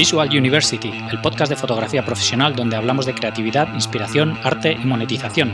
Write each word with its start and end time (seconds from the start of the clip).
Visual 0.00 0.30
University, 0.30 0.90
el 1.10 1.20
podcast 1.20 1.50
de 1.50 1.56
fotografía 1.56 2.02
profesional 2.02 2.56
donde 2.56 2.74
hablamos 2.74 3.04
de 3.04 3.12
creatividad, 3.12 3.74
inspiración, 3.74 4.38
arte 4.42 4.72
y 4.72 4.86
monetización. 4.86 5.52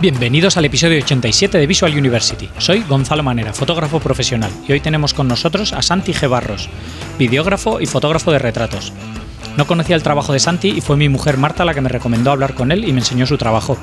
Bienvenidos 0.00 0.56
al 0.56 0.64
episodio 0.64 0.98
87 1.04 1.56
de 1.56 1.66
Visual 1.68 1.96
University. 1.96 2.48
Soy 2.58 2.82
Gonzalo 2.82 3.22
Manera, 3.22 3.52
fotógrafo 3.52 4.00
profesional, 4.00 4.50
y 4.66 4.72
hoy 4.72 4.80
tenemos 4.80 5.14
con 5.14 5.28
nosotros 5.28 5.72
a 5.72 5.82
Santi 5.82 6.12
G. 6.12 6.28
Barros, 6.28 6.68
videógrafo 7.16 7.80
y 7.80 7.86
fotógrafo 7.86 8.32
de 8.32 8.40
retratos. 8.40 8.92
No 9.56 9.66
conocía 9.66 9.96
el 9.96 10.02
trabajo 10.02 10.32
de 10.32 10.38
Santi 10.38 10.68
y 10.68 10.80
fue 10.80 10.96
mi 10.96 11.08
mujer 11.08 11.38
Marta 11.38 11.64
la 11.64 11.74
que 11.74 11.80
me 11.80 11.88
recomendó 11.88 12.30
hablar 12.30 12.54
con 12.54 12.72
él 12.72 12.84
y 12.84 12.92
me 12.92 13.00
enseñó 13.00 13.26
su 13.26 13.38
trabajo. 13.38 13.78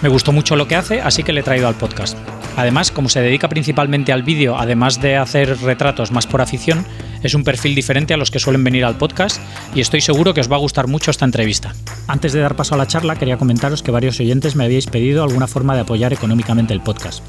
Me 0.00 0.08
gustó 0.08 0.32
mucho 0.32 0.56
lo 0.56 0.68
que 0.68 0.76
hace, 0.76 1.00
así 1.00 1.22
que 1.22 1.32
le 1.32 1.40
he 1.40 1.44
traído 1.44 1.68
al 1.68 1.74
podcast. 1.74 2.16
Además, 2.56 2.90
como 2.90 3.08
se 3.08 3.20
dedica 3.20 3.48
principalmente 3.48 4.12
al 4.12 4.22
vídeo, 4.22 4.58
además 4.58 5.00
de 5.00 5.16
hacer 5.16 5.58
retratos 5.60 6.10
más 6.10 6.26
por 6.26 6.40
afición, 6.40 6.84
es 7.22 7.34
un 7.34 7.44
perfil 7.44 7.74
diferente 7.74 8.14
a 8.14 8.16
los 8.16 8.30
que 8.30 8.38
suelen 8.38 8.64
venir 8.64 8.84
al 8.84 8.96
podcast 8.96 9.40
y 9.74 9.80
estoy 9.80 10.00
seguro 10.00 10.32
que 10.34 10.40
os 10.40 10.50
va 10.50 10.56
a 10.56 10.60
gustar 10.60 10.86
mucho 10.86 11.10
esta 11.10 11.24
entrevista. 11.24 11.74
Antes 12.06 12.32
de 12.32 12.40
dar 12.40 12.56
paso 12.56 12.74
a 12.74 12.78
la 12.78 12.86
charla, 12.86 13.16
quería 13.16 13.36
comentaros 13.36 13.82
que 13.82 13.90
varios 13.90 14.18
oyentes 14.20 14.56
me 14.56 14.64
habíais 14.64 14.86
pedido 14.86 15.22
alguna 15.22 15.46
forma 15.46 15.74
de 15.74 15.80
apoyar 15.80 16.12
económicamente 16.12 16.72
el 16.72 16.80
podcast. 16.80 17.22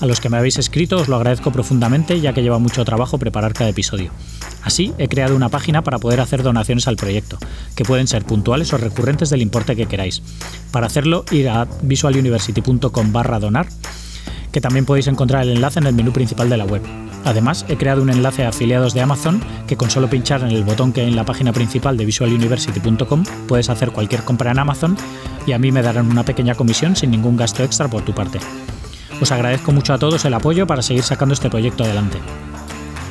A 0.00 0.06
los 0.06 0.20
que 0.20 0.28
me 0.28 0.36
habéis 0.36 0.58
escrito 0.58 0.96
os 0.96 1.08
lo 1.08 1.16
agradezco 1.16 1.52
profundamente 1.52 2.20
ya 2.20 2.32
que 2.32 2.42
lleva 2.42 2.58
mucho 2.58 2.84
trabajo 2.84 3.18
preparar 3.18 3.54
cada 3.54 3.70
episodio. 3.70 4.10
Así, 4.62 4.92
he 4.98 5.08
creado 5.08 5.36
una 5.36 5.48
página 5.48 5.82
para 5.82 5.98
poder 5.98 6.20
hacer 6.20 6.42
donaciones 6.42 6.88
al 6.88 6.96
proyecto, 6.96 7.38
que 7.76 7.84
pueden 7.84 8.08
ser 8.08 8.24
puntuales 8.24 8.72
o 8.72 8.78
recurrentes 8.78 9.30
del 9.30 9.42
importe 9.42 9.76
que 9.76 9.86
queráis. 9.86 10.22
Para 10.72 10.86
hacerlo, 10.86 11.24
ir 11.30 11.48
a 11.48 11.66
visualuniversity.com 11.82 13.12
barra 13.12 13.38
donar, 13.38 13.68
que 14.56 14.62
también 14.62 14.86
podéis 14.86 15.06
encontrar 15.06 15.42
el 15.42 15.50
enlace 15.50 15.80
en 15.80 15.86
el 15.86 15.92
menú 15.92 16.12
principal 16.12 16.48
de 16.48 16.56
la 16.56 16.64
web. 16.64 16.80
Además, 17.26 17.66
he 17.68 17.76
creado 17.76 18.00
un 18.00 18.08
enlace 18.08 18.42
a 18.42 18.48
afiliados 18.48 18.94
de 18.94 19.02
Amazon 19.02 19.38
que 19.66 19.76
con 19.76 19.90
solo 19.90 20.08
pinchar 20.08 20.40
en 20.40 20.50
el 20.50 20.64
botón 20.64 20.94
que 20.94 21.02
hay 21.02 21.08
en 21.08 21.14
la 21.14 21.26
página 21.26 21.52
principal 21.52 21.98
de 21.98 22.06
visualuniversity.com 22.06 23.24
puedes 23.46 23.68
hacer 23.68 23.90
cualquier 23.90 24.22
compra 24.22 24.52
en 24.52 24.58
Amazon 24.58 24.96
y 25.46 25.52
a 25.52 25.58
mí 25.58 25.72
me 25.72 25.82
darán 25.82 26.10
una 26.10 26.24
pequeña 26.24 26.54
comisión 26.54 26.96
sin 26.96 27.10
ningún 27.10 27.36
gasto 27.36 27.64
extra 27.64 27.88
por 27.88 28.00
tu 28.00 28.14
parte. 28.14 28.38
Os 29.20 29.30
agradezco 29.30 29.72
mucho 29.72 29.92
a 29.92 29.98
todos 29.98 30.24
el 30.24 30.32
apoyo 30.32 30.66
para 30.66 30.80
seguir 30.80 31.02
sacando 31.02 31.34
este 31.34 31.50
proyecto 31.50 31.84
adelante. 31.84 32.16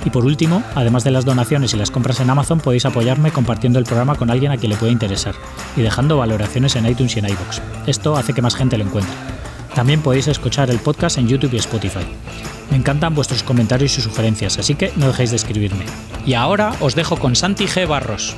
Y 0.04 0.10
por 0.10 0.26
último, 0.26 0.64
además 0.74 1.04
de 1.04 1.12
las 1.12 1.26
donaciones 1.26 1.76
y 1.76 1.78
las 1.78 1.92
compras 1.92 2.20
en 2.22 2.32
Amazon, 2.32 2.60
podéis 2.60 2.86
apoyarme 2.86 3.30
compartiendo 3.30 3.78
el 3.78 3.86
programa 3.86 4.16
con 4.16 4.32
alguien 4.32 4.52
a 4.52 4.58
quien 4.58 4.72
le 4.72 4.78
pueda 4.78 4.92
interesar 4.92 5.36
y 5.78 5.84
dejando 5.84 6.18
valoraciones 6.18 6.76
en 6.76 6.88
iTunes 6.88 7.16
y 7.16 7.20
en 7.20 7.30
iBox. 7.30 7.62
Esto 7.86 8.18
hace 8.18 8.34
que 8.34 8.42
más 8.42 8.56
gente 8.56 8.80
lo 8.80 8.86
encuentre. 8.86 9.35
También 9.76 10.02
podéis 10.02 10.30
escuchar 10.30 10.70
el 10.70 10.80
podcast 10.80 11.18
en 11.18 11.28
YouTube 11.28 11.54
y 11.54 11.58
Spotify. 11.58 12.06
Me 12.72 12.78
encantan 12.78 13.14
vuestros 13.14 13.44
comentarios 13.44 13.98
y 13.98 14.02
sugerencias, 14.02 14.58
así 14.58 14.76
que 14.76 14.94
no 14.96 15.08
dejéis 15.08 15.32
de 15.32 15.36
escribirme. 15.36 15.84
Y 16.26 16.34
ahora 16.34 16.72
os 16.80 16.96
dejo 16.96 17.18
con 17.18 17.36
Santi 17.36 17.66
G. 17.66 17.86
Barros. 17.86 18.38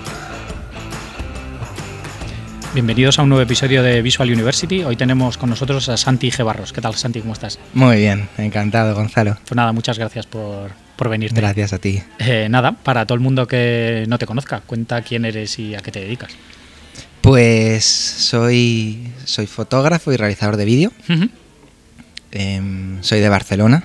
Bienvenidos 2.73 3.19
a 3.19 3.21
un 3.21 3.29
nuevo 3.29 3.43
episodio 3.43 3.83
de 3.83 4.01
Visual 4.01 4.31
University. 4.31 4.83
Hoy 4.83 4.95
tenemos 4.95 5.37
con 5.37 5.51
nosotros 5.51 5.87
a 5.89 5.97
Santi 5.97 6.31
G. 6.31 6.43
Barros. 6.43 6.73
¿Qué 6.73 6.81
tal, 6.81 6.95
Santi? 6.95 7.21
¿Cómo 7.21 7.33
estás? 7.33 7.59
Muy 7.75 7.97
bien, 7.97 8.27
encantado, 8.39 8.95
Gonzalo. 8.95 9.37
Pues 9.47 9.55
nada, 9.55 9.71
muchas 9.73 9.99
gracias 9.99 10.25
por, 10.25 10.71
por 10.95 11.07
venirte. 11.07 11.39
Gracias 11.39 11.71
a 11.71 11.77
ti. 11.77 12.01
Eh, 12.17 12.47
nada, 12.49 12.71
para 12.71 13.05
todo 13.05 13.13
el 13.13 13.21
mundo 13.21 13.47
que 13.47 14.05
no 14.07 14.17
te 14.17 14.25
conozca, 14.25 14.61
cuenta 14.65 15.03
quién 15.03 15.23
eres 15.23 15.59
y 15.59 15.75
a 15.75 15.81
qué 15.81 15.91
te 15.91 15.99
dedicas. 15.99 16.35
Pues 17.27 17.83
soy, 17.83 19.11
soy 19.25 19.47
fotógrafo 19.47 20.13
y 20.13 20.15
realizador 20.15 20.55
de 20.55 20.63
vídeo. 20.63 20.93
Em, 22.31 23.03
soy 23.03 23.19
de 23.19 23.27
Barcelona. 23.27 23.83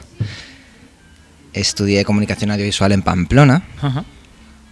Estudié 1.52 2.04
comunicación 2.04 2.52
audiovisual 2.52 2.92
en 2.92 3.02
Pamplona. 3.02 3.64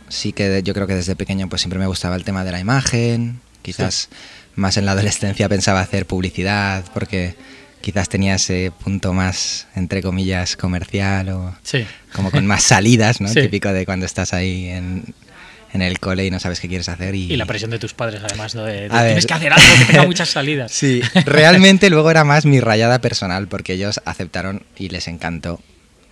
Sí 0.08 0.32
que 0.32 0.48
de- 0.48 0.62
yo 0.62 0.72
creo 0.72 0.86
que 0.86 0.94
desde 0.94 1.16
pequeño 1.16 1.48
pues 1.48 1.62
siempre 1.62 1.80
me 1.80 1.88
gustaba 1.88 2.14
el 2.14 2.22
tema 2.22 2.44
de 2.44 2.52
la 2.52 2.60
imagen. 2.60 3.40
Quizás 3.62 4.08
más 4.54 4.76
en 4.76 4.86
la 4.86 4.92
adolescencia 4.92 5.48
pensaba 5.48 5.80
hacer 5.80 6.06
publicidad 6.06 6.84
porque 6.94 7.34
quizás 7.80 8.08
tenía 8.08 8.36
ese 8.36 8.70
punto 8.84 9.12
más, 9.12 9.66
entre 9.74 10.00
comillas, 10.00 10.56
comercial 10.56 11.28
o 11.30 11.56
Sí. 11.64 11.84
como 12.12 12.30
con 12.30 12.46
más 12.46 12.62
salidas, 12.62 13.20
¿no? 13.20 13.26
Sí. 13.34 13.40
Típico 13.42 13.72
de 13.72 13.84
cuando 13.84 14.06
estás 14.06 14.32
ahí 14.32 14.68
en, 14.68 15.12
en 15.72 15.82
el 15.82 15.98
cole 16.00 16.26
y 16.26 16.30
no 16.30 16.40
sabes 16.40 16.60
qué 16.60 16.68
quieres 16.68 16.88
hacer. 16.88 17.14
Y, 17.14 17.32
Y 17.32 17.36
la 17.36 17.46
presión 17.46 17.70
de 17.70 17.78
tus 17.78 17.94
padres, 17.94 18.20
además, 18.24 18.54
¿no? 18.54 18.64
de, 18.64 18.72
de 18.82 18.88
ver. 18.88 19.06
tienes 19.06 19.26
que 19.26 19.34
hacer 19.34 19.52
algo 19.52 19.66
que 19.78 19.84
tenga 19.86 20.04
muchas 20.06 20.28
salidas. 20.30 20.72
Sí, 20.72 21.00
realmente 21.26 21.90
luego 21.90 22.10
era 22.10 22.24
más 22.24 22.44
mi 22.46 22.60
rayada 22.60 23.00
personal 23.00 23.46
porque 23.48 23.74
ellos 23.74 24.00
aceptaron 24.04 24.64
y 24.76 24.88
les 24.88 25.06
encantó 25.08 25.60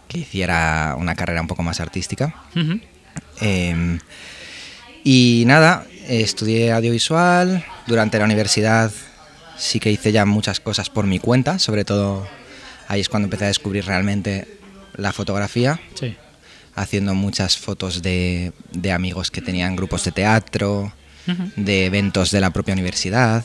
que 0.09 0.19
hiciera 0.19 0.95
una 0.99 1.15
carrera 1.15 1.41
un 1.41 1.49
poco 1.49 1.63
más 1.63 1.81
artística. 1.81 2.35
Eh, 3.41 3.99
y 5.05 5.45
nada, 5.47 5.87
estudié 6.09 6.73
audiovisual. 6.73 7.65
Durante 7.87 8.19
la 8.19 8.25
universidad 8.25 8.91
sí 9.57 9.81
que 9.81 9.91
hice 9.91 10.13
ya 10.13 10.25
muchas 10.25 10.61
cosas 10.61 10.89
por 10.91 11.07
mi 11.07 11.19
cuenta, 11.19 11.59
sobre 11.59 11.85
todo 11.85 12.29
ahí 12.87 13.01
es 13.01 13.09
cuando 13.09 13.27
empecé 13.27 13.45
a 13.45 13.49
descubrir 13.49 13.85
realmente 13.87 14.47
la 14.95 15.13
fotografía, 15.13 15.81
Sí. 15.95 16.17
Haciendo 16.81 17.15
muchas 17.15 17.56
fotos 17.59 18.03
de, 18.03 18.53
de 18.72 18.93
amigos 18.93 19.31
que 19.31 19.41
tenían 19.41 19.77
grupos 19.77 20.05
de 20.05 20.12
teatro, 20.12 20.93
de 21.56 21.87
eventos 21.87 22.31
de 22.31 22.41
la 22.41 22.50
propia 22.50 22.72
universidad, 22.75 23.44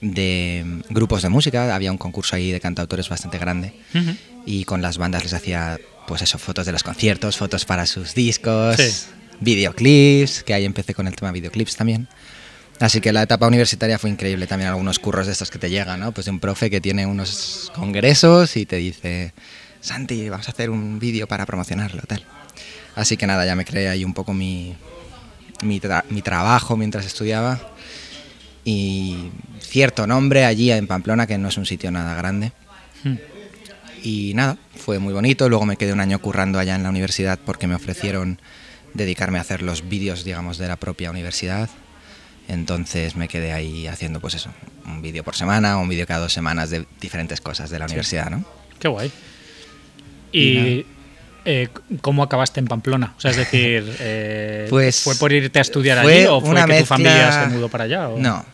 de 0.00 0.64
grupos 0.90 1.22
de 1.22 1.28
música. 1.28 1.74
Había 1.74 1.90
un 1.90 1.98
concurso 1.98 2.36
ahí 2.36 2.52
de 2.52 2.60
cantautores 2.60 3.08
bastante 3.08 3.38
grande 3.38 3.72
y 4.46 4.64
con 4.64 4.82
las 4.82 4.98
bandas 4.98 5.22
les 5.24 5.32
hacía, 5.34 5.78
pues 6.06 6.22
eso, 6.22 6.38
fotos 6.38 6.66
de 6.66 6.72
los 6.72 6.82
conciertos, 6.82 7.36
fotos 7.36 7.64
para 7.64 7.86
sus 7.86 8.14
discos, 8.14 8.76
Sí. 8.76 8.92
videoclips, 9.40 10.42
que 10.44 10.54
ahí 10.54 10.64
empecé 10.64 10.94
con 10.94 11.06
el 11.06 11.14
tema 11.16 11.32
videoclips 11.32 11.76
también. 11.76 12.08
Así 12.80 13.00
que 13.00 13.12
la 13.12 13.22
etapa 13.22 13.46
universitaria 13.46 13.98
fue 13.98 14.10
increíble, 14.10 14.46
también 14.46 14.68
algunos 14.70 14.98
curros 14.98 15.26
de 15.26 15.32
estos 15.32 15.50
que 15.50 15.58
te 15.58 15.70
llegan, 15.70 16.00
¿no? 16.00 16.12
Pues 16.12 16.24
de 16.24 16.32
un 16.32 16.40
profe 16.40 16.68
que 16.70 16.80
tiene 16.80 17.06
unos 17.06 17.70
congresos 17.76 18.56
y 18.56 18.66
te 18.66 18.76
dice, 18.76 19.32
Santi, 19.80 20.28
vamos 20.28 20.48
a 20.48 20.50
hacer 20.52 20.70
un 20.70 20.98
vídeo 20.98 21.28
para 21.28 21.46
promocionarlo, 21.46 22.02
tal. 22.08 22.24
Así 22.94 23.16
que 23.16 23.26
nada, 23.26 23.46
ya 23.46 23.54
me 23.54 23.64
creé 23.64 23.88
ahí 23.88 24.04
un 24.04 24.14
poco 24.14 24.34
mi, 24.34 24.74
mi, 25.62 25.80
tra- 25.80 26.04
mi 26.10 26.22
trabajo 26.22 26.76
mientras 26.76 27.06
estudiaba 27.06 27.60
y 28.64 29.30
cierto 29.60 30.06
nombre 30.06 30.44
allí 30.44 30.70
en 30.70 30.86
Pamplona, 30.86 31.26
que 31.26 31.38
no 31.38 31.48
es 31.48 31.56
un 31.56 31.66
sitio 31.66 31.90
nada 31.90 32.14
grande. 32.14 32.52
Mm. 33.04 33.14
Y 34.04 34.32
nada, 34.34 34.56
fue 34.76 34.98
muy 34.98 35.12
bonito. 35.14 35.48
Luego 35.48 35.64
me 35.64 35.76
quedé 35.76 35.92
un 35.92 36.00
año 36.00 36.18
currando 36.20 36.58
allá 36.58 36.74
en 36.74 36.82
la 36.82 36.90
universidad 36.90 37.38
porque 37.44 37.66
me 37.66 37.74
ofrecieron 37.74 38.40
dedicarme 38.94 39.38
a 39.38 39.42
hacer 39.42 39.62
los 39.62 39.88
vídeos, 39.88 40.24
digamos, 40.24 40.58
de 40.58 40.68
la 40.68 40.76
propia 40.76 41.10
universidad. 41.10 41.70
Entonces 42.48 43.16
me 43.16 43.28
quedé 43.28 43.52
ahí 43.52 43.86
haciendo, 43.86 44.20
pues 44.20 44.34
eso, 44.34 44.50
un 44.84 45.00
vídeo 45.00 45.22
por 45.22 45.36
semana 45.36 45.78
o 45.78 45.82
un 45.82 45.88
vídeo 45.88 46.06
cada 46.06 46.20
dos 46.20 46.32
semanas 46.32 46.70
de 46.70 46.84
diferentes 47.00 47.40
cosas 47.40 47.70
de 47.70 47.78
la 47.78 47.86
universidad, 47.86 48.28
¿no? 48.30 48.44
Qué 48.80 48.88
guay. 48.88 49.12
Y 50.32 50.40
¿Y 50.40 50.86
eh, 51.44 51.68
cómo 52.00 52.22
acabaste 52.22 52.60
en 52.60 52.66
Pamplona? 52.66 53.14
O 53.16 53.20
sea, 53.20 53.30
es 53.32 53.36
decir, 53.36 53.84
eh, 54.00 54.66
Pues, 54.70 55.00
¿fue 55.00 55.14
por 55.16 55.32
irte 55.32 55.58
a 55.58 55.62
estudiar 55.62 55.98
allí 55.98 56.24
o 56.26 56.40
fue 56.40 56.50
una 56.50 56.62
que 56.66 56.72
tu 56.74 56.78
mezcla- 56.80 56.86
familia 56.86 57.32
se 57.44 57.54
mudó 57.54 57.68
para 57.68 57.84
allá? 57.84 58.08
o- 58.08 58.18
No. 58.18 58.44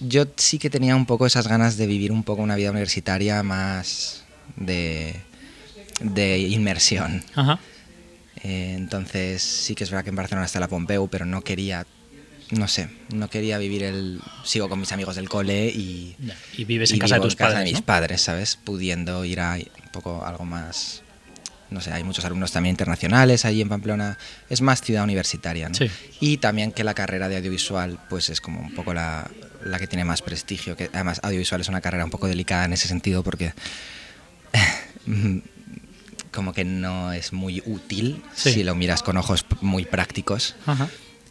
Yo 0.00 0.24
sí 0.36 0.58
que 0.58 0.68
tenía 0.68 0.96
un 0.96 1.06
poco 1.06 1.26
esas 1.26 1.46
ganas 1.46 1.76
de 1.76 1.86
vivir 1.86 2.10
un 2.10 2.24
poco 2.24 2.42
una 2.42 2.56
vida 2.56 2.70
universitaria 2.70 3.42
más 3.44 4.24
de, 4.56 5.14
de 6.00 6.38
inmersión. 6.38 7.22
Ajá. 7.36 7.60
Eh, 8.42 8.74
entonces 8.76 9.40
sí 9.42 9.76
que 9.76 9.84
es 9.84 9.90
verdad 9.90 10.02
que 10.02 10.10
en 10.10 10.16
Barcelona 10.16 10.44
está 10.46 10.58
la 10.58 10.66
Pompeu, 10.66 11.06
pero 11.08 11.24
no 11.24 11.42
quería, 11.42 11.86
no 12.50 12.66
sé, 12.66 12.88
no 13.14 13.30
quería 13.30 13.58
vivir 13.58 13.84
el... 13.84 14.20
Sigo 14.44 14.68
con 14.68 14.80
mis 14.80 14.90
amigos 14.90 15.14
del 15.14 15.28
cole 15.28 15.66
y... 15.68 16.16
Y 16.58 16.64
vives 16.64 16.90
y 16.90 16.94
en 16.94 16.98
casa 16.98 17.14
de 17.16 17.20
tus 17.20 17.34
en 17.34 17.38
casa 17.38 17.50
padres, 17.52 17.64
de 17.66 17.70
mis 17.70 17.80
¿no? 17.80 17.86
padres, 17.86 18.20
¿sabes? 18.22 18.56
Pudiendo 18.56 19.24
ir 19.24 19.38
a 19.38 19.54
un 19.54 19.88
poco 19.92 20.24
algo 20.26 20.44
más... 20.44 21.02
No 21.72 21.80
sé, 21.80 21.92
hay 21.92 22.04
muchos 22.04 22.24
alumnos 22.24 22.52
también 22.52 22.72
internacionales 22.74 23.44
allí 23.44 23.60
en 23.60 23.68
Pamplona. 23.68 24.18
Es 24.50 24.60
más 24.60 24.82
ciudad 24.82 25.02
universitaria, 25.04 25.68
¿no? 25.68 25.74
Sí. 25.74 25.90
Y 26.20 26.36
también 26.38 26.72
que 26.72 26.84
la 26.84 26.94
carrera 26.94 27.28
de 27.28 27.36
audiovisual 27.38 27.98
pues 28.08 28.28
es 28.30 28.40
como 28.40 28.60
un 28.60 28.74
poco 28.74 28.92
la, 28.94 29.30
la 29.64 29.78
que 29.78 29.86
tiene 29.86 30.04
más 30.04 30.22
prestigio. 30.22 30.76
Que 30.76 30.90
además 30.92 31.20
audiovisual 31.22 31.60
es 31.60 31.68
una 31.68 31.80
carrera 31.80 32.04
un 32.04 32.10
poco 32.10 32.28
delicada 32.28 32.64
en 32.66 32.72
ese 32.74 32.88
sentido 32.88 33.22
porque 33.22 33.52
como 36.32 36.52
que 36.52 36.64
no 36.64 37.12
es 37.12 37.32
muy 37.32 37.62
útil 37.66 38.22
Sí. 38.34 38.52
si 38.52 38.62
lo 38.64 38.74
miras 38.74 39.02
con 39.02 39.16
ojos 39.16 39.44
muy 39.60 39.84
prácticos. 39.84 40.56
Ajá. 40.66 40.88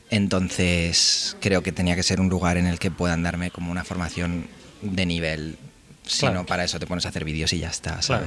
Entonces 0.10 1.38
creo 1.42 1.64
que 1.64 1.72
tenía 1.72 1.96
que 1.96 2.04
ser 2.04 2.20
un 2.20 2.30
lugar 2.30 2.58
en 2.58 2.68
el 2.68 2.80
que 2.80 2.92
puedan 2.92 3.24
darme 3.24 3.50
como 3.52 3.72
una 3.72 3.84
formación 3.84 4.48
de 4.82 5.06
nivel. 5.06 5.58
Si 6.06 6.20
Claro. 6.22 6.36
no, 6.40 6.46
para 6.46 6.64
eso 6.66 6.80
te 6.80 6.88
pones 6.88 7.06
a 7.06 7.10
hacer 7.10 7.24
vídeos 7.24 7.54
y 7.54 7.60
ya 7.60 7.70
está, 7.70 7.98
Claro. 8.00 8.26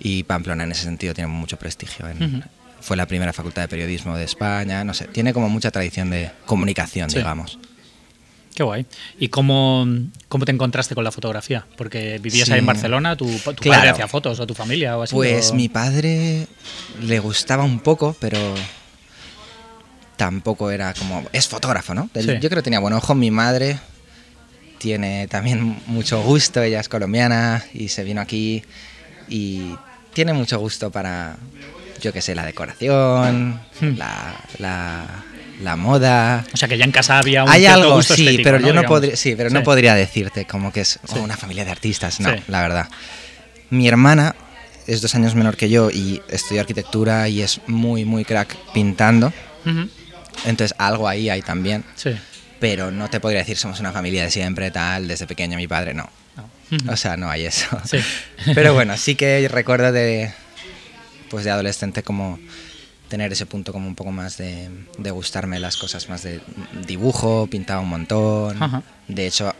Y 0.00 0.22
Pamplona 0.24 0.64
en 0.64 0.72
ese 0.72 0.84
sentido 0.84 1.14
tiene 1.14 1.28
mucho 1.28 1.58
prestigio. 1.58 2.08
en-. 2.08 2.42
Fue 2.80 2.96
la 2.96 3.06
primera 3.06 3.32
facultad 3.34 3.62
de 3.62 3.68
periodismo 3.68 4.16
de 4.16 4.24
España, 4.24 4.82
no 4.84 4.94
sé, 4.94 5.06
tiene 5.06 5.32
como 5.34 5.48
mucha 5.50 5.70
tradición 5.70 6.08
de 6.10 6.30
comunicación, 6.46 7.10
Sí. 7.10 7.18
digamos. 7.18 7.58
Qué 8.54 8.62
guay. 8.64 8.86
¿Y 9.18 9.28
cómo, 9.28 9.86
cómo 10.28 10.44
te 10.44 10.52
encontraste 10.52 10.94
con 10.94 11.04
la 11.04 11.12
fotografía? 11.12 11.66
Porque 11.76 12.18
vivías 12.18 12.48
Sí. 12.48 12.54
ahí 12.54 12.58
en 12.60 12.66
Barcelona, 12.66 13.16
tu, 13.16 13.26
tu 13.26 13.54
Claro. 13.54 13.78
padre 13.80 13.90
hacía 13.90 14.08
fotos 14.08 14.40
o 14.40 14.46
tu 14.46 14.54
familia 14.54 14.96
o 14.98 15.02
así. 15.02 15.14
Pues 15.14 15.50
o- 15.50 15.54
mi 15.54 15.68
padre 15.68 16.46
le 17.02 17.18
gustaba 17.20 17.62
un 17.64 17.80
poco, 17.80 18.16
pero 18.18 18.38
tampoco 20.16 20.70
era 20.70 20.92
como... 20.94 21.24
Es 21.32 21.48
fotógrafo, 21.48 21.94
¿no? 21.94 22.10
Sí. 22.14 22.26
Yo 22.40 22.48
creo 22.48 22.56
que 22.56 22.62
tenía 22.62 22.80
buen 22.80 22.92
ojo. 22.94 23.14
Mi 23.14 23.30
madre 23.30 23.78
tiene 24.78 25.28
también 25.28 25.78
mucho 25.86 26.22
gusto, 26.22 26.62
ella 26.62 26.80
es 26.80 26.88
colombiana 26.88 27.64
y 27.72 27.88
se 27.88 28.04
vino 28.04 28.20
aquí 28.20 28.62
y 29.28 29.74
tiene 30.12 30.32
mucho 30.32 30.58
gusto 30.58 30.90
para, 30.90 31.36
yo 32.00 32.12
qué 32.12 32.20
sé, 32.22 32.34
la 32.34 32.44
decoración, 32.46 33.60
Hmm. 33.80 33.96
la, 33.96 34.34
la, 34.58 35.06
la 35.62 35.76
moda. 35.76 36.44
O 36.52 36.56
sea 36.56 36.68
que 36.68 36.76
ya 36.78 36.84
en 36.84 36.92
casa 36.92 37.18
había 37.18 37.44
un 37.44 37.50
Hay 37.50 37.60
cierto 37.62 37.80
algo, 37.82 37.94
gusto 37.96 38.14
sí, 38.14 38.22
estético, 38.26 38.44
pero 38.50 38.60
yo 38.66 38.72
no 38.74 38.82
podría, 38.84 39.16
sí, 39.16 39.34
pero 39.36 39.50
no 39.50 39.62
podría 39.62 39.94
decirte 39.94 40.44
como 40.46 40.72
que 40.72 40.80
es 40.82 40.98
oh, 41.08 41.14
Sí. 41.14 41.18
una 41.20 41.36
familia 41.36 41.64
de 41.64 41.70
artistas, 41.70 42.20
no, 42.20 42.30
Sí. 42.32 42.42
la 42.48 42.60
verdad. 42.62 42.88
Mi 43.70 43.86
hermana 43.88 44.34
es 44.86 45.00
dos 45.02 45.14
años 45.14 45.34
menor 45.34 45.56
que 45.56 45.68
yo 45.70 45.90
y 45.90 46.20
estudió 46.28 46.60
arquitectura 46.62 47.28
y 47.28 47.42
es 47.42 47.60
muy, 47.66 48.04
muy 48.04 48.24
crack 48.24 48.56
pintando. 48.74 49.32
Entonces 50.44 50.74
algo 50.78 51.06
ahí 51.08 51.28
hay 51.28 51.42
también, 51.42 51.84
Sí. 51.96 52.10
pero 52.58 52.90
no 52.90 53.08
te 53.08 53.20
podría 53.20 53.40
decir 53.40 53.56
somos 53.56 53.78
una 53.80 53.92
familia 53.92 54.24
de 54.24 54.30
siempre, 54.30 54.70
tal, 54.70 55.06
desde 55.08 55.26
pequeño 55.26 55.56
mi 55.56 55.66
padre, 55.68 55.94
no. 55.94 56.08
O 56.88 56.96
sea, 56.96 57.16
no 57.16 57.30
hay 57.30 57.46
eso. 57.46 57.66
Sí. 57.84 57.98
Pero 58.54 58.74
bueno, 58.74 58.96
sí 58.96 59.14
que 59.14 59.46
recuerdo 59.48 59.92
de, 59.92 60.32
pues 61.30 61.44
de 61.44 61.50
adolescente 61.50 62.02
como 62.02 62.38
tener 63.08 63.32
ese 63.32 63.44
punto 63.44 63.72
como 63.72 63.88
un 63.88 63.96
poco 63.96 64.12
más 64.12 64.38
de, 64.38 64.70
de 64.98 65.10
gustarme 65.10 65.58
las 65.58 65.76
cosas 65.76 66.08
más 66.08 66.22
de 66.22 66.40
dibujo, 66.86 67.48
pintaba 67.50 67.80
un 67.80 67.88
montón. 67.88 68.62
Ajá. 68.62 68.82
De 69.08 69.26
hecho, 69.26 69.52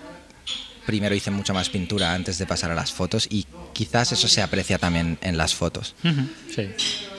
primero 0.87 1.15
hice 1.15 1.31
mucho 1.31 1.55
más 1.55 1.69
pintura 1.69 2.15
antes 2.15 2.39
de 2.39 2.47
pasar 2.47 2.71
a 2.71 2.75
las 2.75 2.93
fotos 2.93 3.27
y 3.31 3.47
quizás 3.73 4.13
eso 4.13 4.29
se 4.29 4.43
aprecia 4.43 4.79
también 4.79 5.19
en 5.21 5.37
las 5.37 5.55
fotos. 5.55 5.95
Sí. 6.55 6.69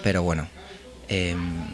Pero 0.03 0.23
bueno, 0.23 0.47
em, 1.07 1.67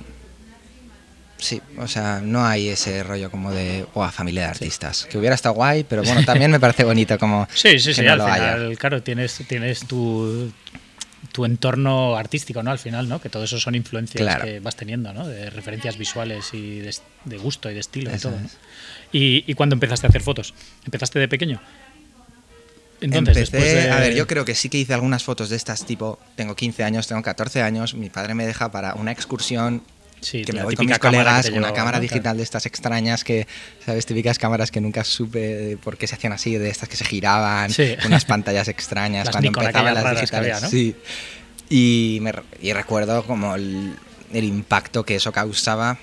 sí, 1.38 1.62
o 1.78 1.88
sea, 1.88 2.20
no 2.24 2.46
hay 2.46 2.70
ese 2.70 3.04
rollo 3.04 3.30
como 3.32 3.52
de, 3.52 3.86
"Buah, 3.94 4.12
familia 4.12 4.44
de 4.44 4.48
artistas. 4.50 5.06
Que 5.10 5.18
hubiera 5.18 5.36
estado 5.36 5.56
guay, 5.56 5.84
pero 5.84 6.04
bueno, 6.04 6.24
también 6.26 6.52
me 6.52 6.60
parece 6.60 6.84
bonito 6.84 7.18
como 7.20 7.48
Sí, 7.54 7.80
sí, 7.80 7.90
que 7.90 7.94
sí, 7.96 8.02
no 8.02 8.12
al 8.14 8.18
lo 8.20 8.26
final, 8.26 8.66
haya. 8.68 8.76
claro, 8.78 9.04
tienes, 9.04 9.42
tienes 9.48 9.82
tu, 9.88 10.52
tu 11.32 11.46
entorno 11.46 12.16
artístico, 12.16 12.64
¿no? 12.64 12.72
Al 12.72 12.80
final, 12.80 13.08
¿no? 13.10 13.22
Que 13.22 13.30
todo 13.30 13.44
eso 13.44 13.60
son 13.60 13.76
influencias 13.76 14.22
Claro. 14.22 14.46
que 14.46 14.60
vas 14.60 14.76
teniendo, 14.76 15.14
¿no? 15.14 15.28
De 15.28 15.50
referencias 15.50 15.98
visuales 15.98 16.54
y 16.54 16.80
de, 16.80 16.96
de 17.26 17.38
gusto 17.38 17.70
y 17.70 17.74
de 17.76 17.80
estilo 17.82 18.14
y 18.16 18.20
todo. 18.20 18.40
¿no? 18.40 18.46
es. 18.46 18.58
¿Y, 19.12 19.44
¿Y 19.48 19.54
cuándo 19.54 19.76
empezaste 19.76 20.08
a 20.08 20.10
hacer 20.10 20.22
fotos? 20.22 20.54
¿Empezaste 20.86 21.20
de 21.20 21.28
pequeño? 21.28 21.62
Entonces, 23.00 23.54
Empecé, 23.54 23.76
de- 23.84 23.92
a 23.92 24.00
ver, 24.00 24.16
yo 24.16 24.26
creo 24.26 24.44
que 24.44 24.56
sí 24.56 24.70
que 24.70 24.80
hice 24.80 24.94
algunas 24.96 25.24
fotos 25.24 25.50
de 25.50 25.56
estas, 25.56 25.86
tipo, 25.86 26.18
tengo 26.36 26.56
15 26.56 26.84
años, 26.84 27.06
tengo 27.08 27.22
14 27.22 27.62
años, 27.62 27.94
mi 27.94 28.10
padre 28.10 28.34
me 28.34 28.46
deja 28.48 28.72
para 28.72 28.96
una 28.96 29.12
excursión 29.12 29.84
Sí, 30.20 30.44
que 30.44 30.52
me 30.54 30.64
voy 30.64 30.76
con 30.76 30.86
mis 30.88 30.98
colegas, 31.00 31.50
una 31.50 31.74
cámara 31.74 32.00
digital 32.00 32.38
de 32.38 32.44
estas 32.44 32.66
extrañas 32.66 33.24
que, 33.24 33.48
¿sabes? 33.86 34.06
Típicas 34.06 34.40
cámaras 34.40 34.72
que 34.72 34.82
nunca 34.82 35.04
supe 35.04 35.78
por 35.84 35.98
qué 35.98 36.08
se 36.08 36.16
hacían 36.16 36.34
así, 36.34 36.58
de 36.58 36.70
estas 36.70 36.90
que 36.90 36.98
se 36.98 37.06
giraban, 37.06 37.70
Sí. 37.72 37.96
unas 38.06 38.26
pantallas 38.26 38.68
extrañas 38.68 39.26
Las 39.26 39.34
cuando 39.36 39.50
Nikon 39.50 39.64
empezaban 39.66 39.94
las 39.94 40.04
digitales. 40.20 40.34
había, 40.56 40.60
¿no? 40.60 40.70
Sí. 40.70 40.96
Y, 41.70 42.20
me, 42.22 42.34
y 42.62 42.74
recuerdo 42.74 43.24
como 43.26 43.56
el, 43.56 43.94
el 44.34 44.44
impacto 44.44 45.04
que 45.06 45.16
eso 45.16 45.32
causaba 45.32 45.98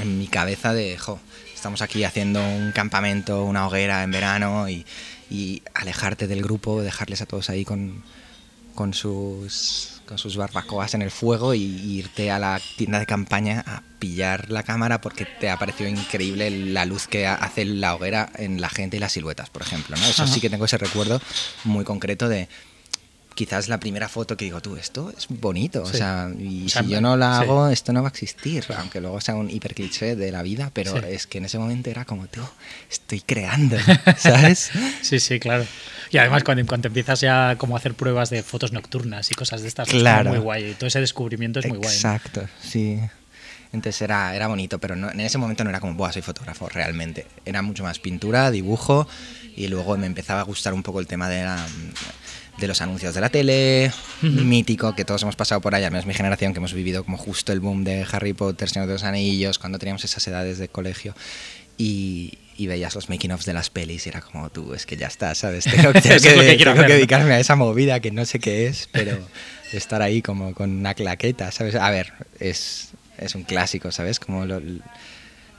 en 0.00 0.18
mi 0.18 0.26
cabeza 0.28 0.72
de, 0.72 0.96
jo, 0.96 1.20
estamos 1.54 1.82
aquí 1.82 2.04
haciendo 2.04 2.40
un 2.42 2.72
campamento, 2.72 3.44
una 3.44 3.66
hoguera 3.66 4.02
en 4.04 4.10
verano 4.12 4.68
y, 4.68 4.86
y 5.30 5.62
alejarte 5.74 6.26
del 6.28 6.42
grupo, 6.42 6.80
dejarles 6.82 7.20
a 7.20 7.26
todos 7.26 7.50
ahí 7.50 7.64
con, 7.64 8.02
con 8.74 8.94
sus, 8.94 9.97
con 10.08 10.16
sus 10.18 10.36
barbacoas 10.38 10.94
en 10.94 11.02
el 11.02 11.10
fuego 11.10 11.52
y, 11.54 11.60
irte 11.62 12.30
a 12.30 12.38
la 12.38 12.60
tienda 12.76 12.98
de 12.98 13.04
campaña 13.06 13.62
a 13.66 13.82
pillar 13.98 14.50
la 14.50 14.62
cámara 14.62 15.00
porque 15.02 15.26
te 15.26 15.50
ha 15.50 15.58
parecido 15.58 15.90
increíble 15.90 16.50
la 16.50 16.86
luz 16.86 17.06
que 17.06 17.26
ha- 17.26 17.34
hace 17.34 17.64
la 17.66 17.94
hoguera 17.94 18.30
en 18.36 18.60
la 18.60 18.70
gente 18.70 18.96
y 18.96 19.00
las 19.00 19.12
siluetas, 19.12 19.50
por 19.50 19.60
ejemplo. 19.62 19.96
¿no? 19.96 20.06
Eso 20.06 20.22
Ajá. 20.22 20.32
sí 20.32 20.40
que 20.40 20.48
tengo 20.48 20.64
ese 20.64 20.78
recuerdo 20.78 21.20
muy 21.64 21.84
concreto 21.84 22.28
de 22.28 22.48
quizás 23.38 23.68
la 23.68 23.78
primera 23.78 24.08
foto 24.08 24.36
que 24.36 24.46
digo, 24.46 24.60
tú, 24.60 24.74
esto 24.76 25.12
es 25.16 25.26
bonito, 25.28 25.86
Sí. 25.86 25.94
o 25.94 25.96
sea, 25.96 26.28
y 26.36 26.66
O 26.66 26.68
sea, 26.68 26.82
si 26.82 26.88
yo 26.88 27.00
no 27.00 27.16
la 27.16 27.36
sí. 27.38 27.42
hago, 27.44 27.68
esto 27.68 27.92
no 27.92 28.02
va 28.02 28.08
a 28.08 28.10
existir, 28.10 28.64
aunque 28.76 29.00
luego 29.00 29.20
sea 29.20 29.36
un 29.36 29.48
hiper 29.48 29.74
cliché 29.76 30.16
de 30.16 30.32
la 30.32 30.42
vida, 30.42 30.70
pero 30.74 30.92
Sí. 30.96 31.02
es 31.08 31.28
que 31.28 31.38
en 31.38 31.44
ese 31.44 31.56
momento 31.56 31.88
era 31.88 32.04
como, 32.04 32.26
tú, 32.26 32.40
estoy 32.90 33.20
creando, 33.20 33.76
¿sabes? 34.18 34.70
Sí, 35.02 35.20
sí, 35.20 35.38
claro. 35.38 35.64
Y 36.10 36.18
además 36.18 36.42
cuando, 36.42 36.66
cuando 36.66 36.88
empiezas 36.88 37.20
ya 37.20 37.54
como 37.58 37.76
a 37.76 37.78
hacer 37.78 37.94
pruebas 37.94 38.28
de 38.30 38.42
fotos 38.42 38.72
nocturnas 38.72 39.30
y 39.30 39.34
cosas 39.36 39.62
de 39.62 39.68
estas, 39.68 39.86
es 39.88 39.94
Claro. 39.94 40.30
muy 40.30 40.38
guay. 40.40 40.70
Y 40.70 40.74
todo 40.74 40.88
ese 40.88 40.98
descubrimiento 41.00 41.60
es 41.60 41.66
muy 41.68 41.78
guay. 41.78 41.88
¿no? 41.90 41.94
Exacto, 41.94 42.48
sí. 42.60 42.98
Entonces 43.72 44.00
era, 44.02 44.34
era 44.34 44.48
bonito, 44.48 44.78
pero 44.80 44.96
no- 44.96 45.10
en 45.12 45.20
ese 45.20 45.36
momento 45.38 45.62
no 45.62 45.70
era 45.70 45.78
como, 45.78 45.94
Buah, 45.94 46.10
soy 46.12 46.22
fotógrafo, 46.22 46.68
realmente. 46.70 47.26
Era 47.44 47.62
mucho 47.62 47.84
más 47.84 47.98
pintura, 48.00 48.50
dibujo, 48.50 49.06
y 49.54 49.68
luego 49.68 49.96
me 49.98 50.06
empezaba 50.06 50.40
a 50.40 50.44
gustar 50.44 50.72
un 50.72 50.82
poco 50.82 50.98
el 51.00 51.06
tema 51.06 51.28
de, 51.28 51.44
la- 51.44 51.66
de 52.58 52.68
los 52.68 52.80
anuncios 52.80 53.14
de 53.14 53.20
la 53.20 53.28
tele, 53.28 53.92
mítico, 54.22 54.94
que 54.94 55.04
todos 55.04 55.22
hemos 55.22 55.36
pasado 55.36 55.60
por 55.60 55.74
ahí, 55.74 55.84
al 55.84 55.90
menos 55.90 56.06
mi 56.06 56.14
generación, 56.14 56.52
que 56.52 56.58
hemos 56.58 56.74
vivido 56.74 57.04
como 57.04 57.16
justo 57.16 57.52
el 57.52 57.60
boom 57.60 57.84
de 57.84 58.06
Harry 58.10 58.32
Potter, 58.32 58.68
Señor 58.68 58.86
de 58.86 58.94
los 58.94 59.04
Anillos, 59.04 59.58
cuando 59.58 59.78
teníamos 59.78 60.04
esas 60.04 60.26
edades 60.26 60.58
de 60.58 60.68
colegio. 60.68 61.14
Y, 61.76 62.38
y 62.56 62.66
veías 62.66 62.94
los 62.96 63.08
making 63.08 63.30
ofs 63.30 63.46
de 63.46 63.52
las 63.52 63.70
pelis 63.70 64.06
y 64.06 64.08
era 64.08 64.20
como 64.20 64.50
tú, 64.50 64.74
es 64.74 64.84
que 64.84 64.96
ya 64.96 65.06
está, 65.06 65.34
¿sabes? 65.36 65.64
Tengo, 65.70 65.92
tengo 65.92 66.16
es 66.16 66.22
que, 66.22 66.28
que 66.30 66.34
tengo 66.34 66.42
que 66.42 66.62
hacer, 66.64 66.76
¿no? 66.76 66.88
dedicarme 66.88 67.34
a 67.34 67.40
esa 67.40 67.54
movida 67.54 68.00
que 68.00 68.10
no 68.10 68.24
sé 68.24 68.40
qué 68.40 68.66
es, 68.66 68.88
pero 68.90 69.16
estar 69.72 70.02
ahí 70.02 70.20
como 70.22 70.54
con 70.54 70.70
una 70.70 70.94
claqueta, 70.94 71.52
¿sabes? 71.52 71.76
A 71.76 71.88
ver, 71.90 72.12
es, 72.40 72.90
es 73.16 73.36
un 73.36 73.44
clásico, 73.44 73.92
¿sabes? 73.92 74.18
Como 74.18 74.44
lo, 74.44 74.60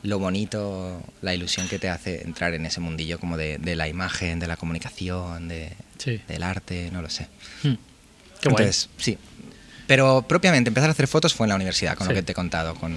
lo 0.04 0.20
bonito, 0.20 1.02
la 1.22 1.34
ilusión 1.34 1.68
que 1.68 1.80
te 1.80 1.90
hace 1.90 2.22
entrar 2.24 2.54
en 2.54 2.66
ese 2.66 2.80
mundillo 2.80 3.20
como 3.20 3.36
de, 3.38 3.58
de 3.58 3.76
la 3.76 3.88
imagen, 3.88 4.40
de 4.40 4.48
la 4.48 4.56
comunicación, 4.58 5.48
de, 5.48 5.74
Sí. 5.98 6.22
del 6.28 6.44
arte, 6.44 6.90
no 6.92 7.02
lo 7.02 7.10
sé. 7.10 7.28
Hmm. 7.64 7.74
Qué 8.42 8.50
guay. 8.50 8.64
Entonces, 8.66 8.90
sí. 8.98 9.18
Pero 9.88 10.22
propiamente 10.28 10.70
empezar 10.70 10.90
a 10.90 10.94
hacer 10.94 11.08
fotos 11.08 11.34
fue 11.34 11.46
en 11.46 11.50
la 11.50 11.56
universidad, 11.56 11.96
con 11.98 12.08
Sí. 12.08 12.14
lo 12.14 12.16
que 12.16 12.24
te 12.24 12.32
he 12.32 12.36
contado, 12.36 12.76
con, 12.76 12.96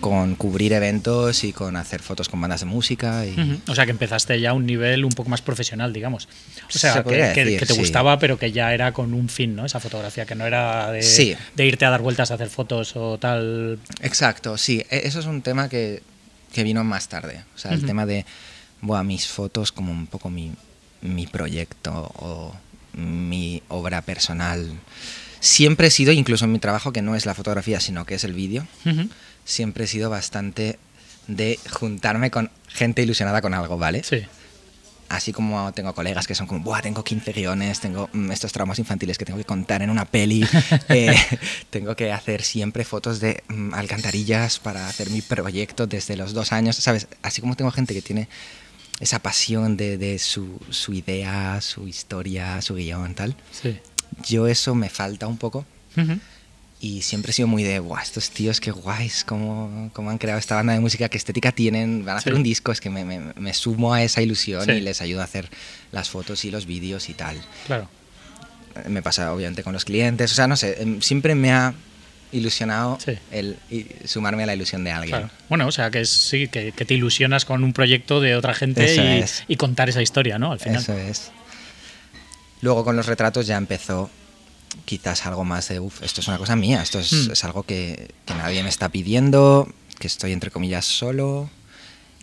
con 0.00 0.34
cubrir 0.36 0.72
eventos 0.72 1.42
y 1.44 1.52
con 1.52 1.76
hacer 1.76 2.00
fotos 2.02 2.28
con 2.28 2.40
bandas 2.40 2.60
de 2.60 2.66
música. 2.66 3.24
Y. 3.26 3.60
O 3.68 3.74
sea 3.74 3.84
que 3.86 3.90
empezaste 3.90 4.38
ya 4.40 4.50
a 4.50 4.52
un 4.52 4.66
nivel 4.66 5.04
un 5.04 5.10
poco 5.12 5.30
más 5.30 5.42
profesional, 5.42 5.92
digamos. 5.92 6.28
O 6.68 6.78
sea, 6.78 6.94
Se 6.94 7.02
que, 7.04 7.56
te 7.58 7.66
sí. 7.66 7.78
gustaba, 7.78 8.18
pero 8.18 8.38
que 8.38 8.52
ya 8.52 8.72
era 8.74 8.92
con 8.92 9.14
un 9.14 9.28
fin, 9.28 9.56
¿no? 9.56 9.64
Esa 9.64 9.80
fotografía, 9.80 10.26
que 10.26 10.34
no 10.34 10.46
era 10.46 10.90
de, 10.92 11.02
Sí. 11.02 11.34
de 11.54 11.66
irte 11.66 11.84
a 11.84 11.90
dar 11.90 12.02
vueltas 12.02 12.30
a 12.30 12.34
hacer 12.34 12.48
fotos 12.50 12.94
o 12.96 13.18
tal. 13.18 13.78
Exacto, 14.02 14.56
sí. 14.58 14.84
E- 14.90 15.02
Eso 15.06 15.20
es 15.20 15.26
un 15.26 15.42
tema 15.42 15.68
que, 15.68 16.02
que 16.52 16.62
vino 16.62 16.84
más 16.84 17.08
tarde. 17.08 17.42
O 17.54 17.58
sea, 17.58 17.72
el 17.72 17.84
tema 17.86 18.06
de 18.06 18.24
buah, 18.82 19.02
mis 19.02 19.26
fotos 19.26 19.72
como 19.72 19.90
un 19.92 20.06
poco 20.06 20.30
mi, 20.30 20.52
mi 21.00 21.26
proyecto 21.26 22.12
o 22.16 22.54
mi 22.94 23.62
obra 23.68 24.02
personal. 24.02 24.70
Siempre 25.40 25.88
he 25.88 25.90
sido, 25.90 26.12
incluso 26.12 26.44
en 26.46 26.52
mi 26.52 26.58
trabajo, 26.58 26.92
que 26.92 27.02
no 27.02 27.14
es 27.14 27.26
la 27.26 27.34
fotografía, 27.34 27.78
sino 27.78 28.04
que 28.06 28.14
es 28.14 28.24
el 28.24 28.32
vídeo. 28.32 28.66
Siempre 29.46 29.84
he 29.84 29.86
sido 29.86 30.10
bastante 30.10 30.78
de 31.28 31.58
juntarme 31.70 32.30
con 32.30 32.50
gente 32.68 33.02
ilusionada 33.02 33.40
con 33.40 33.54
algo, 33.54 33.78
¿vale? 33.78 34.02
Sí. 34.04 34.22
Así 35.08 35.32
como 35.32 35.72
tengo 35.72 35.94
colegas 35.94 36.26
que 36.26 36.34
son 36.34 36.48
como, 36.48 36.60
Buah, 36.64 36.82
tengo 36.82 37.04
15 37.04 37.32
guiones, 37.32 37.78
tengo 37.80 38.10
mm, 38.12 38.32
estos 38.32 38.52
traumas 38.52 38.78
infantiles 38.80 39.16
que 39.18 39.24
tengo 39.24 39.38
que 39.38 39.44
contar 39.44 39.80
en 39.82 39.90
una 39.90 40.04
peli, 40.04 40.44
eh, 40.88 41.14
tengo 41.70 41.94
que 41.94 42.10
hacer 42.12 42.42
siempre 42.42 42.84
fotos 42.84 43.20
de 43.20 43.42
mm, 43.48 43.72
alcantarillas 43.74 44.58
para 44.58 44.88
hacer 44.88 45.10
mi 45.10 45.22
proyecto 45.22 45.86
desde 45.86 46.16
los 46.16 46.32
dos 46.34 46.52
años, 46.52 46.74
¿sabes? 46.76 47.06
Así 47.22 47.40
como 47.40 47.54
tengo 47.54 47.70
gente 47.70 47.94
que 47.94 48.02
tiene 48.02 48.28
esa 48.98 49.20
pasión 49.20 49.76
de, 49.76 49.96
de 49.96 50.18
su, 50.18 50.58
su 50.70 50.92
idea, 50.92 51.60
su 51.60 51.86
historia, 51.86 52.60
su 52.60 52.74
guion, 52.74 53.14
tal, 53.14 53.36
Sí. 53.52 53.78
yo 54.26 54.48
eso 54.48 54.74
me 54.74 54.88
falta 54.88 55.26
un 55.28 55.36
poco 55.38 55.64
Ujú. 55.96 56.18
Y 56.80 57.02
siempre 57.02 57.30
he 57.30 57.32
sido 57.32 57.48
muy 57.48 57.62
de, 57.62 57.78
guau, 57.78 58.02
estos 58.02 58.30
tíos 58.30 58.60
qué 58.60 58.70
guays, 58.70 59.24
cómo, 59.24 59.90
cómo 59.94 60.10
han 60.10 60.18
creado 60.18 60.38
esta 60.38 60.56
banda 60.56 60.74
de 60.74 60.80
música, 60.80 61.08
qué 61.08 61.16
estética 61.16 61.50
tienen, 61.52 62.04
van 62.04 62.16
a 62.16 62.18
hacer 62.18 62.32
Sí. 62.34 62.36
un 62.36 62.42
disco, 62.42 62.70
es 62.72 62.80
que 62.80 62.90
me, 62.90 63.04
me- 63.04 63.32
me 63.34 63.54
sumo 63.54 63.94
a 63.94 64.02
esa 64.02 64.20
ilusión 64.22 64.64
Sí. 64.64 64.72
y 64.72 64.80
les 64.80 65.00
ayudo 65.00 65.20
a 65.22 65.24
hacer 65.24 65.48
las 65.92 66.10
fotos 66.10 66.44
y 66.44 66.50
los 66.50 66.66
vídeos 66.66 67.08
y 67.08 67.14
tal. 67.14 67.40
Claro. 67.66 67.88
Me 68.88 69.00
pasa 69.02 69.32
obviamente 69.32 69.62
con 69.62 69.72
los 69.72 69.84
clientes, 69.86 70.30
o 70.32 70.34
sea, 70.34 70.46
no 70.46 70.56
sé, 70.56 70.82
em, 70.82 71.00
siempre 71.00 71.34
me 71.34 71.50
ha 71.50 71.72
ilusionado 72.32 72.98
Sí. 73.02 73.12
el 73.30 73.56
y 73.70 73.86
sumarme 74.04 74.42
a 74.42 74.46
la 74.46 74.54
ilusión 74.54 74.84
de 74.84 74.90
alguien. 74.92 75.10
Claro. 75.16 75.30
Bueno, 75.48 75.66
o 75.66 75.72
sea 75.72 75.90
que 75.90 76.02
es- 76.02 76.10
sí, 76.10 76.48
que, 76.48 76.72
que 76.72 76.84
te 76.84 76.92
ilusionas 76.92 77.46
con 77.46 77.64
un 77.64 77.72
proyecto 77.72 78.20
de 78.20 78.36
otra 78.36 78.52
gente 78.52 78.94
y, 78.94 78.98
es. 79.22 79.44
y 79.48 79.56
contar 79.56 79.88
esa 79.88 80.02
historia, 80.02 80.38
¿no? 80.38 80.52
Al 80.52 80.60
final. 80.60 80.82
Eso 80.82 80.92
es. 80.92 81.30
Luego 82.60 82.84
con 82.84 82.96
los 82.96 83.06
retratos 83.06 83.46
ya 83.46 83.56
empezó 83.56 84.10
quizás 84.84 85.26
algo 85.26 85.44
más 85.44 85.68
de, 85.68 85.80
uff, 85.80 86.02
esto 86.02 86.20
es 86.20 86.28
una 86.28 86.38
cosa 86.38 86.56
mía, 86.56 86.82
esto 86.82 86.98
es, 86.98 87.12
Hmm. 87.12 87.32
es 87.32 87.44
algo 87.44 87.62
que, 87.62 88.10
que 88.24 88.34
nadie 88.34 88.62
me 88.62 88.68
está 88.68 88.88
pidiendo, 88.88 89.68
que 89.98 90.06
estoy 90.06 90.32
entre 90.32 90.50
comillas 90.50 90.84
solo, 90.84 91.50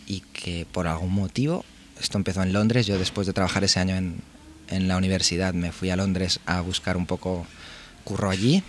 y 0.06 0.20
que 0.20 0.66
por 0.70 0.86
algún 0.86 1.12
motivo, 1.12 1.64
esto 2.00 2.18
empezó 2.18 2.42
en 2.42 2.52
Londres, 2.52 2.86
yo 2.86 2.98
después 2.98 3.26
de 3.26 3.32
trabajar 3.32 3.64
ese 3.64 3.80
año 3.80 3.96
en, 3.96 4.20
en 4.68 4.88
la 4.88 4.96
universidad 4.96 5.54
me 5.54 5.72
fui 5.72 5.90
a 5.90 5.96
Londres 5.96 6.40
a 6.46 6.60
buscar 6.60 6.96
un 6.96 7.06
poco 7.06 7.46
curro 8.04 8.30
allí. 8.30 8.62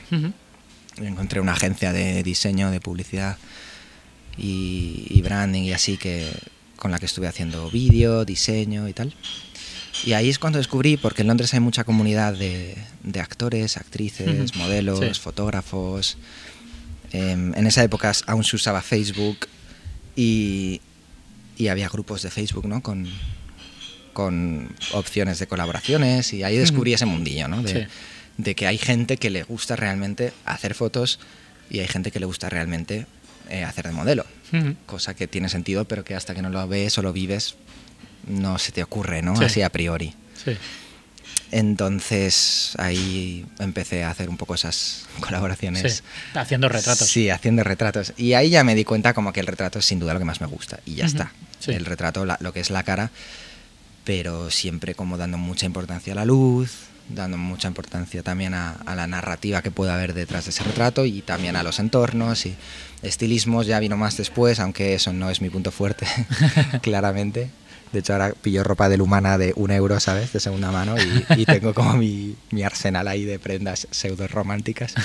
Encontré 0.97 1.41
una 1.41 1.53
agencia 1.53 1.91
de 1.91 2.23
diseño, 2.23 2.71
de 2.71 2.79
publicidad 2.79 3.37
y, 4.37 5.07
y 5.09 5.21
branding 5.21 5.63
y 5.63 5.73
así 5.73 5.97
que 5.97 6.31
con 6.77 6.91
la 6.91 6.99
que 6.99 7.05
estuve 7.05 7.27
haciendo 7.27 7.69
vídeo, 7.69 8.23
diseño 8.23 8.87
y 8.87 8.93
tal. 8.93 9.13
Y 10.03 10.13
ahí 10.13 10.29
es 10.29 10.39
cuando 10.39 10.57
descubrí, 10.59 10.97
porque 10.97 11.21
en 11.21 11.27
Londres 11.29 11.53
hay 11.53 11.59
mucha 11.59 11.83
comunidad 11.83 12.33
de, 12.33 12.75
de 13.03 13.19
actores, 13.21 13.77
actrices, 13.77 14.55
modelos, 14.55 14.99
Sí. 14.99 15.19
fotógrafos. 15.21 16.17
Em, 17.11 17.53
en 17.55 17.65
esa 17.67 17.83
época 17.83 18.11
aún 18.27 18.43
se 18.43 18.55
usaba 18.55 18.81
Facebook 18.81 19.47
y, 20.15 20.81
y 21.57 21.67
había 21.69 21.87
grupos 21.89 22.21
de 22.21 22.29
Facebook, 22.31 22.67
¿no? 22.67 22.81
Con, 22.81 23.07
con 24.13 24.69
opciones 24.93 25.39
de 25.39 25.47
colaboraciones 25.47 26.33
y 26.33 26.43
ahí 26.43 26.57
descubrí 26.57 26.93
ese 26.93 27.05
mundillo, 27.05 27.47
¿no? 27.47 27.61
De, 27.63 27.85
Sí. 27.85 27.87
de 28.37 28.55
que 28.55 28.67
hay 28.67 28.77
gente 28.77 29.17
que 29.17 29.29
le 29.29 29.43
gusta 29.43 29.75
realmente 29.75 30.33
hacer 30.45 30.73
fotos 30.73 31.19
y 31.69 31.79
hay 31.79 31.87
gente 31.87 32.11
que 32.11 32.19
le 32.19 32.25
gusta 32.25 32.49
realmente 32.49 33.07
eh, 33.49 33.63
hacer 33.63 33.85
de 33.87 33.91
modelo. 33.93 34.25
Cosa 34.85 35.13
que 35.15 35.27
tiene 35.27 35.49
sentido, 35.49 35.85
pero 35.85 36.03
que 36.03 36.15
hasta 36.15 36.33
que 36.33 36.41
no 36.41 36.49
lo 36.49 36.65
ves 36.67 36.97
o 36.97 37.01
lo 37.01 37.11
vives, 37.13 37.55
no 38.27 38.57
se 38.59 38.71
te 38.71 38.83
ocurre, 38.83 39.21
¿no? 39.21 39.35
Sí. 39.35 39.43
Así 39.45 39.61
a 39.61 39.69
priori. 39.69 40.13
Sí. 40.43 40.57
Entonces 41.51 42.73
ahí 42.77 43.45
empecé 43.59 44.03
a 44.03 44.09
hacer 44.09 44.29
un 44.29 44.37
poco 44.37 44.55
esas 44.55 45.05
colaboraciones. 45.19 45.97
Sí. 45.97 46.03
Haciendo 46.37 46.69
retratos. 46.69 47.07
Sí, 47.07 47.29
haciendo 47.29 47.63
retratos. 47.63 48.13
Y 48.17 48.33
ahí 48.33 48.49
ya 48.49 48.63
me 48.63 48.75
di 48.75 48.83
cuenta 48.83 49.13
como 49.13 49.31
que 49.31 49.39
el 49.39 49.47
retrato 49.47 49.79
es 49.79 49.85
sin 49.85 49.99
duda 49.99 50.13
lo 50.13 50.19
que 50.19 50.25
más 50.25 50.41
me 50.41 50.47
gusta. 50.47 50.79
Y 50.85 50.95
ya 50.95 51.05
está. 51.05 51.31
Sí. 51.59 51.71
El 51.71 51.85
retrato, 51.85 52.25
la- 52.25 52.37
lo 52.41 52.51
que 52.53 52.59
es 52.59 52.69
la 52.71 52.83
cara, 52.83 53.11
pero 54.03 54.51
siempre 54.51 54.95
como 54.95 55.17
dando 55.17 55.37
mucha 55.37 55.65
importancia 55.65 56.13
a 56.13 56.15
la 56.15 56.25
luz, 56.25 56.71
dando 57.09 57.37
mucha 57.37 57.67
importancia 57.67 58.23
también 58.23 58.53
a, 58.53 58.71
a 58.85 58.95
la 58.95 59.07
narrativa 59.07 59.61
que 59.61 59.71
pueda 59.71 59.93
haber 59.93 60.13
detrás 60.13 60.45
de 60.45 60.49
ese 60.51 60.63
retrato 60.63 61.05
y 61.05 61.21
también 61.21 61.55
a 61.55 61.63
los 61.63 61.79
entornos 61.79 62.45
y 62.47 62.55
estilismos 63.03 63.67
ya 63.67 63.79
vino 63.79 63.95
más 63.95 64.17
después, 64.17 64.59
aunque 64.59 64.95
eso 64.95 65.13
no 65.13 65.29
es 65.29 65.39
mi 65.41 65.49
punto 65.49 65.71
fuerte, 65.71 66.07
claramente. 66.81 67.49
De 67.91 67.99
hecho, 67.99 68.13
ahora 68.13 68.33
pillo 68.41 68.63
ropa 68.63 68.89
del 68.89 69.01
humana 69.01 69.37
de 69.37 69.53
un 69.55 69.71
euro, 69.71 69.99
¿sabes? 69.99 70.33
De 70.33 70.39
segunda 70.39 70.71
mano 70.71 70.95
y, 70.97 71.41
y 71.41 71.45
tengo 71.45 71.73
como 71.73 71.93
mi, 71.93 72.35
mi 72.51 72.63
arsenal 72.63 73.07
ahí 73.07 73.23
de 73.23 73.39
prendas 73.39 73.87
pseudo 73.91 74.27
románticas. 74.27 74.93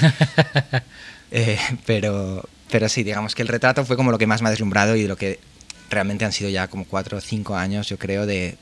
Eh, 1.32 1.60
pero, 1.87 2.44
pero 2.72 2.88
sí, 2.88 3.04
digamos 3.04 3.37
que 3.37 3.42
el 3.42 3.46
retrato 3.46 3.84
fue 3.84 3.96
como 3.96 4.10
lo 4.10 4.18
que 4.18 4.26
más 4.26 4.42
me 4.42 4.49
ha 4.49 4.50
deslumbrado 4.50 4.96
y 4.96 5.06
lo 5.06 5.16
que 5.16 5.38
realmente 5.88 6.25
han 6.25 6.32
sido 6.32 6.50
ya 6.50 6.68
como 6.68 6.84
cuatro 6.87 7.18
o 7.18 7.20
cinco 7.20 7.56
años, 7.56 7.88
yo 7.88 7.99
creo, 7.99 8.26
de 8.26 8.56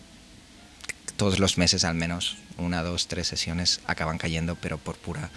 todos 1.16 1.38
los 1.38 1.58
meses 1.58 1.84
al 1.84 1.94
menos, 1.94 2.36
una, 2.58 2.82
dos, 2.82 3.08
tres 3.08 3.26
sesiones 3.26 3.80
acaban 3.86 4.18
cayendo, 4.18 4.56
pero 4.56 4.78
por 4.78 4.96
pura, 4.96 5.30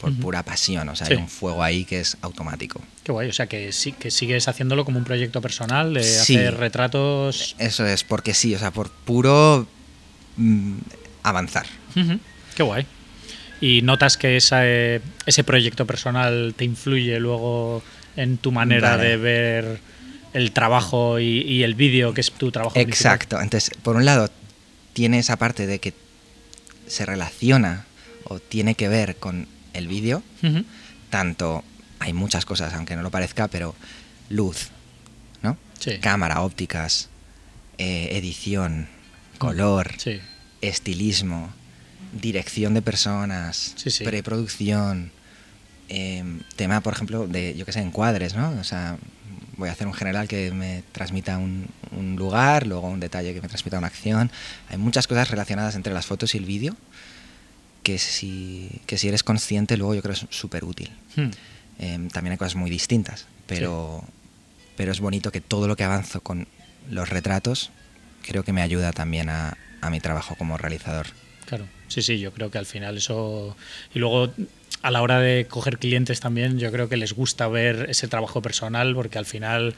por 0.00 0.14
pura 0.14 0.42
pasión. 0.42 0.88
O 0.88 0.96
sea, 0.96 1.06
Sí. 1.06 1.12
hay 1.14 1.18
un 1.18 1.28
fuego 1.28 1.62
ahí 1.62 1.84
que 1.84 2.00
es 2.00 2.16
automático. 2.22 2.80
Qué 3.04 3.12
guay, 3.12 3.28
o 3.28 3.32
sea 3.32 3.46
que 3.46 3.72
sí 3.72 3.92
que 3.92 4.10
sigues 4.10 4.48
haciéndolo 4.48 4.84
como 4.84 4.98
un 4.98 5.04
proyecto 5.04 5.40
personal, 5.40 5.94
de 5.94 6.02
Sí. 6.02 6.36
hacer 6.36 6.56
retratos. 6.56 7.54
Eso 7.58 7.86
es, 7.86 8.04
porque 8.04 8.34
sí, 8.34 8.54
o 8.54 8.58
sea, 8.58 8.70
por 8.70 8.90
puro 8.90 9.66
mm, 10.36 10.78
avanzar. 11.22 11.66
Qué 12.56 12.62
guay. 12.62 12.86
¿Y 13.60 13.82
notas 13.82 14.16
que 14.16 14.36
esa, 14.36 14.60
eh, 14.66 15.00
ese 15.26 15.42
proyecto 15.42 15.84
personal 15.86 16.54
te 16.56 16.64
influye 16.64 17.18
luego 17.18 17.82
en 18.16 18.38
tu 18.38 18.52
manera 18.52 18.96
Vale. 18.96 19.08
de 19.08 19.16
ver 19.16 19.80
el 20.32 20.52
trabajo 20.52 21.18
y, 21.18 21.40
y 21.42 21.64
el 21.64 21.74
vídeo, 21.74 22.14
que 22.14 22.20
es 22.20 22.30
tu 22.30 22.52
trabajo 22.52 22.74
principal? 22.74 23.14
Exacto. 23.14 23.40
Entonces, 23.40 23.70
por 23.82 23.96
un 23.96 24.04
lado, 24.04 24.30
tiene 24.92 25.18
esa 25.18 25.36
parte 25.36 25.66
de 25.66 25.80
que 25.80 25.92
se 26.86 27.04
relaciona 27.04 27.84
o 28.24 28.38
tiene 28.38 28.74
que 28.76 28.88
ver 28.88 29.16
con 29.16 29.48
el 29.78 29.88
vídeo, 29.88 30.22
tanto 31.10 31.64
hay 32.00 32.12
muchas 32.12 32.44
cosas, 32.44 32.74
aunque 32.74 32.94
no 32.96 33.02
lo 33.02 33.10
parezca, 33.10 33.48
pero 33.48 33.74
luz, 34.28 34.68
¿no? 35.42 35.56
Sí. 35.78 35.98
Cámara, 35.98 36.42
ópticas, 36.42 37.08
eh, 37.78 38.08
edición, 38.12 38.88
color, 39.38 39.92
Sí. 39.98 40.20
estilismo, 40.60 41.50
dirección 42.20 42.74
de 42.74 42.82
personas, 42.82 43.74
Sí, 43.76 44.04
preproducción, 44.04 45.10
em, 45.88 46.40
tema, 46.56 46.80
por 46.80 46.92
ejemplo, 46.94 47.26
de, 47.26 47.54
yo 47.56 47.64
qué 47.64 47.72
sé, 47.72 47.80
encuadres, 47.80 48.34
¿no? 48.34 48.50
O 48.60 48.64
sea, 48.64 48.96
voy 49.56 49.68
a 49.68 49.72
hacer 49.72 49.86
un 49.86 49.94
general 49.94 50.28
que 50.28 50.50
me 50.52 50.84
transmita 50.92 51.38
un, 51.38 51.66
un 51.90 52.16
lugar, 52.16 52.66
luego 52.66 52.88
un 52.88 53.00
detalle 53.00 53.34
que 53.34 53.40
me 53.42 53.48
transmita 53.48 53.78
una 53.78 53.88
acción. 53.88 54.30
Hay 54.68 54.76
muchas 54.78 55.06
cosas 55.06 55.30
relacionadas 55.30 55.74
entre 55.74 55.92
las 55.92 56.06
fotos 56.06 56.34
y 56.34 56.38
el 56.38 56.44
vídeo 56.44 56.76
que 57.88 57.96
si, 57.96 58.68
que 58.84 58.98
si 58.98 59.08
eres 59.08 59.22
consciente 59.22 59.78
luego 59.78 59.94
yo 59.94 60.02
creo 60.02 60.14
que 60.14 60.20
es 60.20 60.26
súper 60.28 60.62
útil. 60.64 60.90
Hmm. 61.16 61.30
Em, 61.78 62.08
también 62.10 62.32
hay 62.32 62.36
cosas 62.36 62.54
muy 62.54 62.68
distintas, 62.68 63.26
pero, 63.46 64.04
pero 64.76 64.92
es 64.92 65.00
bonito 65.00 65.32
que 65.32 65.40
todo 65.40 65.66
lo 65.66 65.74
que 65.74 65.84
avanzo 65.84 66.20
con 66.20 66.46
los 66.90 67.08
retratos 67.08 67.70
creo 68.26 68.44
que 68.44 68.52
me 68.52 68.60
ayuda 68.60 68.92
también 68.92 69.30
a, 69.30 69.56
a 69.80 69.88
mi 69.88 70.00
trabajo 70.00 70.34
como 70.34 70.58
realizador. 70.58 71.06
Claro, 71.46 71.66
sí, 71.86 72.02
sí, 72.02 72.18
yo 72.18 72.30
creo 72.34 72.50
que 72.50 72.58
al 72.58 72.66
final 72.66 72.98
eso... 72.98 73.56
Y 73.94 74.00
luego 74.00 74.34
a 74.82 74.90
la 74.90 75.00
hora 75.00 75.18
de 75.18 75.46
coger 75.46 75.78
clientes 75.78 76.20
también, 76.20 76.58
yo 76.58 76.70
creo 76.70 76.90
que 76.90 76.98
les 76.98 77.14
gusta 77.14 77.48
ver 77.48 77.86
ese 77.88 78.06
trabajo 78.06 78.42
personal 78.42 78.94
porque 78.94 79.16
al 79.16 79.24
final 79.24 79.74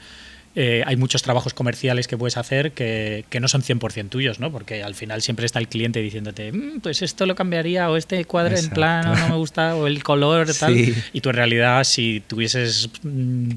eh, 0.55 0.83
hay 0.85 0.95
muchos 0.97 1.21
trabajos 1.21 1.53
comerciales 1.53 2.07
que 2.07 2.17
puedes 2.17 2.35
hacer 2.37 2.73
que, 2.73 3.23
que 3.29 3.39
no 3.39 3.47
son 3.47 3.61
100% 3.61 4.09
tuyos, 4.09 4.39
¿no? 4.39 4.51
Porque 4.51 4.83
al 4.83 4.95
final 4.95 5.21
siempre 5.21 5.45
está 5.45 5.59
el 5.59 5.67
cliente 5.69 6.01
diciéndote, 6.01 6.51
"Mm, 6.51 6.81
pues 6.81 7.01
esto 7.01 7.25
lo 7.25 7.35
cambiaría 7.35 7.89
o 7.89 7.95
este 7.97 8.25
cuadro 8.25 8.51
en 8.51 8.57
Exacto. 8.57 8.75
plano 8.75 9.15
no 9.15 9.29
me 9.29 9.35
gusta 9.35 9.75
o 9.75 9.87
el 9.87 10.03
color 10.03 10.47
tal. 10.59 10.73
Sí. 10.75 10.93
Y 11.13 11.21
tú 11.21 11.29
en 11.29 11.35
realidad 11.35 11.83
si 11.85 12.21
tuvieses... 12.27 12.89
mm, 13.03 13.51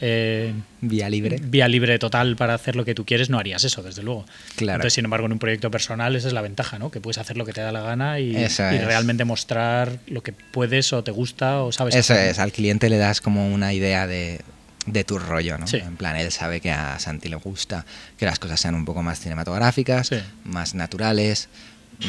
eh, 0.00 0.52
Vía 0.82 1.08
libre. 1.08 1.38
vía 1.42 1.68
libre 1.68 1.98
total 1.98 2.36
para 2.36 2.52
hacer 2.54 2.76
lo 2.76 2.84
que 2.84 2.94
tú 2.94 3.06
quieres, 3.06 3.30
no 3.30 3.38
harías 3.38 3.64
eso, 3.64 3.82
desde 3.82 4.02
luego. 4.02 4.26
Claro. 4.56 4.76
Entonces, 4.76 4.92
sin 4.92 5.04
embargo, 5.06 5.24
en 5.26 5.32
un 5.32 5.38
proyecto 5.38 5.70
personal 5.70 6.14
esa 6.16 6.28
es 6.28 6.34
la 6.34 6.42
ventaja, 6.42 6.78
¿no? 6.78 6.90
Que 6.90 7.00
puedes 7.00 7.16
hacer 7.16 7.38
lo 7.38 7.46
que 7.46 7.52
te 7.54 7.62
da 7.62 7.72
la 7.72 7.80
gana 7.80 8.20
y, 8.20 8.32
realmente 8.34 9.24
mostrar 9.24 9.98
lo 10.06 10.22
que 10.22 10.32
puedes 10.32 10.92
o 10.92 11.02
te 11.02 11.12
gusta 11.12 11.62
o 11.62 11.72
sabes. 11.72 11.94
Eso 11.94 12.14
es, 12.14 12.38
al 12.38 12.52
cliente 12.52 12.90
le 12.90 12.98
das 12.98 13.22
como 13.22 13.48
una 13.48 13.72
idea 13.72 14.06
de, 14.06 14.42
de 14.86 15.04
tu 15.04 15.18
rollo, 15.18 15.58
¿no? 15.58 15.66
Sí. 15.66 15.76
En 15.78 15.96
plan, 15.96 16.16
él 16.16 16.30
sabe 16.32 16.60
que 16.60 16.70
a 16.70 16.98
Santi 16.98 17.28
le 17.28 17.36
gusta 17.36 17.84
que 18.16 18.24
las 18.26 18.38
cosas 18.38 18.60
sean 18.60 18.74
un 18.74 18.84
poco 18.84 19.02
más 19.02 19.20
cinematográficas, 19.20 20.06
Sí. 20.08 20.16
más 20.44 20.74
naturales, 20.74 21.48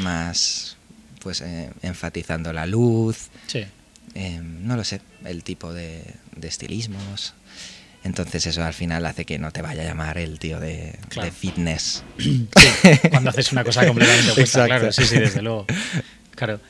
más 0.02 0.78
pues 1.22 1.42
eh, 1.42 1.70
enfatizando 1.82 2.54
la 2.54 2.66
luz, 2.66 3.30
Sí. 3.48 3.66
eh, 4.16 4.40
no 4.42 4.76
lo 4.78 4.84
sé, 4.84 5.02
el 5.26 5.44
tipo 5.44 5.74
de, 5.74 6.04
de 6.36 6.48
estilismos. 6.48 7.34
Entonces 8.04 8.46
eso 8.46 8.64
al 8.64 8.74
final 8.74 9.06
hace 9.06 9.26
que 9.26 9.38
no 9.40 9.52
te 9.52 9.62
vaya 9.62 9.82
a 9.82 9.86
llamar 9.86 10.18
el 10.18 10.40
tío 10.40 10.60
de, 10.60 10.96
Claro. 11.10 11.26
de 11.26 11.32
fitness. 11.36 12.04
Sí, 12.20 12.48
cuando 13.10 13.32
haces 13.32 13.52
una 13.52 13.64
cosa 13.64 13.86
completamente 13.86 14.32
opuesta, 14.32 14.60
Exacto. 14.66 14.68
claro, 14.68 14.92
sí, 14.94 15.04
sí, 15.06 15.20
desde 15.20 15.42
luego. 15.42 15.66
Claro. 16.36 16.62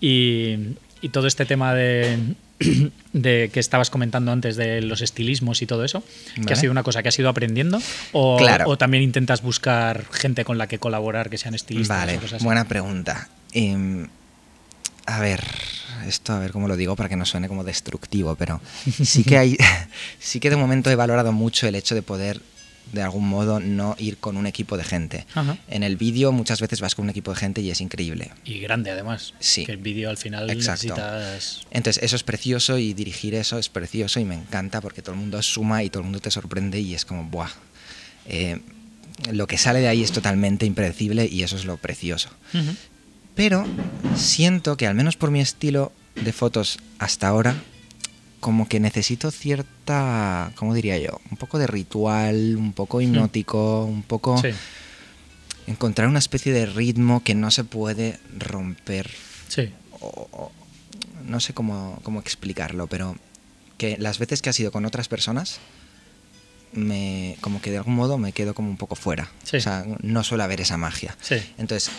Y, 0.00 0.76
y 1.02 1.08
todo 1.10 1.26
este 1.26 1.44
tema 1.44 1.74
de, 1.74 2.16
de 3.12 3.50
que 3.52 3.60
estabas 3.60 3.90
comentando 3.90 4.32
antes 4.32 4.56
de 4.56 4.80
los 4.82 5.02
estilismos 5.02 5.60
y 5.62 5.66
todo 5.66 5.84
eso, 5.84 6.02
que 6.46 6.52
ha 6.52 6.56
sido 6.56 6.72
una 6.72 6.82
cosa 6.82 7.02
que 7.02 7.08
has 7.10 7.18
ido 7.18 7.28
aprendiendo 7.28 7.80
o, 8.12 8.36
Claro. 8.38 8.64
o 8.68 8.78
también 8.78 9.02
intentas 9.02 9.42
buscar 9.42 10.04
gente 10.10 10.44
con 10.44 10.58
la 10.58 10.66
que 10.66 10.78
colaborar 10.78 11.28
que 11.30 11.38
sean 11.38 11.54
estilistas 11.54 11.98
Vale, 11.98 12.16
o 12.16 12.20
cosas 12.20 12.34
así? 12.34 12.44
buena 12.44 12.66
pregunta. 12.66 13.28
Em, 13.52 14.08
a 15.06 15.20
ver, 15.20 15.42
esto 16.06 16.32
a 16.32 16.38
ver 16.38 16.50
cómo 16.52 16.66
lo 16.68 16.76
digo 16.76 16.96
para 16.96 17.08
que 17.08 17.16
no 17.16 17.24
suene 17.26 17.48
como 17.48 17.62
destructivo, 17.64 18.36
pero 18.36 18.60
sí 19.04 19.22
que 19.24 19.38
hay, 19.38 19.56
sí 20.18 20.40
que 20.40 20.50
de 20.50 20.56
momento 20.56 20.90
he 20.90 20.96
valorado 20.96 21.32
mucho 21.32 21.66
el 21.68 21.74
hecho 21.74 21.94
de 21.94 22.02
poder 22.02 22.40
de 22.92 23.02
algún 23.02 23.28
modo 23.28 23.60
no 23.60 23.96
ir 23.98 24.16
con 24.18 24.36
un 24.36 24.46
equipo 24.46 24.76
de 24.76 24.84
gente. 24.84 25.26
Ajá. 25.34 25.58
En 25.68 25.82
el 25.82 25.96
vídeo 25.96 26.32
muchas 26.32 26.60
veces 26.60 26.80
vas 26.80 26.94
con 26.94 27.04
un 27.04 27.10
equipo 27.10 27.32
de 27.32 27.36
gente 27.36 27.60
y 27.60 27.70
es 27.70 27.80
increíble. 27.80 28.30
Y 28.44 28.60
grande 28.60 28.90
además. 28.90 29.34
Sí. 29.40 29.66
Que 29.66 29.72
el 29.72 29.78
vídeo 29.78 30.08
al 30.08 30.16
final 30.16 30.48
Exacto. 30.50 30.94
necesitas... 30.94 31.66
Entonces 31.70 32.02
eso 32.02 32.16
es 32.16 32.22
precioso 32.22 32.78
y 32.78 32.94
dirigir 32.94 33.34
eso 33.34 33.58
es 33.58 33.68
precioso 33.68 34.20
y 34.20 34.24
me 34.24 34.34
encanta 34.34 34.80
porque 34.80 35.02
todo 35.02 35.14
el 35.14 35.20
mundo 35.20 35.42
suma 35.42 35.82
y 35.82 35.90
todo 35.90 36.00
el 36.00 36.04
mundo 36.04 36.20
te 36.20 36.30
sorprende 36.30 36.80
y 36.80 36.94
es 36.94 37.04
como, 37.04 37.24
¡buah! 37.24 37.50
Eh, 38.26 38.60
lo 39.32 39.46
que 39.46 39.58
sale 39.58 39.80
de 39.80 39.88
ahí 39.88 40.02
es 40.02 40.12
totalmente 40.12 40.66
impredecible 40.66 41.26
y 41.26 41.42
eso 41.42 41.56
es 41.56 41.64
lo 41.64 41.76
precioso. 41.76 42.28
Pero 43.34 43.66
siento 44.16 44.76
que 44.76 44.86
al 44.86 44.94
menos 44.94 45.16
por 45.16 45.30
mi 45.30 45.40
estilo 45.40 45.92
de 46.14 46.32
fotos 46.32 46.78
hasta 46.98 47.28
ahora, 47.28 47.54
como 48.46 48.68
que 48.68 48.78
necesito 48.78 49.32
cierta, 49.32 50.52
¿cómo 50.54 50.72
diría 50.72 50.96
yo? 50.98 51.20
Un 51.32 51.36
poco 51.36 51.58
de 51.58 51.66
ritual, 51.66 52.54
un 52.56 52.72
poco 52.72 53.00
hipnótico, 53.00 53.84
un 53.84 54.04
poco 54.04 54.40
Sí, 54.40 54.50
encontrar 55.66 56.06
una 56.06 56.20
especie 56.20 56.52
de 56.52 56.64
ritmo 56.64 57.24
que 57.24 57.34
no 57.34 57.50
se 57.50 57.64
puede 57.64 58.20
romper. 58.38 59.10
sí. 59.48 59.72
o- 59.98 60.28
o- 60.30 60.52
no 61.26 61.40
sé 61.40 61.54
cómo, 61.54 61.98
cómo 62.04 62.20
explicarlo, 62.20 62.86
pero 62.86 63.16
que 63.78 63.96
las 63.98 64.20
veces 64.20 64.42
que 64.42 64.50
has 64.50 64.60
ido 64.60 64.70
con 64.70 64.84
otras 64.84 65.08
personas 65.08 65.58
me, 66.72 67.36
como 67.40 67.60
que 67.60 67.70
de 67.72 67.78
algún 67.78 67.96
modo 67.96 68.16
me 68.18 68.30
quedo 68.32 68.54
como 68.54 68.68
un 68.70 68.76
poco 68.76 68.94
fuera. 68.94 69.28
Sí. 69.42 69.56
O 69.56 69.60
sea, 69.60 69.84
no 70.02 70.22
suele 70.22 70.44
haber 70.44 70.60
esa 70.60 70.76
magia. 70.76 71.16
Sí. 71.20 71.36
Entonces, 71.58 71.90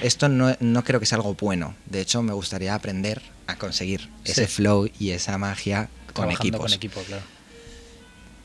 esto 0.00 0.28
no, 0.28 0.56
no 0.60 0.84
creo 0.84 1.00
que 1.00 1.06
sea 1.06 1.16
algo 1.16 1.34
bueno. 1.34 1.74
De 1.86 2.00
hecho, 2.00 2.22
me 2.22 2.32
gustaría 2.32 2.74
aprender 2.74 3.22
a 3.46 3.56
conseguir 3.56 4.08
ese 4.24 4.46
flow 4.46 4.88
y 4.98 5.10
esa 5.10 5.36
magia 5.38 5.88
con 6.12 6.26
Trabajando 6.26 6.42
equipos. 6.42 6.60
con 6.60 6.72
equipo, 6.72 7.00
claro. 7.02 7.22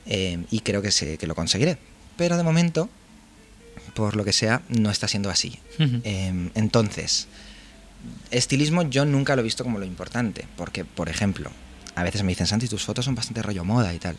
Eh, 0.05 0.43
y 0.51 0.59
creo 0.59 0.81
que, 0.81 0.91
se, 0.91 1.17
que 1.17 1.27
lo 1.27 1.35
conseguiré. 1.35 1.77
Pero 2.17 2.37
de 2.37 2.43
momento, 2.43 2.89
por 3.93 4.15
lo 4.15 4.23
que 4.23 4.33
sea, 4.33 4.61
no 4.69 4.91
está 4.91 5.07
siendo 5.07 5.29
así. 5.29 5.59
Eh, 5.79 6.51
entonces, 6.55 7.27
estilismo 8.31 8.83
yo 8.83 9.05
nunca 9.05 9.35
lo 9.35 9.41
he 9.41 9.43
visto 9.43 9.63
como 9.63 9.79
lo 9.79 9.85
importante. 9.85 10.47
Porque, 10.57 10.85
por 10.85 11.09
ejemplo, 11.09 11.51
a 11.95 12.03
veces 12.03 12.23
me 12.23 12.29
dicen, 12.29 12.47
Santi, 12.47 12.67
tus 12.67 12.83
fotos 12.83 13.05
son 13.05 13.15
bastante 13.15 13.41
rollo 13.41 13.63
moda 13.63 13.93
y 13.93 13.99
tal. 13.99 14.17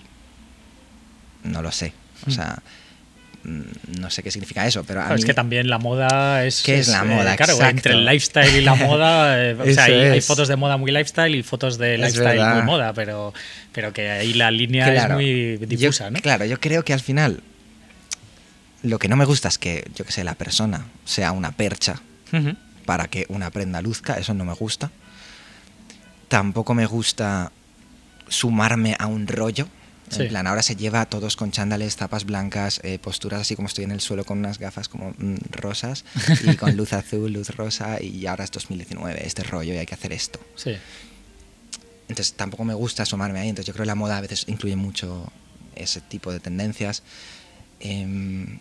No 1.44 1.62
lo 1.62 1.70
sé. 1.70 1.92
O 2.26 2.30
sea, 2.30 2.62
no 3.98 4.10
sé 4.10 4.22
qué 4.22 4.30
significa 4.30 4.66
eso, 4.66 4.82
pero 4.84 5.00
a 5.00 5.04
Claro, 5.04 5.14
mí... 5.16 5.20
es 5.20 5.24
que 5.26 5.34
también 5.34 5.68
la 5.70 5.78
moda 5.78 6.44
es. 6.44 6.62
¿Qué 6.62 6.78
es 6.80 6.88
la 6.88 7.02
eh, 7.02 7.04
moda? 7.04 7.36
claro, 7.36 7.52
Exacto. 7.52 7.76
entre 7.76 7.92
el 7.92 8.04
lifestyle 8.04 8.56
y 8.56 8.60
la 8.62 8.74
moda. 8.86 9.42
eh, 9.50 9.54
o 9.54 9.72
sea, 9.72 9.84
hay, 9.84 10.20
fotos 10.20 10.48
de 10.48 10.56
moda 10.56 10.76
muy 10.76 10.90
lifestyle 10.90 11.34
y 11.34 11.42
fotos 11.42 11.78
de 11.78 11.94
Es 11.94 12.00
lifestyle 12.00 12.44
muy 12.54 12.62
moda, 12.62 12.92
pero, 12.92 13.32
pero 13.72 13.92
que 13.92 14.10
ahí 14.10 14.32
la 14.34 14.50
línea 14.50 14.90
Claro, 14.90 15.14
es 15.14 15.24
muy 15.24 15.58
yo- 15.60 15.66
difusa, 15.66 16.10
¿no? 16.10 16.20
Claro, 16.20 16.44
yo 16.44 16.58
creo 16.60 16.84
que 16.84 16.92
al 16.92 17.00
final 17.00 17.40
lo 18.82 18.98
que 18.98 19.08
no 19.08 19.16
me 19.16 19.24
gusta 19.24 19.48
es 19.48 19.58
que, 19.58 19.88
yo 19.94 20.04
que 20.04 20.12
sé, 20.12 20.24
la 20.24 20.34
persona 20.34 20.86
sea 21.04 21.32
una 21.32 21.52
percha 21.52 22.00
para 22.84 23.08
que 23.08 23.26
una 23.28 23.50
prenda 23.50 23.80
luzca, 23.82 24.14
eso 24.14 24.34
no 24.34 24.44
me 24.44 24.54
gusta. 24.54 24.90
Tampoco 26.28 26.74
me 26.74 26.86
gusta 26.86 27.52
sumarme 28.28 28.96
a 28.98 29.06
un 29.06 29.26
rollo. 29.26 29.68
Sí. 30.10 30.22
En 30.22 30.28
plan, 30.28 30.46
ahora 30.46 30.62
se 30.62 30.76
lleva 30.76 31.00
a 31.00 31.06
todos 31.06 31.34
con 31.36 31.50
chándales, 31.50 31.96
tapas 31.96 32.24
blancas, 32.24 32.80
eh, 32.84 32.98
posturas 33.00 33.40
así 33.40 33.56
como 33.56 33.66
estoy 33.66 33.84
en 33.84 33.90
el 33.90 34.00
suelo 34.00 34.24
con 34.24 34.38
unas 34.38 34.58
gafas 34.58 34.88
como 34.88 35.10
mm, 35.18 35.36
rosas 35.50 36.04
y 36.44 36.54
con 36.56 36.76
luz 36.76 36.92
azul, 36.92 37.32
luz 37.32 37.50
rosa 37.50 38.00
y 38.00 38.24
ahora 38.26 38.44
es 38.44 38.52
2019, 38.52 39.26
este 39.26 39.42
rollo 39.42 39.74
y 39.74 39.78
hay 39.78 39.86
que 39.86 39.94
hacer 39.94 40.12
esto. 40.12 40.38
Sí. 40.54 40.76
Entonces 42.08 42.34
tampoco 42.34 42.64
me 42.64 42.74
gusta 42.74 43.02
asomarme 43.02 43.40
ahí. 43.40 43.48
Entonces 43.48 43.66
yo 43.66 43.72
creo 43.72 43.82
que 43.82 43.88
la 43.88 43.94
moda 43.96 44.18
a 44.18 44.20
veces 44.20 44.44
incluye 44.46 44.76
mucho 44.76 45.32
ese 45.74 46.00
tipo 46.00 46.30
de 46.32 46.38
tendencias. 46.38 47.02
Em, 47.80 48.60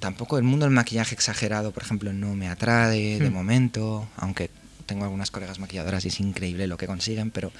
tampoco 0.00 0.36
el 0.36 0.42
mundo 0.44 0.66
del 0.66 0.74
maquillaje 0.74 1.14
exagerado, 1.14 1.70
por 1.70 1.84
ejemplo, 1.84 2.12
no 2.12 2.34
me 2.34 2.48
atrae 2.48 3.20
de 3.20 3.30
Hmm. 3.30 3.32
momento, 3.32 4.08
aunque 4.16 4.50
tengo 4.84 5.04
algunas 5.04 5.30
colegas 5.30 5.58
maquilladoras 5.58 6.04
y 6.04 6.08
es 6.08 6.20
increíble 6.20 6.66
lo 6.66 6.76
que 6.76 6.86
consiguen, 6.86 7.30
pero 7.30 7.52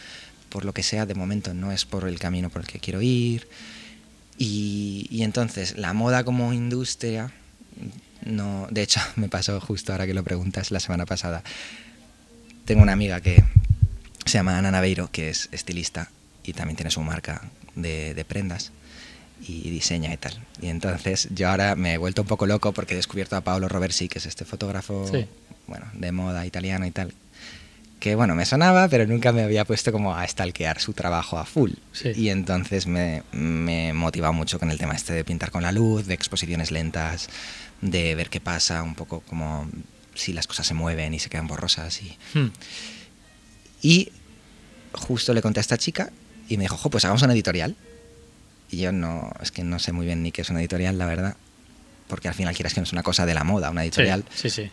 por 0.49 0.65
lo 0.65 0.73
que 0.73 0.83
sea, 0.83 1.07
de 1.07 1.15
momento 1.15 1.55
no 1.55 1.73
es 1.73 1.85
por 1.85 2.09
el 2.09 2.19
camino 2.19 2.51
por 2.51 2.63
el 2.63 2.69
que 2.69 2.79
quiero 2.81 3.03
ir. 3.03 3.49
Y, 4.39 5.07
y 5.11 5.23
entonces, 5.23 5.77
la 5.77 5.93
moda 5.93 6.25
como 6.25 6.53
industria, 6.53 7.33
no, 8.25 8.67
de 8.71 8.83
hecho, 8.83 9.01
me 9.17 9.29
pasó 9.29 9.61
justo 9.61 9.93
ahora 9.93 10.07
que 10.07 10.15
lo 10.15 10.25
preguntas 10.25 10.71
la 10.71 10.81
semana 10.81 11.07
pasada. 11.07 11.43
Tengo 12.65 12.83
una 12.83 12.93
amiga 12.93 13.21
que 13.21 13.43
se 14.25 14.39
llama 14.39 14.59
Ana 14.59 14.71
Naveiro, 14.71 15.11
que 15.11 15.31
es 15.31 15.49
estilista 15.53 16.11
y 16.45 16.53
también 16.53 16.77
tiene 16.77 16.91
su 16.91 17.01
marca 17.01 17.43
de, 17.75 18.15
de 18.15 18.25
prendas 18.25 18.73
y 19.47 19.71
diseña 19.71 20.13
y 20.13 20.17
tal. 20.17 20.35
Y 20.61 20.69
entonces 20.69 21.29
yo 21.33 21.49
ahora 21.49 21.77
me 21.77 21.95
he 21.95 21.99
vuelto 21.99 22.23
un 22.23 22.29
poco 22.29 22.47
loco 22.47 22.73
porque 22.73 22.95
he 22.95 22.97
descubierto 22.97 23.37
a 23.37 23.43
Paolo 23.43 23.69
Roversi, 23.69 24.09
que 24.09 24.19
es 24.19 24.27
este 24.27 24.45
fotógrafo 24.45 25.07
Sí. 25.11 25.27
bueno, 25.67 25.87
de 25.95 26.11
moda 26.11 26.45
italiano 26.47 26.87
y 26.87 26.91
tal. 26.91 27.13
Que 28.01 28.15
bueno, 28.15 28.35
me 28.35 28.45
sonaba, 28.45 28.89
pero 28.89 29.07
nunca 29.07 29.33
me 29.33 29.43
había 29.43 29.65
puesto 29.65 29.91
como 29.91 30.15
a 30.15 30.27
stalkear 30.29 30.81
su 30.81 30.93
trabajo 30.93 31.39
a 31.39 31.45
full. 31.47 31.73
Sí. 31.93 32.13
Y 32.15 32.29
entonces 32.29 32.87
me, 32.87 33.23
me 33.33 33.93
motiva 33.95 34.33
mucho 34.33 34.59
con 34.59 34.71
el 34.71 34.79
tema 34.79 34.95
este 34.95 35.13
de 35.15 35.25
pintar 35.25 35.51
con 35.51 35.63
la 35.63 35.73
luz, 35.73 36.07
de 36.07 36.15
exposiciones 36.15 36.71
lentas, 36.71 37.29
de 37.81 38.15
ver 38.15 38.29
qué 38.29 38.41
pasa, 38.41 38.83
un 38.83 38.95
poco 38.95 39.21
como 39.21 39.69
si 40.15 40.33
las 40.33 40.47
cosas 40.47 40.67
se 40.67 40.75
mueven 40.75 41.15
y 41.15 41.19
se 41.19 41.29
quedan 41.31 41.47
borrosas 41.47 42.01
y, 42.03 42.17
Hmm. 42.35 42.49
y 43.83 44.13
justo 44.93 45.35
le 45.35 45.43
conté 45.43 45.61
a 45.61 45.63
esta 45.63 45.79
chica 45.79 46.11
y 46.49 46.57
me 46.57 46.65
dijo, 46.65 46.77
jo, 46.77 46.91
pues 46.91 47.05
hagamos 47.05 47.23
una 47.23 47.33
editorial. 47.33 47.77
Y 48.71 48.79
yo 48.79 48.93
no, 48.93 49.31
es 49.41 49.53
que 49.53 49.63
no 49.63 49.79
sé 49.79 49.93
muy 49.93 50.07
bien 50.07 50.23
ni 50.23 50.33
qué 50.33 50.43
es 50.43 50.51
una 50.51 50.61
editorial, 50.61 50.99
la 50.99 51.07
verdad. 51.07 51.37
Porque 52.09 52.29
al 52.29 52.35
final 52.35 52.55
quieras 52.55 52.75
que 52.75 52.81
no 52.81 52.85
es 52.85 52.93
una 52.93 53.03
cosa 53.03 53.27
de 53.27 53.35
la 53.35 53.45
moda, 53.45 53.71
una 53.71 53.83
editorial. 53.85 54.25
Sí, 54.35 54.49
sí, 54.51 54.63
sí. 54.65 54.71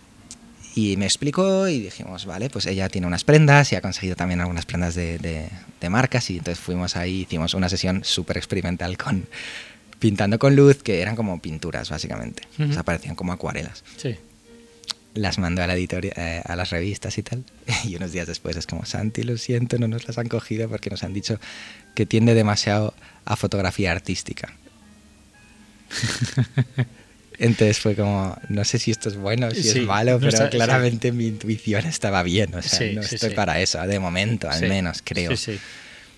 Y 0.76 0.98
me 0.98 1.06
explicó 1.06 1.68
y 1.68 1.80
dijimos, 1.82 2.26
vale, 2.26 2.50
pues 2.50 2.66
ella 2.66 2.90
tiene 2.90 3.06
unas 3.06 3.24
prendas 3.24 3.72
y 3.72 3.76
ha 3.76 3.82
conseguido 3.82 4.16
también 4.16 4.42
algunas 4.42 4.66
prendas 4.66 4.96
de, 4.96 5.20
de- 5.20 5.50
de 5.80 5.90
marcas. 5.90 6.30
Y 6.32 6.38
entonces 6.40 6.64
fuimos 6.64 6.96
ahí, 6.96 7.22
hicimos 7.22 7.54
una 7.54 7.70
sesión 7.70 8.04
súper 8.04 8.38
experimental 8.38 8.98
con 8.98 9.28
pintando 10.00 10.38
con 10.40 10.56
luz, 10.56 10.82
que 10.84 11.02
eran 11.02 11.16
como 11.16 11.40
pinturas, 11.42 11.90
básicamente. 11.90 12.44
Ujú. 12.60 12.72
O 12.72 12.74
sea, 12.74 12.84
parecían 12.84 13.16
como 13.16 13.32
acuarelas 13.34 13.84
sí. 13.98 14.16
las 15.14 15.38
mandó 15.38 15.62
a 15.64 15.68
la 15.68 15.76
editoria, 15.76 16.12
eh, 16.18 16.42
a 16.44 16.56
las 16.56 16.72
revistas 16.72 17.18
y 17.20 17.24
tal. 17.24 17.44
Y 17.86 17.96
unos 17.96 18.12
días 18.12 18.26
después 18.28 18.58
es 18.58 18.66
como, 18.66 18.84
Santi, 18.86 19.22
lo 19.24 19.38
siento, 19.38 19.78
no 19.78 19.88
nos 19.88 20.08
las 20.08 20.18
han 20.18 20.28
cogido 20.28 20.68
porque 20.68 20.90
nos 20.90 21.04
han 21.04 21.14
dicho 21.14 21.40
que 21.96 22.06
tiende 22.08 22.34
demasiado 22.34 22.94
a 23.26 23.36
fotografía 23.36 23.92
artística. 23.92 24.54
Entonces 27.40 27.80
fue 27.80 27.96
como, 27.96 28.38
no 28.50 28.64
sé 28.64 28.80
si 28.80 28.92
esto 28.92 29.10
es 29.10 29.16
bueno, 29.18 29.50
si 29.52 29.64
Sí, 29.64 29.80
es 29.80 29.86
malo, 29.86 30.14
no 30.14 30.20
pero 30.20 30.30
está- 30.30 30.50
claramente 30.50 31.12
mi 31.12 31.28
intuición 31.28 31.86
estaba 31.86 32.24
bien. 32.24 32.54
O 32.56 32.62
sea, 32.62 32.80
Sí, 32.80 32.92
no 32.96 33.02
estoy 33.02 33.32
para 33.32 33.60
eso, 33.62 33.82
de 33.86 34.00
momento, 34.00 34.50
al 34.50 34.62
menos, 34.68 35.02
creo. 35.04 35.36
Sí, 35.36 35.54
sí. 35.54 35.60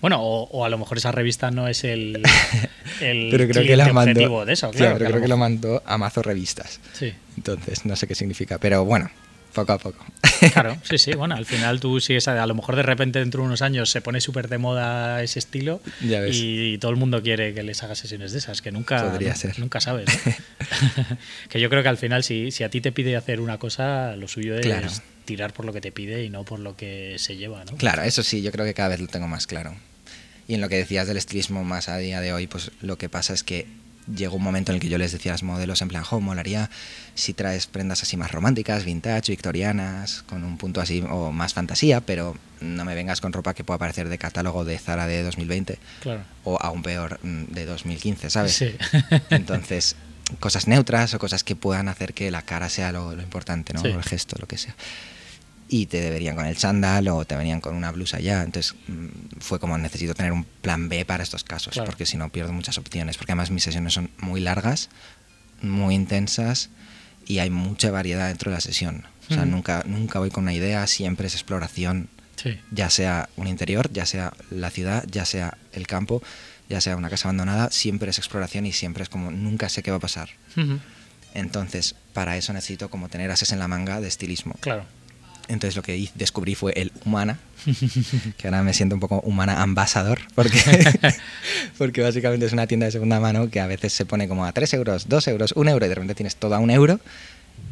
Bueno, 0.00 0.20
o, 0.22 0.44
o 0.50 0.64
a 0.64 0.68
lo 0.68 0.76
mejor 0.78 0.98
esa 0.98 1.10
revista 1.10 1.50
no 1.50 1.68
es 1.68 1.82
el, 1.84 2.22
el 3.00 3.28
Pero 3.30 3.48
creo 3.48 3.64
que 3.64 3.76
la 3.76 3.92
mandó. 3.92 4.10
objetivo 4.12 4.44
de 4.44 4.52
eso, 4.52 4.70
Sí, 4.72 4.78
claro. 4.78 4.98
pero 4.98 5.10
creo 5.10 5.22
que 5.22 5.28
lo 5.28 5.36
mandó 5.38 5.82
a 5.86 5.96
Mazo 5.98 6.22
Revistas. 6.22 6.80
Sí, 6.92 7.12
Entonces, 7.36 7.84
no 7.86 7.96
sé 7.96 8.06
qué 8.06 8.14
significa, 8.14 8.58
pero 8.58 8.84
bueno, 8.84 9.10
poco 9.56 9.72
a 9.72 9.78
poco. 9.78 10.04
claro, 10.52 10.76
sí, 10.84 10.98
sí. 10.98 11.12
Bueno, 11.14 11.34
al 11.34 11.46
final 11.46 11.80
tú 11.80 11.98
sigues, 12.00 12.28
a, 12.28 12.40
a 12.40 12.46
lo 12.46 12.54
mejor 12.54 12.76
de 12.76 12.82
repente 12.84 13.18
dentro 13.18 13.40
de 13.42 13.46
unos 13.48 13.62
años 13.62 13.90
se 13.90 14.00
pone 14.00 14.20
súper 14.20 14.48
de 14.48 14.58
moda 14.58 15.22
ese 15.22 15.40
estilo 15.40 15.80
Ya 16.00 16.20
ves. 16.20 16.36
y 16.38 16.78
todo 16.78 16.90
el 16.92 16.96
mundo 16.96 17.22
quiere 17.22 17.54
que 17.54 17.62
les 17.64 17.82
hagas 17.82 17.98
sesiones 17.98 18.30
de 18.32 18.38
esas, 18.38 18.62
que 18.62 18.70
nunca, 18.70 19.10
Podría 19.10 19.30
nu- 19.32 19.36
ser. 19.36 19.58
nunca 19.58 19.80
sabes. 19.80 20.06
¿no? 20.26 20.32
que 21.48 21.60
yo 21.60 21.68
creo 21.70 21.82
que 21.82 21.88
al 21.88 21.98
final 21.98 22.22
si, 22.22 22.50
si 22.52 22.62
a 22.64 22.68
ti 22.70 22.80
te 22.80 22.92
pide 22.92 23.16
hacer 23.16 23.40
una 23.40 23.58
cosa, 23.58 24.14
lo 24.16 24.28
suyo 24.28 24.54
es 24.56 24.66
Claro. 24.66 24.88
tirar 25.24 25.52
por 25.52 25.64
lo 25.64 25.72
que 25.72 25.80
te 25.80 25.90
pide 25.92 26.22
y 26.24 26.30
no 26.30 26.44
por 26.44 26.60
lo 26.60 26.76
que 26.76 27.16
se 27.18 27.36
lleva, 27.36 27.64
¿no? 27.64 27.76
Claro, 27.76 28.02
eso 28.02 28.22
sí, 28.22 28.42
yo 28.42 28.52
creo 28.52 28.64
que 28.64 28.74
cada 28.74 28.90
vez 28.90 29.00
lo 29.00 29.08
tengo 29.08 29.26
más 29.28 29.46
claro. 29.46 29.74
Y 30.48 30.54
en 30.54 30.60
lo 30.60 30.68
que 30.68 30.76
decías 30.76 31.08
del 31.08 31.16
estilismo 31.16 31.64
más 31.64 31.88
a 31.88 31.96
día 31.98 32.20
de 32.20 32.32
hoy, 32.32 32.46
pues 32.46 32.70
lo 32.80 32.98
que 32.98 33.08
pasa 33.08 33.32
es 33.34 33.42
que 33.42 33.66
llegó 34.14 34.36
un 34.36 34.42
momento 34.42 34.72
en 34.72 34.76
el 34.76 34.80
que 34.80 34.88
yo 34.88 34.98
les 34.98 35.12
decía 35.12 35.32
a 35.32 35.34
los 35.34 35.42
modelos 35.42 35.82
en 35.82 35.88
plan, 35.88 36.02
jo, 36.04 36.20
molaría 36.20 36.70
si 37.14 37.32
traes 37.34 37.66
prendas 37.66 38.02
así 38.02 38.16
más 38.16 38.30
románticas, 38.32 38.84
vintage, 38.84 39.32
victorianas, 39.32 40.22
con 40.22 40.44
un 40.44 40.58
punto 40.58 40.80
así 40.80 41.02
o 41.08 41.32
más 41.32 41.54
fantasía, 41.54 42.00
pero 42.00 42.36
no 42.60 42.84
me 42.84 42.94
vengas 42.94 43.20
con 43.20 43.32
ropa 43.32 43.54
que 43.54 43.64
pueda 43.64 43.78
parecer 43.78 44.08
de 44.08 44.18
catálogo 44.18 44.64
de 44.64 44.78
Zara 44.78 45.06
de 45.06 45.22
2020 45.22 45.78
Claro. 46.00 46.22
o 46.44 46.58
aún 46.60 46.82
peor 46.82 47.18
mm, 47.22 47.44
de 47.52 47.66
2015, 47.66 48.30
¿sabes? 48.30 48.54
Sí. 48.54 48.74
Entonces, 49.30 49.96
cosas 50.40 50.66
neutras 50.66 51.14
o 51.14 51.18
cosas 51.18 51.44
que 51.44 51.56
puedan 51.56 51.88
hacer 51.88 52.14
que 52.14 52.30
la 52.30 52.42
cara 52.42 52.68
sea 52.68 52.92
lo, 52.92 53.14
lo 53.14 53.22
importante, 53.22 53.72
¿no? 53.72 53.80
Sí. 53.80 53.88
O 53.88 53.96
el 53.98 54.02
gesto, 54.04 54.36
lo 54.40 54.46
que 54.46 54.58
sea. 54.58 54.74
Y 55.68 55.86
te 55.86 56.10
verían 56.10 56.36
con 56.36 56.46
el 56.46 56.56
chándal 56.56 57.08
o 57.08 57.24
te 57.24 57.34
venían 57.36 57.60
con 57.60 57.74
una 57.74 57.90
blusa 57.90 58.20
ya. 58.20 58.42
Entonces, 58.44 58.74
mm, 58.86 59.06
fue 59.40 59.58
como 59.58 59.76
necesito 59.78 60.14
tener 60.14 60.30
un 60.32 60.44
plan 60.44 60.88
B 60.88 61.04
para 61.04 61.22
estos 61.24 61.42
casos, 61.42 61.72
Claro. 61.74 61.86
porque 61.90 62.06
si 62.06 62.16
no 62.16 62.28
pierdo 62.30 62.52
muchas 62.52 62.78
opciones. 62.78 63.16
Porque 63.16 63.32
además 63.32 63.50
mis 63.50 63.64
sesiones 63.64 63.92
son 63.94 64.10
muy 64.18 64.40
largas, 64.40 64.88
muy 65.62 65.94
intensas 65.96 66.70
y 67.26 67.38
hay 67.40 67.50
mucha 67.50 67.90
variedad 67.90 68.28
dentro 68.28 68.50
de 68.50 68.56
la 68.56 68.60
sesión. 68.60 69.04
O 69.28 69.34
sea, 69.34 69.44
nunca, 69.44 69.82
nunca 69.86 70.20
voy 70.20 70.30
con 70.30 70.44
una 70.44 70.52
idea, 70.54 70.86
siempre 70.86 71.26
es 71.26 71.34
exploración 71.34 72.08
Sí. 72.36 72.60
ya 72.70 72.90
sea 72.90 73.28
un 73.36 73.48
interior, 73.48 73.90
ya 73.92 74.06
sea 74.06 74.32
la 74.50 74.70
ciudad, 74.70 75.04
ya 75.10 75.24
sea 75.24 75.56
el 75.72 75.86
campo, 75.88 76.22
ya 76.68 76.80
sea 76.80 76.94
una 76.94 77.08
casa 77.10 77.26
abandonada, 77.28 77.70
siempre 77.72 78.10
es 78.10 78.18
exploración 78.18 78.66
y 78.66 78.72
siempre 78.72 79.02
es 79.02 79.08
como 79.08 79.30
nunca 79.32 79.68
sé 79.68 79.82
qué 79.82 79.90
va 79.90 79.96
a 79.96 80.00
pasar. 80.00 80.28
Entonces, 81.34 81.94
para 82.12 82.36
eso 82.36 82.52
necesito 82.52 82.88
como 82.88 83.08
tener 83.08 83.30
ases 83.30 83.52
en 83.52 83.58
la 83.58 83.68
manga 83.68 84.00
de 84.00 84.08
estilismo. 84.08 84.54
Claro. 84.60 84.84
Entonces 85.48 85.76
lo 85.76 85.82
que 85.82 86.10
descubrí 86.14 86.54
fue 86.54 86.72
el 86.76 86.92
Humana, 87.04 87.38
que 88.36 88.48
ahora 88.48 88.62
me 88.62 88.72
siento 88.74 88.94
un 88.96 89.00
poco 89.00 89.20
Humana 89.20 89.62
ambasador, 89.62 90.20
porque, 90.34 90.58
porque 91.78 92.02
básicamente 92.02 92.46
es 92.46 92.52
una 92.52 92.66
tienda 92.66 92.86
de 92.86 92.92
segunda 92.92 93.20
mano 93.20 93.48
que 93.50 93.60
a 93.60 93.66
veces 93.66 93.92
se 93.92 94.04
pone 94.06 94.28
como 94.28 94.44
a 94.44 94.52
3 94.52 94.74
euros, 94.74 95.08
2 95.08 95.28
euros, 95.28 95.52
1 95.56 95.70
euro 95.70 95.86
y 95.86 95.88
de 95.88 95.94
repente 95.94 96.14
tienes 96.14 96.36
todo 96.36 96.54
a 96.54 96.58
1 96.58 96.72
euro. 96.72 97.00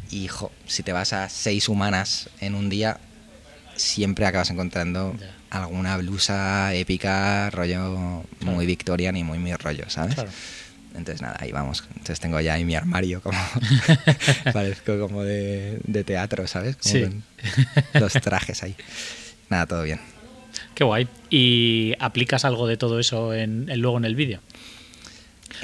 Y 0.09 0.27
jo, 0.27 0.51
si 0.67 0.83
te 0.83 0.93
vas 0.93 1.13
a 1.13 1.29
6 1.29 1.67
humanas 1.67 2.29
en 2.39 2.55
un 2.55 2.69
día, 2.69 2.99
siempre 3.75 4.25
acabas 4.25 4.49
encontrando 4.49 5.15
alguna 5.49 5.97
blusa 5.97 6.73
épica, 6.73 7.49
rollo 7.49 8.23
Claro. 8.39 8.55
muy 8.55 8.65
victorian 8.65 9.17
y 9.17 9.23
muy 9.23 9.37
mi 9.39 9.53
rollo, 9.55 9.89
¿sabes? 9.89 10.15
Claro. 10.15 10.29
Entonces 10.97 11.21
nada, 11.21 11.35
ahí 11.39 11.51
vamos. 11.51 11.83
Entonces 11.89 12.19
tengo 12.19 12.39
ya 12.41 12.53
ahí 12.53 12.65
mi 12.65 12.75
armario 12.75 13.21
como 13.21 13.37
parezco 14.53 14.99
como 14.99 15.23
de, 15.23 15.79
de 15.83 16.03
teatro, 16.03 16.47
¿sabes? 16.47 16.75
Como 16.77 16.93
Sí. 16.93 17.01
con 17.03 17.23
los 18.01 18.13
trajes 18.13 18.63
ahí. 18.63 18.75
Nada, 19.49 19.65
todo 19.65 19.83
bien. 19.83 19.99
Qué 20.73 20.83
guay. 20.83 21.07
¿Y 21.29 21.93
aplicas 21.99 22.45
algo 22.45 22.67
de 22.67 22.77
todo 22.77 22.99
eso 22.99 23.33
en, 23.33 23.69
en- 23.69 23.79
luego 23.81 23.97
en 23.97 24.05
el 24.05 24.15
vídeo? 24.15 24.39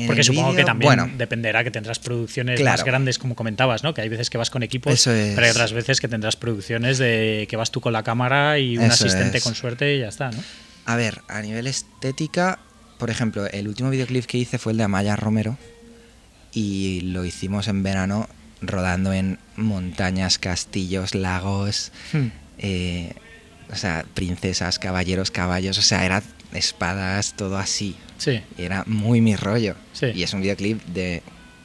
Porque 0.07 0.23
supongo 0.23 0.55
que 0.55 0.63
también 0.63 0.87
bueno. 0.87 1.09
dependerá 1.17 1.65
que 1.65 1.71
tendrás 1.71 1.99
producciones 1.99 2.59
Claro. 2.61 2.77
más 2.77 2.85
grandes, 2.85 3.17
como 3.19 3.35
comentabas, 3.35 3.83
¿no? 3.83 3.93
Que 3.93 4.01
hay 4.01 4.07
veces 4.09 4.29
que 4.29 4.37
vas 4.37 4.49
con 4.49 4.63
equipos, 4.63 4.93
Eso 4.93 5.11
es. 5.11 5.35
pero 5.35 5.45
hay 5.45 5.51
otras 5.51 5.73
veces 5.73 5.99
que 5.99 6.07
tendrás 6.07 6.37
producciones 6.37 6.97
de 6.97 7.45
que 7.49 7.57
vas 7.57 7.71
tú 7.71 7.81
con 7.81 7.91
la 7.91 8.01
cámara 8.01 8.57
y 8.57 8.77
un 8.77 8.85
Eso 8.85 8.93
asistente 9.05 9.39
es. 9.39 9.43
con 9.43 9.53
suerte 9.53 9.95
y 9.95 9.99
ya 9.99 10.07
está, 10.07 10.31
¿no? 10.31 10.41
A 10.85 10.95
ver, 10.95 11.21
a 11.27 11.41
nivel 11.41 11.67
estética, 11.67 12.59
por 13.01 13.09
ejemplo, 13.09 13.47
el 13.47 13.67
último 13.67 13.89
videoclip 13.89 14.25
que 14.27 14.37
hice 14.37 14.59
fue 14.59 14.73
el 14.73 14.77
de 14.77 14.83
Amaya 14.83 15.15
Romero 15.15 15.57
y 16.53 17.01
lo 17.01 17.25
hicimos 17.25 17.67
en 17.67 17.81
verano 17.81 18.29
rodando 18.61 19.11
en 19.11 19.39
montañas, 19.55 20.37
castillos, 20.37 21.15
lagos, 21.15 21.91
Hmm. 22.13 22.27
eh, 22.59 23.13
o 23.71 23.75
sea, 23.75 24.05
princesas, 24.13 24.77
caballeros, 24.77 25.31
caballos, 25.31 25.79
o 25.79 25.81
sea, 25.81 26.05
eran 26.05 26.21
espadas, 26.53 27.33
todo 27.35 27.57
así. 27.57 27.95
Sí, 28.19 28.39
Y 28.55 28.61
era 28.61 28.83
muy 28.85 29.19
mi 29.19 29.35
rollo. 29.35 29.75
Sí. 29.93 30.07
Y 30.13 30.21
es 30.21 30.31
un 30.33 30.41
videoclip 30.41 30.79
de 30.85 31.23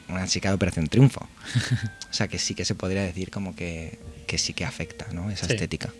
una 0.08 0.26
chica 0.26 0.48
de 0.48 0.54
Operación 0.54 0.86
Triunfo. 0.86 1.20
o 2.10 2.12
sea, 2.14 2.28
que 2.28 2.38
sí 2.38 2.54
que 2.54 2.64
se 2.64 2.74
podría 2.74 3.02
decir 3.02 3.30
como 3.30 3.54
que, 3.54 3.98
que 4.26 4.38
sí 4.38 4.54
que 4.54 4.64
afecta, 4.64 5.06
¿no? 5.12 5.30
Esa 5.30 5.46
Sí. 5.46 5.52
estética. 5.52 5.90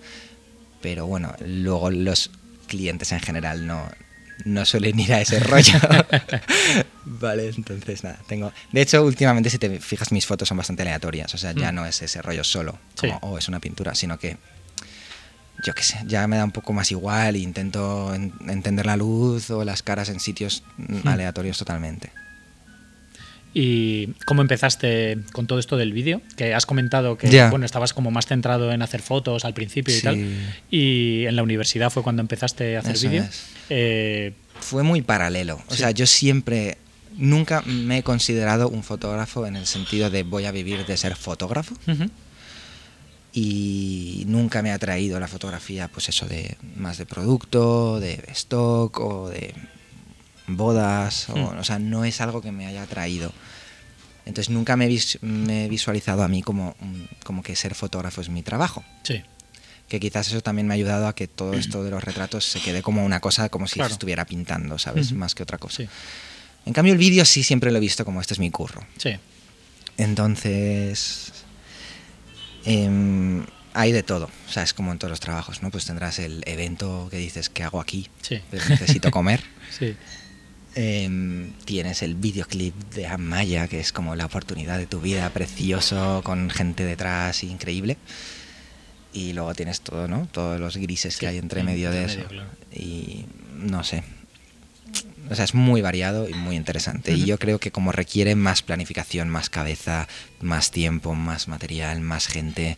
Pero 0.80 1.06
bueno, 1.06 1.34
luego 1.44 1.90
los 1.90 2.30
clientes 2.68 3.12
en 3.12 3.20
general 3.20 3.66
no, 3.66 3.86
no 4.44 4.64
suelen 4.64 4.98
ir 5.00 5.12
a 5.14 5.20
ese 5.20 5.40
rollo. 5.40 5.72
vale, 7.04 7.48
entonces 7.48 8.04
nada, 8.04 8.18
tengo... 8.26 8.52
De 8.72 8.82
hecho, 8.82 9.02
últimamente 9.04 9.50
si 9.50 9.58
te 9.58 9.80
fijas 9.80 10.12
mis 10.12 10.26
fotos 10.26 10.48
son 10.48 10.56
bastante 10.58 10.82
aleatorias, 10.82 11.34
o 11.34 11.38
sea, 11.38 11.52
ya 11.52 11.72
Mm. 11.72 11.74
no 11.74 11.86
es 11.86 12.02
ese 12.02 12.20
rollo 12.22 12.44
solo, 12.44 12.78
Sí. 12.94 13.08
como, 13.08 13.18
oh, 13.22 13.38
es 13.38 13.48
una 13.48 13.60
pintura, 13.60 13.94
sino 13.94 14.18
que, 14.18 14.36
yo 15.64 15.74
qué 15.74 15.82
sé, 15.82 15.98
ya 16.06 16.26
me 16.26 16.36
da 16.36 16.44
un 16.44 16.52
poco 16.52 16.72
más 16.72 16.90
igual 16.90 17.34
e 17.36 17.38
intento 17.38 18.14
en- 18.14 18.32
entender 18.48 18.84
la 18.86 18.96
luz 18.96 19.50
o 19.50 19.64
las 19.64 19.82
caras 19.82 20.08
en 20.10 20.20
sitios 20.20 20.62
Mm. 20.76 21.08
aleatorios 21.08 21.56
totalmente. 21.58 22.10
¿Y 23.58 24.08
cómo 24.26 24.42
empezaste 24.42 25.16
con 25.32 25.46
todo 25.46 25.58
esto 25.58 25.78
del 25.78 25.94
vídeo? 25.94 26.20
Que 26.36 26.52
has 26.52 26.66
comentado 26.66 27.16
que 27.16 27.48
bueno, 27.48 27.64
estabas 27.64 27.94
como 27.94 28.10
más 28.10 28.26
centrado 28.26 28.70
en 28.70 28.82
hacer 28.82 29.00
fotos 29.00 29.46
al 29.46 29.54
principio 29.54 29.96
y 29.96 30.00
tal. 30.02 30.18
Y 30.70 31.24
en 31.24 31.36
la 31.36 31.42
universidad 31.42 31.88
fue 31.88 32.02
cuando 32.02 32.20
empezaste 32.20 32.76
a 32.76 32.80
hacer 32.80 32.98
vídeo. 32.98 33.24
Eh, 33.70 34.34
Fue 34.60 34.82
muy 34.82 35.00
paralelo. 35.00 35.62
O 35.68 35.72
Sí. 35.72 35.78
sea, 35.78 35.90
yo 35.90 36.06
siempre, 36.06 36.76
nunca 37.16 37.62
me 37.62 37.96
he 37.98 38.02
considerado 38.02 38.68
un 38.68 38.82
fotógrafo 38.82 39.46
en 39.46 39.56
el 39.56 39.64
sentido 39.66 40.10
de 40.10 40.22
voy 40.22 40.44
a 40.44 40.50
vivir 40.52 40.84
de 40.84 40.94
ser 40.98 41.16
fotógrafo. 41.16 41.74
y 43.32 44.24
nunca 44.28 44.62
me 44.62 44.72
ha 44.72 44.78
traído 44.78 45.18
la 45.20 45.28
fotografía, 45.28 45.88
pues 45.88 46.08
eso 46.08 46.26
de 46.26 46.56
más 46.76 46.96
de 46.98 47.04
producto, 47.06 48.00
de 48.00 48.22
stock 48.32 48.98
o 49.00 49.28
de 49.28 49.54
bodas, 50.48 51.28
o, 51.30 51.36
Hmm. 51.36 51.58
o 51.58 51.64
sea, 51.64 51.78
no 51.78 52.04
es 52.04 52.20
algo 52.20 52.40
que 52.42 52.52
me 52.52 52.66
haya 52.66 52.82
atraído. 52.82 53.32
Entonces 54.24 54.50
nunca 54.50 54.76
me 54.76 54.86
he, 54.86 54.88
vis- 54.88 55.18
me 55.22 55.66
he 55.66 55.68
visualizado 55.68 56.22
a 56.24 56.28
mí 56.28 56.42
como, 56.42 56.74
un- 56.80 57.08
como 57.24 57.42
que 57.42 57.54
ser 57.56 57.74
fotógrafo 57.74 58.20
es 58.20 58.28
mi 58.28 58.42
trabajo. 58.42 58.84
sí, 59.02 59.22
Que 59.88 60.00
quizás 60.00 60.26
eso 60.26 60.40
también 60.40 60.66
me 60.66 60.74
ha 60.74 60.76
ayudado 60.76 61.06
a 61.06 61.14
que 61.14 61.28
todo 61.28 61.54
esto 61.58 61.84
de 61.84 61.90
los 61.92 62.02
retratos 62.02 62.44
se 62.44 62.58
quede 62.60 62.82
como 62.82 63.04
una 63.04 63.20
cosa, 63.20 63.48
como 63.48 63.68
si 63.68 63.74
Claro. 63.74 63.92
estuviera 63.92 64.24
pintando, 64.24 64.78
¿sabes? 64.78 65.12
Más 65.12 65.34
que 65.36 65.44
otra 65.44 65.58
cosa. 65.58 65.76
sí, 65.76 65.88
En 66.64 66.72
cambio 66.72 66.92
el 66.92 66.98
vídeo 66.98 67.24
sí 67.24 67.44
siempre 67.44 67.70
lo 67.70 67.76
he 67.78 67.80
visto 67.80 68.04
como 68.04 68.20
este 68.20 68.34
es 68.34 68.40
mi 68.40 68.50
curro. 68.50 68.84
sí. 68.98 69.10
Entonces, 69.98 71.32
em, 72.64 73.44
hay 73.74 73.92
de 73.92 74.02
todo. 74.02 74.30
O 74.48 74.52
sea, 74.52 74.62
es 74.62 74.72
como 74.74 74.92
en 74.92 74.98
todos 74.98 75.10
los 75.10 75.20
trabajos, 75.20 75.62
¿no? 75.62 75.70
Pues 75.70 75.84
tendrás 75.86 76.18
el 76.18 76.42
evento 76.46 77.08
que 77.10 77.18
dices, 77.18 77.48
¿qué 77.48 77.62
hago 77.62 77.80
aquí? 77.80 78.08
Sí. 78.22 78.40
Pues 78.50 78.68
necesito 78.68 79.10
comer. 79.10 79.42
Sí, 79.78 79.96
Em, 80.78 81.52
tienes 81.64 82.02
el 82.02 82.14
videoclip 82.16 82.74
de 82.94 83.06
Amaya, 83.06 83.66
que 83.66 83.80
es 83.80 83.92
como 83.92 84.14
la 84.14 84.26
oportunidad 84.26 84.76
de 84.76 84.86
tu 84.86 85.00
vida, 85.00 85.30
precioso, 85.30 86.20
con 86.22 86.50
gente 86.50 86.84
detrás, 86.84 87.42
increíble. 87.44 87.96
Y 89.14 89.32
luego 89.32 89.54
tienes 89.54 89.80
todo, 89.80 90.06
¿no? 90.06 90.28
Todos 90.30 90.60
los 90.60 90.76
grises 90.76 91.14
Sí, 91.14 91.20
que 91.20 91.28
hay 91.28 91.38
entre 91.38 91.60
en- 91.60 91.66
medio 91.66 91.90
de 91.90 92.04
eso. 92.04 92.24
claro. 92.28 92.50
Y 92.74 93.24
no 93.56 93.84
sé. 93.84 94.02
O 95.30 95.34
sea, 95.34 95.46
es 95.46 95.54
muy 95.54 95.80
variado 95.80 96.28
y 96.28 96.34
muy 96.34 96.56
interesante. 96.56 97.12
Y 97.14 97.24
yo 97.24 97.38
creo 97.38 97.58
que 97.58 97.70
como 97.72 97.90
requiere 97.90 98.34
más 98.36 98.60
planificación, 98.60 99.30
más 99.30 99.48
cabeza, 99.48 100.06
más 100.42 100.70
tiempo, 100.70 101.14
más 101.14 101.48
material, 101.48 102.02
más 102.02 102.26
gente, 102.26 102.76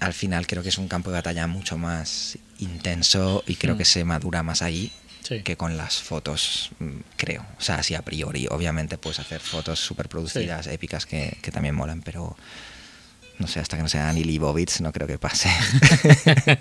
al 0.00 0.14
final 0.14 0.46
creo 0.46 0.62
que 0.62 0.70
es 0.70 0.78
un 0.78 0.88
campo 0.88 1.10
de 1.10 1.16
batalla 1.18 1.46
mucho 1.46 1.76
más 1.76 2.38
intenso 2.58 3.44
y 3.46 3.56
creo 3.56 3.76
que 3.76 3.84
se 3.84 4.02
madura 4.04 4.42
más 4.42 4.62
ahí 4.62 4.90
sí. 5.30 5.42
que 5.42 5.56
con 5.56 5.76
las 5.78 5.96
fotos, 6.02 6.70
mm, 6.78 6.90
creo. 7.16 7.46
O 7.58 7.62
sea, 7.62 7.76
así 7.76 7.94
a 7.94 8.02
priori, 8.02 8.46
obviamente 8.50 8.98
puedes 8.98 9.18
hacer 9.20 9.40
fotos 9.40 9.78
súper 9.80 10.08
producidas, 10.10 10.66
épicas, 10.66 11.06
que, 11.06 11.38
que 11.40 11.50
también 11.50 11.74
molan, 11.74 12.02
pero 12.02 12.36
no 13.38 13.46
sé, 13.46 13.58
hasta 13.60 13.78
que 13.78 13.82
no 13.82 13.88
sean 13.88 14.14
Lee 14.16 14.36
Bobitz 14.38 14.82
no 14.82 14.92
creo 14.92 15.06
que 15.06 15.16
pase. 15.16 15.48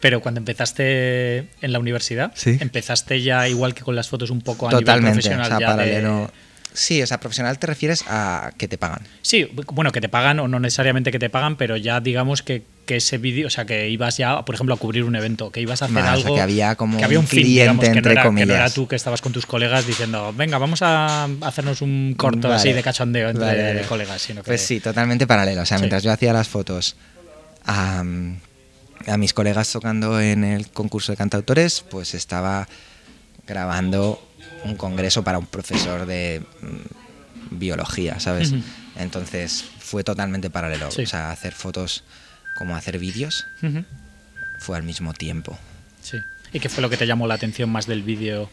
Pero 0.00 0.20
cuando 0.20 0.38
empezaste 0.40 1.38
en 1.60 1.72
la 1.72 1.78
universidad, 1.78 2.32
Sí. 2.34 2.56
empezaste 2.60 3.22
ya 3.22 3.48
igual 3.48 3.74
que 3.74 3.82
con 3.82 3.94
las 3.96 4.08
fotos 4.08 4.30
un 4.30 4.42
poco 4.42 4.66
a 4.68 4.70
Totalmente, 4.70 5.18
nivel 5.18 5.38
profesional. 5.38 5.46
o 5.46 5.48
sea, 5.48 5.58
ya 5.60 5.66
de- 5.68 5.72
paralelo. 6.00 6.32
Sí, 6.74 7.02
o 7.02 7.06
sea, 7.06 7.20
profesional 7.20 7.58
te 7.58 7.66
refieres 7.66 8.04
a 8.08 8.52
que 8.56 8.66
te 8.66 8.78
pagan. 8.78 9.02
Sí, 9.20 9.48
bueno, 9.66 9.92
que 9.92 10.00
te 10.00 10.08
pagan 10.08 10.40
o 10.40 10.48
no 10.48 10.58
necesariamente 10.58 11.12
que 11.12 11.18
te 11.18 11.28
pagan, 11.30 11.56
pero 11.56 11.76
ya 11.76 12.00
digamos 12.00 12.42
que, 12.42 12.64
que 12.86 12.96
ese 12.96 13.16
vídeo, 13.18 13.46
o 13.46 13.50
sea, 13.50 13.64
que 13.64 13.88
ibas 13.90 14.16
ya, 14.16 14.44
por 14.44 14.54
ejemplo, 14.56 14.74
a 14.74 14.78
cubrir 14.78 15.04
un 15.04 15.14
evento, 15.14 15.50
que 15.50 15.60
ibas 15.60 15.82
a 15.82 15.84
hacer 15.84 15.94
Vale, 15.94 16.08
o 16.08 16.14
sea, 16.16 16.22
algo. 16.24 16.34
que 16.34 16.40
había 16.42 16.74
como 16.74 16.98
que 16.98 17.04
había 17.04 17.18
un 17.20 17.24
un 17.24 17.28
fin, 17.28 17.42
cliente, 17.44 17.80
que 17.86 17.90
no, 17.90 17.96
entre 17.98 18.12
era, 18.12 18.22
que 18.22 18.28
no 18.30 18.38
era 18.40 18.44
comillas. 18.46 18.74
tú 18.74 18.88
que 18.88 18.96
estabas 18.96 19.20
con 19.20 19.32
tus 19.32 19.46
colegas 19.46 19.86
diciendo, 19.86 20.32
venga, 20.36 20.58
vamos 20.58 20.82
a 20.82 21.28
hacernos 21.42 21.80
un 21.80 22.14
corto 22.16 22.48
Vale. 22.48 22.60
así 22.60 22.72
de 22.72 22.82
cachondeo 22.82 23.28
entre 23.30 23.44
Vale, 23.46 23.62
vale. 23.62 23.82
colegas. 23.82 24.20
Sino 24.22 24.42
que, 24.42 24.48
Pues 24.48 24.62
sí, 24.62 24.80
totalmente 24.80 25.26
paralelo. 25.28 25.62
O 25.62 25.66
sea, 25.66 25.78
Sí. 25.78 25.82
mientras 25.82 26.02
yo 26.02 26.10
hacía 26.12 26.32
las 26.32 26.48
fotos 26.48 26.96
a, 27.64 28.00
a 28.00 29.16
mis 29.16 29.32
colegas 29.32 29.70
tocando 29.70 30.20
en 30.20 30.42
el 30.42 30.68
concurso 30.70 31.12
de 31.12 31.16
cantautores, 31.18 31.84
pues 31.88 32.14
estaba 32.14 32.66
grabando 33.46 34.20
un 34.64 34.76
congreso 34.76 35.22
para 35.22 35.38
un 35.38 35.46
profesor 35.46 36.06
de 36.06 36.42
mm, 36.60 37.58
biología, 37.58 38.18
¿sabes? 38.20 38.52
Entonces 38.96 39.64
fue 39.78 40.04
totalmente 40.04 40.50
paralelo. 40.50 40.90
Sí. 40.90 41.02
O 41.02 41.06
sea, 41.06 41.30
hacer 41.30 41.52
fotos 41.52 42.04
como 42.54 42.76
hacer 42.76 42.98
vídeos 42.98 43.46
fue 44.58 44.76
al 44.76 44.82
mismo 44.82 45.12
tiempo. 45.14 45.58
sí. 46.02 46.22
¿Y 46.54 46.60
qué 46.60 46.68
fue 46.68 46.82
lo 46.82 46.90
que 46.90 46.98
te 46.98 47.06
llamó 47.06 47.26
la 47.26 47.32
atención 47.32 47.70
más 47.70 47.86
del 47.86 48.02
vídeo 48.02 48.50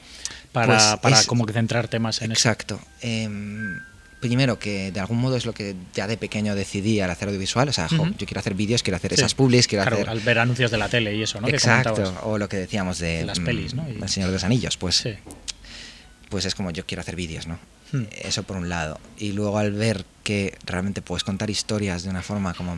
para, 0.54 0.78
Pues 0.78 1.00
para 1.02 1.20
es- 1.20 1.28
como 1.28 1.46
que 1.46 1.52
centrarte 1.52 2.00
más 2.00 2.22
en 2.22 2.32
eso? 2.32 2.40
Exacto. 2.48 2.80
Em, 3.02 3.82
primero, 4.22 4.58
que 4.58 4.94
de 4.94 5.00
algún 5.02 5.18
modo 5.18 5.36
es 5.36 5.46
lo 5.46 5.54
que 5.54 5.76
ya 5.94 6.08
de 6.08 6.16
pequeño 6.16 6.56
decidí 6.56 7.02
al 7.02 7.12
hacer 7.12 7.28
audiovisual. 7.28 7.68
O 7.68 7.74
sea, 7.74 7.88
Ujú. 7.88 8.06
yo 8.18 8.26
quiero 8.26 8.40
hacer 8.40 8.54
vídeos, 8.54 8.84
quiero 8.84 8.96
hacer 8.96 9.12
Sí. 9.12 9.16
esas 9.20 9.36
publis, 9.36 9.68
quiero 9.68 9.84
Claro, 9.84 9.98
hacer. 9.98 10.10
al 10.12 10.22
ver 10.22 10.40
anuncios 10.40 10.72
de 10.72 10.78
la 10.78 10.88
tele 10.88 11.14
y 11.14 11.24
eso, 11.24 11.42
¿no? 11.42 11.50
Exacto. 11.50 12.22
O 12.24 12.38
lo 12.38 12.48
que 12.48 12.56
decíamos 12.56 13.00
de, 13.00 13.26
las 13.26 13.42
mm, 13.42 13.44
pelis, 13.44 13.74
¿no? 13.74 13.86
Y- 13.90 14.02
El 14.02 14.08
Señor 14.08 14.30
de 14.30 14.36
los 14.36 14.46
Anillos. 14.46 14.78
Pues, 14.78 14.96
Sí. 14.96 15.16
pues 16.30 16.46
es 16.46 16.56
como 16.56 16.72
yo 16.72 16.86
quiero 16.86 17.02
hacer 17.02 17.18
vídeos, 17.18 17.48
¿no? 17.48 17.60
Hmm. 17.92 18.04
Eso 18.12 18.44
por 18.44 18.56
un 18.56 18.70
lado. 18.70 18.98
Y 19.18 19.34
luego 19.34 19.58
al 19.58 19.74
ver 19.74 20.06
que 20.24 20.58
realmente 20.66 21.02
puedes 21.02 21.26
contar 21.26 21.50
historias 21.50 22.04
de 22.04 22.10
una 22.12 22.22
forma 22.22 22.54
como 22.54 22.78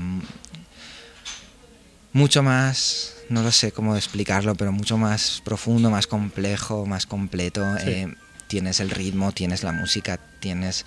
mucho 2.13 2.43
más, 2.43 3.13
no 3.29 3.41
lo 3.43 3.51
sé 3.51 3.71
cómo 3.71 3.95
explicarlo, 3.95 4.55
pero 4.55 4.71
mucho 4.71 4.97
más 4.97 5.41
profundo, 5.45 5.89
más 5.89 6.07
complejo, 6.07 6.85
más 6.85 7.05
completo. 7.05 7.65
Sí. 7.79 7.89
eh, 7.89 8.15
tienes 8.47 8.79
el 8.81 8.89
ritmo, 8.89 9.31
tienes 9.31 9.63
la 9.63 9.71
música, 9.71 10.19
tienes 10.39 10.85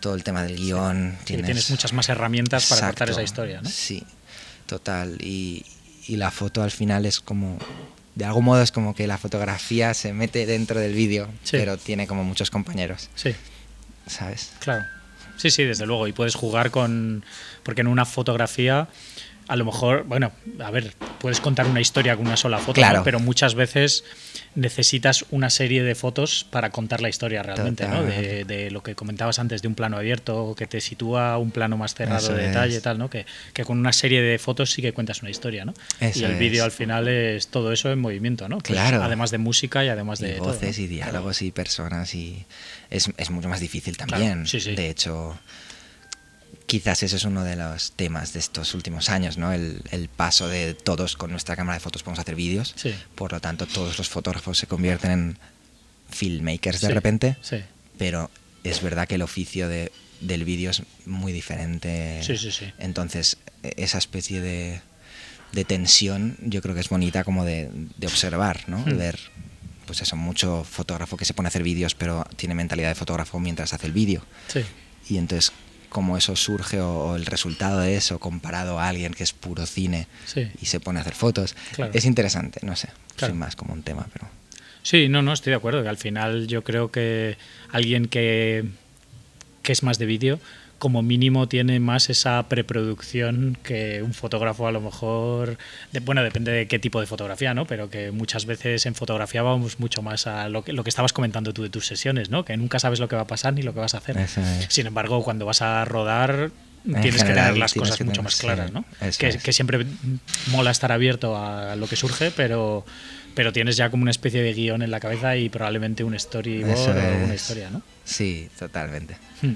todo 0.00 0.14
el 0.14 0.24
tema 0.24 0.42
del 0.42 0.56
guion. 0.56 1.16
Tienes, 1.24 1.44
tienes 1.46 1.70
muchas 1.70 1.92
más 1.92 2.08
herramientas 2.08 2.66
para 2.68 2.86
contar 2.86 3.10
esa 3.10 3.22
historia, 3.22 3.60
¿no? 3.60 3.68
Sí, 3.68 4.02
total. 4.66 5.18
Y, 5.20 5.66
y 6.06 6.16
la 6.16 6.30
foto 6.30 6.62
al 6.62 6.70
final 6.70 7.04
es 7.04 7.20
como, 7.20 7.58
de 8.14 8.24
algún 8.24 8.44
modo 8.46 8.62
es 8.62 8.72
como 8.72 8.94
que 8.94 9.06
la 9.06 9.18
fotografía 9.18 9.92
se 9.92 10.14
mete 10.14 10.46
dentro 10.46 10.80
del 10.80 10.94
vídeo, 10.94 11.28
Sí. 11.44 11.58
pero 11.58 11.76
tiene 11.76 12.06
como 12.06 12.24
muchos 12.24 12.50
compañeros, 12.50 13.10
Sí. 13.14 13.34
¿sabes? 14.06 14.52
Claro. 14.60 14.84
Sí, 15.36 15.50
sí, 15.50 15.64
desde 15.64 15.84
luego. 15.84 16.08
Y 16.08 16.12
puedes 16.12 16.34
jugar 16.34 16.70
con. 16.70 17.24
Porque 17.62 17.82
en 17.82 17.88
una 17.88 18.06
fotografía, 18.06 18.88
a 19.48 19.56
lo 19.56 19.64
mejor, 19.64 20.04
bueno, 20.04 20.32
a 20.60 20.70
ver, 20.70 20.92
puedes 21.20 21.40
contar 21.40 21.66
una 21.66 21.80
historia 21.80 22.16
con 22.16 22.26
una 22.26 22.36
sola 22.36 22.58
foto, 22.58 22.74
Claro. 22.74 22.98
¿no? 22.98 23.04
pero 23.04 23.20
muchas 23.20 23.54
veces 23.54 24.04
necesitas 24.54 25.24
una 25.30 25.50
serie 25.50 25.82
de 25.82 25.94
fotos 25.94 26.46
para 26.50 26.70
contar 26.70 27.00
la 27.00 27.08
historia 27.08 27.42
realmente, 27.42 27.86
¿no? 27.88 28.02
De, 28.02 28.44
de 28.44 28.70
lo 28.70 28.82
que 28.82 28.94
comentabas 28.94 29.38
antes, 29.38 29.62
de 29.62 29.68
un 29.68 29.74
plano 29.74 29.96
abierto, 29.98 30.54
que 30.56 30.66
te 30.66 30.80
sitúa 30.80 31.36
un 31.38 31.50
plano 31.50 31.76
más 31.76 31.94
cerrado 31.94 32.18
Eso 32.26 32.34
de 32.34 32.48
detalle, 32.48 32.76
es. 32.76 32.82
tal, 32.82 32.98
¿no? 32.98 33.10
Que, 33.10 33.26
que 33.52 33.64
con 33.64 33.78
una 33.78 33.92
serie 33.92 34.22
de 34.22 34.38
fotos 34.38 34.72
sí 34.72 34.82
que 34.82 34.92
cuentas 34.92 35.20
una 35.22 35.30
historia, 35.30 35.64
¿no? 35.64 35.74
Eso 36.00 36.20
y 36.20 36.24
el 36.24 36.36
vídeo 36.36 36.64
al 36.64 36.72
final 36.72 37.06
es 37.08 37.48
todo 37.48 37.72
eso 37.72 37.90
en 37.92 37.98
movimiento, 37.98 38.48
¿no? 38.48 38.58
Pues 38.58 38.72
Claro. 38.72 39.02
además 39.02 39.30
de 39.30 39.38
música 39.38 39.84
y 39.84 39.88
además 39.88 40.18
de 40.20 40.30
y 40.30 40.36
todo, 40.38 40.46
voces 40.54 40.78
¿no? 40.78 40.84
y 40.84 40.86
diálogos 40.86 41.42
y 41.42 41.50
personas 41.50 42.14
y 42.14 42.44
es, 42.90 43.10
es 43.16 43.30
mucho 43.30 43.48
más 43.48 43.60
difícil 43.60 43.96
también. 43.96 44.46
sí, 44.46 44.60
sí. 44.60 44.74
De 44.74 44.88
hecho, 44.90 45.38
quizás 46.66 47.02
ese 47.02 47.16
es 47.16 47.24
uno 47.24 47.44
de 47.44 47.56
los 47.56 47.92
temas 47.92 48.32
de 48.32 48.40
estos 48.40 48.74
últimos 48.74 49.08
años, 49.08 49.38
¿no? 49.38 49.52
El, 49.52 49.82
el 49.90 50.08
paso 50.08 50.48
de 50.48 50.74
todos 50.74 51.16
con 51.16 51.30
nuestra 51.30 51.54
cámara 51.56 51.74
de 51.76 51.80
fotos 51.80 52.02
podemos 52.02 52.18
hacer 52.20 52.34
vídeos. 52.34 52.72
Sí. 52.76 52.94
Por 53.14 53.32
lo 53.32 53.40
tanto, 53.40 53.66
todos 53.66 53.98
los 53.98 54.08
fotógrafos 54.08 54.58
se 54.58 54.66
convierten 54.66 55.10
en 55.10 55.38
filmmakers 56.10 56.80
de 56.80 56.88
Sí, 56.88 56.92
repente, 56.92 57.36
Sí, 57.42 57.56
pero 57.98 58.30
es 58.64 58.82
verdad 58.82 59.06
que 59.08 59.14
el 59.16 59.22
oficio 59.22 59.68
de, 59.68 59.92
del 60.20 60.44
vídeo 60.44 60.70
es 60.70 60.82
muy 61.04 61.32
diferente. 61.32 62.20
sí, 62.22 62.36
sí. 62.36 62.50
sí. 62.50 62.72
Entonces, 62.78 63.38
e- 63.62 63.74
esa 63.76 63.98
especie 63.98 64.40
de, 64.40 64.80
de 65.52 65.64
tensión 65.64 66.36
yo 66.42 66.62
creo 66.62 66.74
que 66.74 66.80
es 66.80 66.88
bonita 66.88 67.22
como 67.24 67.44
de, 67.44 67.70
de 67.96 68.06
observar, 68.06 68.64
¿no? 68.68 68.78
Hmm. 68.78 68.96
Ver, 68.98 69.18
pues 69.86 70.00
eso, 70.02 70.16
mucho 70.16 70.64
fotógrafo 70.64 71.16
que 71.16 71.24
se 71.24 71.32
pone 71.34 71.46
a 71.46 71.50
hacer 71.50 71.62
vídeos, 71.62 71.94
pero 71.94 72.26
tiene 72.36 72.54
mentalidad 72.56 72.88
de 72.88 72.94
fotógrafo 72.96 73.38
mientras 73.38 73.72
hace 73.72 73.86
el 73.86 73.92
vídeo. 73.92 74.24
Sí, 74.48 74.60
Y 75.08 75.18
entonces, 75.18 75.52
cómo 75.96 76.18
eso 76.18 76.36
surge 76.36 76.78
o, 76.78 76.90
o 77.06 77.16
el 77.16 77.24
resultado 77.24 77.80
de 77.80 77.96
eso 77.96 78.18
comparado 78.18 78.78
a 78.78 78.86
alguien 78.88 79.14
que 79.14 79.22
es 79.24 79.32
puro 79.32 79.64
cine 79.64 80.06
sí. 80.26 80.46
y 80.60 80.66
se 80.66 80.78
pone 80.78 80.98
a 80.98 81.00
hacer 81.00 81.14
fotos, 81.14 81.56
Claro. 81.74 81.90
es 81.94 82.04
interesante, 82.04 82.60
no 82.62 82.76
sé, 82.76 82.88
Claro. 83.16 83.32
sin 83.32 83.38
más 83.40 83.56
como 83.56 83.72
un 83.72 83.82
tema, 83.82 84.06
pero... 84.12 84.28
Sí, 84.82 85.08
no, 85.08 85.22
no, 85.22 85.32
estoy 85.32 85.52
de 85.52 85.56
acuerdo. 85.56 85.82
Que 85.82 85.88
al 85.88 85.96
final 85.96 86.46
yo 86.48 86.62
creo 86.62 86.90
que 86.92 87.38
alguien 87.72 88.08
que, 88.08 88.64
que 89.62 89.72
es 89.72 89.82
más 89.82 89.98
de 89.98 90.04
vídeo, 90.04 90.38
como 90.78 91.02
mínimo 91.02 91.48
tiene 91.48 91.80
más 91.80 92.10
esa 92.10 92.42
preproducción 92.48 93.56
que 93.62 94.02
un 94.02 94.12
fotógrafo 94.12 94.66
a 94.66 94.72
lo 94.72 94.80
mejor, 94.80 95.56
de- 95.92 96.00
bueno, 96.00 96.22
depende 96.22 96.52
de 96.52 96.66
qué 96.68 96.78
tipo 96.78 97.00
de 97.00 97.06
fotografía, 97.06 97.54
¿no? 97.54 97.66
Pero 97.66 97.88
que 97.90 98.10
muchas 98.10 98.44
veces 98.46 98.84
en 98.86 98.94
fotografía 98.94 99.42
vamos 99.42 99.80
mucho 99.80 100.02
más 100.02 100.26
a 100.26 100.48
lo 100.48 100.62
que, 100.64 100.72
lo 100.72 100.84
que 100.84 100.90
estabas 100.90 101.12
comentando 101.12 101.52
tú 101.54 101.62
de 101.62 101.70
tus 101.70 101.86
sesiones, 101.86 102.28
¿no? 102.30 102.44
Que 102.44 102.56
nunca 102.56 102.78
sabes 102.78 103.00
lo 103.00 103.08
que 103.08 103.16
va 103.16 103.22
a 103.22 103.26
pasar 103.26 103.54
ni 103.54 103.62
lo 103.62 103.72
que 103.72 103.80
vas 103.80 103.94
a 103.94 103.98
hacer. 103.98 104.18
Es. 104.18 104.36
Sin 104.68 104.86
embargo, 104.86 105.22
cuando 105.24 105.46
vas 105.46 105.62
a 105.62 105.84
rodar 105.86 106.50
En 106.86 107.00
tienes 107.00 107.22
que 107.24 107.32
tener 107.32 107.56
las 107.56 107.72
cosas 107.74 107.98
mucho 108.00 108.12
tener- 108.12 108.22
más 108.24 108.36
claras, 108.36 108.72
¿no? 108.72 108.84
Que, 109.18 109.28
es. 109.28 109.42
que 109.42 109.52
siempre 109.52 109.84
mola 110.48 110.70
estar 110.70 110.92
abierto 110.92 111.36
a 111.36 111.74
lo 111.76 111.86
que 111.88 111.96
surge, 111.96 112.30
pero, 112.30 112.84
pero 113.34 113.52
tienes 113.52 113.76
ya 113.78 113.88
como 113.90 114.02
una 114.02 114.10
especie 114.10 114.42
de 114.42 114.52
guion 114.52 114.82
en 114.82 114.90
la 114.90 115.00
cabeza 115.00 115.36
y 115.36 115.48
probablemente 115.48 116.04
un 116.04 116.18
storyboard 116.18 116.70
Eso 116.78 116.90
o 116.90 116.92
alguna 116.92 117.34
es. 117.34 117.40
historia, 117.40 117.70
¿no? 117.70 117.82
Sí, 118.04 118.48
totalmente. 118.58 119.16
Hmm. 119.42 119.54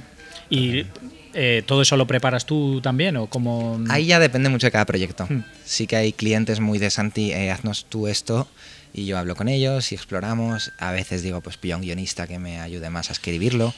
¿Y 0.52 0.84
eh, 1.34 1.62
todo 1.66 1.82
eso 1.82 1.96
lo 1.96 2.06
preparas 2.06 2.46
tú 2.46 2.80
también 2.80 3.16
o 3.16 3.26
como 3.28 3.80
Ahí 3.88 4.06
ya 4.06 4.18
depende 4.18 4.48
mucho 4.48 4.66
de 4.66 4.72
cada 4.72 4.84
proyecto. 4.84 5.26
Hmm. 5.28 5.44
Sí 5.64 5.86
que 5.86 5.96
hay 5.96 6.12
clientes 6.12 6.60
muy 6.60 6.78
de 6.78 6.90
Santi, 6.90 7.32
eh, 7.32 7.50
haznos 7.50 7.86
tú 7.88 8.08
esto, 8.08 8.48
y 8.92 9.06
yo 9.06 9.18
hablo 9.18 9.36
con 9.36 9.48
ellos 9.48 9.92
y 9.92 9.94
exploramos. 9.94 10.72
A 10.78 10.90
veces 10.90 11.22
digo, 11.22 11.40
pues 11.40 11.56
pilla 11.56 11.76
un 11.76 11.82
guionista 11.82 12.26
que 12.26 12.38
me 12.38 12.60
ayude 12.60 12.90
más 12.90 13.10
a 13.10 13.12
escribirlo. 13.12 13.72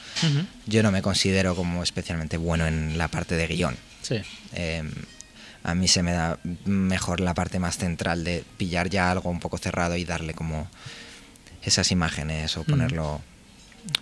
Yo 0.65 0.81
no 0.81 0.91
me 0.91 1.01
considero 1.01 1.55
como 1.55 1.83
especialmente 1.83 2.37
bueno 2.37 2.65
en 2.65 2.97
la 2.97 3.07
parte 3.07 3.35
de 3.35 3.47
guion. 3.47 3.75
Sí, 4.01 4.21
Eh, 4.53 4.83
a 5.63 5.75
mí 5.75 5.87
se 5.87 6.03
me 6.03 6.11
da 6.11 6.39
mejor 6.65 7.21
la 7.21 7.33
parte 7.33 7.57
más 7.57 7.77
central 7.77 8.25
de 8.25 8.43
pillar 8.57 8.89
ya 8.89 9.09
algo 9.09 9.29
un 9.29 9.39
poco 9.39 9.57
cerrado 9.57 9.95
y 9.95 10.03
darle 10.03 10.33
como 10.33 10.67
esas 11.61 11.89
imágenes 11.91 12.57
o 12.57 12.65
ponerlo, 12.65 13.21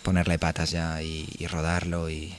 ponerle 0.02 0.40
patas 0.40 0.72
ya 0.72 1.04
y, 1.04 1.28
y 1.38 1.46
rodarlo 1.46 2.10
y 2.10 2.34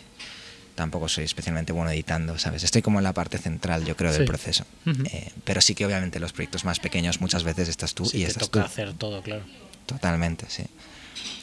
tampoco 0.75 1.09
soy 1.09 1.25
especialmente 1.25 1.73
bueno 1.73 1.91
editando, 1.91 2.39
¿sabes? 2.39 2.63
Estoy 2.65 2.83
como 2.83 2.99
en 2.99 3.05
la 3.05 3.13
parte 3.13 3.39
central, 3.39 3.85
yo 3.85 3.97
creo, 3.97 4.13
del 4.13 4.23
Sí. 4.23 4.27
proceso. 4.27 4.65
Eh, 4.87 5.31
pero 5.45 5.61
sí 5.61 5.75
que 5.75 5.85
obviamente 5.87 6.19
los 6.21 6.33
proyectos 6.33 6.65
más 6.65 6.81
pequeños 6.81 7.21
muchas 7.21 7.45
veces 7.45 7.69
estás 7.69 7.95
tú 7.95 8.05
sí, 8.07 8.19
y 8.19 8.21
te 8.25 8.29
estás 8.29 8.45
toca 8.49 8.61
tú. 8.61 8.67
hacer 8.67 8.93
todo, 8.95 9.23
claro. 9.23 9.43
Totalmente, 9.87 10.47
sí. 10.49 10.65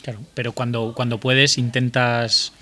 Claro, 0.02 0.20
pero 0.34 0.52
cuando, 0.54 0.94
cuando 0.96 1.20
puedes 1.20 1.58
intentas 1.58 2.54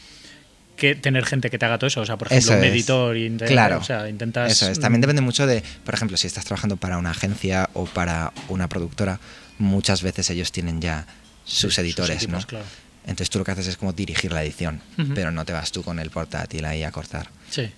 que 0.76 0.94
tener 0.96 1.26
gente 1.26 1.50
que 1.50 1.58
te 1.58 1.66
haga 1.66 1.78
todo 1.80 1.88
eso, 1.88 2.02
o 2.02 2.06
sea, 2.06 2.18
por 2.18 2.28
ejemplo, 2.28 2.52
Eso 2.54 2.58
un 2.60 2.64
es. 2.64 2.72
editor, 2.72 3.18
Claro. 3.48 3.78
o 3.80 3.84
sea, 3.84 4.08
intentas... 4.10 4.52
Eso 4.52 4.70
es. 4.70 4.80
También 4.80 5.02
depende 5.02 5.22
mucho 5.24 5.48
de, 5.48 5.64
por 5.84 5.96
ejemplo, 5.96 6.18
si 6.18 6.28
estás 6.28 6.46
trabajando 6.46 6.78
para 6.78 6.98
una 7.00 7.12
agencia 7.12 7.70
o 7.74 7.86
para 7.86 8.32
una 8.50 8.68
productora, 8.70 9.20
muchas 9.58 10.04
veces 10.04 10.30
ellos 10.30 10.52
tienen 10.52 10.80
ya 10.82 11.08
Sí, 11.46 11.62
sus 11.62 11.78
editores, 11.80 12.18
equipos, 12.18 12.42
¿no? 12.42 12.48
claro. 12.48 12.66
Entonces 13.08 13.30
tú 13.30 13.40
lo 13.40 13.46
que 13.46 13.52
haces 13.52 13.68
es 13.68 13.78
como 13.78 13.94
dirigir 13.94 14.32
la 14.32 14.44
edición, 14.44 14.82
pero 15.16 15.32
no 15.32 15.46
te 15.46 15.54
vas 15.54 15.72
tú 15.72 15.82
con 15.82 15.98
el 16.00 16.10
portátil 16.12 16.66
ahí 16.66 16.84
a 16.84 16.92
cortar. 16.92 17.30
Sí, 17.50 17.70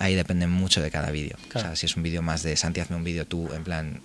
Ahí 0.00 0.14
depende 0.14 0.46
mucho 0.46 0.80
de 0.80 0.92
cada 0.92 1.10
vídeo. 1.10 1.36
Claro. 1.48 1.58
O 1.58 1.70
sea, 1.70 1.76
si 1.76 1.86
es 1.86 1.96
un 1.96 2.04
vídeo 2.04 2.22
más 2.22 2.44
de 2.44 2.56
Santi, 2.56 2.78
hazme 2.78 2.94
un 2.94 3.02
vídeo 3.02 3.26
tú, 3.26 3.52
en 3.52 3.64
plan, 3.64 4.00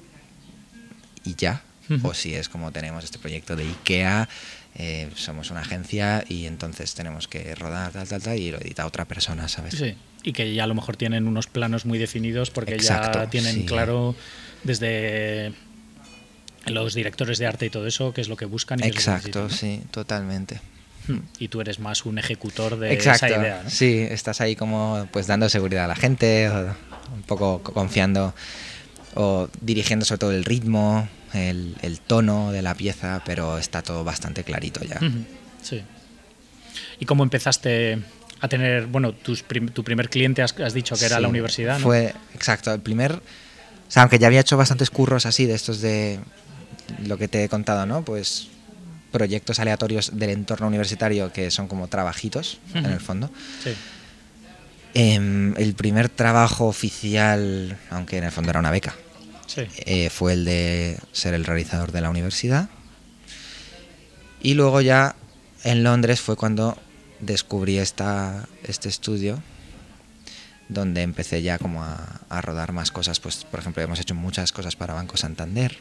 y 1.23 1.35
ya. 1.35 1.61
O 2.01 2.13
si 2.15 2.33
es 2.33 2.49
como 2.49 2.71
tenemos 2.71 3.03
este 3.03 3.19
proyecto 3.19 3.55
de 3.55 3.63
IKEA, 3.63 4.27
eh, 4.75 5.09
somos 5.15 5.51
una 5.51 5.59
agencia 5.59 6.23
y 6.27 6.45
entonces 6.47 6.95
tenemos 6.95 7.27
que 7.27 7.53
rodar 7.53 7.91
tal, 7.91 8.07
tal, 8.07 8.23
tal, 8.23 8.39
y 8.39 8.49
lo 8.51 8.57
edita 8.59 8.87
otra 8.87 9.05
persona, 9.05 9.47
¿sabes? 9.47 9.75
sí. 9.75 9.95
Y 10.23 10.31
que 10.31 10.53
ya 10.53 10.63
a 10.63 10.67
lo 10.67 10.73
mejor 10.73 10.95
tienen 10.95 11.27
unos 11.27 11.47
planos 11.47 11.85
muy 11.85 11.99
definidos 11.99 12.49
porque 12.49 12.73
Exacto, 12.73 13.19
ya 13.19 13.29
tienen 13.29 13.53
sí. 13.55 13.65
claro 13.65 14.15
desde 14.63 15.51
los 16.65 16.93
directores 16.93 17.37
de 17.39 17.47
arte 17.47 17.65
y 17.65 17.69
todo 17.69 17.85
eso 17.87 18.13
qué 18.13 18.21
es 18.21 18.27
lo 18.29 18.37
que 18.37 18.45
buscan 18.45 18.79
y 18.79 18.83
que 18.83 18.87
Exacto, 18.89 19.49
sí, 19.49 19.81
totalmente. 19.91 20.61
¿no? 21.07 21.21
Y 21.39 21.49
tú 21.49 21.59
eres 21.59 21.79
más 21.79 22.05
un 22.05 22.17
ejecutor 22.17 22.79
de 22.79 22.93
Exacto, 22.93 23.25
esa 23.25 23.37
idea, 23.41 23.61
¿no? 23.63 23.69
sí, 23.69 23.99
estás 24.09 24.39
ahí 24.41 24.55
como 24.55 25.07
pues 25.11 25.27
dando 25.27 25.49
seguridad 25.49 25.85
a 25.85 25.87
la 25.89 25.95
gente, 25.95 26.49
o 26.49 26.75
un 27.13 27.23
poco 27.27 27.61
co- 27.61 27.73
confiando 27.73 28.33
o 29.15 29.49
dirigiendo 29.61 30.05
sobre 30.05 30.19
todo 30.19 30.31
el 30.31 30.45
ritmo, 30.45 31.07
el, 31.33 31.75
el 31.81 31.99
tono 31.99 32.51
de 32.51 32.61
la 32.61 32.73
pieza, 32.75 33.21
pero 33.25 33.57
está 33.57 33.81
todo 33.81 34.03
bastante 34.03 34.43
clarito 34.43 34.79
ya. 34.85 34.99
Sí. 35.61 35.81
¿Y 36.99 37.05
cómo 37.05 37.23
empezaste 37.23 37.99
a 38.39 38.47
tener, 38.47 38.87
bueno, 38.87 39.13
tus 39.13 39.43
prim- 39.43 39.69
tu 39.69 39.83
primer 39.83 40.09
cliente 40.09 40.41
has, 40.41 40.57
has 40.59 40.73
dicho 40.73 40.95
que 40.95 41.05
era 41.05 41.19
la 41.19 41.27
universidad, 41.27 41.77
¿no? 41.79 41.83
Fue, 41.85 42.13
exacto, 42.33 42.73
el 42.73 42.79
primer... 42.81 43.11
O 43.13 43.21
sea, 43.93 44.03
aunque 44.03 44.17
ya 44.17 44.27
había 44.27 44.39
hecho 44.39 44.57
bastantes 44.57 44.89
curros 44.89 45.25
así, 45.27 45.45
de 45.45 45.53
estos 45.53 45.81
de 45.81 46.19
lo 47.05 47.17
que 47.17 47.27
te 47.27 47.43
he 47.43 47.49
contado, 47.49 47.85
¿no? 47.85 48.03
Pues 48.03 48.47
proyectos 49.11 49.59
aleatorios 49.59 50.17
del 50.17 50.31
entorno 50.31 50.67
universitario 50.67 51.31
que 51.31 51.51
son 51.51 51.67
como 51.67 51.87
trabajitos, 51.87 52.59
en 52.73 52.85
el 52.85 52.99
fondo. 52.99 53.29
Sí. 53.63 53.71
Em, 54.95 55.55
el 55.57 55.73
primer 55.75 56.09
trabajo 56.09 56.65
oficial, 56.67 57.77
aunque 57.89 58.17
en 58.17 58.23
el 58.25 58.31
fondo 58.31 58.49
era 58.51 58.59
una 58.59 58.71
beca, 58.71 58.95
Sí. 59.47 59.61
eh, 59.85 60.09
fue 60.09 60.33
el 60.33 60.45
de 60.45 60.97
ser 61.11 61.33
el 61.33 61.45
realizador 61.45 61.91
de 61.91 62.01
la 62.01 62.09
universidad. 62.09 62.69
Y 64.41 64.55
luego 64.55 64.81
ya 64.81 65.15
en 65.63 65.83
Londres 65.83 66.19
fue 66.21 66.35
cuando 66.35 66.77
descubrí 67.21 67.77
esta, 67.77 68.47
este 68.63 68.89
estudio 68.89 69.41
donde 70.73 71.01
empecé 71.01 71.41
ya 71.41 71.57
como 71.57 71.83
a, 71.83 72.21
a 72.29 72.41
rodar 72.41 72.71
más 72.73 72.91
cosas. 72.91 73.19
Pues, 73.19 73.45
por 73.45 73.59
ejemplo, 73.59 73.81
hemos 73.83 73.99
hecho 73.99 74.15
muchas 74.15 74.51
cosas 74.51 74.75
para 74.75 74.93
Banco 74.93 75.15
Santander. 75.17 75.77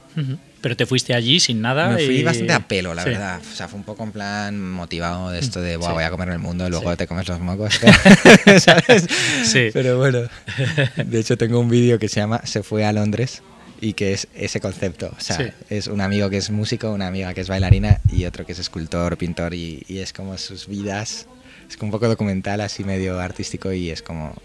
Pero 0.60 0.76
te 0.76 0.86
fuiste 0.86 1.14
allí 1.14 1.40
sin 1.40 1.60
nada. 1.60 1.88
Me 1.88 2.04
fui 2.04 2.16
y- 2.18 2.22
bastante 2.22 2.52
a 2.52 2.60
pelo, 2.68 2.94
la 2.94 3.02
Sí. 3.04 3.10
verdad. 3.10 3.40
O 3.40 3.54
sea, 3.56 3.68
fue 3.68 3.78
un 3.78 3.84
poco 3.84 4.04
en 4.04 4.12
plan 4.12 4.60
motivado 4.70 5.30
de 5.30 5.38
esto 5.40 5.60
de, 5.60 5.76
"Buah, 5.76 5.88
Sí. 5.88 5.94
voy 5.94 6.04
a 6.04 6.10
comer 6.10 6.28
el 6.28 6.38
mundo 6.38 6.66
y 6.66 6.70
luego 6.70 6.90
Sí. 6.92 6.96
te 6.98 7.06
comes 7.06 7.26
los 7.28 7.40
mocos. 7.40 7.80
¿Sabes? 8.60 9.06
Sí. 9.44 9.70
Pero 9.72 9.98
bueno, 9.98 10.20
de 11.04 11.18
hecho 11.20 11.36
tengo 11.36 11.58
un 11.60 11.68
vídeo 11.68 11.98
que 11.98 12.08
se 12.08 12.20
llama 12.20 12.40
Se 12.44 12.62
fue 12.62 12.84
a 12.84 12.92
Londres 12.92 13.42
y 13.80 13.94
que 13.94 14.12
es 14.12 14.28
ese 14.34 14.60
concepto. 14.60 15.12
O 15.16 15.20
sea, 15.20 15.36
Sí. 15.38 15.44
es 15.70 15.86
un 15.88 16.00
amigo 16.00 16.30
que 16.30 16.36
es 16.36 16.50
músico, 16.50 16.90
una 16.92 17.06
amiga 17.08 17.34
que 17.34 17.40
es 17.40 17.48
bailarina 17.48 18.00
y 18.12 18.24
otro 18.26 18.46
que 18.46 18.52
es 18.52 18.58
escultor, 18.58 19.16
pintor 19.18 19.54
y, 19.54 19.84
y 19.88 19.98
es 19.98 20.12
como 20.12 20.36
sus 20.38 20.68
vidas. 20.68 21.26
Es 21.68 21.76
como 21.76 21.88
un 21.88 21.92
poco 21.92 22.06
documental, 22.06 22.60
así 22.60 22.84
medio 22.84 23.18
artístico 23.18 23.72
y 23.72 23.90
es 23.90 24.02
como, 24.02 24.36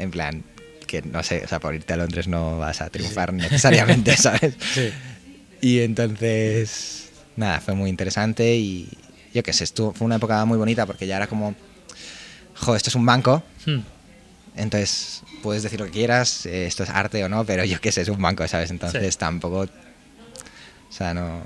en 0.00 0.10
plan, 0.10 0.44
que 0.86 1.02
no 1.02 1.22
sé, 1.22 1.42
o 1.44 1.48
sea, 1.48 1.60
por 1.60 1.74
irte 1.74 1.92
a 1.92 1.96
Londres 1.96 2.26
no 2.28 2.58
vas 2.58 2.80
a 2.80 2.90
triunfar 2.90 3.32
necesariamente, 3.32 4.16
¿sabes? 4.16 4.54
Sí. 4.74 4.90
Y 5.60 5.80
entonces, 5.80 7.10
nada, 7.36 7.60
fue 7.60 7.74
muy 7.74 7.90
interesante 7.90 8.56
y 8.56 8.88
yo 9.32 9.42
qué 9.42 9.52
sé, 9.52 9.64
estuvo, 9.64 9.92
fue 9.92 10.06
una 10.06 10.16
época 10.16 10.44
muy 10.44 10.58
bonita 10.58 10.86
porque 10.86 11.06
ya 11.06 11.16
era 11.16 11.26
como, 11.26 11.54
jo, 12.56 12.74
esto 12.76 12.88
es 12.90 12.94
un 12.96 13.06
banco, 13.06 13.42
Hmm. 13.66 13.80
entonces 14.56 15.22
puedes 15.42 15.62
decir 15.62 15.78
lo 15.80 15.86
que 15.86 15.92
quieras, 15.92 16.46
eh, 16.46 16.66
esto 16.66 16.82
es 16.82 16.90
arte 16.90 17.22
o 17.24 17.28
no, 17.28 17.44
pero 17.44 17.64
yo 17.64 17.80
qué 17.80 17.92
sé, 17.92 18.00
es 18.02 18.08
un 18.08 18.20
banco, 18.20 18.46
¿sabes? 18.48 18.70
Entonces 18.70 19.12
Sí. 19.14 19.18
tampoco, 19.18 19.60
o 19.60 20.92
sea, 20.92 21.14
no, 21.14 21.42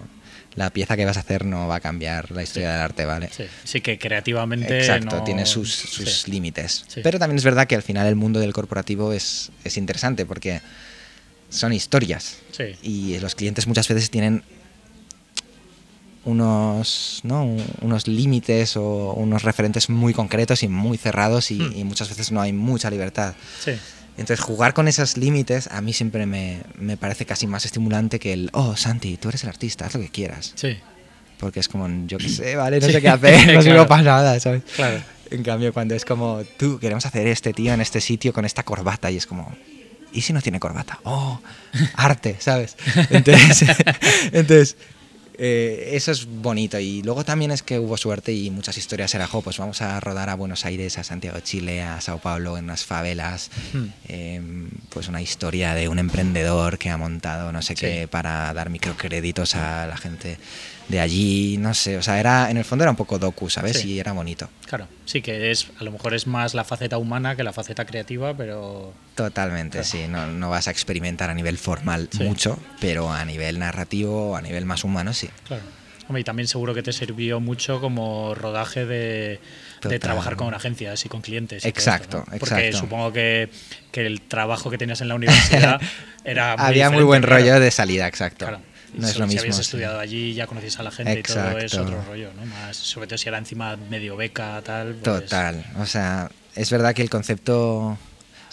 la 0.57 0.71
pieza 0.71 0.97
que 0.97 1.05
vas 1.05 1.17
a 1.17 1.21
hacer 1.21 1.45
no 1.45 1.67
va 1.67 1.77
a 1.77 1.81
cambiar 1.81 2.31
la 2.31 2.43
historia 2.43 2.71
del 2.73 2.81
arte, 2.81 3.05
¿vale? 3.05 3.29
Sí. 3.37 3.45
Sí, 3.65 3.81
que 3.81 3.99
creativamente. 3.99 4.79
Exacto, 4.79 5.17
no- 5.17 5.25
tiene 5.25 5.47
sus, 5.47 5.73
sus 5.75 6.23
Sí. 6.23 6.31
límites. 6.31 6.85
Pero 7.03 7.19
también 7.19 7.39
es 7.39 7.45
verdad 7.45 7.67
que 7.67 7.75
al 7.75 7.83
final 7.83 8.07
el 8.07 8.15
mundo 8.17 8.39
del 8.41 8.53
corporativo 8.53 9.13
es, 9.13 9.51
es 9.65 9.77
interesante 9.77 10.25
porque 10.27 10.61
son 11.51 11.73
historias. 11.73 12.39
Sí. 12.53 12.65
Y 12.83 13.19
los 13.19 13.35
clientes 13.35 13.67
muchas 13.67 13.89
veces 13.89 14.11
tienen 14.11 14.43
unos, 16.25 17.21
¿no? 17.23 17.45
Un- 17.45 17.65
unos 17.83 18.09
límites 18.09 18.77
o 18.77 19.13
unos 19.15 19.43
referentes 19.43 19.91
muy 19.91 20.15
concretos 20.15 20.63
y 20.63 20.69
muy 20.69 20.97
cerrados 20.97 21.51
y, 21.51 21.57
Hmm. 21.61 21.73
y 21.77 21.85
muchas 21.85 22.09
veces 22.09 22.33
no 22.33 22.41
hay 22.41 22.53
mucha 22.53 22.91
libertad. 22.91 23.35
Sí. 23.63 23.73
Entonces 24.17 24.41
jugar 24.41 24.75
con 24.75 24.87
esos 24.89 25.17
límites 25.17 25.69
a 25.73 25.81
mí 25.81 25.93
siempre 25.93 26.25
me, 26.27 26.61
me 26.79 26.97
parece 26.97 27.27
casi 27.27 27.47
más 27.47 27.65
estimulante 27.65 28.19
que 28.21 28.33
el, 28.33 28.51
oh 28.53 28.77
Santi, 28.77 29.17
tú 29.17 29.29
eres 29.29 29.43
el 29.43 29.49
artista, 29.49 29.87
haz 29.87 29.95
lo 29.95 30.01
que 30.01 30.09
quieras. 30.09 30.53
Sí. 30.55 30.79
Porque 31.39 31.59
es 31.61 31.69
como, 31.69 31.89
yo 32.07 32.19
qué 32.19 32.29
sé, 32.29 32.55
vale, 32.57 32.79
no 32.81 32.87
Sí. 32.87 32.93
sé 32.93 33.01
qué 33.01 33.09
hacer, 33.09 33.47
no 33.55 33.61
sirvo 33.63 33.75
Claro. 33.75 33.89
para 33.89 34.03
nada, 34.03 34.41
¿sabes? 34.41 34.63
Claro. 34.77 35.01
En 35.31 35.43
cambio, 35.43 35.73
cuando 35.73 35.95
es 35.97 36.05
como, 36.05 36.43
tú, 36.59 36.79
queremos 36.79 37.05
hacer 37.07 37.27
este 37.27 37.53
tío 37.53 37.73
en 37.73 37.81
este 37.81 38.01
sitio 38.01 38.33
con 38.33 38.45
esta 38.45 38.63
corbata 38.63 39.11
y 39.11 39.17
es 39.17 39.27
como, 39.27 39.53
¿y 40.13 40.21
si 40.21 40.33
no 40.33 40.41
tiene 40.41 40.61
corbata? 40.61 41.01
Oh, 41.03 41.41
arte, 41.95 42.37
¿sabes? 42.39 42.77
Entonces, 43.11 43.69
entonces 44.33 44.77
Eh, 45.37 45.91
eso 45.93 46.13
es 46.13 46.27
bonito. 46.27 46.79
Y 46.79 47.03
luego 47.03 47.25
también 47.25 47.51
es 47.51 47.63
que 47.63 47.79
hubo 47.79 47.97
suerte 47.97 48.33
y 48.33 48.51
muchas 48.51 48.79
historias 48.79 49.15
era, 49.15 49.27
jo, 49.27 49.43
pues 49.43 49.59
vamos 49.59 49.83
a 49.83 49.99
rodar 50.01 50.31
a 50.31 50.35
Buenos 50.35 50.65
Aires, 50.65 50.99
a 50.99 51.05
Santiago 51.05 51.37
de 51.37 51.43
Chile, 51.43 51.83
a 51.83 52.01
Sao 52.01 52.19
Paulo, 52.19 52.57
en 52.57 52.65
unas 52.65 52.85
favelas. 52.85 53.51
Hmm. 53.73 53.87
Eh, 54.09 54.41
pues 54.91 55.09
una 55.09 55.21
historia 55.23 55.75
de 55.75 55.89
un 55.89 55.99
emprendedor 55.99 56.79
que 56.79 56.91
ha 56.91 56.97
montado 56.97 57.51
no 57.53 57.61
sé 57.63 57.75
Sí. 57.75 57.81
qué 57.81 58.09
para 58.09 58.53
dar 58.55 58.71
microcréditos 58.71 59.55
a 59.57 59.87
la 59.87 59.97
gente 59.97 60.39
de 60.89 61.01
allí. 61.01 61.57
No 61.59 61.73
sé, 61.75 61.97
o 61.97 62.03
sea, 62.03 62.19
era 62.21 62.51
en 62.51 62.57
el 62.57 62.65
fondo 62.65 62.85
era 62.85 62.91
un 62.91 62.97
poco 62.97 63.19
docu, 63.19 63.49
¿sabes? 63.51 63.79
Sí. 63.81 63.93
Y 63.93 63.99
era 64.01 64.13
bonito. 64.13 64.49
Claro, 64.67 64.87
sí 65.05 65.23
que 65.23 65.51
es, 65.51 65.69
a 65.81 65.85
lo 65.85 65.91
mejor 65.93 66.15
es 66.15 66.27
más 66.27 66.55
la 66.55 66.65
faceta 66.65 66.99
humana 66.99 67.37
que 67.37 67.43
la 67.45 67.53
faceta 67.53 67.85
creativa, 67.85 68.37
pero 68.37 68.93
Totalmente, 69.15 69.79
Claro. 69.79 69.85
sí. 69.89 70.07
No, 70.09 70.27
no 70.27 70.51
vas 70.51 70.69
a 70.69 70.71
experimentar 70.71 71.31
a 71.31 71.35
nivel 71.35 71.59
formal 71.59 72.09
Sí. 72.11 72.23
mucho, 72.25 72.59
pero 72.81 73.13
a 73.13 73.25
nivel 73.25 73.59
narrativo, 73.59 74.37
a 74.37 74.43
nivel 74.43 74.65
más 74.67 74.85
humano, 74.85 75.13
sí. 75.13 75.29
claro. 75.47 75.63
Hombre, 76.07 76.21
y 76.21 76.25
también 76.25 76.47
seguro 76.47 76.75
que 76.75 76.83
te 76.83 76.93
sirvió 76.93 77.41
mucho 77.41 77.81
como 77.81 78.35
rodaje 78.35 78.85
de, 78.85 79.41
de 79.89 79.99
trabajar 79.99 80.37
con 80.37 80.53
agencias 80.53 81.03
y 81.07 81.09
con 81.09 81.23
clientes. 81.23 81.65
y 81.65 81.69
Exacto, 81.69 82.19
esto, 82.19 82.31
¿no? 82.31 82.39
Porque 82.39 82.67
exacto. 82.67 82.79
supongo 82.79 83.11
que, 83.15 83.49
que 83.91 84.05
el 84.05 84.21
trabajo 84.21 84.69
que 84.71 84.77
tenías 84.77 85.01
en 85.01 85.09
la 85.09 85.15
universidad 85.15 85.81
era 86.27 86.59
muy 86.59 86.67
Había 86.67 86.91
muy 86.91 87.05
buen 87.05 87.23
claro. 87.23 87.37
rollo 87.41 87.59
de 87.59 87.71
salida, 87.71 88.07
exacto. 88.07 88.45
Claro. 88.45 88.61
No 88.95 89.09
es 89.09 89.19
lo 89.19 89.25
si 89.27 89.29
mismo. 89.29 89.41
habías 89.41 89.57
sí. 89.57 89.63
estudiado 89.63 89.99
allí, 89.99 90.35
ya 90.35 90.47
conocías 90.47 90.79
a 90.79 90.83
la 90.83 90.91
gente 90.91 91.19
y 91.19 91.23
todo 91.23 91.59
es 91.59 91.75
otro 91.75 92.03
rollo, 92.05 92.31
¿no? 92.35 92.47
Más, 92.47 92.77
sobre 92.77 93.07
todo 93.07 93.19
si 93.19 93.29
era 93.29 93.39
encima 93.39 93.77
medio 93.77 94.17
beca, 94.17 94.61
tal. 94.65 94.95
pues- 94.95 95.03
Total. 95.03 95.65
O 95.79 95.87
sea, 95.87 96.31
es 96.55 96.71
verdad 96.71 96.95
que 96.95 97.03
el 97.03 97.11
concepto. 97.11 97.79
O 97.89 97.99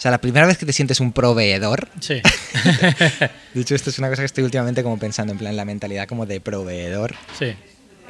sea, 0.02 0.10
la 0.10 0.18
primera 0.20 0.46
vez 0.46 0.58
que 0.58 0.66
te 0.66 0.72
sientes 0.72 0.98
un 1.00 1.12
proveedor. 1.12 1.88
Sí. 2.00 2.20
De 3.54 3.60
hecho, 3.60 3.74
esto 3.74 3.90
es 3.90 3.98
una 3.98 4.08
cosa 4.08 4.22
que 4.22 4.26
estoy 4.26 4.42
últimamente 4.44 4.82
como 4.82 4.98
pensando, 4.98 5.32
en 5.32 5.38
plan, 5.38 5.54
la 5.56 5.64
mentalidad 5.64 6.08
como 6.08 6.26
de 6.26 6.40
proveedor. 6.40 7.14
sí. 7.38 7.54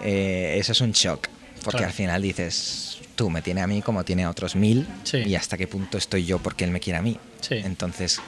eh, 0.03 0.57
eso 0.59 0.73
es 0.73 0.81
un 0.81 0.93
shock. 0.93 1.29
Porque 1.63 1.79
Claro. 1.79 1.87
al 1.87 1.93
final 1.93 2.23
dices, 2.23 2.99
tú 3.15 3.31
me 3.31 3.41
tiene 3.43 3.61
a 3.61 3.67
mí 3.69 3.83
como 3.83 4.05
tiene 4.05 4.25
a 4.25 4.31
otros 4.31 4.57
mil. 4.57 4.87
Sí. 5.05 5.19
Y 5.19 5.35
hasta 5.37 5.57
qué 5.57 5.67
punto 5.69 5.97
estoy 5.99 6.25
yo 6.25 6.39
porque 6.41 6.65
él 6.65 6.71
me 6.73 6.81
quiere 6.81 6.99
a 6.99 7.03
mí. 7.03 7.19
Sí. 7.41 7.55
Entonces, 7.57 8.21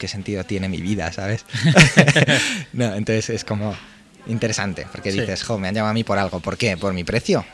¿qué 0.00 0.08
sentido 0.08 0.42
tiene 0.42 0.68
mi 0.68 0.78
vida, 0.80 1.12
sabes? 1.12 1.44
no, 2.72 2.92
entonces 2.94 3.30
es 3.30 3.44
como 3.44 3.76
interesante, 4.26 4.86
porque 4.90 5.12
Sí. 5.12 5.20
dices, 5.20 5.44
jo, 5.44 5.58
me 5.58 5.68
han 5.68 5.74
llamado 5.74 5.92
a 5.92 5.94
mí 5.94 6.02
por 6.02 6.18
algo. 6.18 6.40
¿Por 6.40 6.56
qué? 6.56 6.76
¿Por 6.76 6.92
mi 6.92 7.04
precio? 7.04 7.44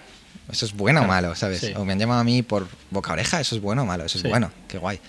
Eso 0.51 0.65
es 0.65 0.73
bueno 0.73 1.01
o 1.01 1.05
Claro, 1.05 1.23
malo, 1.29 1.35
¿sabes? 1.35 1.61
sí. 1.61 1.73
O 1.77 1.85
me 1.85 1.93
han 1.93 1.99
llamado 1.99 2.21
a 2.21 2.25
mí 2.25 2.43
por 2.43 2.69
boca 2.91 3.13
oreja, 3.13 3.41
eso 3.41 3.55
es 3.57 3.61
bueno 3.61 3.83
o 3.83 3.87
malo, 3.87 4.05
eso 4.05 4.19
Sí. 4.19 4.25
es 4.27 4.31
bueno, 4.31 4.51
qué 4.69 4.79
guay. 4.79 5.01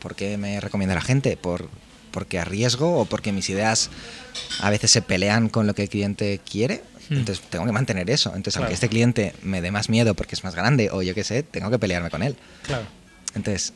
¿Por 0.00 0.14
qué 0.16 0.36
me 0.38 0.58
recomienda 0.60 0.94
la 0.94 1.02
gente? 1.02 1.36
¿Por, 1.36 1.68
¿Porque 2.10 2.38
arriesgo 2.38 2.98
o 3.00 3.04
porque 3.04 3.30
mis 3.32 3.48
ideas 3.50 3.90
a 4.60 4.70
veces 4.70 4.90
se 4.90 5.02
pelean 5.02 5.48
con 5.50 5.66
lo 5.66 5.74
que 5.74 5.82
el 5.82 5.88
cliente 5.90 6.40
quiere? 6.50 6.82
Hmm. 7.10 7.18
Entonces 7.18 7.44
tengo 7.50 7.66
que 7.66 7.72
mantener 7.72 8.08
eso. 8.08 8.30
Entonces, 8.30 8.54
Claro. 8.54 8.64
aunque 8.66 8.74
este 8.74 8.88
cliente 8.88 9.34
me 9.42 9.60
dé 9.60 9.70
más 9.70 9.88
miedo 9.90 10.14
porque 10.14 10.34
es 10.34 10.42
más 10.44 10.54
grande 10.54 10.88
o 10.90 11.02
yo 11.02 11.14
qué 11.14 11.24
sé, 11.24 11.42
tengo 11.42 11.70
que 11.70 11.78
pelearme 11.78 12.08
con 12.10 12.22
él. 12.22 12.36
Claro. 12.66 12.84
Entonces, 13.34 13.74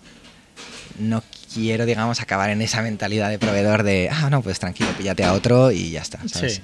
no 0.99 1.23
quiero, 1.55 1.87
digamos, 1.87 2.21
acabar 2.21 2.51
en 2.51 2.61
esa 2.61 2.83
mentalidad 2.83 3.31
de 3.31 3.38
proveedor 3.38 3.83
de, 3.85 4.11
ah, 4.12 4.29
no, 4.31 4.43
pues 4.43 4.59
tranquilo, 4.59 4.90
píllate 4.99 5.25
a 5.25 5.33
otro 5.33 5.71
y 5.71 5.90
ya 5.93 6.03
está, 6.03 6.19
¿sabes? 6.29 6.57
Sí. 6.57 6.61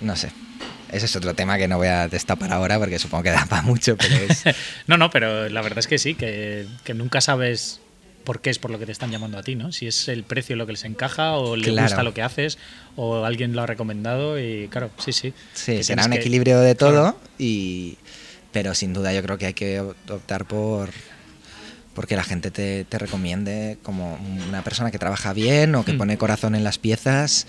No 0.00 0.16
sé. 0.16 0.30
Ese 0.92 1.04
es 1.04 1.16
otro 1.16 1.34
tema 1.34 1.58
que 1.58 1.68
no 1.68 1.76
voy 1.76 1.88
a 1.88 2.08
destapar 2.08 2.50
ahora 2.52 2.78
porque 2.78 2.98
supongo 2.98 3.24
que 3.24 3.30
da 3.30 3.44
para 3.46 3.62
mucho, 3.62 3.96
pero 3.96 4.14
es... 4.16 4.44
No, 4.86 4.96
no, 4.96 5.10
pero 5.10 5.48
la 5.50 5.60
verdad 5.60 5.80
es 5.80 5.86
que 5.86 5.98
sí, 5.98 6.14
que, 6.14 6.66
que 6.84 6.94
nunca 6.94 7.20
sabes 7.20 7.80
por 8.24 8.40
qué 8.40 8.50
es 8.50 8.58
por 8.58 8.70
lo 8.70 8.78
que 8.78 8.86
te 8.86 8.92
están 8.92 9.10
llamando 9.10 9.38
a 9.38 9.42
ti, 9.42 9.54
¿no? 9.54 9.72
Si 9.72 9.86
es 9.86 10.08
el 10.08 10.22
precio 10.22 10.54
lo 10.56 10.66
que 10.66 10.72
les 10.72 10.84
encaja 10.84 11.32
o 11.32 11.56
le 11.56 11.64
Claro. 11.68 11.88
gusta 11.88 12.02
lo 12.02 12.14
que 12.14 12.22
haces 12.22 12.58
o 12.96 13.24
alguien 13.24 13.54
lo 13.54 13.62
ha 13.62 13.66
recomendado 13.66 14.38
y 14.38 14.68
claro, 14.68 14.90
sí, 14.98 15.12
sí. 15.12 15.32
Sí, 15.54 15.82
será 15.82 16.04
un 16.04 16.12
que- 16.12 16.18
equilibrio 16.18 16.60
de 16.60 16.74
todo, 16.74 16.90
Claro. 17.14 17.20
y 17.38 17.96
pero 18.52 18.74
sin 18.74 18.92
duda 18.94 19.12
yo 19.12 19.22
creo 19.22 19.36
que 19.38 19.46
hay 19.46 19.54
que 19.54 19.80
optar 19.80 20.46
por 20.46 20.90
porque 21.98 22.14
la 22.14 22.22
gente 22.22 22.52
te, 22.52 22.84
te 22.84 22.96
recomiende 22.96 23.76
como 23.82 24.16
una 24.48 24.62
persona 24.62 24.92
que 24.92 25.00
trabaja 25.00 25.32
bien 25.32 25.74
o 25.74 25.84
que 25.84 25.94
Mm. 25.94 25.98
pone 25.98 26.16
corazón 26.16 26.54
en 26.54 26.62
las 26.62 26.78
piezas 26.78 27.48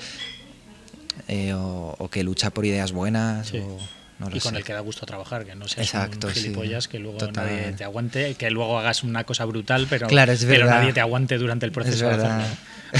eh, 1.28 1.54
o, 1.54 1.96
o 2.00 2.10
que 2.10 2.24
lucha 2.24 2.50
por 2.50 2.66
ideas 2.66 2.92
buenas 2.92 3.50
Sí. 3.50 3.60
o 3.60 3.78
no 4.18 4.28
lo 4.32 4.36
y 4.36 4.40
con 4.40 4.54
sé. 4.54 4.58
el 4.58 4.64
que 4.64 4.74
da 4.74 4.80
gusto 4.80 5.06
trabajar, 5.06 5.46
que 5.46 5.54
no 5.54 5.68
seas 5.68 5.86
Exacto, 5.86 6.28
un 6.30 6.34
sí. 6.34 6.42
gilipollas 6.42 6.88
que 6.88 6.98
luego 6.98 7.20
Total. 7.20 7.46
nadie 7.46 7.74
te 7.74 7.84
aguante, 7.84 8.34
que 8.34 8.50
luego 8.50 8.80
hagas 8.80 9.04
una 9.04 9.24
cosa 9.24 9.46
brutal, 9.46 9.86
pero, 9.88 10.08
Claro, 10.08 10.32
es 10.32 10.44
pero 10.46 10.66
nadie 10.66 10.94
te 10.94 11.00
aguante 11.00 11.38
durante 11.38 11.68
el 11.68 11.72
proceso 11.72 12.10
Es 12.10 12.18
verdad. 12.18 12.48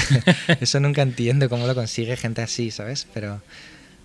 Eso 0.60 0.78
nunca 0.78 1.02
entiendo 1.02 1.48
cómo 1.48 1.66
lo 1.66 1.74
consigue 1.74 2.16
gente 2.16 2.42
así, 2.42 2.70
¿sabes? 2.70 3.08
Pero 3.12 3.42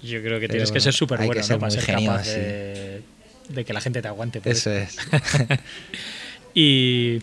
Yo 0.01 0.19
creo 0.23 0.39
que 0.39 0.47
tienes 0.49 0.71
que 0.71 0.79
ser 0.79 0.93
súper 0.93 1.19
bueno 1.23 1.41
¿no? 1.41 1.47
para 1.59 1.59
muy 1.59 1.71
ser 1.71 1.83
genio, 1.83 2.09
capaz 2.11 2.23
sí. 2.25 2.31
de, 2.39 3.01
de 3.49 3.65
que 3.65 3.71
la 3.73 3.81
gente 3.81 4.01
te 4.01 4.07
aguante. 4.07 4.41
por 4.41 4.51
eso 4.51 4.71
es. 4.71 4.97
Y 6.55 7.21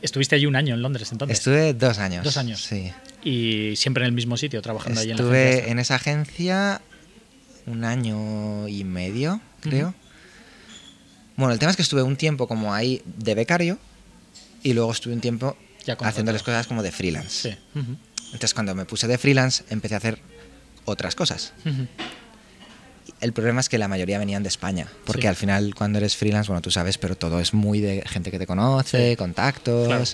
estuviste 0.00 0.34
allí 0.34 0.46
un 0.46 0.56
año 0.56 0.74
en 0.74 0.82
Londres 0.82 1.12
entonces. 1.12 1.38
Estuve 1.38 1.74
dos 1.74 1.98
años. 1.98 2.24
Dos 2.24 2.38
años. 2.38 2.60
Sí. 2.62 2.90
Y 3.22 3.76
siempre 3.76 4.02
en 4.02 4.06
el 4.08 4.12
mismo 4.12 4.36
sitio, 4.36 4.60
trabajando 4.62 5.00
allí 5.00 5.10
en 5.10 5.16
la 5.18 5.22
Estuve 5.22 5.70
en 5.70 5.78
esa 5.78 5.96
agencia 5.96 6.80
un 7.66 7.84
año 7.84 8.66
y 8.66 8.82
medio, 8.82 9.40
creo. 9.60 9.94
Bueno, 11.36 11.52
el 11.52 11.58
tema 11.58 11.70
es 11.70 11.76
que 11.76 11.82
estuve 11.82 12.02
un 12.02 12.16
tiempo 12.16 12.48
como 12.48 12.74
ahí 12.74 13.02
de 13.04 13.34
becario 13.34 13.78
y 14.62 14.72
luego 14.72 14.90
estuve 14.90 15.14
un 15.14 15.20
tiempo 15.20 15.56
haciéndoles 16.00 16.42
cosas 16.42 16.66
como 16.66 16.82
de 16.82 16.90
freelance. 16.90 17.50
Sí. 17.50 17.56
Entonces 18.26 18.54
cuando 18.54 18.74
me 18.74 18.86
puse 18.86 19.06
de 19.06 19.18
freelance 19.18 19.64
empecé 19.70 19.94
a 19.94 19.98
hacer 19.98 20.18
otras 20.84 21.14
cosas. 21.14 21.52
El 23.22 23.32
problema 23.32 23.60
es 23.60 23.68
que 23.68 23.78
la 23.78 23.88
mayoría 23.88 24.18
venían 24.18 24.42
de 24.42 24.48
España, 24.50 24.88
porque 25.06 25.22
Sí. 25.22 25.26
al 25.28 25.36
final 25.36 25.74
cuando 25.74 25.98
eres 25.98 26.16
freelance, 26.16 26.48
bueno, 26.48 26.60
tú 26.60 26.70
sabes, 26.70 26.98
pero 26.98 27.16
todo 27.16 27.40
es 27.40 27.54
muy 27.54 27.80
de 27.80 28.02
gente 28.06 28.30
que 28.30 28.38
te 28.38 28.46
conoce, 28.46 29.10
Sí. 29.10 29.16
contactos. 29.16 29.86
Claro. 29.86 30.04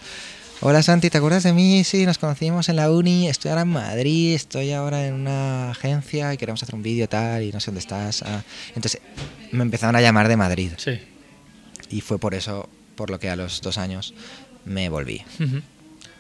Hola 0.61 0.83
Santi, 0.83 1.09
¿te 1.09 1.19
acuerdas 1.19 1.43
de 1.45 1.53
mí? 1.53 1.85
Sí, 1.85 2.05
nos 2.05 2.19
conocimos 2.19 2.69
en 2.69 2.77
la 2.77 2.91
uni, 2.91 3.29
estoy 3.29 3.51
ahora 3.51 3.63
en 3.63 3.69
Madrid, 3.69 4.35
estoy 4.35 4.73
ahora 4.73 5.07
en 5.07 5.15
una 5.15 5.71
agencia 5.71 6.35
y 6.35 6.37
queremos 6.37 6.63
hacer 6.63 6.75
un 6.75 6.83
vídeo 6.83 7.09
tal 7.09 7.45
y 7.45 7.53
no 7.53 7.61
sé 7.61 7.67
dónde 7.67 7.81
estás. 7.81 8.23
ah. 8.23 8.43
Entonces 8.75 9.01
me 9.53 9.63
empezaron 9.63 9.97
a 9.97 10.01
llamar 10.03 10.29
de 10.29 10.37
Madrid 10.37 10.73
Sí. 10.77 10.99
y 11.91 12.01
fue 12.03 12.19
por 12.19 12.35
eso, 12.35 12.69
por 12.97 13.09
lo 13.09 13.19
que 13.21 13.31
a 13.31 13.37
los 13.37 13.63
dos 13.63 13.79
años 13.79 14.13
me 14.67 14.89
volví. 14.91 15.23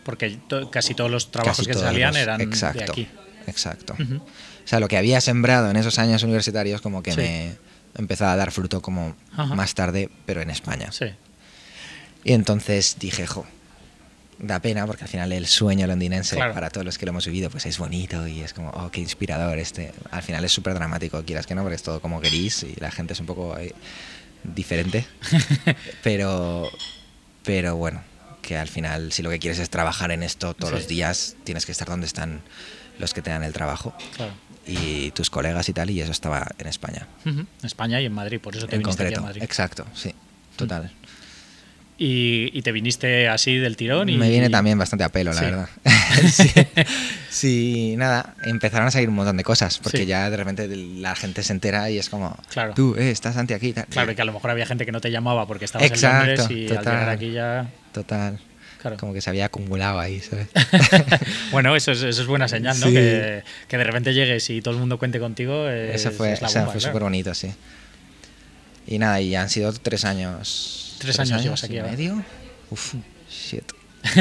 Porque 0.05 0.39
to- 0.49 0.71
casi 0.71 0.95
todos 0.95 1.11
los 1.11 1.31
trabajos 1.31 1.67
Casi 1.67 1.69
que 1.71 1.75
salían 1.79 2.15
los- 2.15 2.23
eran 2.23 2.41
exacto, 2.41 2.79
de 2.79 2.85
aquí. 2.91 3.09
Exacto. 3.49 3.95
Ujú. 3.99 4.17
O 4.17 4.69
sea, 4.69 4.81
lo 4.81 4.89
que 4.89 4.97
había 4.97 5.21
sembrado 5.21 5.71
en 5.71 5.77
esos 5.77 5.99
años 5.99 6.23
universitarios 6.23 6.81
como 6.81 7.03
que 7.03 7.13
Sí. 7.13 7.19
me 7.21 7.57
empezó 7.97 8.27
a 8.27 8.37
dar 8.37 8.51
fruto 8.53 8.83
como 8.83 9.17
Ajá. 9.33 9.55
más 9.55 9.75
tarde, 9.75 10.11
pero 10.27 10.41
en 10.43 10.51
España. 10.51 10.93
Sí. 10.93 11.07
Y 12.25 12.33
entonces 12.33 12.97
dije, 12.99 13.27
jo, 13.27 13.47
da 14.39 14.61
pena 14.61 14.87
porque 14.87 15.05
al 15.05 15.09
final 15.11 15.33
el 15.33 15.47
sueño 15.47 15.87
londinense, 15.87 16.37
Claro. 16.37 16.55
para 16.55 16.71
todos 16.71 16.85
los 16.85 16.99
que 16.99 17.07
lo 17.07 17.11
hemos 17.11 17.27
vivido, 17.27 17.49
pues 17.51 17.67
es 17.67 17.79
bonito 17.79 18.27
y 18.29 18.41
es 18.43 18.53
como, 18.53 18.71
oh, 18.71 18.91
qué 18.91 19.01
inspirador. 19.01 19.59
Este, 19.59 19.93
al 20.11 20.23
final 20.23 20.45
es 20.45 20.53
súper 20.53 20.75
dramático, 20.75 21.25
quieras 21.25 21.47
que 21.47 21.55
no, 21.55 21.63
porque 21.63 21.77
es 21.77 21.83
todo 21.83 22.01
como 22.01 22.21
gris 22.21 22.63
y 22.65 22.75
la 22.79 22.91
gente 22.91 23.15
es 23.15 23.21
un 23.21 23.27
poco 23.27 23.57
eh, 23.59 23.75
diferente. 24.45 25.07
pero, 26.03 26.71
pero 27.45 27.77
bueno, 27.77 28.03
que 28.43 28.57
al 28.57 28.69
final 28.69 29.13
si 29.13 29.23
lo 29.23 29.31
que 29.31 29.39
quieres 29.39 29.59
es 29.59 29.71
trabajar 29.71 30.11
en 30.13 30.23
esto 30.23 30.55
todos 30.55 30.71
Sí. 30.71 30.77
los 30.77 30.89
días, 30.89 31.37
tienes 31.45 31.67
que 31.67 31.73
estar 31.73 31.89
donde 31.89 32.07
están 32.07 32.41
los 32.99 33.15
que 33.15 33.23
te 33.23 33.31
dan 33.31 33.43
el 33.45 33.53
trabajo 33.53 33.95
Claro. 34.17 34.33
y 34.67 35.11
tus 35.13 35.31
colegas 35.31 35.69
y 35.69 35.73
tal, 35.73 35.91
y 35.91 36.01
eso 36.01 36.13
estaba 36.13 36.47
en 36.59 36.67
España. 36.67 37.07
Ujú. 37.25 37.47
España 37.63 38.01
y 38.01 38.07
en 38.07 38.13
Madrid, 38.13 38.41
por 38.41 38.57
eso 38.57 38.67
te 38.67 38.77
en 38.77 38.83
viniste 38.83 39.05
aquí 39.07 39.15
a 39.15 39.21
Madrid. 39.21 39.43
exacto, 39.43 39.87
sí, 39.95 40.15
total. 40.57 40.91
Y, 42.01 42.51
y 42.57 42.63
te 42.63 42.71
viniste 42.71 43.29
así 43.29 43.57
del 43.57 43.77
tirón 43.77 44.09
y... 44.09 44.17
Me 44.17 44.31
viene 44.31 44.49
también 44.51 44.79
bastante 44.79 45.03
a 45.03 45.09
pelo, 45.09 45.33
la 45.33 45.41
Sí. 45.41 45.45
verdad. 45.47 45.69
sí. 46.31 46.51
Sí, 47.29 47.95
nada, 47.99 48.35
empezaron 48.45 48.87
a 48.87 48.91
salir 48.93 49.09
un 49.09 49.17
montón 49.17 49.37
de 49.37 49.43
cosas, 49.43 49.79
porque 49.79 49.99
Sí. 49.99 50.07
ya 50.07 50.31
de 50.31 50.37
repente 50.37 50.69
la 50.69 51.17
gente 51.17 51.43
se 51.43 51.53
entera 51.53 51.91
y 51.91 51.99
es 51.99 52.09
como, 52.09 52.37
Claro. 52.53 52.73
tú, 52.75 52.95
eh, 52.97 53.11
estás 53.11 53.35
Santi 53.35 53.53
aquí. 53.55 53.73
tal. 53.73 53.87
Claro, 53.87 54.13
y 54.13 54.15
que 54.15 54.23
a 54.23 54.25
lo 54.25 54.33
mejor 54.33 54.51
había 54.53 54.65
gente 54.65 54.87
que 54.87 54.93
no 54.93 55.01
te 55.01 55.11
llamaba 55.11 55.47
porque 55.49 55.65
estabas 55.65 55.89
Exacto, 55.91 56.31
en 56.31 56.37
Londres 56.37 56.51
y 56.57 56.63
al 56.71 56.77
total. 56.79 56.93
llegar 56.95 57.09
aquí 57.09 57.33
ya... 57.33 57.71
Total, 57.91 58.39
Claro. 58.81 58.97
como 58.97 59.13
que 59.13 59.21
se 59.21 59.29
había 59.31 59.47
acumulado 59.47 59.99
ahí, 59.99 60.21
¿sabes? 60.21 60.47
bueno, 61.51 61.75
eso 61.75 61.91
es, 61.93 62.03
eso 62.03 62.23
es 62.23 62.27
buena 62.29 62.47
señal, 62.47 62.79
¿no? 62.79 62.87
Sí. 62.87 62.93
Que, 62.93 63.43
que 63.67 63.77
de 63.77 63.85
repente 63.85 64.15
llegues 64.15 64.49
y 64.51 64.63
todo 64.63 64.75
el 64.75 64.81
mundo 64.81 64.99
cuente 64.99 65.19
contigo. 65.19 65.69
es- 65.69 65.97
Eso 65.97 66.11
fue, 66.13 66.33
es 66.33 66.41
la 66.41 66.47
o 66.49 66.51
sea, 66.51 66.61
bomba, 66.63 66.73
fue 66.73 66.81
claro. 66.81 66.93
súper 66.93 67.03
bonito, 67.03 67.35
sí. 67.35 67.51
Y 68.87 68.99
nada, 68.99 69.21
y 69.21 69.35
han 69.35 69.51
sido 69.51 69.73
tres 69.73 70.05
años. 70.05 70.97
Tres 70.99 71.19
años 71.21 71.43
llevas 71.43 71.65
aquí 71.65 71.77
y 71.79 71.83
medio? 71.83 72.25
Uf, 72.71 72.95
shit. 73.31 73.65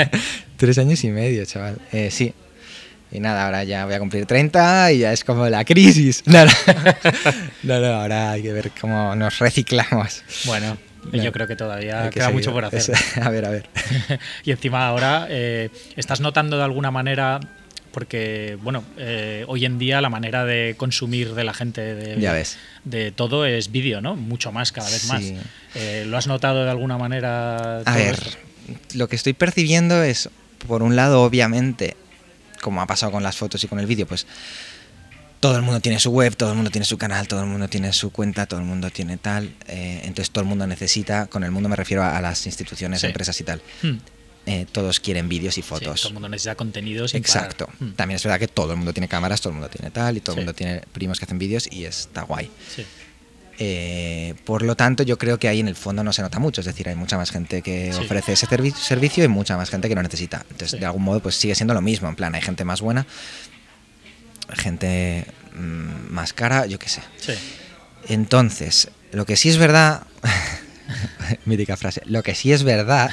tres 0.56 0.78
años 0.78 1.02
y 1.04 1.08
medio, 1.10 1.44
chaval. 1.44 1.78
Eh, 1.92 2.10
sí. 2.10 2.32
Y 3.12 3.20
nada, 3.20 3.44
ahora 3.46 3.62
ya 3.64 3.84
voy 3.86 3.94
a 3.94 3.98
cumplir 3.98 4.26
30 4.26 4.92
y 4.92 4.98
ya 4.98 5.12
es 5.12 5.22
como 5.24 5.48
la 5.48 5.64
crisis. 5.64 6.22
No, 6.26 6.44
no, 6.44 6.50
no, 7.62 7.80
no, 7.80 7.86
ahora 8.00 8.32
hay 8.32 8.42
que 8.42 8.52
ver 8.52 8.72
cómo 8.80 9.14
nos 9.14 9.38
reciclamos. 9.38 10.22
Bueno, 10.44 10.76
Yo 11.12 11.32
creo 11.32 11.46
que 11.46 11.56
todavía 11.56 12.04
que 12.04 12.10
queda 12.10 12.26
seguir. 12.26 12.40
mucho 12.40 12.52
por 12.52 12.64
hacer. 12.64 12.78
Es- 12.80 13.16
a 13.22 13.30
ver, 13.30 13.44
a 13.44 13.50
ver. 13.50 13.66
y 14.44 14.50
encima 14.50 14.86
ahora, 14.86 15.26
eh, 15.30 15.70
¿estás 15.96 16.20
notando 16.20 16.56
de 16.56 16.64
alguna 16.64 16.90
manera, 16.90 17.40
porque, 17.92 18.58
bueno, 18.62 18.84
eh, 18.98 19.44
hoy 19.48 19.64
en 19.64 19.78
día 19.78 20.00
la 20.00 20.10
manera 20.10 20.44
de 20.44 20.74
consumir 20.76 21.34
de 21.34 21.44
la 21.44 21.54
gente 21.54 21.80
de, 21.94 22.20
Ya 22.20 22.32
ves. 22.32 22.58
de 22.84 23.10
todo 23.12 23.46
es 23.46 23.70
vídeo, 23.72 24.00
¿no? 24.00 24.16
Mucho 24.16 24.52
más, 24.52 24.72
cada 24.72 24.90
vez 24.90 25.06
más. 25.08 25.22
Eh, 25.74 26.04
¿Lo 26.06 26.16
has 26.18 26.26
notado 26.26 26.64
de 26.64 26.70
alguna 26.70 26.98
manera? 26.98 27.78
A 27.80 27.96
ver, 27.96 28.14
esto? 28.14 28.36
lo 28.94 29.08
que 29.08 29.16
estoy 29.16 29.32
percibiendo 29.32 30.02
es, 30.02 30.28
por 30.66 30.82
un 30.82 30.96
lado, 30.96 31.22
obviamente, 31.22 31.96
como 32.60 32.82
ha 32.82 32.86
pasado 32.86 33.12
con 33.12 33.22
las 33.22 33.36
fotos 33.36 33.62
y 33.64 33.68
con 33.68 33.78
el 33.78 33.86
vídeo, 33.86 34.06
pues 34.06 34.26
todo 35.40 35.56
el 35.56 35.62
mundo 35.62 35.80
tiene 35.80 35.98
su 36.00 36.10
web, 36.10 36.34
todo 36.36 36.50
el 36.50 36.56
mundo 36.56 36.70
tiene 36.70 36.84
su 36.84 36.98
canal, 36.98 37.28
todo 37.28 37.40
el 37.40 37.46
mundo 37.46 37.68
tiene 37.68 37.92
su 37.92 38.10
cuenta, 38.10 38.46
todo 38.46 38.60
el 38.60 38.66
mundo 38.66 38.90
tiene 38.90 39.16
tal. 39.16 39.54
eh, 39.68 40.00
entonces 40.04 40.30
todo 40.30 40.42
el 40.42 40.48
mundo 40.48 40.66
necesita, 40.66 41.26
con 41.26 41.44
el 41.44 41.50
mundo 41.50 41.68
me 41.68 41.76
refiero 41.76 42.02
a, 42.02 42.16
a 42.16 42.20
las 42.22 42.46
instituciones, 42.46 43.00
Sí. 43.00 43.06
empresas 43.06 43.40
y 43.40 43.44
tal. 43.44 43.62
Hmm. 43.82 43.96
eh, 44.48 44.64
todos 44.70 45.00
quieren 45.00 45.28
vídeos 45.28 45.58
y 45.58 45.62
Sí, 45.62 45.68
fotos. 45.68 46.00
todo 46.02 46.08
el 46.10 46.14
mundo 46.14 46.28
necesita 46.28 46.54
contenido 46.54 47.08
sin 47.08 47.20
parar. 47.22 47.36
Exacto. 47.44 47.68
Hmm. 47.80 47.90
También 47.92 48.14
es 48.16 48.22
verdad 48.22 48.38
que 48.38 48.46
todo 48.48 48.70
el 48.70 48.76
mundo 48.76 48.92
tiene 48.92 49.08
cámaras, 49.08 49.40
todo 49.40 49.50
el 49.50 49.54
mundo 49.58 49.68
tiene 49.68 49.90
tal, 49.90 50.16
y 50.16 50.20
todo 50.20 50.34
Sí. 50.34 50.38
el 50.40 50.44
mundo 50.46 50.54
tiene 50.54 50.82
primos 50.92 51.18
que 51.18 51.24
hacen 51.24 51.38
vídeos 51.38 51.66
y 51.70 51.84
está 51.84 52.22
guay. 52.22 52.48
Sí. 52.74 52.84
Eh, 53.58 54.34
por 54.44 54.62
lo 54.62 54.76
tanto, 54.76 55.02
yo 55.02 55.16
creo 55.18 55.38
que 55.38 55.48
ahí 55.48 55.60
en 55.60 55.68
el 55.68 55.76
fondo 55.76 56.04
no 56.04 56.12
se 56.12 56.22
nota 56.22 56.38
mucho. 56.38 56.60
Es 56.60 56.66
decir, 56.66 56.88
hay 56.88 56.94
mucha 56.94 57.16
más 57.16 57.30
gente 57.30 57.62
que 57.62 57.92
Sí. 57.92 57.98
ofrece 57.98 58.34
ese 58.34 58.46
servi- 58.46 58.74
servicio 58.74 59.24
y 59.24 59.28
mucha 59.28 59.56
más 59.56 59.70
gente 59.70 59.88
que 59.88 59.94
lo 59.94 60.02
necesita. 60.02 60.42
Entonces, 60.50 60.72
Sí. 60.72 60.78
de 60.78 60.86
algún 60.86 61.02
modo, 61.02 61.20
pues 61.20 61.36
sigue 61.36 61.54
siendo 61.54 61.72
lo 61.74 61.80
mismo. 61.80 62.08
En 62.08 62.16
plan, 62.16 62.34
hay 62.34 62.42
gente 62.42 62.64
más 62.64 62.80
buena, 62.82 63.06
gente 64.50 65.26
mm, 65.54 66.12
más 66.12 66.32
cara, 66.32 66.66
yo 66.66 66.78
qué 66.78 66.88
sé. 66.88 67.02
Sí. 67.18 67.32
Entonces, 68.08 68.88
lo 69.12 69.26
que 69.26 69.36
sí 69.36 69.48
es 69.48 69.58
verdad. 69.58 70.06
mítica 71.44 71.76
frase. 71.76 72.02
Lo 72.04 72.22
que 72.22 72.34
sí 72.34 72.52
es 72.52 72.62
verdad. 72.62 73.10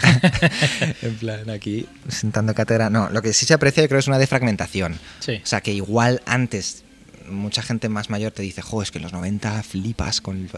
en 1.01 1.15
plan, 1.15 1.49
aquí, 1.49 1.87
sentando 2.07 2.53
cátedra. 2.53 2.89
No, 2.89 3.09
lo 3.09 3.21
que 3.21 3.33
sí 3.33 3.45
se 3.45 3.53
aprecia, 3.53 3.83
yo 3.83 3.89
creo, 3.89 3.99
es 3.99 4.07
una 4.07 4.19
defragmentación. 4.19 4.99
Sí. 5.19 5.41
O 5.43 5.45
sea, 5.45 5.61
que 5.61 5.73
igual 5.73 6.21
antes 6.25 6.83
mucha 7.29 7.61
gente 7.61 7.89
más 7.89 8.09
mayor 8.09 8.31
te 8.31 8.43
dice, 8.43 8.61
jo, 8.61 8.81
es 8.81 8.91
que 8.91 8.97
en 8.99 9.03
los 9.03 9.13
90 9.13 9.63
flipas 9.63 10.21
con 10.21 10.49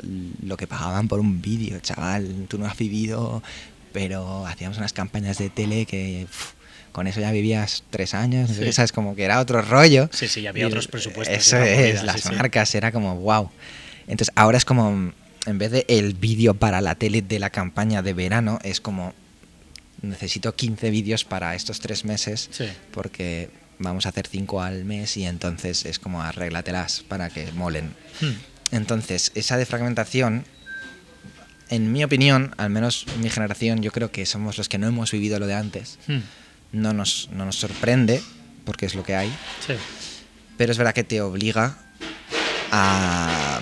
lo 0.42 0.58
que 0.58 0.68
pagaban 0.68 1.08
por 1.08 1.20
un 1.20 1.42
vídeo, 1.42 1.80
chaval, 1.80 2.48
tú 2.48 2.58
no 2.58 2.66
has 2.66 2.78
vivido, 2.78 3.44
pero 3.94 4.46
hacíamos 4.46 4.78
unas 4.78 4.94
campañas 4.94 5.38
de 5.38 5.50
tele 5.50 5.86
que 5.86 6.28
con 6.96 7.08
eso 7.08 7.20
ya 7.20 7.30
vivías 7.34 7.84
tres 7.90 8.14
años, 8.14 8.50
Sí. 8.50 8.72
¿sabes? 8.72 8.94
Como 8.94 9.18
que 9.18 9.24
era 9.26 9.42
otro 9.42 9.62
rollo. 9.62 10.10
Sí, 10.14 10.30
sí, 10.30 10.40
y 10.40 10.48
había 10.48 10.66
otros 10.66 10.88
presupuestos 10.88 11.36
Eso 11.38 11.58
la 11.58 11.70
es, 11.70 12.04
las 12.04 12.22
sí, 12.22 12.30
sí. 12.30 12.36
marcas, 12.36 12.74
era 12.74 12.94
como, 12.94 13.18
wow. 13.18 13.52
Entonces 14.08 14.32
ahora 14.38 14.58
es 14.58 14.64
como, 14.64 15.12
en 15.46 15.58
vez 15.58 15.72
de 15.72 15.86
el 15.90 16.14
vídeo 16.14 16.54
para 16.54 16.80
la 16.80 16.96
tele 16.96 17.22
de 17.22 17.38
la 17.38 17.50
campaña 17.50 18.02
de 18.02 18.14
verano, 18.14 18.60
es 18.64 18.80
como, 18.80 19.14
necesito 20.02 20.56
15 20.56 20.90
vídeos 20.90 21.26
para 21.26 21.54
estos 21.54 21.82
tres 21.82 22.06
meses 22.06 22.50
porque 22.92 23.50
vamos 23.78 24.06
a 24.06 24.10
hacer 24.10 24.26
cinco 24.28 24.62
al 24.62 24.86
mes 24.86 25.18
y 25.18 25.26
entonces 25.26 25.84
es 25.84 26.00
como 26.00 26.22
arréglatelas 26.24 27.04
para 27.06 27.30
que 27.30 27.52
molen. 27.52 27.94
Hmm. 28.22 28.36
Entonces, 28.72 29.34
esa 29.36 29.58
defragmentación, 29.58 30.46
en 31.70 31.92
mi 31.92 32.06
opinión, 32.06 32.54
al 32.56 32.70
menos 32.70 33.06
mi 33.22 33.30
generación, 33.30 33.82
yo 33.82 33.92
creo 33.92 34.12
que 34.12 34.26
somos 34.26 34.58
los 34.58 34.70
que 34.70 34.78
no 34.78 34.88
hemos 34.88 35.12
vivido 35.12 35.40
lo 35.40 35.48
de 35.48 35.56
antes. 35.56 36.00
Hmm. 36.08 36.20
No 36.76 36.92
nos, 36.94 37.30
no 37.32 37.46
nos 37.46 37.56
sorprende, 37.56 38.22
porque 38.66 38.86
es 38.86 38.96
lo 38.96 39.04
que 39.04 39.16
hay, 39.16 39.30
Sí. 39.66 39.74
pero 40.58 40.72
es 40.74 40.78
verdad 40.78 40.94
que 40.94 41.04
te 41.06 41.22
obliga 41.22 41.78
a, 42.72 43.62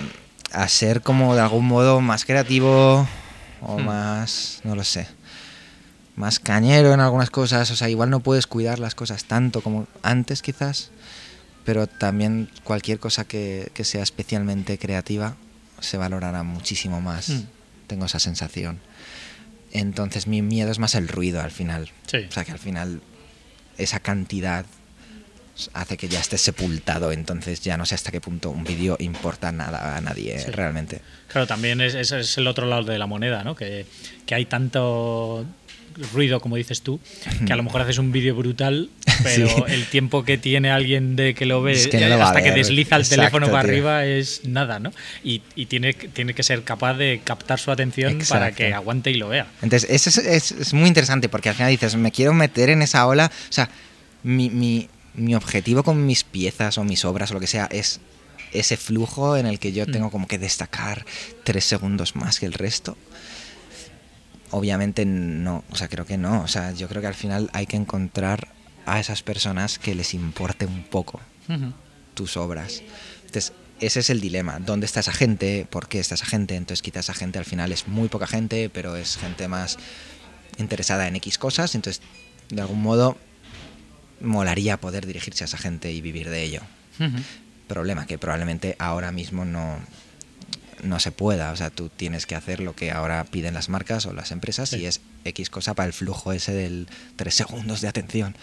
a 0.52 0.68
ser 0.68 1.00
como 1.00 1.34
de 1.34 1.40
algún 1.42 1.64
modo 1.66 2.00
más 2.00 2.24
creativo 2.24 3.06
o 3.60 3.78
Hmm. 3.78 3.84
más, 3.86 4.60
no 4.64 4.74
lo 4.74 4.82
sé, 4.84 5.06
más 6.16 6.38
cañero 6.40 6.92
en 6.92 7.00
algunas 7.00 7.30
cosas. 7.30 7.70
O 7.70 7.76
sea, 7.76 7.88
igual 7.88 8.10
no 8.10 8.20
puedes 8.20 8.46
cuidar 8.46 8.78
las 8.78 8.94
cosas 8.94 9.24
tanto 9.24 9.60
como 9.62 9.86
antes 10.02 10.42
quizás, 10.42 10.90
pero 11.64 11.86
también 11.86 12.50
cualquier 12.64 12.98
cosa 12.98 13.24
que, 13.24 13.70
que 13.74 13.84
sea 13.84 14.02
especialmente 14.02 14.76
creativa 14.78 15.36
se 15.80 15.96
valorará 15.98 16.42
muchísimo 16.42 17.00
más. 17.00 17.28
Hmm. 17.30 17.42
Tengo 17.86 18.06
esa 18.06 18.18
sensación. 18.18 18.80
Entonces 19.74 20.26
mi 20.26 20.40
miedo 20.40 20.70
es 20.70 20.78
más 20.78 20.94
el 20.94 21.08
ruido 21.08 21.42
al 21.42 21.50
final. 21.50 21.90
Sí. 22.06 22.24
O 22.28 22.32
sea, 22.32 22.44
que 22.44 22.52
al 22.52 22.58
final 22.58 23.02
esa 23.76 24.00
cantidad 24.00 24.64
hace 25.72 25.96
que 25.96 26.08
ya 26.08 26.20
estés 26.20 26.40
sepultado, 26.40 27.12
entonces 27.12 27.60
ya 27.60 27.76
no 27.76 27.84
sé 27.86 27.94
hasta 27.94 28.10
qué 28.10 28.20
punto 28.20 28.50
un 28.50 28.64
vídeo 28.64 28.96
importa 28.98 29.52
nada 29.52 29.96
a 29.96 30.00
nadie 30.00 30.38
Sí. 30.40 30.50
realmente. 30.50 31.00
Claro, 31.28 31.46
también 31.46 31.80
es, 31.80 31.94
ese 31.94 32.20
es 32.20 32.38
el 32.38 32.46
otro 32.46 32.66
lado 32.66 32.84
de 32.84 32.98
la 32.98 33.06
moneda, 33.06 33.44
¿no? 33.44 33.54
Que, 33.54 33.86
que 34.26 34.34
hay 34.34 34.46
tanto 34.46 35.44
ruido, 36.12 36.40
como 36.40 36.56
dices 36.56 36.82
tú, 36.82 37.00
que 37.46 37.52
a 37.52 37.56
lo 37.56 37.62
mejor 37.62 37.80
haces 37.82 37.98
un 37.98 38.12
vídeo 38.12 38.34
brutal, 38.34 38.90
pero 39.22 39.48
Sí. 39.48 39.62
el 39.68 39.86
tiempo 39.86 40.24
que 40.24 40.38
tiene 40.38 40.70
alguien 40.70 41.16
de 41.16 41.34
que 41.34 41.46
lo 41.46 41.62
ve 41.62 41.72
Es 41.72 41.88
que 41.88 42.00
no 42.00 42.08
lo 42.08 42.22
hasta 42.24 42.42
que 42.42 42.52
desliza 42.52 42.96
el 42.96 43.02
Exacto, 43.02 43.20
teléfono 43.20 43.46
para 43.46 43.62
tío. 43.62 43.70
arriba 43.72 44.04
es 44.06 44.42
nada, 44.44 44.78
¿no? 44.78 44.92
Y, 45.22 45.42
y 45.54 45.66
tiene, 45.66 45.92
tiene 45.94 46.34
que 46.34 46.42
ser 46.42 46.62
capaz 46.64 46.94
de 46.94 47.20
captar 47.24 47.58
su 47.58 47.70
atención 47.70 48.12
para 48.28 48.48
Exacto. 48.48 48.56
que 48.56 48.74
aguante 48.74 49.10
y 49.10 49.14
lo 49.14 49.28
vea. 49.28 49.46
Entonces, 49.62 49.88
eso 49.90 50.08
es, 50.10 50.18
es- 50.18 50.52
es 50.52 50.74
muy 50.74 50.88
interesante 50.88 51.28
porque 51.28 51.48
al 51.48 51.54
final 51.54 51.70
dices, 51.70 51.96
me 51.96 52.10
quiero 52.12 52.32
meter 52.34 52.70
en 52.70 52.82
esa 52.82 53.06
ola. 53.06 53.30
O 53.48 53.52
sea, 53.52 53.70
mi, 54.22 54.50
mi- 54.50 54.88
mi 55.14 55.34
objetivo 55.34 55.82
con 55.84 56.04
mis 56.06 56.24
piezas 56.24 56.76
o 56.78 56.84
mis 56.84 57.04
obras 57.04 57.30
o 57.30 57.34
lo 57.34 57.40
que 57.40 57.46
sea 57.46 57.66
es 57.70 58.00
ese 58.52 58.76
flujo 58.76 59.36
en 59.36 59.46
el 59.46 59.58
que 59.58 59.72
yo 59.72 59.84
Mm. 59.86 59.90
tengo 59.92 60.10
como 60.10 60.26
que 60.28 60.38
destacar 60.38 61.04
tres 61.44 61.64
segundos 61.64 62.14
más 62.16 62.38
que 62.40 62.46
el 62.46 62.52
resto. 62.52 62.96
Obviamente 64.56 65.04
no, 65.04 65.64
o 65.68 65.74
sea, 65.74 65.88
creo 65.88 66.06
que 66.06 66.16
no. 66.16 66.42
O 66.42 66.46
sea, 66.46 66.70
yo 66.70 66.86
creo 66.88 67.02
que 67.02 67.08
al 67.08 67.16
final 67.16 67.50
hay 67.52 67.66
que 67.66 67.74
encontrar 67.74 68.46
a 68.86 69.00
esas 69.00 69.24
personas 69.24 69.80
que 69.80 69.96
les 69.96 70.14
importe 70.14 70.64
un 70.64 70.84
poco 70.84 71.20
tus 72.14 72.36
obras. 72.36 72.80
Entonces, 73.26 73.52
ese 73.80 73.98
es 73.98 74.10
el 74.10 74.20
dilema. 74.20 74.60
¿Dónde 74.60 74.86
está 74.86 75.00
esa 75.00 75.10
gente? 75.10 75.66
¿Por 75.68 75.88
qué 75.88 75.98
está 75.98 76.14
esa 76.14 76.26
gente? 76.26 76.54
Entonces, 76.54 76.82
quizás 76.82 77.06
esa 77.06 77.14
gente 77.14 77.40
al 77.40 77.44
final 77.44 77.72
es 77.72 77.88
muy 77.88 78.08
poca 78.08 78.28
gente, 78.28 78.70
pero 78.70 78.94
es 78.94 79.16
gente 79.16 79.48
más 79.48 79.76
interesada 80.56 81.08
en 81.08 81.16
X 81.16 81.36
cosas. 81.36 81.74
Entonces, 81.74 82.00
de 82.48 82.60
algún 82.60 82.80
modo, 82.80 83.18
molaría 84.20 84.76
poder 84.76 85.04
dirigirse 85.04 85.42
a 85.42 85.46
esa 85.46 85.58
gente 85.58 85.90
y 85.90 86.00
vivir 86.00 86.30
de 86.30 86.44
ello. 86.44 86.60
Problema 87.66 88.06
que 88.06 88.18
probablemente 88.18 88.76
ahora 88.78 89.10
mismo 89.10 89.44
no, 89.44 89.80
no 90.84 91.00
se 91.00 91.10
pueda. 91.10 91.50
O 91.52 91.56
sea, 91.56 91.70
tú 91.70 91.88
tienes 91.88 92.26
que 92.26 92.34
hacer 92.36 92.60
lo 92.60 92.76
que 92.76 92.90
ahora 92.92 93.24
piden 93.24 93.54
las 93.54 93.68
marcas 93.68 94.06
o 94.06 94.12
las 94.12 94.30
empresas 94.30 94.68
Sí. 94.70 94.76
y 94.76 94.86
es 94.86 95.00
X 95.24 95.50
cosa 95.50 95.74
para 95.74 95.86
el 95.86 95.92
flujo 95.92 96.32
ese 96.32 96.52
del 96.52 96.86
3 97.16 97.34
segundos 97.34 97.80
de 97.80 97.88
atención. 97.88 98.36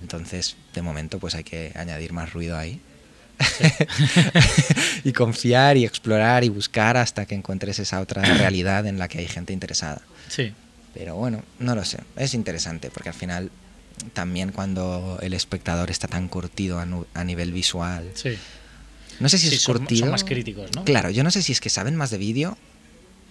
Entonces, 0.00 0.56
de 0.74 0.82
momento, 0.82 1.18
pues 1.18 1.34
hay 1.34 1.44
que 1.44 1.72
añadir 1.74 2.12
más 2.12 2.32
ruido 2.32 2.56
ahí. 2.58 2.80
y 5.04 5.12
confiar 5.12 5.76
y 5.76 5.84
explorar 5.84 6.44
y 6.44 6.48
buscar 6.48 6.96
hasta 6.96 7.26
que 7.26 7.34
encuentres 7.34 7.78
esa 7.78 8.00
otra 8.00 8.22
realidad 8.38 8.86
en 8.86 8.98
la 8.98 9.08
que 9.08 9.18
hay 9.18 9.28
gente 9.28 9.52
interesada. 9.52 10.02
Sí. 10.28 10.52
Pero 10.94 11.14
bueno, 11.16 11.42
no 11.58 11.74
lo 11.74 11.84
sé. 11.84 11.98
Es 12.16 12.34
interesante 12.34 12.90
porque 12.90 13.10
al 13.10 13.14
final 13.14 13.50
también 14.12 14.52
cuando 14.52 15.18
el 15.22 15.32
espectador 15.34 15.90
está 15.90 16.08
tan 16.08 16.28
curtido 16.28 16.78
a, 16.78 16.86
a 17.14 17.24
nivel 17.24 17.52
visual. 17.52 18.10
Sí. 18.14 18.38
No 19.20 19.28
sé 19.28 19.38
si 19.38 19.48
Sí, 19.48 19.54
es 19.56 19.62
son- 19.62 19.78
curtido. 19.78 20.00
son 20.00 20.10
más 20.10 20.24
críticos, 20.24 20.70
¿no? 20.74 20.84
Claro, 20.84 21.10
yo 21.10 21.22
no 21.24 21.30
sé 21.30 21.42
si 21.42 21.52
es 21.52 21.60
que 21.60 21.70
saben 21.70 21.96
más 21.96 22.10
de 22.10 22.18
vídeo 22.18 22.56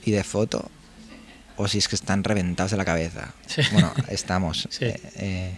y 0.04 0.12
de 0.12 0.24
foto 0.24 0.70
o 1.58 1.68
si 1.68 1.78
es 1.78 1.88
que 1.88 1.96
están 1.96 2.24
reventados 2.24 2.72
de 2.72 2.78
la 2.78 2.86
cabeza. 2.86 3.34
Sí. 3.48 3.62
Bueno, 3.72 3.94
estamos. 4.10 4.68
Sí. 4.72 4.86
Eh, 4.86 5.00
eh, 5.18 5.58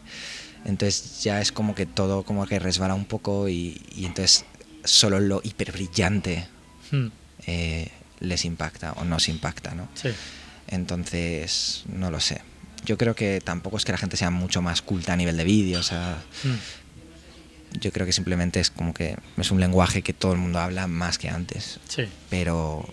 entonces 0.65 1.23
ya 1.23 1.39
es 1.41 1.51
como 1.51 1.75
que 1.75 1.85
todo 1.85 2.23
como 2.23 2.45
que 2.45 2.59
resbala 2.59 2.93
un 2.93 3.05
poco 3.05 3.47
y, 3.49 3.81
y 3.95 4.05
entonces 4.05 4.45
solo 4.83 5.19
lo 5.19 5.41
hiperbrillante 5.43 6.47
Hmm. 6.91 7.07
eh, 7.45 7.89
les 8.19 8.45
impacta 8.45 8.93
o 8.93 9.03
nos 9.05 9.27
impacta, 9.29 9.75
¿no? 9.75 9.87
Sí. 9.93 10.09
Entonces, 10.67 11.83
no 11.93 12.11
lo 12.11 12.19
sé. 12.19 12.41
Yo 12.85 12.97
creo 12.97 13.15
que 13.15 13.41
tampoco 13.43 13.77
es 13.77 13.85
que 13.85 13.91
la 13.91 13.97
gente 13.97 14.17
sea 14.17 14.29
mucho 14.29 14.61
más 14.61 14.81
culta 14.81 15.13
a 15.13 15.15
nivel 15.15 15.35
de 15.37 15.43
vídeo, 15.43 15.79
o 15.79 15.83
sea, 15.83 16.23
Hmm. 16.43 16.55
Yo 17.79 17.91
creo 17.91 18.05
que 18.05 18.13
simplemente 18.13 18.59
es 18.59 18.71
como 18.71 18.93
que 18.93 19.17
es 19.37 19.51
un 19.51 19.59
lenguaje 19.59 20.01
que 20.01 20.13
todo 20.13 20.31
el 20.33 20.37
mundo 20.37 20.59
habla 20.59 20.87
más 20.87 21.17
que 21.17 21.29
antes, 21.29 21.79
Sí. 21.87 22.03
pero 22.29 22.87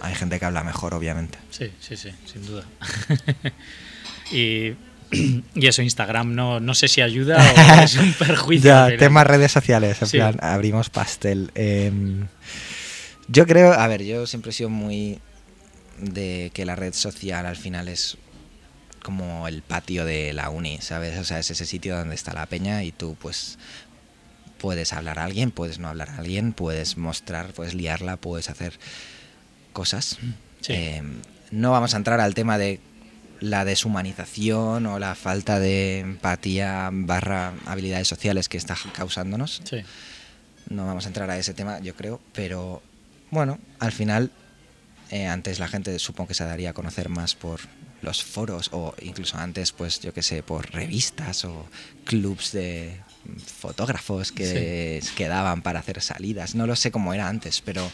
hay 0.00 0.14
gente 0.14 0.38
que 0.38 0.44
habla 0.44 0.62
mejor, 0.64 0.94
obviamente. 0.94 1.38
Sí, 1.50 1.70
sí, 1.80 1.96
sí, 1.96 2.10
sin 2.26 2.44
duda. 2.46 2.64
y, 4.32 4.72
y 5.54 5.66
eso, 5.66 5.82
Instagram, 5.82 6.34
no, 6.34 6.60
no 6.60 6.74
sé 6.74 6.88
si 6.88 7.00
ayuda 7.02 7.36
o 7.38 7.82
es 7.82 7.96
un 7.96 8.12
perjuicio. 8.18 8.68
Ya, 8.70 8.84
final. 8.86 8.98
temas 8.98 9.26
redes 9.26 9.52
sociales, 9.52 10.00
en 10.02 10.08
Sí. 10.08 10.16
plan, 10.18 10.36
abrimos 10.40 10.90
pastel. 10.90 11.50
Em, 11.54 12.26
yo 13.28 13.46
creo, 13.46 13.72
a 13.72 13.86
ver, 13.88 14.02
yo 14.04 14.26
siempre 14.26 14.50
he 14.50 14.54
sido 14.54 14.70
muy 14.70 15.20
de 15.98 16.50
que 16.54 16.64
la 16.66 16.76
red 16.76 16.92
social 16.92 17.46
al 17.46 17.56
final 17.56 17.88
es 17.88 18.18
como 19.02 19.46
el 19.48 19.62
patio 19.62 20.04
de 20.04 20.32
la 20.32 20.48
uni, 20.50 20.78
¿sabes? 20.80 21.18
O 21.18 21.24
sea, 21.24 21.38
es 21.38 21.50
ese 21.50 21.66
sitio 21.66 21.96
donde 21.96 22.14
está 22.14 22.32
la 22.32 22.46
peña 22.46 22.82
y 22.84 22.90
tú 22.90 23.16
pues 23.20 23.58
puedes 24.64 24.94
hablar 24.94 25.18
a 25.18 25.24
alguien, 25.24 25.50
puedes 25.50 25.78
no 25.78 25.88
hablar 25.88 26.08
a 26.08 26.16
alguien, 26.16 26.54
puedes 26.54 26.96
mostrar, 26.96 27.52
puedes 27.52 27.74
liarla, 27.74 28.16
puedes 28.16 28.48
hacer 28.48 28.78
cosas. 29.74 30.16
Sí. 30.62 30.72
Em, 30.72 31.20
no 31.50 31.70
vamos 31.70 31.92
a 31.92 31.98
entrar 31.98 32.18
al 32.18 32.32
tema 32.32 32.56
de 32.56 32.80
la 33.40 33.66
deshumanización 33.66 34.86
o 34.86 34.98
la 34.98 35.14
falta 35.16 35.60
de 35.60 35.98
empatía 35.98 36.88
barra 36.90 37.52
habilidades 37.66 38.08
sociales 38.08 38.48
que 38.48 38.56
está 38.56 38.74
causándonos. 38.94 39.60
Sí. 39.64 39.82
No 40.70 40.86
vamos 40.86 41.04
a 41.04 41.08
entrar 41.08 41.28
a 41.28 41.36
ese 41.36 41.52
tema, 41.52 41.80
yo 41.80 41.94
creo, 41.94 42.22
pero 42.32 42.80
bueno, 43.30 43.58
al 43.80 43.92
final, 43.92 44.30
eh, 45.10 45.26
antes 45.26 45.58
la 45.58 45.68
gente 45.68 45.98
supongo 45.98 46.28
que 46.28 46.34
se 46.34 46.44
daría 46.44 46.70
a 46.70 46.72
conocer 46.72 47.10
más 47.10 47.34
por 47.34 47.60
los 48.00 48.24
foros 48.24 48.70
o 48.72 48.94
incluso 49.02 49.36
antes, 49.36 49.72
pues 49.72 50.00
yo 50.00 50.14
que 50.14 50.22
sé, 50.22 50.42
por 50.42 50.72
revistas 50.72 51.44
o 51.44 51.66
clubs 52.06 52.52
de 52.52 53.02
fotógrafos 53.44 54.32
que 54.32 55.02
quedaban 55.16 55.62
para 55.62 55.80
hacer 55.80 56.00
salidas. 56.00 56.54
No 56.54 56.66
lo 56.66 56.76
sé 56.76 56.90
cómo 56.90 57.14
era 57.14 57.28
antes, 57.28 57.60
pero 57.60 57.90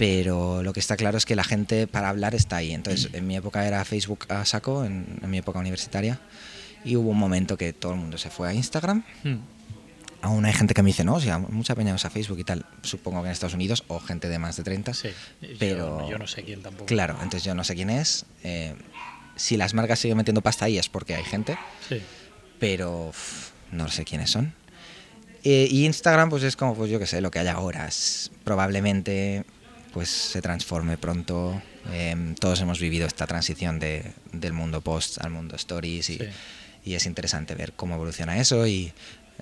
pero 0.00 0.62
lo 0.62 0.72
que 0.72 0.80
está 0.80 0.96
claro 0.96 1.18
es 1.18 1.26
que 1.26 1.36
la 1.36 1.44
gente 1.44 1.86
para 1.86 2.08
hablar 2.08 2.34
está 2.34 2.56
ahí. 2.56 2.72
Entonces, 2.72 3.10
en 3.12 3.26
mi 3.26 3.36
época 3.36 3.66
era 3.66 3.84
Facebook 3.84 4.24
a 4.30 4.46
saco, 4.46 4.82
en, 4.86 5.20
mi 5.26 5.36
época 5.36 5.58
universitaria, 5.58 6.18
y 6.86 6.96
hubo 6.96 7.10
un 7.10 7.18
momento 7.18 7.58
que 7.58 7.74
todo 7.74 7.92
el 7.92 7.98
mundo 7.98 8.16
se 8.16 8.30
fue 8.30 8.48
a 8.48 8.54
Instagram. 8.54 9.04
Hmm. 9.24 9.40
Aún 10.22 10.46
hay 10.46 10.54
gente 10.54 10.72
que 10.72 10.82
me 10.82 10.86
dice, 10.86 11.04
no, 11.04 11.16
o 11.16 11.20
sea, 11.20 11.38
mucha 11.38 11.74
peña 11.74 11.94
usa 11.94 12.08
Facebook 12.08 12.38
y 12.38 12.44
tal, 12.44 12.64
supongo 12.80 13.20
que 13.20 13.28
en 13.28 13.32
Estados 13.32 13.52
Unidos, 13.52 13.84
o 13.88 14.00
gente 14.00 14.30
de 14.30 14.38
más 14.38 14.56
de 14.56 14.62
30. 14.62 14.94
Sí, 14.94 15.10
pero 15.58 16.08
yo, 16.08 16.16
no 16.16 16.26
sé 16.26 16.44
quién 16.44 16.62
tampoco. 16.62 16.86
Claro, 16.86 17.16
entonces 17.16 17.44
yo 17.44 17.54
no 17.54 17.62
sé 17.62 17.74
quién 17.74 17.90
es. 17.90 18.24
Eh, 18.42 18.74
si 19.36 19.58
las 19.58 19.74
marcas 19.74 19.98
siguen 19.98 20.16
metiendo 20.16 20.40
pasta 20.40 20.64
ahí 20.64 20.78
es 20.78 20.88
porque 20.88 21.14
hay 21.14 21.24
gente, 21.24 21.58
Sí. 21.90 22.00
pero 22.58 23.12
no 23.72 23.88
sé 23.88 24.04
quiénes 24.04 24.30
son. 24.30 24.52
Eh, 25.42 25.68
y 25.70 25.86
Instagram, 25.86 26.28
pues 26.28 26.42
es 26.42 26.54
como, 26.56 26.74
pues 26.74 26.90
yo 26.90 26.98
qué 26.98 27.06
sé, 27.06 27.20
lo 27.20 27.30
que 27.30 27.38
hay 27.38 27.48
ahora. 27.48 27.86
Es 27.86 28.30
probablemente 28.44 29.44
pues 29.92 30.08
se 30.08 30.40
transforme 30.42 30.96
pronto. 30.98 31.60
Em, 31.92 32.34
todos 32.34 32.60
hemos 32.60 32.78
vivido 32.78 33.06
esta 33.06 33.26
transición 33.26 33.78
de, 33.80 34.12
del 34.32 34.52
mundo 34.52 34.80
post 34.82 35.18
al 35.24 35.30
mundo 35.30 35.56
stories 35.56 36.10
y, 36.10 36.18
Sí. 36.18 36.24
y 36.84 36.94
es 36.94 37.06
interesante 37.06 37.54
ver 37.54 37.72
cómo 37.72 37.94
evoluciona 37.94 38.38
eso 38.38 38.66
y 38.66 38.92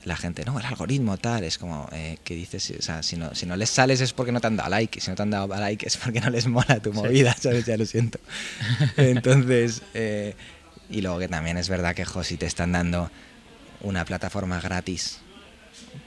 la 0.05 0.17
gente, 0.17 0.45
no, 0.45 0.59
el 0.59 0.65
algoritmo 0.65 1.17
tal, 1.19 1.43
es 1.43 1.59
como 1.59 1.89
eh, 1.93 2.19
que 2.23 2.37
dices, 2.37 2.73
o 2.79 2.83
sea, 2.83 3.03
si 3.03 3.17
no, 3.17 3.35
si 3.35 3.47
no 3.47 3.57
les 3.57 3.69
sales 3.69 4.01
es 4.01 4.13
porque 4.13 4.31
no 4.31 4.41
te 4.41 4.47
han 4.47 4.57
dado 4.57 4.71
like, 4.71 4.99
y 4.99 5.03
si 5.03 5.11
no 5.11 5.17
te 5.17 5.23
han 5.23 5.31
dado 5.31 5.49
like 5.49 5.85
es 5.87 5.97
porque 5.97 6.21
no 6.21 6.31
les 6.31 6.47
mola 6.47 6.79
tu 6.81 6.93
movida, 6.93 7.35
¿sabes? 7.39 7.67
Ya 7.67 7.77
lo 7.77 7.85
siento. 7.85 8.21
Entonces, 8.97 9.83
eh, 9.95 10.35
y 10.89 11.01
luego 11.03 11.19
que 11.19 11.29
también 11.29 11.59
es 11.59 11.69
verdad 11.69 11.95
que, 11.97 12.05
jo, 12.05 12.23
si 12.23 12.37
te 12.37 12.47
están 12.47 12.73
dando 12.73 13.11
una 13.81 14.05
plataforma 14.05 14.61
gratis 14.61 15.21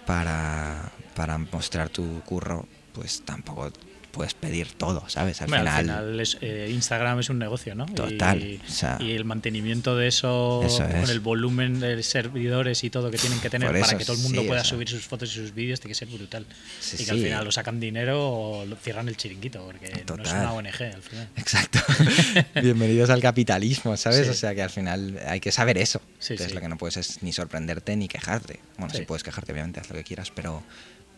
para, 0.06 0.92
para 1.16 1.38
mostrar 1.38 1.90
tu 1.90 2.22
curro, 2.22 2.68
pues 2.94 3.24
tampoco 3.24 3.72
puedes 4.12 4.34
pedir 4.34 4.72
todo, 4.74 5.04
¿sabes? 5.08 5.42
Al 5.42 5.46
Hombre, 5.46 5.60
final, 5.62 5.76
al 5.76 5.82
final 5.86 6.20
es, 6.20 6.38
eh, 6.42 6.70
Instagram 6.72 7.20
es 7.20 7.30
un 7.30 7.40
negocio, 7.40 7.74
¿no? 7.76 7.86
Total, 7.86 8.42
Y, 8.42 8.62
o 8.66 8.70
sea, 8.70 8.98
y 9.00 9.12
el 9.12 9.26
mantenimiento 9.26 9.96
de 9.96 10.08
eso, 10.08 10.62
Eso 10.66 10.84
es. 10.86 10.96
con 11.02 11.10
el 11.10 11.20
volumen 11.20 11.80
de 11.80 12.02
servidores 12.04 12.84
y 12.84 12.90
todo 12.90 13.10
que 13.10 13.18
tienen 13.18 13.40
que 13.40 13.50
tener 13.50 13.72
para 13.72 13.98
que 13.98 14.06
todo 14.06 14.16
el 14.18 14.22
mundo 14.22 14.42
sí, 14.42 14.48
pueda 14.48 14.62
o 14.62 14.64
sea. 14.64 14.70
subir 14.70 14.90
sus 14.90 15.06
fotos 15.06 15.32
y 15.32 15.36
sus 15.36 15.54
vídeos, 15.54 15.80
tiene 15.80 15.92
que 15.92 15.96
ser 15.96 16.08
brutal. 16.10 16.46
Sí, 16.80 16.98
y 17.00 17.06
que 17.06 17.12
al 17.12 17.18
final 17.22 17.46
lo 17.46 17.52
sacan 17.52 17.80
dinero 17.80 18.20
o 18.30 18.66
lo 18.66 18.76
cierran 18.76 19.08
el 19.08 19.18
chiringuito, 19.18 19.64
porque 19.66 20.04
no 20.16 20.24
es 20.24 20.32
una 20.32 20.54
ONG 20.54 20.82
al 20.82 21.02
final. 21.02 21.30
Exacto. 21.38 21.80
Bienvenidos 22.62 23.10
al 23.10 23.22
capitalismo, 23.22 23.96
¿sabes? 23.98 24.28
O 24.30 24.34
sea 24.34 24.54
que 24.54 24.62
al 24.62 24.70
final 24.70 25.20
hay 25.28 25.40
que 25.40 25.52
saber 25.52 25.78
eso. 25.78 26.02
Entonces 26.20 26.54
lo 26.54 26.62
que 26.62 26.68
no 26.68 26.78
puedes 26.78 26.98
es 26.98 27.24
ni 27.24 27.32
sorprenderte 27.34 27.96
ni 27.96 28.08
quejarte. 28.08 28.60
Bueno, 28.78 28.94
sí 28.94 29.04
puedes 29.04 29.24
quejarte, 29.24 29.52
obviamente, 29.52 29.80
haz 29.80 29.90
lo 29.90 29.96
que 29.96 30.04
quieras, 30.04 30.32
pero 30.36 30.64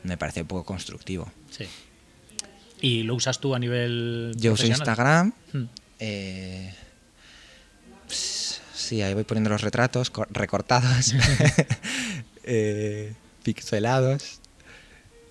me 0.03 0.17
parece 0.17 0.41
un 0.41 0.47
poco 0.47 0.63
constructivo. 0.65 1.31
Sí. 1.49 1.65
¿Y 2.83 3.03
lo 3.03 3.15
usas 3.15 3.39
tú 3.39 3.55
a 3.55 3.59
nivel 3.59 4.33
Yo 4.35 4.53
uso? 4.53 4.65
Instagram. 4.67 5.31
Hmm. 5.53 5.63
eh, 5.99 6.73
sí, 8.07 9.01
ahí 9.01 9.13
voy 9.13 9.23
poniendo 9.23 9.49
los 9.49 9.61
retratos 9.61 10.09
co- 10.09 10.27
recortados, 10.29 11.13
eh, 12.43 13.13
pixelados. 13.43 14.39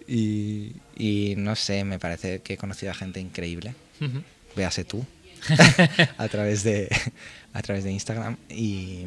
Y, 0.08 0.72
y 0.96 1.34
no 1.36 1.54
sé, 1.54 1.84
me 1.84 1.98
parece 1.98 2.40
que 2.40 2.54
he 2.54 2.56
conocido 2.56 2.90
a 2.92 2.94
gente 2.94 3.20
increíble. 3.20 3.74
Ujú. 4.00 4.22
véase 4.56 4.84
tú 4.84 5.04
a 6.18 6.28
través 6.28 6.64
de 6.64 6.88
a 7.52 7.62
través 7.62 7.84
de 7.84 7.92
Instagram 7.92 8.36
y 8.48 9.04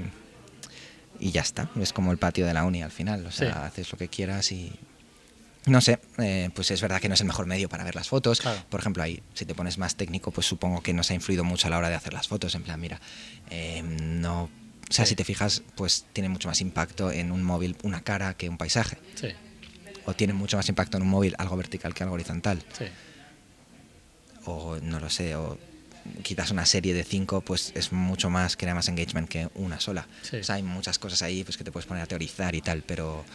y 1.19 1.31
ya 1.31 1.41
está 1.41 1.69
es 1.81 1.91
como 1.91 2.11
el 2.13 2.17
patio 2.17 2.45
de 2.45 2.53
la 2.53 2.63
uni 2.63 2.81
al 2.81 2.91
final 2.91 3.25
o 3.25 3.31
sea 3.31 3.51
Sí. 3.53 3.59
haces 3.65 3.91
lo 3.91 3.97
que 3.97 4.07
quieras 4.07 4.51
y 4.53 4.71
no 5.67 5.81
sé 5.81 5.99
eh, 6.19 6.49
pues 6.53 6.69
es 6.71 6.81
verdad 6.81 6.99
que 7.01 7.07
no 7.07 7.13
es 7.15 7.21
el 7.21 7.27
mejor 7.27 7.45
medio 7.47 7.67
para 7.69 7.83
ver 7.83 7.95
las 7.95 8.07
fotos 8.09 8.39
Claro. 8.41 8.63
por 8.69 8.79
ejemplo 8.79 9.01
ahí 9.03 9.21
si 9.33 9.45
te 9.45 9.55
pones 9.55 9.77
más 9.77 9.95
técnico 9.95 10.31
pues 10.31 10.45
supongo 10.47 10.81
que 10.83 10.93
nos 10.93 11.09
ha 11.11 11.13
influido 11.15 11.43
mucho 11.43 11.67
a 11.67 11.69
la 11.71 11.77
hora 11.77 11.89
de 11.89 11.95
hacer 11.95 12.13
las 12.13 12.27
fotos 12.27 12.53
en 12.55 12.63
plan 12.63 12.79
mira 12.79 12.99
eh, 13.49 13.81
no 13.83 14.43
o 14.43 14.49
sea 14.93 15.05
Sí. 15.05 15.09
si 15.09 15.15
te 15.15 15.23
fijas 15.23 15.63
pues 15.75 16.05
tiene 16.13 16.29
mucho 16.29 16.47
más 16.47 16.61
impacto 16.61 17.11
en 17.11 17.31
un 17.31 17.41
móvil 17.43 17.75
una 17.83 18.01
cara 18.01 18.35
que 18.35 18.47
un 18.49 18.57
paisaje 18.57 18.97
Sí, 19.15 19.29
o 20.05 20.13
tiene 20.13 20.33
mucho 20.33 20.57
más 20.57 20.69
impacto 20.69 20.97
en 20.97 21.03
un 21.03 21.09
móvil 21.09 21.33
algo 21.39 21.57
vertical 21.57 21.93
que 21.95 22.03
algo 22.03 22.13
horizontal 22.15 22.63
sí. 22.77 22.85
o 24.45 24.77
no 24.81 24.99
lo 24.99 25.09
sé, 25.09 25.35
o 25.35 25.57
quizás 26.21 26.51
una 26.51 26.67
serie 26.67 26.93
de 26.93 27.03
cinco, 27.03 27.41
pues 27.41 27.71
es 27.73 27.91
mucho 27.91 28.29
más, 28.29 28.55
crea 28.55 28.75
más 28.75 28.87
engagement 28.89 29.27
que 29.27 29.49
una 29.55 29.79
sola. 29.79 30.07
O 30.39 30.43
sea, 30.43 30.55
hay 30.55 30.61
muchas 30.61 30.99
cosas 30.99 31.23
ahí 31.23 31.43
pues, 31.43 31.57
que 31.57 31.63
te 31.63 31.71
puedes 31.71 31.87
poner 31.87 32.03
a 32.03 32.05
teorizar 32.05 32.53
y 32.53 32.61
tal, 32.61 32.83
pero, 32.83 33.25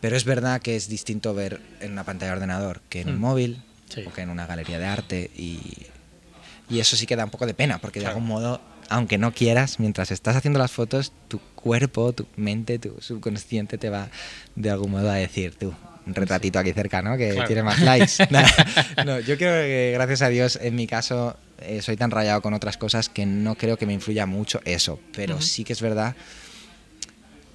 pero 0.00 0.16
es 0.16 0.24
verdad 0.24 0.60
que 0.62 0.76
es 0.76 0.88
distinto 0.88 1.34
ver 1.34 1.60
en 1.80 1.92
una 1.92 2.04
pantalla 2.04 2.32
de 2.32 2.36
ordenador 2.36 2.80
que 2.88 3.00
en 3.02 3.08
un 3.10 3.16
Hmm. 3.16 3.20
móvil 3.20 3.62
Sí. 3.88 4.04
o 4.06 4.12
que 4.12 4.20
en 4.22 4.30
una 4.30 4.46
galería 4.46 4.78
de 4.78 4.86
arte 4.86 5.30
y, 5.36 5.58
y 6.68 6.80
eso 6.80 6.94
sí 6.96 7.06
que 7.06 7.16
da 7.16 7.24
un 7.24 7.30
poco 7.30 7.46
de 7.46 7.54
pena, 7.54 7.78
porque 7.78 8.00
Claro. 8.00 8.14
de 8.14 8.18
algún 8.20 8.28
modo, 8.28 8.60
aunque 8.90 9.16
no 9.18 9.32
quieras, 9.32 9.80
mientras 9.80 10.10
estás 10.10 10.36
haciendo 10.36 10.58
las 10.58 10.70
fotos, 10.72 11.12
tu 11.28 11.40
cuerpo, 11.54 12.12
tu 12.12 12.26
mente, 12.36 12.78
tu 12.78 12.96
subconsciente 13.00 13.78
te 13.78 13.88
va 13.88 14.08
de 14.56 14.70
algún 14.70 14.90
modo 14.90 15.10
a 15.10 15.14
decir, 15.14 15.54
tú, 15.54 15.74
un 16.06 16.14
retratito 16.14 16.58
aquí 16.58 16.72
cerca, 16.72 17.02
¿no? 17.02 17.16
Que 17.16 17.30
Claro. 17.32 17.46
tiene 17.46 17.62
más 17.62 17.80
likes. 17.80 18.12
No, 19.06 19.20
yo 19.20 19.36
creo 19.38 19.62
que 19.62 19.90
gracias 19.94 20.22
a 20.22 20.28
Dios, 20.28 20.58
en 20.60 20.74
mi 20.74 20.86
caso, 20.86 21.36
eh, 21.60 21.80
soy 21.82 21.96
tan 21.96 22.10
rayado 22.10 22.40
con 22.42 22.54
otras 22.54 22.76
cosas 22.76 23.08
que 23.08 23.24
no 23.26 23.54
creo 23.56 23.76
que 23.78 23.86
me 23.86 23.92
influya 23.94 24.26
mucho 24.26 24.60
eso, 24.64 25.00
pero 25.14 25.40
sí 25.40 25.64
que 25.64 25.72
es 25.72 25.80
verdad 25.82 26.14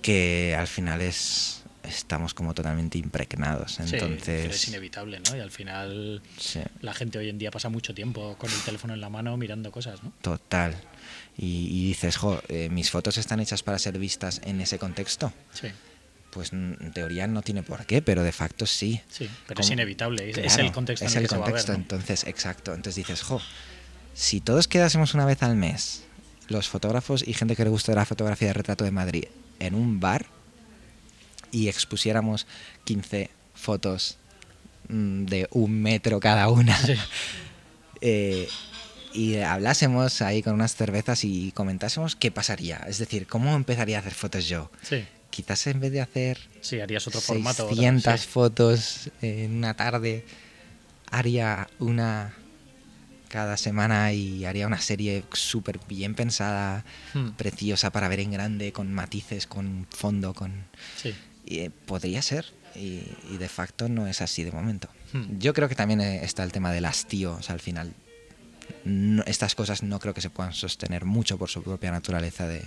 que 0.02 0.56
al 0.58 0.68
final 0.68 1.02
es 1.02 1.63
estamos 1.84 2.34
como 2.34 2.54
totalmente 2.54 2.98
impregnados. 2.98 3.74
Sí, 3.74 3.84
pero 3.92 4.08
es 4.08 4.28
Entonces, 4.28 4.68
inevitable, 4.68 5.20
¿no? 5.30 5.36
Y 5.36 5.40
al 5.40 5.52
final 5.52 6.22
sí, 6.38 6.62
la 6.82 6.94
gente 6.94 7.20
hoy 7.20 7.30
en 7.30 7.38
día 7.38 7.52
pasa 7.52 7.70
mucho 7.70 7.94
tiempo 7.94 8.36
con 8.38 8.52
el 8.52 8.60
teléfono 8.62 8.94
en 8.94 9.02
la 9.02 9.10
mano 9.10 9.36
mirando 9.38 9.72
cosas, 9.72 10.04
¿no? 10.04 10.12
total. 10.22 10.76
Y, 11.38 11.68
y 11.72 11.88
dices, 11.88 12.18
jo, 12.18 12.42
eh, 12.48 12.70
mis 12.70 12.92
fotos 12.92 13.18
están 13.18 13.40
hechas 13.40 13.64
para 13.64 13.80
ser 13.80 13.98
vistas 13.98 14.42
en 14.46 14.62
ese 14.62 14.78
contexto. 14.78 15.34
Sí, 15.54 15.68
Pues 16.32 16.54
en 16.54 16.92
teoría 16.94 17.28
no 17.28 17.42
tiene 17.42 17.64
por 17.64 17.86
qué, 17.86 18.02
pero 18.02 18.24
de 18.24 18.32
facto 18.32 18.66
sí. 18.66 19.02
sí, 19.10 19.30
pero 19.48 19.62
es 19.62 19.70
inevitable, 19.70 20.30
es, 20.30 20.38
es 20.38 20.54
Claro, 20.54 20.64
el 20.68 20.72
contexto 20.72 21.06
es 21.06 21.12
en 21.12 21.18
el 21.18 21.24
el 21.24 21.30
que 21.30 21.36
se 21.36 21.40
va 21.40 21.46
a 21.46 21.46
ver, 21.48 21.54
contexto, 21.54 21.72
¿no? 21.74 21.78
entonces, 21.80 22.24
exacto. 22.26 22.74
Entonces 22.74 22.96
dices, 22.96 23.22
jo, 23.24 23.42
si 24.14 24.42
todos 24.42 24.68
quedásemos 24.68 25.14
una 25.16 25.26
vez 25.26 25.42
al 25.44 25.56
mes, 25.56 26.04
los 26.50 26.70
fotógrafos 26.70 27.28
y 27.28 27.34
gente 27.34 27.56
que 27.56 27.64
le 27.64 27.70
gusta 27.70 27.94
la 27.94 28.06
fotografía 28.06 28.50
de 28.50 28.54
retrato 28.54 28.84
de 28.84 28.92
Madrid, 28.92 29.26
en 29.60 29.76
un 29.76 30.00
bar 30.00 30.28
y 31.54 31.70
expusiéramos 31.70 32.46
15 32.84 33.30
fotos 33.54 34.18
mm, 34.90 35.24
de 35.26 35.48
un 35.52 35.82
metro 35.82 36.20
cada 36.20 36.50
una 36.50 36.76
Sí. 36.78 36.96
eh, 38.02 38.50
y 39.14 39.38
hablásemos 39.38 40.22
ahí 40.24 40.42
con 40.42 40.56
unas 40.56 40.76
cervezas 40.76 41.24
y 41.24 41.52
comentásemos 41.52 42.16
qué 42.16 42.32
pasaría, 42.32 42.78
es 42.88 42.98
decir, 42.98 43.28
cómo 43.28 43.56
empezaría 43.56 43.98
a 43.98 44.00
hacer 44.02 44.14
fotos 44.16 44.48
yo. 44.50 44.72
Sí, 44.82 45.06
Quizás 45.30 45.66
en 45.68 45.80
vez 45.80 45.92
de 45.92 46.02
hacer 46.02 46.40
sí, 46.62 46.80
harías 46.80 47.08
otro 47.08 47.22
formato. 47.22 47.64
otra- 47.66 47.76
600 47.76 48.20
sí. 48.22 48.28
fotos 48.28 49.10
en 49.22 49.56
una 49.56 49.76
tarde, 49.76 50.26
haría 51.12 51.68
una 51.80 52.34
cada 53.30 53.58
semana 53.58 54.14
y 54.14 54.46
haría 54.46 54.68
una 54.68 54.80
serie 54.80 55.24
súper 55.34 55.80
bien 55.88 56.14
pensada, 56.16 56.84
Hmm, 57.14 57.30
preciosa 57.32 57.92
para 57.92 58.08
ver 58.08 58.20
en 58.20 58.32
grande, 58.32 58.72
con 58.72 58.92
matices, 58.94 59.46
con 59.48 59.88
fondo, 59.92 60.34
con... 60.34 60.66
sí. 61.02 61.14
Eh, 61.48 61.70
podría 61.86 62.22
ser, 62.22 62.46
y, 62.76 63.02
y 63.32 63.38
de 63.38 63.48
facto 63.50 63.88
no 63.90 64.08
es 64.08 64.22
así 64.22 64.44
de 64.44 64.52
momento. 64.52 64.90
Hmm. 65.14 65.38
Yo 65.40 65.54
creo 65.54 65.70
que 65.70 65.76
también 65.76 66.02
eh, 66.02 66.24
está 66.24 66.44
el 66.44 66.52
tema 66.52 66.72
del 66.72 66.86
hastío, 66.86 67.34
o 67.36 67.42
sea, 67.42 67.54
al 67.54 67.60
final 67.62 67.94
no- 68.86 69.24
estas 69.28 69.56
cosas 69.56 69.84
no 69.84 70.00
creo 70.00 70.14
que 70.14 70.22
se 70.22 70.30
puedan 70.30 70.54
sostener 70.54 71.06
mucho 71.06 71.38
por 71.38 71.50
su 71.50 71.62
propia 71.64 71.92
naturaleza 71.92 72.48
de 72.48 72.64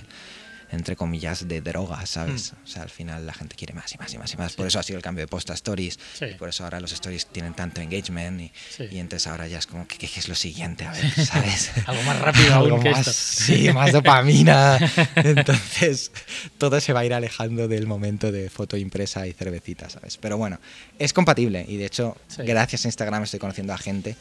entre 0.70 0.96
comillas 0.96 1.46
de 1.46 1.60
droga, 1.60 2.04
¿sabes? 2.06 2.52
O 2.64 2.66
sea, 2.66 2.82
al 2.82 2.90
final 2.90 3.24
la 3.26 3.32
gente 3.32 3.54
quiere 3.54 3.72
más 3.72 3.94
y 3.94 3.98
más 3.98 4.12
y 4.12 4.18
más 4.18 4.32
y 4.34 4.36
más. 4.36 4.52
Por 4.54 4.66
eso 4.66 4.78
ha 4.78 4.82
sido 4.82 4.96
el 4.96 5.02
cambio 5.02 5.22
de 5.22 5.28
post 5.28 5.48
a 5.50 5.54
stories. 5.54 5.98
Sí. 6.18 6.24
Y 6.24 6.34
por 6.34 6.48
eso 6.48 6.64
ahora 6.64 6.80
los 6.80 6.90
stories 6.92 7.26
tienen 7.26 7.54
tanto 7.54 7.80
engagement 7.80 8.40
y, 8.40 8.52
Sí. 8.76 8.88
y 8.90 8.98
entonces 8.98 9.26
ahora 9.28 9.46
ya 9.46 9.58
es 9.58 9.66
como, 9.66 9.86
¿qué, 9.86 9.96
qué 9.98 10.06
es 10.06 10.28
lo 10.28 10.34
siguiente? 10.34 10.84
A 10.84 10.92
ver, 10.92 11.10
¿sabes? 11.26 11.70
Algo 11.86 12.02
más 12.02 12.18
rápido 12.20 12.54
aún 12.54 12.64
Algo 12.72 12.80
que 12.82 12.90
más- 12.90 13.06
esto. 13.06 13.12
Sí, 13.44 13.72
más 13.72 13.92
dopamina. 13.92 14.78
Entonces, 15.16 16.10
todo 16.58 16.80
se 16.80 16.92
va 16.92 17.00
a 17.00 17.04
ir 17.04 17.14
alejando 17.14 17.68
del 17.68 17.86
momento 17.86 18.32
de 18.32 18.50
foto 18.50 18.76
impresa 18.76 19.26
y 19.26 19.32
cervecita, 19.32 19.88
¿sabes? 19.88 20.16
Pero 20.16 20.36
bueno, 20.36 20.58
es 20.98 21.12
compatible 21.12 21.64
y 21.68 21.76
de 21.76 21.86
hecho, 21.86 22.16
gracias 22.38 22.84
a 22.84 22.88
Instagram 22.88 23.22
estoy 23.22 23.38
conociendo 23.38 23.72
a 23.72 23.78
gente 23.78 24.16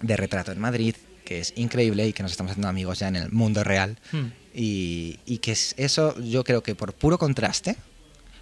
de 0.00 0.16
retrato 0.16 0.52
en 0.52 0.60
Madrid 0.60 0.94
que 1.24 1.40
es 1.40 1.52
increíble 1.56 2.06
y 2.06 2.12
que 2.12 2.22
nos 2.22 2.32
estamos 2.32 2.50
haciendo 2.52 2.68
amigos 2.68 2.98
ya 2.98 3.08
en 3.08 3.16
el 3.16 3.30
mundo 3.32 3.64
real. 3.64 3.98
Hmm. 4.12 4.26
Y, 4.54 5.18
y 5.26 5.38
que 5.38 5.52
es 5.52 5.74
eso, 5.78 6.18
yo 6.20 6.44
creo 6.44 6.62
que 6.62 6.74
por 6.74 6.92
puro 6.92 7.18
contraste, 7.18 7.76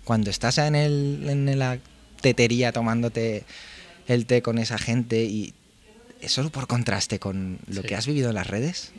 cuando 0.05 0.31
estás 0.31 0.59
en, 0.59 0.75
el, 0.75 1.25
en 1.29 1.59
la 1.59 1.79
tetería 2.21 2.73
tomándote 2.73 3.45
el 4.09 4.27
té 4.27 4.43
con 4.43 4.59
esa 4.59 4.79
gente 4.79 5.23
y 5.25 5.55
eso 6.21 6.49
por 6.51 6.67
contraste 6.67 7.19
con 7.19 7.59
lo 7.69 7.83
Sí. 7.83 7.89
que 7.89 7.95
has 7.97 8.07
vivido 8.07 8.29
en 8.29 8.35
las 8.35 8.47
redes, 8.49 8.93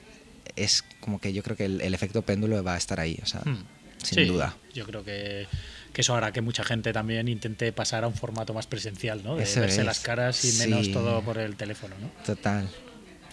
es 0.56 0.84
como 1.02 1.20
que 1.20 1.34
yo 1.34 1.44
creo 1.44 1.56
que 1.58 1.66
el, 1.66 1.82
el 1.82 1.94
efecto 1.94 2.22
péndulo 2.22 2.64
va 2.64 2.76
a 2.76 2.78
estar 2.78 3.00
ahí, 3.00 3.20
o 3.22 3.26
sea, 3.26 3.42
Hmm. 3.42 3.64
sin 4.02 4.20
Sí, 4.20 4.26
duda. 4.26 4.56
Yo 4.74 4.86
creo 4.86 5.04
que, 5.04 5.48
que 5.94 6.02
eso 6.02 6.16
hará 6.16 6.32
que 6.34 6.42
mucha 6.42 6.64
gente 6.64 6.92
también 6.94 7.28
intente 7.28 7.72
pasar 7.72 8.04
a 8.04 8.08
un 8.08 8.14
formato 8.16 8.54
más 8.54 8.66
presencial, 8.68 9.24
¿no? 9.24 9.36
De 9.36 9.44
Eso 9.44 9.60
verse 9.62 9.82
es. 9.82 9.86
las 9.86 10.00
caras 10.00 10.44
y 10.46 10.54
menos 10.60 10.88
Sí. 10.88 10.92
todo 10.94 11.22
por 11.22 11.38
el 11.38 11.56
teléfono, 11.56 11.96
¿no? 12.02 12.10
Total. 12.26 12.68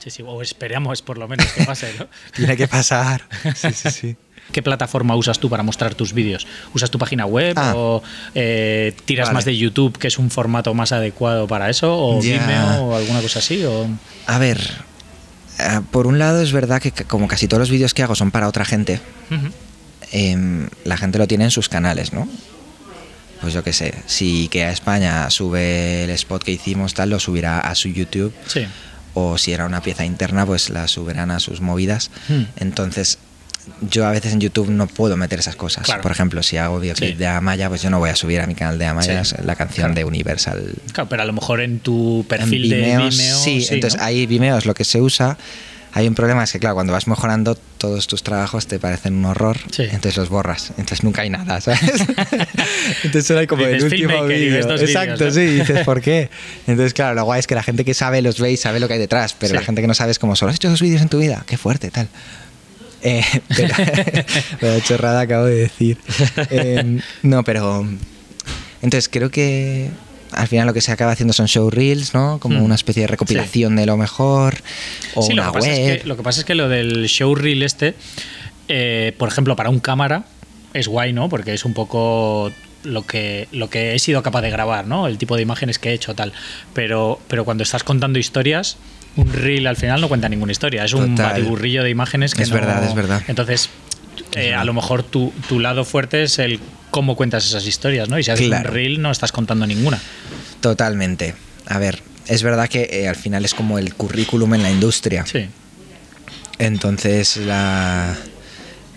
Sí, 0.03 0.11
sí, 0.11 0.23
o 0.27 0.41
esperamos 0.43 1.03
por 1.03 1.19
lo 1.19 1.29
menos 1.29 1.47
que 1.53 1.65
pase, 1.65 1.93
¿no? 1.99 2.07
Tiene 2.35 2.57
que 2.57 2.67
pasar. 2.67 3.23
Sí, 3.55 3.69
sí, 3.73 3.91
sí. 3.91 4.17
¿Qué 4.53 4.63
plataforma 4.63 5.15
usas 5.15 5.39
tú 5.39 5.49
para 5.49 5.63
mostrar 5.63 5.95
tus 5.95 6.13
vídeos? 6.13 6.47
¿Usas 6.75 6.91
tu 6.91 6.99
página 6.99 7.25
web 7.27 7.55
Ah. 7.57 7.73
o 7.77 8.03
eh, 8.35 8.95
tiras 9.05 9.29
Vale. 9.29 9.35
más 9.35 9.45
de 9.45 9.57
YouTube, 9.57 9.97
que 9.99 10.09
es 10.09 10.19
un 10.19 10.31
formato 10.31 10.75
más 10.75 10.91
adecuado 10.91 11.47
para 11.47 11.71
eso? 11.71 11.97
¿O. 11.97 12.21
Vimeo 12.21 12.85
o 12.87 12.97
alguna 12.97 13.21
cosa 13.21 13.39
así? 13.39 13.63
O... 13.65 13.87
A 14.27 14.39
ver, 14.39 14.59
eh, 15.61 15.81
por 15.93 16.07
un 16.09 16.19
lado 16.19 16.43
es 16.43 16.51
verdad 16.53 16.83
que 16.83 16.91
como 16.91 17.29
casi 17.29 17.47
todos 17.47 17.61
los 17.61 17.71
vídeos 17.71 17.95
que 17.95 18.03
hago 18.03 18.17
son 18.17 18.31
para 18.33 18.49
otra 18.49 18.65
gente, 18.65 19.01
em, 20.11 20.69
la 20.85 20.97
gente 20.97 21.19
lo 21.19 21.29
tiene 21.29 21.45
en 21.45 21.51
sus 21.51 21.69
canales, 21.69 22.13
¿no? 22.13 22.29
Pues 23.41 23.55
yo 23.55 23.63
qué 23.63 23.73
sé, 23.73 23.95
si 24.07 24.49
que 24.49 24.65
a 24.65 24.71
España 24.73 25.31
sube 25.31 26.05
el 26.05 26.11
spot 26.11 26.43
que 26.43 26.51
hicimos, 26.53 26.93
tal, 26.95 27.11
lo 27.11 27.19
subirá 27.21 27.61
a 27.61 27.75
su 27.75 27.89
YouTube. 27.89 28.35
Sí. 28.47 28.67
O 29.15 29.39
si 29.39 29.53
era 29.53 29.67
una 29.67 29.83
pieza 29.83 30.05
interna, 30.05 30.47
pues 30.47 30.71
la 30.71 30.87
subirán 30.89 31.31
a 31.31 31.41
sus 31.41 31.61
movidas. 31.61 32.11
Hmm. 32.29 32.43
Entonces, 32.57 33.19
yo 33.91 34.07
a 34.07 34.11
veces 34.11 34.33
en 34.33 34.41
YouTube 34.41 34.71
no 34.71 34.87
puedo 34.87 35.17
meter 35.17 35.39
esas 35.39 35.55
cosas. 35.57 35.85
Claro. 35.85 36.01
Por 36.03 36.13
ejemplo, 36.13 36.43
si 36.43 36.57
hago 36.57 36.81
videoclip 36.81 37.11
Sí. 37.11 37.17
de 37.17 37.27
Amaya, 37.27 37.69
pues 37.69 37.83
yo 37.83 37.91
no 37.91 37.99
voy 37.99 38.11
a 38.11 38.17
subir 38.17 38.41
a 38.41 38.47
mi 38.47 38.55
canal 38.55 38.79
de 38.79 38.87
Amaya 38.87 39.25
Sí. 39.25 39.35
la 39.45 39.55
canción 39.57 39.89
Claro. 39.89 39.95
de 39.95 40.05
Universal 40.05 40.75
Claro, 40.93 41.09
pero 41.09 41.23
a 41.23 41.25
lo 41.27 41.33
mejor 41.33 41.61
en 41.61 41.79
tu 41.81 42.25
perfil 42.29 42.65
en 42.65 42.71
de 42.71 42.77
Vimeo, 42.77 43.09
Vimeo. 43.11 43.39
sí, 43.39 43.67
entonces 43.71 43.99
¿no? 44.01 44.07
ahí 44.07 44.27
Vimeo 44.27 44.57
es 44.59 44.65
lo 44.67 44.75
que 44.75 44.85
se 44.85 45.01
usa. 45.01 45.37
Hay 45.93 46.07
un 46.07 46.15
problema, 46.15 46.45
es 46.45 46.53
que 46.53 46.61
claro, 46.61 46.75
cuando 46.77 46.93
vas 46.93 47.09
mejorando, 47.09 47.57
todos 47.79 48.07
tus 48.07 48.23
trabajos 48.23 48.67
te 48.69 48.79
parecen 48.79 49.15
un 49.15 49.25
horror, 49.25 49.57
Sí. 49.73 49.83
entonces 49.83 50.17
los 50.17 50.29
borras, 50.29 50.71
entonces 50.79 51.03
nunca 51.03 51.23
hay 51.23 51.31
nada, 51.31 51.61
¿sabes? 51.61 51.81
entonces 53.05 53.27
solo 53.27 53.41
hay 53.41 53.47
como 53.49 53.65
Dices, 53.67 53.85
el 53.85 53.93
último 53.93 54.25
vídeo. 54.27 54.77
Exacto, 54.77 55.25
¿no? 55.25 55.31
sí, 55.33 55.41
dices, 55.47 55.85
¿por 55.85 56.01
qué? 56.01 56.31
Entonces, 56.69 56.95
claro, 56.95 57.15
lo 57.15 57.25
guay 57.25 57.41
es 57.41 57.47
que 57.47 57.55
la 57.57 57.63
gente 57.65 57.85
que 57.85 57.95
sabe 57.95 58.23
los 58.23 58.39
ve 58.41 58.53
y 58.53 58.57
sabe 58.57 58.79
lo 58.79 58.87
que 58.87 58.95
hay 58.95 59.01
detrás, 59.01 59.35
pero 59.39 59.51
Sí. 59.51 59.57
la 59.57 59.63
gente 59.63 59.81
que 59.81 59.89
no 59.89 59.95
sabe 59.95 60.13
es 60.13 60.19
como, 60.21 60.37
¿solo 60.37 60.51
has 60.51 60.57
hecho 60.57 60.71
dos 60.71 60.81
vídeos 60.81 61.03
en 61.03 61.09
tu 61.09 61.19
vida? 61.19 61.43
Qué 61.47 61.57
fuerte, 61.59 61.91
tal. 61.91 62.09
Eh, 63.03 63.25
pero, 63.57 63.75
pero 64.61 64.81
chorrada 64.81 65.21
acabo 65.23 65.47
de 65.47 65.55
decir. 65.57 65.99
Eh, 66.51 67.01
no, 67.23 67.43
pero... 67.45 67.87
Entonces 68.83 69.09
creo 69.11 69.31
que 69.31 69.91
al 70.33 70.49
final 70.49 70.67
lo 70.67 70.75
que 70.75 70.81
se 70.81 70.93
acaba 70.93 71.13
haciendo 71.13 71.33
son 71.33 71.47
show 71.49 71.71
reels, 71.71 72.15
¿no? 72.15 72.39
Como 72.41 72.59
Hmm. 72.59 72.63
una 72.65 72.75
especie 72.75 73.03
de 73.03 73.07
recopilación 73.09 73.77
de 73.77 73.87
lo 73.87 73.97
mejor. 73.97 74.57
O 75.15 75.23
Sí, 75.23 75.33
una 75.33 75.47
lo 75.47 75.53
que, 75.53 75.59
pasa 75.59 75.71
web. 75.71 75.79
es 75.97 76.03
que, 76.03 76.09
lo 76.09 76.17
que 76.17 76.23
pasa 76.23 76.41
es 76.41 76.47
que 76.47 76.55
lo 76.55 76.69
del 76.69 77.07
showreel 77.07 77.63
este, 77.63 77.95
eh, 78.69 79.15
por 79.19 79.29
ejemplo, 79.29 79.57
para 79.57 79.71
un 79.71 79.81
cámara 79.81 80.25
es 80.75 80.87
guay, 80.89 81.13
¿no? 81.13 81.29
Porque 81.29 81.55
es 81.55 81.65
un 81.65 81.75
poco 81.75 82.53
lo 82.85 83.07
que, 83.07 83.49
lo 83.53 83.69
que 83.69 83.95
he 83.95 83.99
sido 83.99 84.23
capaz 84.23 84.41
de 84.43 84.51
grabar, 84.51 84.87
¿no? 84.87 85.07
El 85.07 85.19
tipo 85.19 85.37
de 85.37 85.43
imágenes 85.43 85.79
que 85.79 85.91
he 85.91 85.93
hecho, 85.95 86.15
tal. 86.15 86.33
Pero, 86.73 87.21
pero 87.29 87.45
cuando 87.45 87.63
estás 87.63 87.83
contando 87.85 88.19
historias, 88.19 88.77
un 89.17 89.33
reel 89.33 89.67
al 89.67 89.77
final 89.77 90.01
no 90.01 90.09
cuenta 90.09 90.29
ninguna 90.29 90.53
historia. 90.53 90.85
Es 90.85 90.93
un 90.95 91.17
Total. 91.17 91.33
batiburrillo 91.33 91.83
de 91.83 91.91
imágenes 91.91 92.35
que 92.35 92.43
Es 92.45 92.51
no- 92.51 92.55
verdad, 92.55 92.85
es 92.85 92.95
verdad. 92.95 93.23
Entonces, 93.27 93.69
eh, 94.37 94.55
a 94.55 94.65
lo 94.65 94.73
mejor 94.73 95.03
tu, 95.03 95.33
tu 95.49 95.59
lado 95.59 95.85
fuerte 95.85 96.23
es 96.23 96.39
el 96.39 96.61
cómo 96.91 97.17
cuentas 97.17 97.45
esas 97.47 97.67
historias, 97.67 98.09
¿no? 98.09 98.19
Y 98.19 98.25
si 98.25 98.31
haces 98.31 98.47
Claro. 98.47 98.69
un 98.71 98.75
reel 98.75 99.01
no 99.03 99.11
estás 99.11 99.33
contando 99.33 99.67
ninguna. 99.67 99.99
Totalmente. 100.61 101.35
A 101.67 101.79
ver, 101.79 102.03
es 102.27 102.43
verdad 102.43 102.69
que 102.69 102.89
eh, 102.93 103.09
al 103.09 103.17
final 103.17 103.45
es 103.45 103.55
como 103.55 103.79
el 103.79 103.95
currículum 103.95 104.55
en 104.55 104.63
la 104.63 104.71
industria. 104.71 105.25
Sí. 105.27 105.49
Entonces 106.59 107.37
la, 107.39 108.17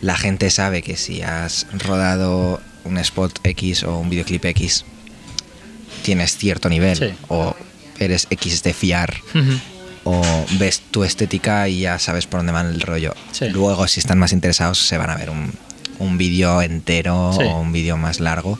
la 0.02 0.18
gente 0.18 0.50
sabe 0.50 0.82
que 0.82 0.98
si 0.98 1.22
has 1.22 1.68
rodado 1.86 2.62
un 2.84 2.98
spot 2.98 3.40
X 3.44 3.84
o 3.84 3.98
un 4.00 4.10
videoclip 4.10 4.44
X, 4.46 4.84
tienes 6.04 6.38
cierto 6.38 6.70
nivel. 6.70 6.98
Sí. 6.98 7.14
O 7.30 7.56
eres 8.00 8.28
X 8.30 8.64
de 8.64 8.74
fiar. 8.74 9.16
O 10.06 10.22
ves 10.60 10.82
tu 10.92 11.06
estética 11.06 11.70
y 11.70 11.82
ya 11.82 11.98
sabes 12.00 12.28
por 12.28 12.40
dónde 12.42 12.52
va 12.52 12.62
el 12.62 12.82
rollo. 12.82 13.14
Sí. 13.32 13.48
Luego, 13.50 13.88
si 13.88 14.02
están 14.02 14.20
más 14.20 14.34
interesados, 14.34 14.80
se 14.86 14.98
van 14.98 15.10
a 15.10 15.16
ver 15.16 15.30
un, 15.30 15.54
un 16.00 16.18
vídeo 16.18 16.62
entero 16.62 17.32
Sí. 17.38 17.44
o 17.46 17.60
un 17.60 17.72
vídeo 17.72 17.98
más 17.98 18.20
largo. 18.20 18.60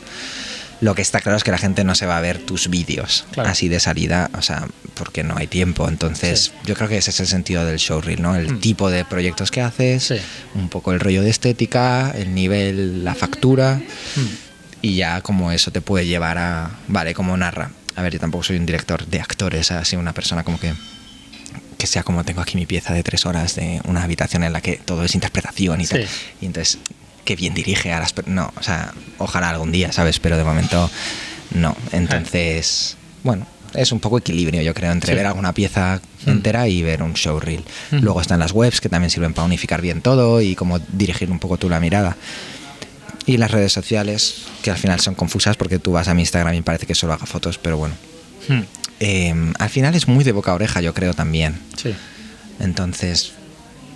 Lo 0.80 0.94
que 0.94 1.02
está 1.02 1.20
claro 1.20 1.36
es 1.38 1.44
que 1.44 1.50
la 1.50 1.56
gente 1.58 1.82
no 1.84 1.94
se 1.94 2.04
va 2.04 2.18
a 2.18 2.20
ver 2.20 2.38
tus 2.38 2.68
vídeos 2.68 3.24
Claro. 3.32 3.48
así 3.48 3.68
de 3.68 3.80
salida, 3.80 4.28
o 4.36 4.42
sea, 4.42 4.66
porque 4.94 5.22
no 5.22 5.36
hay 5.36 5.46
tiempo. 5.46 5.88
Entonces, 5.88 6.46
Sí. 6.46 6.52
yo 6.66 6.74
creo 6.74 6.88
que 6.88 6.98
ese 6.98 7.10
es 7.10 7.20
el 7.20 7.26
sentido 7.26 7.64
del 7.64 7.78
showreel, 7.78 8.20
¿no? 8.20 8.34
El 8.34 8.54
Mm. 8.54 8.60
tipo 8.60 8.90
de 8.90 9.04
proyectos 9.04 9.50
que 9.50 9.62
haces, 9.62 10.02
Sí. 10.04 10.16
un 10.54 10.68
poco 10.68 10.92
el 10.92 11.00
rollo 11.00 11.22
de 11.22 11.30
estética, 11.30 12.10
el 12.16 12.34
nivel, 12.34 13.04
la 13.04 13.14
factura, 13.14 13.76
Hmm. 14.16 14.26
y 14.82 14.96
ya 14.96 15.20
como 15.22 15.52
eso 15.52 15.70
te 15.70 15.80
puede 15.80 16.06
llevar 16.06 16.36
a, 16.38 16.70
vale, 16.88 17.14
como 17.14 17.36
narra. 17.36 17.70
A 17.96 18.02
ver, 18.02 18.12
yo 18.12 18.18
tampoco 18.20 18.44
soy 18.44 18.56
un 18.56 18.66
director 18.66 19.06
de 19.06 19.20
actores, 19.20 19.70
así 19.70 19.96
una 19.96 20.12
persona 20.12 20.42
como 20.44 20.58
que 20.58 20.74
que 21.78 21.86
sea 21.88 22.02
como 22.02 22.24
tengo 22.24 22.40
aquí 22.40 22.56
mi 22.56 22.66
pieza 22.66 22.94
de 22.94 23.02
tres 23.02 23.26
horas 23.26 23.56
de 23.56 23.80
una 23.84 24.02
habitación 24.04 24.42
en 24.44 24.52
la 24.52 24.60
que 24.62 24.76
todo 24.76 25.04
es 25.04 25.14
interpretación 25.14 25.80
y 25.80 25.86
Sí. 25.86 25.90
tal. 25.90 26.06
Y 26.40 26.46
entonces, 26.46 26.78
que 27.24 27.36
bien 27.36 27.54
dirige 27.54 27.92
a 27.92 28.00
las 28.00 28.12
per- 28.12 28.28
No, 28.28 28.52
o 28.58 28.62
sea, 28.62 28.92
ojalá 29.18 29.50
algún 29.50 29.72
día, 29.72 29.92
¿sabes? 29.92 30.18
Pero 30.18 30.36
de 30.36 30.44
momento, 30.44 30.90
no. 31.54 31.76
Entonces, 31.92 32.96
bueno, 33.22 33.46
es 33.74 33.90
un 33.92 34.00
poco 34.00 34.18
equilibrio, 34.18 34.62
yo 34.62 34.74
creo, 34.74 34.92
entre 34.92 35.12
Sí. 35.12 35.16
ver 35.16 35.26
alguna 35.26 35.52
pieza 35.52 36.00
Mm. 36.26 36.30
entera 36.30 36.68
y 36.68 36.82
ver 36.82 37.02
un 37.02 37.14
showreel. 37.14 37.64
Mm. 37.90 37.96
Luego 37.98 38.20
están 38.20 38.38
las 38.40 38.52
webs 38.52 38.80
que 38.80 38.88
también 38.88 39.10
sirven 39.10 39.34
para 39.34 39.46
unificar 39.46 39.80
bien 39.80 40.00
todo 40.00 40.40
y 40.40 40.54
como 40.54 40.78
dirigir 40.78 41.30
un 41.30 41.38
poco 41.38 41.56
tú 41.56 41.68
la 41.68 41.80
mirada. 41.80 42.16
Y 43.26 43.38
las 43.38 43.50
redes 43.50 43.72
sociales, 43.72 44.42
que 44.62 44.70
al 44.70 44.76
final 44.76 45.00
son 45.00 45.14
confusas 45.14 45.56
porque 45.56 45.78
tú 45.78 45.92
vas 45.92 46.08
a 46.08 46.14
mi 46.14 46.22
Instagram 46.22 46.54
y 46.54 46.60
parece 46.62 46.86
que 46.86 46.94
solo 46.94 47.14
haga 47.14 47.24
fotos, 47.26 47.58
pero 47.58 47.78
bueno. 47.78 47.94
Hmm. 48.48 48.60
Eh, 49.00 49.52
al 49.58 49.70
final 49.70 49.94
es 49.94 50.06
muy 50.08 50.24
de 50.24 50.32
boca 50.32 50.50
a 50.50 50.54
oreja, 50.54 50.80
yo 50.82 50.92
creo 50.94 51.14
también. 51.14 51.58
Sí. 51.82 51.94
Entonces, 52.60 53.32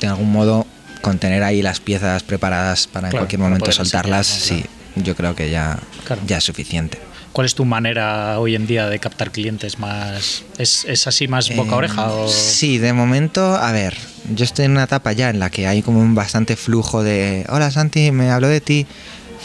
de 0.00 0.06
algún 0.06 0.32
modo, 0.32 0.66
con 1.00 1.18
tener 1.18 1.42
ahí 1.42 1.62
las 1.62 1.80
piezas 1.80 2.22
preparadas 2.22 2.86
para 2.86 3.08
en 3.08 3.12
cualquier 3.16 3.40
momento 3.40 3.70
soltarlas, 3.72 4.26
sí, 4.26 4.64
yo 4.96 5.14
creo 5.16 5.34
que 5.34 5.50
ya, 5.50 5.78
Claro. 6.04 6.22
ya 6.26 6.38
es 6.38 6.44
suficiente. 6.44 6.98
¿Cuál 7.32 7.46
es 7.46 7.54
tu 7.54 7.64
manera 7.64 8.40
hoy 8.40 8.56
en 8.56 8.66
día 8.66 8.88
de 8.88 8.98
captar 8.98 9.30
clientes 9.30 9.78
más? 9.78 10.42
¿Es, 10.58 10.84
es 10.86 11.06
así 11.06 11.28
más 11.28 11.54
boca 11.54 11.72
a 11.72 11.76
oreja? 11.76 12.02
Eh, 12.06 12.10
O... 12.10 12.28
Sí, 12.28 12.78
de 12.78 12.92
momento, 12.92 13.54
a 13.54 13.70
ver, 13.70 13.96
yo 14.34 14.44
estoy 14.44 14.64
en 14.64 14.72
una 14.72 14.84
etapa 14.84 15.12
ya 15.12 15.30
en 15.30 15.38
la 15.38 15.50
que 15.50 15.66
hay 15.68 15.82
como 15.82 16.00
un 16.00 16.14
bastante 16.14 16.56
flujo 16.56 17.02
de, 17.04 17.44
hola 17.48 17.70
Santi, 17.70 18.10
me 18.10 18.30
habló 18.30 18.48
de 18.48 18.60
ti, 18.60 18.86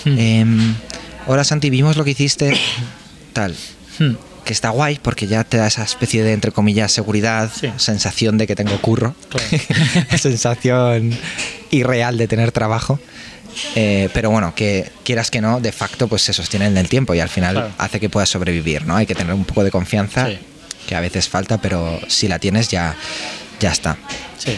Hmm. 0.05 0.17
Em, 0.17 0.75
hola 1.27 1.43
Santi, 1.43 1.69
vimos 1.69 1.95
lo 1.97 2.03
que 2.03 2.11
hiciste, 2.11 2.51
tal. 3.33 3.55
Hmm. 3.99 4.13
Que 4.45 4.51
está 4.53 4.69
guay 4.71 4.99
porque 5.01 5.25
ya 5.27 5.43
te 5.43 5.57
da 5.57 5.67
esa 5.67 5.83
especie 5.83 6.23
de, 6.23 6.33
entre 6.33 6.51
comillas, 6.51 6.91
seguridad, 6.91 7.49
Sí. 7.57 7.69
sensación 7.77 8.37
de 8.37 8.45
que 8.47 8.55
tengo 8.55 8.77
curro, 8.81 9.15
Claro. 9.29 9.47
sensación 10.17 11.17
irreal 11.71 12.17
de 12.17 12.27
tener 12.27 12.51
trabajo. 12.51 12.99
Eh, 13.75 14.09
pero 14.13 14.31
bueno, 14.31 14.53
que 14.55 14.91
quieras 15.03 15.29
que 15.29 15.39
no, 15.39 15.59
de 15.59 15.71
facto 15.71 16.07
pues 16.07 16.23
se 16.23 16.33
sostiene 16.33 16.65
en 16.65 16.75
el 16.77 16.89
tiempo 16.89 17.13
y 17.13 17.19
al 17.19 17.29
final 17.29 17.53
Claro. 17.55 17.71
hace 17.77 17.99
que 17.99 18.09
puedas 18.09 18.29
sobrevivir, 18.29 18.85
¿no? 18.85 18.95
Hay 18.95 19.05
que 19.05 19.13
tener 19.15 19.33
un 19.33 19.45
poco 19.45 19.63
de 19.63 19.69
confianza, 19.71 20.27
Sí. 20.27 20.37
que 20.87 20.95
a 20.95 20.99
veces 20.99 21.29
falta, 21.29 21.59
pero 21.59 21.99
si 22.07 22.27
la 22.27 22.39
tienes 22.39 22.67
ya, 22.69 22.95
ya 23.59 23.71
está. 23.71 23.97
Sí. 24.39 24.57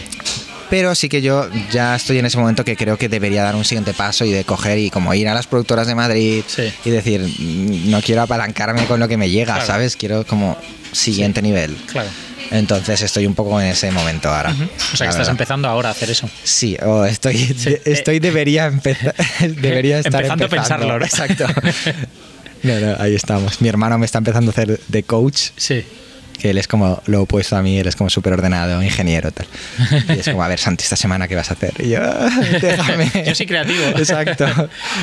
Pero 0.68 0.94
sí 0.94 1.08
que 1.08 1.22
yo 1.22 1.48
ya 1.70 1.94
estoy 1.94 2.18
en 2.18 2.26
ese 2.26 2.38
momento 2.38 2.64
que 2.64 2.76
creo 2.76 2.96
que 2.98 3.08
debería 3.08 3.42
dar 3.42 3.54
un 3.54 3.64
siguiente 3.64 3.94
paso 3.94 4.24
y 4.24 4.32
de 4.32 4.44
coger 4.44 4.78
y 4.78 4.90
como 4.90 5.14
ir 5.14 5.28
a 5.28 5.34
las 5.34 5.46
productoras 5.46 5.86
de 5.86 5.94
Madrid 5.94 6.42
Sí. 6.46 6.72
y 6.84 6.90
decir, 6.90 7.20
"Mm, 7.22 7.90
no 7.90 8.00
quiero 8.02 8.22
apalancarme 8.22 8.84
con 8.86 8.98
lo 8.98 9.06
que 9.08 9.16
me 9.16 9.30
llega, 9.30 9.54
Claro. 9.54 9.66
¿sabes? 9.66 9.96
Quiero 9.96 10.26
como 10.26 10.56
siguiente 10.92 11.40
nivel. 11.42 11.76
Claro. 11.92 12.08
Entonces 12.50 13.02
estoy 13.02 13.26
un 13.26 13.34
poco 13.34 13.60
en 13.60 13.68
ese 13.68 13.90
momento 13.90 14.28
ahora. 14.28 14.50
O 14.50 14.54
sea, 14.54 14.66
que 14.68 15.10
estás 15.10 15.16
verdad. 15.18 15.30
empezando 15.32 15.68
ahora 15.68 15.88
a 15.88 15.92
hacer 15.92 16.10
eso. 16.10 16.28
Sí, 16.44 16.76
o 16.84 17.04
estoy, 17.04 17.44
de- 17.44 17.82
estoy 17.84 18.18
debería 18.20 18.66
empezar, 18.66 19.14
debería 19.40 19.98
estar 19.98 20.14
Empezando 20.22 20.44
a 20.46 20.48
pensarlo, 20.48 20.98
¿no? 20.98 21.04
Exacto. 21.04 21.46
No, 22.62 22.80
no, 22.80 22.96
ahí 22.98 23.14
estamos. 23.14 23.60
Mi 23.60 23.68
hermano 23.68 23.96
me 23.98 24.06
está 24.06 24.18
empezando 24.18 24.50
a 24.50 24.52
hacer 24.52 24.80
de 24.88 25.02
coach 25.04 25.50
Sí. 25.56 25.84
Que 26.36 26.50
él 26.50 26.58
es 26.58 26.68
como 26.68 27.02
lo 27.06 27.22
opuesto 27.22 27.56
a 27.56 27.62
mí, 27.62 27.78
él 27.78 27.86
es 27.86 27.96
como 27.96 28.10
súper 28.10 28.32
ordenado, 28.34 28.82
ingeniero, 28.82 29.30
tal. 29.32 29.46
Y 30.14 30.20
es 30.20 30.28
como, 30.28 30.42
a 30.42 30.48
ver, 30.48 30.58
Santi, 30.58 30.84
esta 30.84 30.96
semana, 30.96 31.28
¿qué 31.28 31.34
vas 31.36 31.50
a 31.50 31.54
hacer? 31.54 31.72
Y 31.78 31.90
yo, 31.90 32.00
"Ah, 32.02 32.28
déjame. 32.60 33.10
Yo 33.26 33.34
soy 33.34 33.46
creativo. 33.46 33.82
Exacto. 33.96 34.46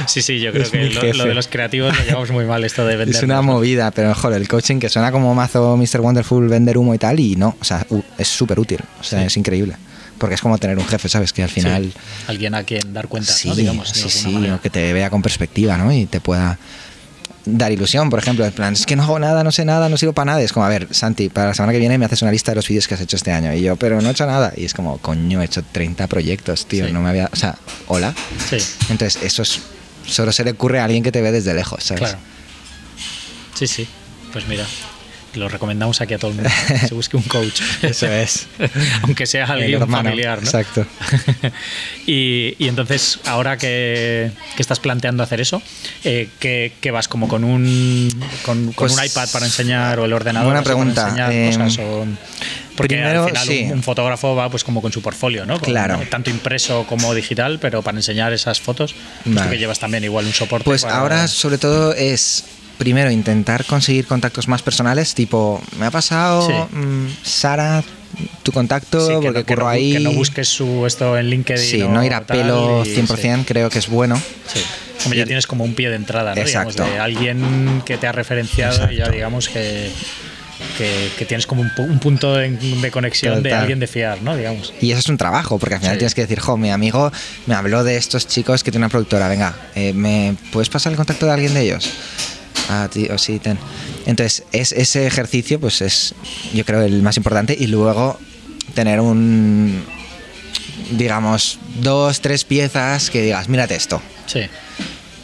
Sí, 0.08 0.22
sí, 0.22 0.40
yo 0.40 0.52
creo 0.52 0.64
Es 0.64 0.70
que 0.70 0.90
lo, 0.90 1.14
lo 1.14 1.26
de 1.26 1.34
los 1.34 1.48
creativos 1.48 1.98
lo 1.98 2.04
llevamos 2.04 2.32
muy 2.32 2.46
mal, 2.46 2.64
esto 2.64 2.86
de 2.86 2.96
vender. 2.96 3.16
Es 3.16 3.24
una 3.24 3.42
movida, 3.42 3.92
pero 3.92 4.14
joder, 4.16 4.42
el 4.42 4.48
coaching 4.48 4.80
que 4.80 4.90
suena 4.90 5.12
como 5.12 5.34
mazo 5.36 5.76
Mr. 5.78 6.02
Wonderful, 6.02 6.48
vender 6.48 6.78
humo 6.78 6.94
y 6.96 6.98
tal, 6.98 7.20
y 7.20 7.36
no, 7.36 7.56
o 7.60 7.64
sea, 7.64 7.86
es 8.18 8.28
súper 8.28 8.60
útil, 8.60 8.80
o 9.00 9.04
sea, 9.04 9.20
Sí. 9.22 9.26
es 9.28 9.38
increíble. 9.38 9.76
Porque 10.18 10.36
es 10.36 10.42
como 10.42 10.58
tener 10.58 10.78
un 10.78 10.86
jefe, 10.86 11.10
¿sabes? 11.10 11.34
Que 11.34 11.44
al 11.44 11.50
final... 11.50 11.92
Alguien 12.28 12.56
a 12.56 12.64
quien 12.64 12.94
dar 12.94 13.08
cuenta, 13.08 13.34
Sí, 13.34 13.50
¿no? 13.50 13.56
digamos. 13.56 13.90
sí, 13.90 14.10
sí, 14.10 14.30
manera. 14.30 14.60
que 14.62 14.70
te 14.70 14.94
vea 14.94 15.10
con 15.10 15.22
perspectiva, 15.22 15.76
¿no? 15.78 15.92
Y 15.92 16.06
te 16.06 16.22
pueda 16.22 16.58
dar 17.46 17.72
ilusión, 17.72 18.10
por 18.10 18.20
ejemplo, 18.20 18.46
en 18.46 18.52
plan, 18.52 18.74
es 18.74 18.86
que 18.86 18.96
no 18.96 19.04
hago 19.04 19.20
nada, 19.20 19.44
no 19.44 19.52
sé 19.52 19.66
nada, 19.66 19.89
no 19.89 19.98
sirvo 19.98 20.14
para 20.14 20.26
nada. 20.26 20.41
Y 20.41 20.46
es 20.46 20.54
como, 20.54 20.66
a 20.66 20.70
ver, 20.70 20.88
Santi, 20.91 21.30
para 21.30 21.48
la 21.48 21.54
semana 21.54 21.74
que 21.74 21.80
viene 21.80 21.98
me 21.98 22.06
haces 22.06 22.22
una 22.22 22.32
lista 22.32 22.52
de 22.52 22.56
los 22.56 22.68
vídeos 22.68 22.88
que 22.88 22.94
has 22.94 23.02
hecho 23.02 23.16
este 23.18 23.32
año. 23.32 23.54
Y 23.54 23.62
yo, 23.62 23.76
pero 23.76 24.02
no 24.02 24.08
he 24.10 24.12
hecho 24.12 24.26
nada. 24.26 24.54
Y 24.56 24.66
es 24.66 24.74
como, 24.74 24.98
coño, 25.00 25.41
he 25.41 25.46
hecho 25.46 25.62
30 25.72 26.08
proyectos, 26.08 26.66
tío, 26.68 26.88
Sí. 26.88 26.94
no 26.94 27.02
me 27.02 27.10
había... 27.10 27.30
O 27.32 27.36
sea, 27.36 27.56
hola. 27.88 28.14
Sí, 28.50 28.58
Entonces, 28.89 29.22
eso 29.24 29.41
es, 29.41 29.60
solo 30.08 30.32
se 30.32 30.44
le 30.44 30.52
ocurre 30.52 30.80
a 30.80 30.86
alguien 30.86 31.04
que 31.04 31.12
te 31.12 31.22
ve 31.22 31.32
desde 31.32 31.54
lejos, 31.54 31.84
¿sabes? 31.84 32.02
claro. 32.04 32.18
Sí, 33.56 33.68
sí. 33.68 33.88
Pues 34.32 34.48
mira, 34.48 34.66
lo 35.36 35.50
recomendamos 35.50 36.00
aquí 36.02 36.14
a 36.14 36.18
todo 36.20 36.32
el 36.32 36.36
mundo. 36.38 36.50
Se 36.88 36.94
busque 36.94 37.18
un 37.18 37.24
coach. 37.24 37.62
Eso 37.82 38.08
es. 38.08 38.48
Aunque 39.04 39.26
sea 39.26 39.46
alguien 39.46 39.82
hermano, 39.82 40.10
familiar, 40.10 40.38
¿no? 40.40 40.44
Exacto. 40.46 40.86
y, 42.06 42.56
y 42.60 42.68
entonces, 42.68 43.20
ahora 43.26 43.58
que, 43.58 44.32
que 44.56 44.62
estás 44.62 44.80
planteando 44.80 45.24
hacer 45.24 45.42
eso, 45.42 45.62
eh, 46.04 46.30
¿qué, 46.40 46.74
qué 46.82 46.92
vas? 46.92 47.08
¿Como 47.08 47.28
con 47.28 47.44
un, 47.44 48.10
con, 48.46 48.66
con 48.74 48.88
Pues, 48.88 48.94
un 48.98 49.06
iPad 49.06 49.30
para 49.32 49.46
enseñar 49.46 50.00
o 50.00 50.06
el 50.06 50.14
ordenador 50.14 50.48
buena 50.54 50.60
así 50.62 50.66
para 50.66 50.76
pregunta. 50.76 51.04
enseñar 51.08 51.32
Eh, 51.32 51.52
cosas? 51.58 51.80
O, 51.80 52.06
porque 52.76 52.96
primero, 52.96 53.24
al 53.24 53.30
final 53.30 53.48
sí. 53.48 53.64
un, 53.68 53.72
un 53.74 53.84
fotógrafo 53.84 54.36
va 54.36 54.50
pues 54.50 54.64
como 54.64 54.82
con 54.82 54.92
su 54.92 55.02
portfolio, 55.02 55.46
¿no? 55.46 55.60
Con- 55.60 55.70
Claro. 55.74 56.02
Tanto 56.10 56.30
impreso 56.30 56.86
como 56.88 57.14
digital, 57.14 57.60
pero 57.60 57.82
para 57.82 57.98
enseñar 57.98 58.34
esas 58.34 58.60
fotos, 58.60 58.96
pues 59.24 59.36
Vale. 59.36 59.52
que 59.52 59.58
llevas 59.60 59.80
también 59.80 60.04
igual 60.04 60.26
un 60.26 60.34
soporte. 60.34 60.66
Pues 60.66 60.84
para- 60.84 60.98
ahora 60.98 61.28
sobre 61.28 61.58
todo 61.58 61.94
es 61.94 62.44
primero 62.78 63.11
intentar 63.11 63.65
conseguir 63.65 64.05
contactos 64.07 64.47
más 64.47 64.61
personales, 64.61 65.13
tipo, 65.15 65.61
me 65.78 65.86
ha 65.86 65.91
pasado 65.91 66.47
Sí. 66.47 66.76
mm, 66.78 67.07
Sara, 67.24 67.84
tu 68.43 68.51
contacto, 68.51 69.07
Sí, 69.07 69.13
que, 69.19 69.26
porque 69.28 69.43
que 69.43 69.55
no- 69.55 69.67
ahí. 69.67 69.93
que 69.93 69.99
no 69.99 70.11
busques 70.11 70.47
su, 70.47 70.86
esto 70.86 71.17
en 71.17 71.30
LinkedIn. 71.30 71.63
Sí, 71.65 71.84
no 71.88 72.03
ir 72.03 72.13
a 72.13 72.26
pelo 72.26 72.84
y- 72.86 72.89
100%, 72.93 73.45
creo 73.45 73.69
que 73.69 73.80
es 73.80 73.88
bueno. 73.89 74.15
Sí. 74.15 74.59
sí. 74.59 74.65
Como 75.03 75.15
ya 75.15 75.26
tienes 75.26 75.47
como 75.47 75.63
un 75.65 75.74
pie 75.76 75.89
de 75.89 75.95
entrada, 75.97 76.34
¿no? 76.36 76.43
Digamos, 76.43 76.74
Exacto. 76.74 76.91
de 76.93 76.99
alguien 76.99 77.82
que 77.86 77.97
te 77.97 78.07
ha 78.07 78.11
referenciado 78.13 78.89
y 78.91 78.97
ya 78.97 79.09
digamos 79.09 79.49
que, 79.49 79.91
que, 80.78 81.09
que 81.17 81.26
tienes 81.26 81.45
como 81.45 81.61
un, 81.61 81.71
un 81.78 81.99
punto 81.99 82.34
de, 82.36 82.51
de 82.51 82.91
conexión 82.91 83.43
de 83.43 83.53
alguien 83.53 83.80
de 83.80 83.88
fiar, 83.88 84.21
¿no? 84.21 84.38
Digamos. 84.38 84.74
Y 84.80 84.91
eso 84.91 84.99
es 84.99 85.09
un 85.09 85.17
trabajo, 85.17 85.57
porque 85.59 85.76
al 85.76 85.82
final 85.82 85.95
Sí. 85.95 85.99
tienes 85.99 86.15
que 86.15 86.21
decir, 86.21 86.39
jo, 86.39 86.55
mi 86.55 86.71
amigo 86.71 87.11
me 87.47 87.55
habló 87.55 87.84
de 87.84 87.97
estos 87.97 88.28
chicos 88.28 88.63
que 88.63 88.71
tiene 88.71 88.86
una 88.86 88.89
productora, 88.91 89.28
venga, 89.28 89.55
eh, 89.76 89.91
¿me 89.93 90.36
puedes 90.51 90.69
pasar 90.69 90.91
el 90.93 90.97
contacto 90.97 91.26
de 91.26 91.34
alguien 91.34 91.53
de 91.53 91.61
ellos? 91.63 91.89
Ah, 92.70 92.88
tío, 92.91 93.18
sí, 93.18 93.39
ten. 93.39 93.57
Entonces, 94.05 94.43
es, 94.51 94.72
ese 94.72 95.05
ejercicio, 95.07 95.59
pues 95.59 95.82
es, 95.82 96.14
yo 96.53 96.64
creo, 96.66 96.82
el 96.82 97.01
más 97.01 97.18
importante. 97.18 97.55
Y 97.59 97.68
luego 97.68 98.20
tener 98.74 98.99
un, 98.99 99.84
digamos, 100.91 101.59
dos, 101.82 102.22
tres 102.22 102.43
piezas 102.45 103.09
que 103.09 103.22
digas, 103.22 103.49
mírate 103.49 103.76
esto. 103.76 104.01
Sí. 104.26 104.41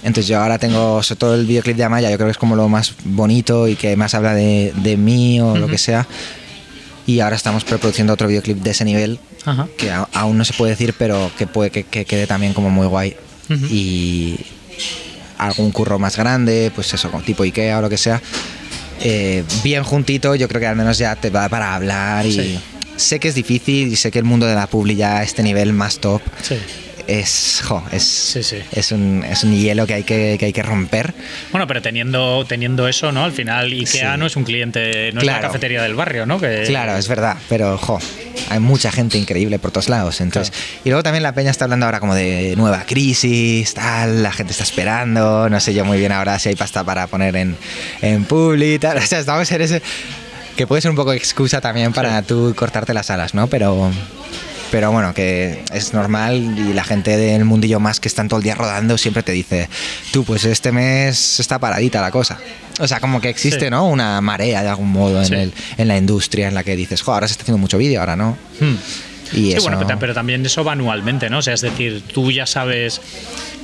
Entonces 0.02 0.28
yo 0.28 0.40
ahora 0.42 0.58
tengo, 0.60 1.04
sobre 1.04 1.20
todo 1.20 1.36
el 1.36 1.46
videoclip 1.46 1.76
de 1.76 1.84
Amaya, 1.84 2.10
yo 2.10 2.16
creo 2.18 2.28
que 2.28 2.32
es 2.32 2.38
como 2.38 2.56
lo 2.56 2.70
más 2.70 2.94
bonito 3.04 3.68
y 3.68 3.76
que 3.76 3.96
más 3.98 4.14
habla 4.14 4.34
de, 4.34 4.72
de 4.78 4.96
mí 4.98 5.42
o 5.42 5.58
lo 5.58 5.68
que 5.68 5.78
sea. 5.78 6.08
Y 7.06 7.20
ahora 7.20 7.36
estamos 7.36 7.64
preproduciendo 7.66 8.14
otro 8.14 8.28
videoclip 8.28 8.58
de 8.60 8.72
ese 8.72 8.86
nivel 8.86 9.20
Ajá. 9.46 9.68
que 9.78 9.92
a- 9.92 10.08
aún 10.14 10.38
no 10.38 10.46
se 10.46 10.54
puede 10.54 10.72
decir, 10.72 10.94
pero 10.98 11.32
que 11.38 11.48
puede 11.48 11.70
que, 11.72 11.84
que 11.84 12.06
quede 12.06 12.28
también 12.28 12.54
como 12.54 12.70
muy 12.70 12.88
guay. 12.88 13.16
Ujú. 13.50 13.66
Y 13.70 14.38
algún 15.40 15.72
curro 15.72 15.98
más 16.00 16.16
grande, 16.18 16.72
pues 16.76 16.94
eso, 16.94 17.10
como 17.10 17.24
tipo 17.24 17.44
Ikea 17.44 17.80
o 17.80 17.82
lo 17.82 17.90
que 17.90 17.98
sea. 17.98 18.22
eh, 19.02 19.44
bien 19.64 19.84
juntito, 19.84 20.36
yo 20.36 20.48
creo 20.50 20.60
que 20.60 20.68
al 20.68 20.76
menos 20.76 20.98
ya 20.98 21.16
te 21.16 21.30
va 21.30 21.48
para 21.48 21.74
hablar 21.74 22.26
y 22.26 22.34
Sí. 22.34 22.60
sé 22.98 23.18
que 23.20 23.30
es 23.30 23.36
difícil 23.36 23.88
y 23.94 23.96
sé 23.96 24.12
que 24.12 24.20
el 24.20 24.26
mundo 24.26 24.46
de 24.46 24.56
la 24.56 24.68
publi 24.68 24.96
ya 24.98 25.20
a 25.20 25.24
este 25.24 25.42
nivel 25.42 25.72
más 25.72 26.00
top 26.00 26.22
Sí. 26.42 26.58
Es, 27.10 27.62
jo, 27.66 27.84
es, 27.92 28.04
Sí, 28.04 28.44
sí. 28.44 28.58
es, 28.72 28.92
un, 28.92 29.24
es 29.24 29.44
un 29.44 29.54
hielo 29.56 29.86
que 29.88 29.94
hay 29.96 30.04
que, 30.04 30.38
que 30.40 30.46
hay 30.46 30.54
que 30.54 30.64
romper. 30.64 31.14
Bueno, 31.52 31.66
pero 31.68 31.82
teniendo, 31.82 32.46
teniendo 32.46 32.88
eso, 32.88 33.12
¿no? 33.12 33.24
Al 33.24 33.32
final 33.32 33.72
IKEA 33.72 34.14
Sí. 34.14 34.20
no 34.20 34.26
es 34.26 34.36
un 34.36 34.44
cliente, 34.44 35.12
no 35.14 35.20
es 35.20 35.24
Claro. 35.24 35.42
la 35.42 35.48
cafetería 35.48 35.82
del 35.84 35.96
barrio, 35.96 36.26
¿no? 36.26 36.40
Que, 36.40 36.64
Claro, 36.68 36.96
es 36.98 37.08
verdad, 37.08 37.38
pero 37.50 37.78
jo, 37.78 38.00
hay 38.50 38.60
mucha 38.60 38.92
gente 38.92 39.18
increíble 39.18 39.60
por 39.60 39.72
todos 39.72 39.90
lados. 39.90 40.22
Entonces, 40.22 40.54
Y 40.86 40.90
luego 40.90 41.04
también 41.04 41.24
la 41.24 41.34
peña 41.34 41.52
está 41.52 41.66
hablando 41.66 41.86
ahora 41.86 42.00
como 42.00 42.16
de 42.16 42.54
nueva 42.58 42.84
crisis, 42.86 43.74
tal, 43.74 44.24
la 44.24 44.32
gente 44.32 44.52
está 44.52 44.64
esperando, 44.64 45.50
no 45.50 45.60
sé 45.60 45.74
yo 45.74 45.86
muy 45.86 45.98
bien 46.00 46.12
ahora 46.12 46.38
si 46.40 46.50
hay 46.50 46.56
pasta 46.56 46.84
para 46.84 47.08
poner 47.08 47.36
en, 47.36 47.58
en 48.02 48.26
publi, 48.26 48.80
tal. 48.80 48.98
O 49.00 49.02
sea, 49.02 49.20
estamos 49.20 49.52
en 49.52 49.62
ese... 49.62 49.82
Que 50.56 50.68
puede 50.68 50.82
ser 50.82 50.92
un 50.92 50.98
poco 50.98 51.14
excusa 51.14 51.62
también 51.62 51.94
para 51.94 52.22
tú 52.22 52.54
cortarte 52.56 52.94
las 52.94 53.10
alas, 53.10 53.34
¿no? 53.34 53.48
Pero... 53.48 53.92
Pero 54.72 54.92
bueno, 54.92 55.14
que 55.14 55.64
es 55.74 55.94
normal 55.94 56.36
y 56.58 56.74
la 56.74 56.84
gente 56.84 57.18
del 57.18 57.44
mundillo 57.46 57.80
más 57.80 58.00
que 58.00 58.08
están 58.08 58.28
todo 58.28 58.38
el 58.38 58.44
día 58.44 58.54
rodando 58.56 58.98
siempre 58.98 59.24
te 59.24 59.32
dice, 59.32 59.68
tú, 60.12 60.24
pues 60.24 60.46
este 60.46 60.72
mes 60.72 61.40
está 61.40 61.58
paradita 61.60 62.02
la 62.02 62.12
cosa. 62.12 62.38
O 62.80 62.88
sea, 62.88 63.00
como 63.00 63.20
que 63.20 63.30
existe, 63.30 63.66
Sí. 63.66 63.70
¿no? 63.72 63.88
Una 63.88 64.22
marea 64.22 64.62
de 64.62 64.70
algún 64.70 64.90
modo 64.92 65.22
en, 65.24 65.34
el, 65.34 65.54
en 65.78 65.88
la 65.88 65.98
industria 65.98 66.48
en 66.48 66.54
la 66.54 66.64
que 66.64 66.76
dices, 66.76 67.02
jo, 67.02 67.14
ahora 67.14 67.28
se 67.28 67.32
está 67.34 67.44
haciendo 67.44 67.58
mucho 67.58 67.78
vídeo, 67.78 68.00
ahora 68.00 68.16
no. 68.16 68.38
Hmm. 68.60 68.76
Y 69.32 69.36
Sí, 69.36 69.54
eso... 69.54 69.62
bueno, 69.64 69.80
pero, 69.86 70.00
pero 70.00 70.14
también 70.14 70.46
eso 70.46 70.64
va 70.64 70.72
anualmente, 70.74 71.30
¿no? 71.30 71.40
O 71.40 71.42
sea, 71.42 71.54
es 71.54 71.62
decir, 71.62 72.04
tú 72.14 72.32
ya 72.32 72.46
sabes 72.46 73.02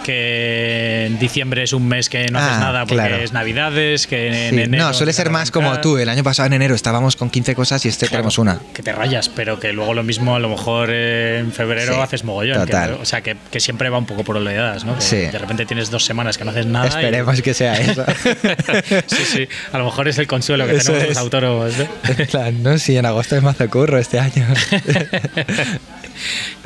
que 0.06 1.08
en 1.08 1.18
diciembre 1.18 1.64
es 1.64 1.74
un 1.74 1.88
mes 1.88 2.10
que 2.10 2.28
no 2.28 2.38
haces 2.38 2.58
Ah, 2.58 2.60
nada 2.60 2.86
porque 2.86 2.95
claro. 3.08 3.16
es 3.16 3.34
Navidades, 3.34 4.06
que 4.06 4.28
en 4.28 4.53
Sí, 4.56 4.62
enero 4.62 4.84
no, 4.86 4.93
suele 4.93 5.14
ser 5.14 5.32
más 5.32 5.49
como 5.49 5.80
tú. 5.82 5.97
El 5.97 6.10
año 6.10 6.24
pasado 6.24 6.45
en 6.45 6.53
enero 6.53 6.76
estábamos 6.76 7.16
con 7.16 7.32
15 7.32 7.56
cosas 7.56 7.84
y 7.86 7.89
este 7.89 8.06
Claro, 8.06 8.22
tenemos 8.22 8.38
una. 8.38 8.60
Que 8.74 8.84
te 8.84 8.91
rayas, 8.91 9.30
pero 9.30 9.60
que 9.60 9.74
luego 9.74 9.95
lo 9.95 10.03
mismo, 10.03 10.36
a 10.36 10.39
lo 10.39 10.49
mejor 10.49 10.89
eh, 10.91 11.39
en 11.39 11.51
febrero 11.51 11.95
Sí, 11.95 11.99
haces 12.01 12.24
mogollón. 12.24 12.66
que 12.68 12.76
o 12.76 13.06
sea, 13.06 13.22
que, 13.22 13.36
que 13.51 13.60
siempre 13.60 13.89
va 13.89 13.97
un 13.97 14.06
poco 14.06 14.24
por 14.24 14.38
oleadas, 14.38 14.86
¿no? 14.86 14.95
Que 14.95 15.01
Sí. 15.01 15.16
De 15.18 15.38
repente 15.39 15.66
tienes 15.66 15.89
dos 15.89 16.06
semanas 16.06 16.38
que 16.38 16.45
no 16.45 16.51
haces 16.51 16.68
nada. 16.68 16.86
y- 16.86 16.89
Esperemos 16.89 17.41
que 17.41 17.53
sea 17.56 17.80
eso. 17.80 18.06
sí, 19.08 19.26
sí. 19.26 19.47
A 19.72 19.78
lo 19.80 19.86
mejor 19.86 20.08
es 20.08 20.18
el 20.20 20.28
consuelo 20.28 20.68
que 20.68 20.76
Eso 20.76 20.91
tenemos 20.93 21.03
es. 21.03 21.10
los 21.10 21.18
autónomos. 21.18 21.74
¿no? 21.78 22.26
Plan, 22.28 22.62
no, 22.64 22.78
sí, 22.78 22.95
en 22.95 23.06
agosto 23.06 23.36
es 23.36 23.43
mazo 23.43 23.68
curro 23.70 23.97
este 23.97 24.20
año. 24.20 24.45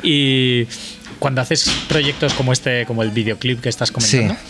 y 0.02 0.66
cuando 1.20 1.40
haces 1.40 1.70
proyectos 1.88 2.34
como 2.34 2.52
este, 2.52 2.84
como 2.86 3.04
el 3.04 3.10
videoclip 3.12 3.60
que 3.60 3.68
estás 3.68 3.92
comentando, 3.92 4.34
Sí. 4.34 4.40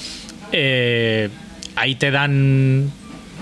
eh, 0.53 1.29
ahí 1.77 1.95
te 1.97 2.11
dan 2.11 2.91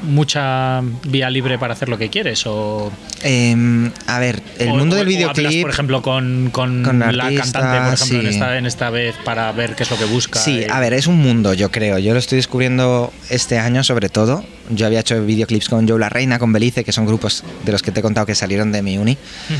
mucha 0.04 0.80
vía 1.08 1.28
libre 1.28 1.58
para 1.58 1.72
hacer 1.74 1.88
lo 1.88 1.98
que 1.98 2.08
quieres 2.08 2.44
o 2.46 2.92
Em, 3.24 3.90
a 4.06 4.20
ver, 4.20 4.40
el 4.60 4.68
o- 4.68 4.76
mundo 4.76 4.94
del 4.94 5.08
o 5.08 5.10
hablas, 5.10 5.16
videoclip. 5.36 5.62
por 5.62 5.70
ejemplo 5.72 6.02
con, 6.02 6.50
con 6.52 6.84
con 6.84 7.00
la 7.00 7.24
artista, 7.24 7.42
cantante 7.60 7.78
por 7.84 7.94
ejemplo 7.94 8.18
en, 8.20 8.26
sí. 8.26 8.32
esta, 8.34 8.58
en 8.58 8.66
esta 8.66 8.90
vez 8.90 9.16
para 9.24 9.50
ver 9.50 9.74
qué 9.74 9.82
es 9.82 9.90
lo 9.90 9.98
que 9.98 10.04
busca 10.04 10.38
Sí, 10.38 10.60
y- 10.60 10.70
a 10.70 10.78
ver, 10.78 10.92
es 10.94 11.08
un 11.08 11.16
mundo, 11.16 11.52
yo 11.52 11.72
creo. 11.72 11.98
Yo 11.98 12.12
lo 12.12 12.20
estoy 12.20 12.36
descubriendo 12.36 13.12
este 13.28 13.58
año, 13.58 13.82
sobre 13.82 14.08
todo. 14.08 14.44
Yo 14.70 14.86
había 14.86 15.00
hecho 15.00 15.20
videoclips 15.24 15.68
con 15.68 15.88
Joe 15.88 15.98
La 15.98 16.08
Reina, 16.10 16.38
con 16.38 16.52
Belice, 16.52 16.84
que 16.84 16.92
son 16.92 17.04
grupos 17.06 17.42
de 17.64 17.72
los 17.72 17.82
que 17.82 17.90
te 17.90 17.98
he 17.98 18.02
contado 18.04 18.24
que 18.24 18.36
salieron 18.36 18.70
de 18.70 18.82
mi 18.82 18.98
uni. 18.98 19.12
Ujú. 19.50 19.58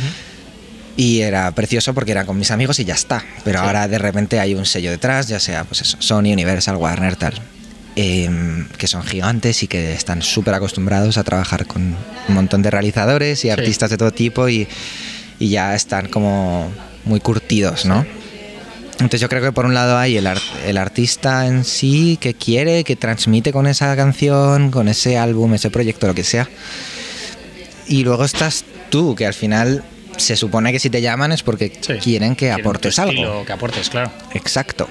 Y 0.99 1.21
era 1.21 1.51
precioso 1.53 1.95
porque 1.95 2.11
era 2.11 2.27
con 2.27 2.37
mis 2.37 2.51
amigos 2.51 2.81
y 2.81 2.85
ya 2.85 2.95
está. 2.95 3.25
Pero 3.45 3.61
Sí. 3.61 3.65
ahora 3.67 3.87
de 3.87 3.99
repente 3.99 4.41
hay 4.41 4.55
un 4.57 4.67
sello 4.67 4.91
detrás, 4.91 5.29
ya 5.29 5.39
sea 5.39 5.63
pues 5.65 5.81
eso, 5.83 5.97
Sony, 6.01 6.33
Universal, 6.33 6.77
Warner, 6.77 7.15
tal. 7.17 7.35
em, 8.01 8.69
que 8.79 8.87
son 8.87 9.03
gigantes 9.03 9.63
y 9.65 9.67
que 9.69 9.93
están 9.93 10.23
súper 10.23 10.55
acostumbrados 10.55 11.19
a 11.19 11.25
trabajar 11.25 11.67
con 11.67 11.97
un 12.29 12.35
montón 12.35 12.63
de 12.63 12.71
realizadores 12.71 13.45
y 13.45 13.51
artistas 13.51 13.91
de 13.91 13.97
todo 13.97 14.13
tipo 14.13 14.49
y, 14.49 14.69
y 15.41 15.49
ya 15.49 15.75
están 15.75 16.09
como 16.09 16.71
muy 17.05 17.19
curtidos, 17.19 17.87
¿no? 17.87 18.07
Entonces 18.93 19.21
yo 19.21 19.29
creo 19.29 19.43
que 19.43 19.51
por 19.53 19.67
un 19.67 19.75
lado 19.75 19.97
hay 19.99 20.17
el, 20.17 20.27
ar- 20.29 20.39
el 20.67 20.77
artista 20.79 21.47
en 21.49 21.65
sí 21.65 22.19
que 22.21 22.35
quiere, 22.35 22.85
que 22.85 22.95
transmite 22.95 23.53
con 23.53 23.67
esa 23.67 23.95
canción, 23.97 24.71
con 24.71 24.87
ese 24.89 25.19
álbum, 25.19 25.55
ese 25.55 25.71
proyecto, 25.71 26.07
lo 26.07 26.15
que 26.15 26.23
sea. 26.25 26.49
Y 27.89 28.05
luego 28.05 28.25
estás 28.25 28.65
tú, 28.91 29.15
que 29.17 29.27
al 29.27 29.35
final 29.35 29.83
se 30.19 30.37
supone 30.37 30.71
que 30.73 30.79
si 30.79 30.91
te 30.91 31.01
llaman 31.01 31.33
es 31.33 31.43
porque 31.43 31.73
Sí. 31.81 31.95
quieren 31.95 32.35
que 32.37 32.47
Quieren 32.47 32.61
aportes 32.61 32.99
algo. 32.99 33.45
que 33.47 33.53
aportes 33.53 33.89
claro 33.89 34.11
Exacto. 34.35 34.89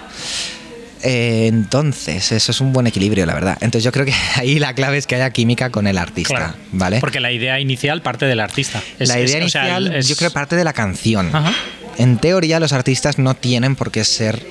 Eh, 1.03 1.45
entonces, 1.47 2.31
eso 2.31 2.51
es 2.51 2.59
un 2.59 2.73
buen 2.73 2.87
equilibrio, 2.87 3.25
la 3.27 3.35
verdad. 3.35 3.55
Entonces 3.61 3.83
yo 3.83 3.91
creo 3.91 4.05
que 4.05 4.13
ahí 4.35 4.57
la 4.57 4.73
clave 4.73 4.97
es 4.97 5.05
que 5.05 5.13
haya 5.15 5.29
química 5.29 5.69
con 5.69 5.85
el 5.85 5.97
artista, 5.97 6.35
Claro. 6.35 6.53
¿vale? 6.71 6.99
porque 6.99 7.19
la 7.19 7.31
idea 7.31 7.59
inicial 7.59 8.01
parte 8.01 8.25
del 8.25 8.39
artista 8.39 8.81
Es- 8.97 9.07
la 9.09 9.19
es- 9.19 9.29
idea 9.31 9.45
o 9.45 9.49
sea, 9.49 9.61
inicial 9.79 9.95
es- 9.95 10.07
yo 10.07 10.15
creo 10.15 10.31
parte 10.31 10.55
de 10.55 10.63
la 10.63 10.73
canción. 10.73 11.33
Ajá. 11.35 11.53
En 11.99 12.17
teoría 12.17 12.59
los 12.59 12.73
artistas 12.73 13.17
no 13.19 13.35
tienen 13.35 13.75
por 13.75 13.91
qué 13.91 14.03
ser 14.03 14.41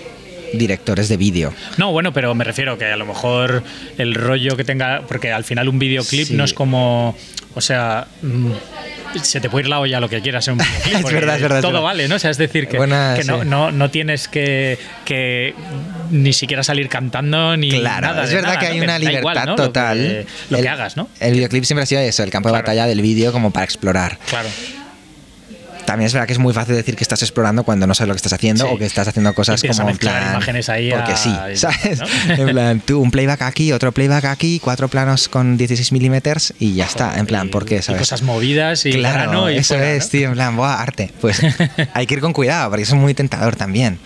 directores 0.53 1.09
de 1.09 1.16
vídeo. 1.16 1.53
No, 1.76 1.92
bueno, 1.92 2.12
pero 2.12 2.34
me 2.34 2.44
refiero 2.44 2.78
que 2.78 2.86
a 2.86 2.97
lo 2.97 3.07
mejor 3.07 3.62
el 3.99 4.14
rollo 4.14 4.57
que 4.57 4.64
tenga, 4.64 5.03
porque 5.09 5.32
al 5.32 5.44
final 5.44 5.68
un 5.68 5.78
videoclip 5.78 6.28
Sí. 6.28 6.34
no 6.34 6.44
es 6.44 6.53
como, 6.55 7.16
o 7.55 7.61
sea, 7.61 8.07
mm, 8.22 8.51
se 9.22 9.40
te 9.40 9.49
puede 9.49 9.64
ir 9.64 9.68
la 9.70 9.80
olla 9.80 9.99
lo 10.01 10.09
que 10.09 10.20
quieras 10.20 10.47
en 10.49 10.55
un 10.55 10.59
videoclip. 10.84 11.07
Es 11.07 11.12
verdad, 11.12 11.36
es 11.36 11.42
verdad, 11.42 11.59
es 11.59 11.62
Todo 11.62 11.72
verdad. 11.72 11.84
vale, 11.84 12.09
¿no? 12.09 12.16
O 12.16 12.18
sea, 12.18 12.30
es 12.30 12.38
decir, 12.38 12.68
que, 12.68 12.76
Buena, 12.76 13.14
que 13.16 13.24
no, 13.24 13.42
sí. 13.42 13.49
no, 13.49 13.72
no 13.72 13.90
tienes 13.90 14.28
que, 14.28 14.78
que 15.05 15.55
ni 16.11 16.32
siquiera 16.32 16.62
salir 16.62 16.88
cantando 16.88 17.57
ni 17.57 17.70
Claro, 17.70 18.09
nada 18.09 18.24
es 18.24 18.32
verdad 18.32 18.49
nada, 18.55 18.61
que 18.61 18.66
¿no? 18.66 18.72
hay 18.72 18.80
una 18.80 18.99
libertad 18.99 19.20
igual, 19.20 19.36
¿no? 19.36 19.44
Lo 19.53 19.57
que- 19.57 19.62
total. 19.62 20.26
Lo 20.51 20.57
que, 20.59 20.62
El- 20.62 20.68
hagas, 20.68 20.97
¿no? 20.97 21.09
El 21.20 21.32
videoclip 21.34 21.64
siempre 21.64 21.82
ha 21.82 21.86
sido 21.86 22.01
eso, 22.03 22.22
el 22.22 22.30
campo 22.30 22.49
de 22.49 22.53
Claro. 22.53 22.62
batalla 22.64 22.86
del 22.86 23.01
vídeo 23.03 23.32
como 23.32 23.51
para 23.51 23.64
explorar. 23.64 24.18
Claro. 24.28 24.49
También 25.87 26.07
es 26.09 26.12
verdad 26.12 26.26
que 26.26 26.32
es 26.32 26.39
muy 26.39 26.53
fácil 26.53 26.74
decir 26.74 26.97
que 26.97 27.05
estás 27.05 27.22
explorando 27.22 27.62
cuando 27.64 27.87
no 27.87 27.95
sabes 27.95 28.09
lo 28.09 28.14
que 28.14 28.18
estás 28.18 28.32
haciendo 28.32 28.66
Sí. 28.66 28.70
o 28.74 28.78
que 28.78 28.84
estás 28.87 29.07
haciendo 29.09 29.32
cosas 29.34 29.62
como 29.62 29.89
en 29.89 29.97
plan 29.97 30.32
imágenes 30.32 30.68
ahí 30.68 30.91
porque 30.91 31.12
a- 31.12 31.16
sí, 31.16 31.32
¿sabes? 31.55 32.01
¿no? 32.01 32.07
En 32.34 32.49
plan, 32.51 32.80
tú 32.80 33.01
un 33.01 33.11
playback 33.11 33.43
aquí, 33.43 33.72
otro 33.72 33.93
playback 33.93 34.24
aquí, 34.26 34.61
cuatro 34.62 34.89
planos 34.89 35.28
con 35.28 35.57
16 35.57 35.93
milímetros 35.93 36.53
y 36.59 36.74
ya 36.74 36.84
está. 36.87 37.18
En 37.18 37.26
plan, 37.26 37.47
Y- 37.47 37.51
¿por 37.51 37.64
qué? 37.64 37.76
y 37.76 37.82
¿Sabes? 37.82 38.01
cosas 38.01 38.22
movidas 38.22 38.84
y 38.84 38.93
claro, 38.93 39.30
grano 39.30 39.51
y 39.51 39.57
eso 39.59 39.74
fuera, 39.76 39.93
es, 39.95 40.05
¿no? 40.05 40.11
tío, 40.11 40.28
en 40.28 40.34
plan, 40.34 40.57
buah, 40.57 40.80
arte. 40.82 41.12
Pues 41.20 41.41
hay 41.95 42.07
que 42.07 42.14
ir 42.14 42.20
con 42.20 42.32
cuidado, 42.32 42.68
porque 42.70 42.82
eso 42.82 42.95
es 42.97 43.01
muy 43.01 43.14
tentador 43.14 43.55
también. 43.57 43.99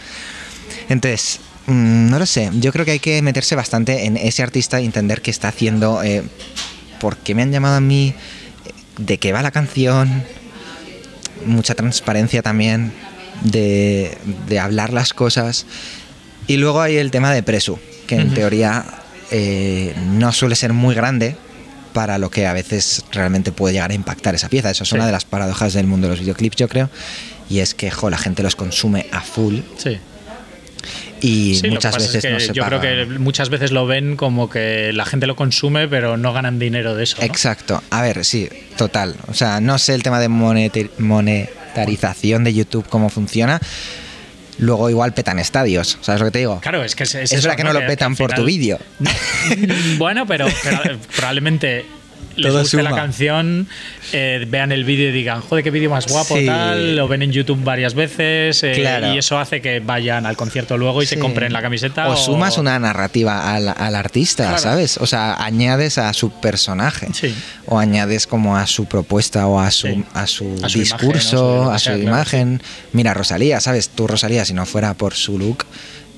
Entonces, 0.89 1.41
mm, 1.67 2.11
no 2.11 2.19
lo 2.19 2.27
sé, 2.27 2.51
yo 2.55 2.73
creo 2.73 2.85
que 2.85 2.91
hay 2.93 2.99
que 3.01 3.23
meterse 3.23 3.55
bastante 3.57 4.05
en 4.07 4.17
ese 4.17 4.43
artista 4.43 4.81
e 4.81 4.85
entender 4.85 5.23
qué 5.23 5.31
está 5.31 5.49
haciendo, 5.49 6.03
eh, 6.03 6.23
por 7.01 7.17
qué 7.17 7.35
me 7.35 7.43
han 7.43 7.53
llamado 7.53 7.77
a 7.77 7.81
mí, 7.81 8.15
de 8.99 9.19
qué 9.19 9.33
va 9.33 9.41
la 9.43 9.51
canción, 9.51 10.23
mucha 11.47 11.75
transparencia 11.75 12.43
también, 12.43 12.93
de, 13.43 14.17
de 14.49 14.59
hablar 14.59 14.93
las 14.93 15.13
cosas. 15.15 15.67
Y 16.47 16.57
luego 16.57 16.81
hay 16.81 16.97
el 16.97 17.11
tema 17.11 17.33
de 17.33 17.43
Presu, 17.43 17.79
que 18.07 18.17
en 18.17 18.35
teoría 18.35 18.85
eh, 19.31 19.95
no 20.13 20.33
suele 20.33 20.57
ser 20.57 20.73
muy 20.73 20.95
grande 20.95 21.37
para 21.93 22.19
lo 22.19 22.31
que 22.31 22.47
a 22.47 22.53
veces 22.53 23.05
realmente 23.13 23.53
puede 23.53 23.75
llegar 23.75 23.91
a 23.91 23.95
impactar 23.95 24.35
esa 24.35 24.49
pieza. 24.49 24.71
Eso 24.71 24.85
es 24.85 24.91
Sí. 24.91 24.95
una 24.97 25.07
de 25.07 25.13
las 25.13 25.25
paradojas 25.25 25.73
del 25.73 25.87
mundo 25.87 26.07
de 26.09 26.13
los 26.15 26.21
videoclips, 26.21 26.57
yo 26.57 26.69
creo. 26.69 26.89
Y 27.49 27.59
es 27.61 27.75
que, 27.75 27.91
jo, 27.91 28.11
la 28.11 28.19
gente 28.19 28.43
los 28.43 28.55
consume 28.57 29.07
a 29.13 29.21
full 29.21 29.59
Sí. 29.77 29.99
Y 31.21 31.57
Sí, 31.57 31.69
muchas 31.71 31.97
es 31.97 32.03
veces 32.07 32.23
que 32.23 32.31
no 32.31 32.41
se 32.41 32.53
yo 32.53 32.63
paga. 32.63 32.81
creo 32.81 33.09
que 33.09 33.19
muchas 33.19 33.49
veces 33.51 33.73
lo 33.73 33.87
ven 33.87 34.17
como 34.17 34.49
que 34.51 34.93
la 34.93 35.05
gente 35.05 35.27
lo 35.27 35.37
consume, 35.37 35.89
pero 35.89 36.17
no 36.17 36.33
ganan 36.33 36.59
dinero 36.59 36.95
de 36.95 37.05
eso. 37.05 37.17
¿no? 37.19 37.25
Exacto. 37.25 37.83
A 37.91 38.03
ver, 38.03 38.25
sí, 38.25 38.49
total. 38.77 39.15
O 39.29 39.35
sea, 39.35 39.61
no 39.61 39.79
sé 39.79 39.95
el 39.95 40.03
tema 40.03 40.19
de 40.21 40.29
monetarización 40.29 42.45
de 42.45 42.55
YouTube 42.55 42.87
cómo 42.89 43.09
funciona. 43.11 43.61
Luego 44.59 44.91
igual 44.91 45.15
petan 45.15 45.39
estadios, 45.39 45.97
¿sabes 46.03 46.21
lo 46.21 46.27
que 46.27 46.33
te 46.33 46.41
digo? 46.41 46.61
Claro, 46.61 46.85
es 46.85 46.95
que 46.95 47.05
es, 47.05 47.15
Es 47.15 47.33
verdad 47.43 47.57
que 47.57 47.65
no 47.65 47.73
lo 47.73 47.81
petan 47.87 48.15
por 48.15 48.35
tu 48.35 48.45
vídeo. 48.45 48.79
Bueno, 49.97 50.27
pero, 50.27 50.47
pero 50.63 50.99
probablemente 51.17 51.87
les 52.37 52.53
guste 52.53 52.83
la 52.83 52.91
canción, 52.95 53.69
eh, 54.13 54.45
vean 54.49 54.73
el 54.73 54.85
vídeo 54.85 55.09
y 55.09 55.13
digan, 55.13 55.41
joder, 55.41 55.63
qué 55.65 55.71
vídeo 55.71 55.91
más 55.91 56.07
guapo, 56.07 56.37
Sí. 56.37 56.47
tal, 56.47 56.97
lo 56.97 57.09
ven 57.09 57.23
en 57.23 57.33
YouTube 57.33 57.63
varias 57.63 57.95
veces 57.95 58.63
eh, 58.63 58.73
Claro. 58.77 59.13
y 59.15 59.19
eso 59.19 59.39
hace 59.39 59.61
que 59.61 59.81
vayan 59.81 60.27
al 60.27 60.37
concierto 60.37 60.79
luego 60.79 61.03
y 61.03 61.07
se 61.07 61.19
compren 61.19 61.53
la 61.53 61.61
camiseta. 61.63 62.09
O 62.09 62.17
sumas 62.17 62.57
una 62.59 62.79
narrativa 62.79 63.55
al, 63.55 63.69
al 63.69 63.95
artista, 63.95 64.45
Claro. 64.45 64.59
¿sabes? 64.59 64.97
O 64.99 65.07
sea, 65.07 65.35
añades 65.45 65.99
a 65.99 66.13
su 66.13 66.31
personaje. 66.31 67.09
Sí. 67.13 67.35
O 67.67 67.79
añades 67.79 68.27
como 68.27 68.57
a 68.57 68.67
su 68.67 68.87
propuesta 68.87 69.47
o 69.47 69.61
a 69.61 69.71
su, 69.71 70.05
a 70.15 70.27
su 70.27 70.59
A 70.63 70.69
su 70.69 70.79
discurso, 70.79 71.65
imagen, 71.65 71.69
su- 71.69 71.71
a 71.71 71.79
su 71.79 71.85
claro, 71.85 72.03
imagen. 72.03 72.63
Mira, 72.93 73.15
Rosalía, 73.15 73.61
¿sabes? 73.61 73.89
Tú, 73.91 74.07
Rosalía, 74.07 74.45
si 74.45 74.55
no 74.55 74.67
fuera 74.67 74.95
por 74.95 75.15
su 75.15 75.39
look 75.39 75.65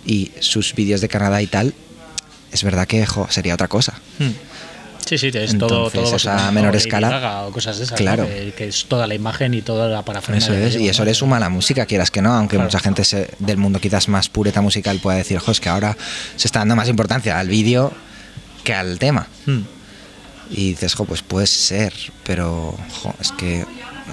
y 0.06 0.30
sus 0.40 0.74
vídeos 0.74 1.00
de 1.00 1.08
Canadá 1.08 1.42
y 1.42 1.46
tal, 1.46 1.74
es 2.52 2.62
verdad 2.64 2.86
que 2.86 3.04
jo, 3.06 3.26
sería 3.30 3.54
otra 3.54 3.68
cosa. 3.68 3.94
Hmm. 4.18 4.30
Sí, 5.18 5.30
sí, 5.30 5.38
es 5.38 5.58
todo, 5.58 5.86
Entonces, 5.88 6.00
todo 6.00 6.10
básico, 6.12 6.32
a 6.32 6.50
menor 6.52 6.74
escala. 6.76 7.44
O 7.46 7.52
cosas 7.52 7.78
de 7.78 7.84
esas, 7.84 7.98
Claro. 7.98 8.22
¿no? 8.22 8.28
que, 8.28 8.52
que 8.56 8.68
es 8.68 8.86
toda 8.86 9.06
la 9.06 9.14
imagen 9.14 9.52
y 9.54 9.62
toda 9.62 9.88
la 9.88 10.02
parafernalia. 10.04 10.46
Eso 10.46 10.54
es, 10.76 10.76
y 10.82 10.88
eso 10.88 11.04
le 11.04 11.12
suma 11.14 11.36
a 11.36 11.40
la 11.40 11.48
música, 11.48 11.84
quieras 11.86 12.10
que 12.10 12.22
no, 12.22 12.32
aunque 12.34 12.56
Claro. 12.56 12.68
mucha 12.68 12.80
gente 12.80 13.04
se- 13.04 13.28
del 13.38 13.56
mundo 13.58 13.78
quizás 13.80 14.08
más 14.08 14.28
pureta 14.28 14.60
musical 14.62 14.98
pueda 15.00 15.18
decir, 15.18 15.38
jo, 15.38 15.52
es 15.52 15.60
que 15.60 15.68
ahora 15.68 15.96
se 16.36 16.48
está 16.48 16.60
dando 16.60 16.76
más 16.76 16.88
importancia 16.88 17.38
al 17.38 17.48
vídeo 17.48 17.92
que 18.64 18.74
al 18.74 18.98
tema. 18.98 19.26
Hmm. 19.46 19.60
Y 20.50 20.70
dices, 20.70 20.94
jo, 20.94 21.04
pues 21.04 21.22
puede 21.22 21.46
ser, 21.46 21.92
pero 22.24 22.76
jo, 23.02 23.14
es 23.20 23.32
que. 23.32 23.64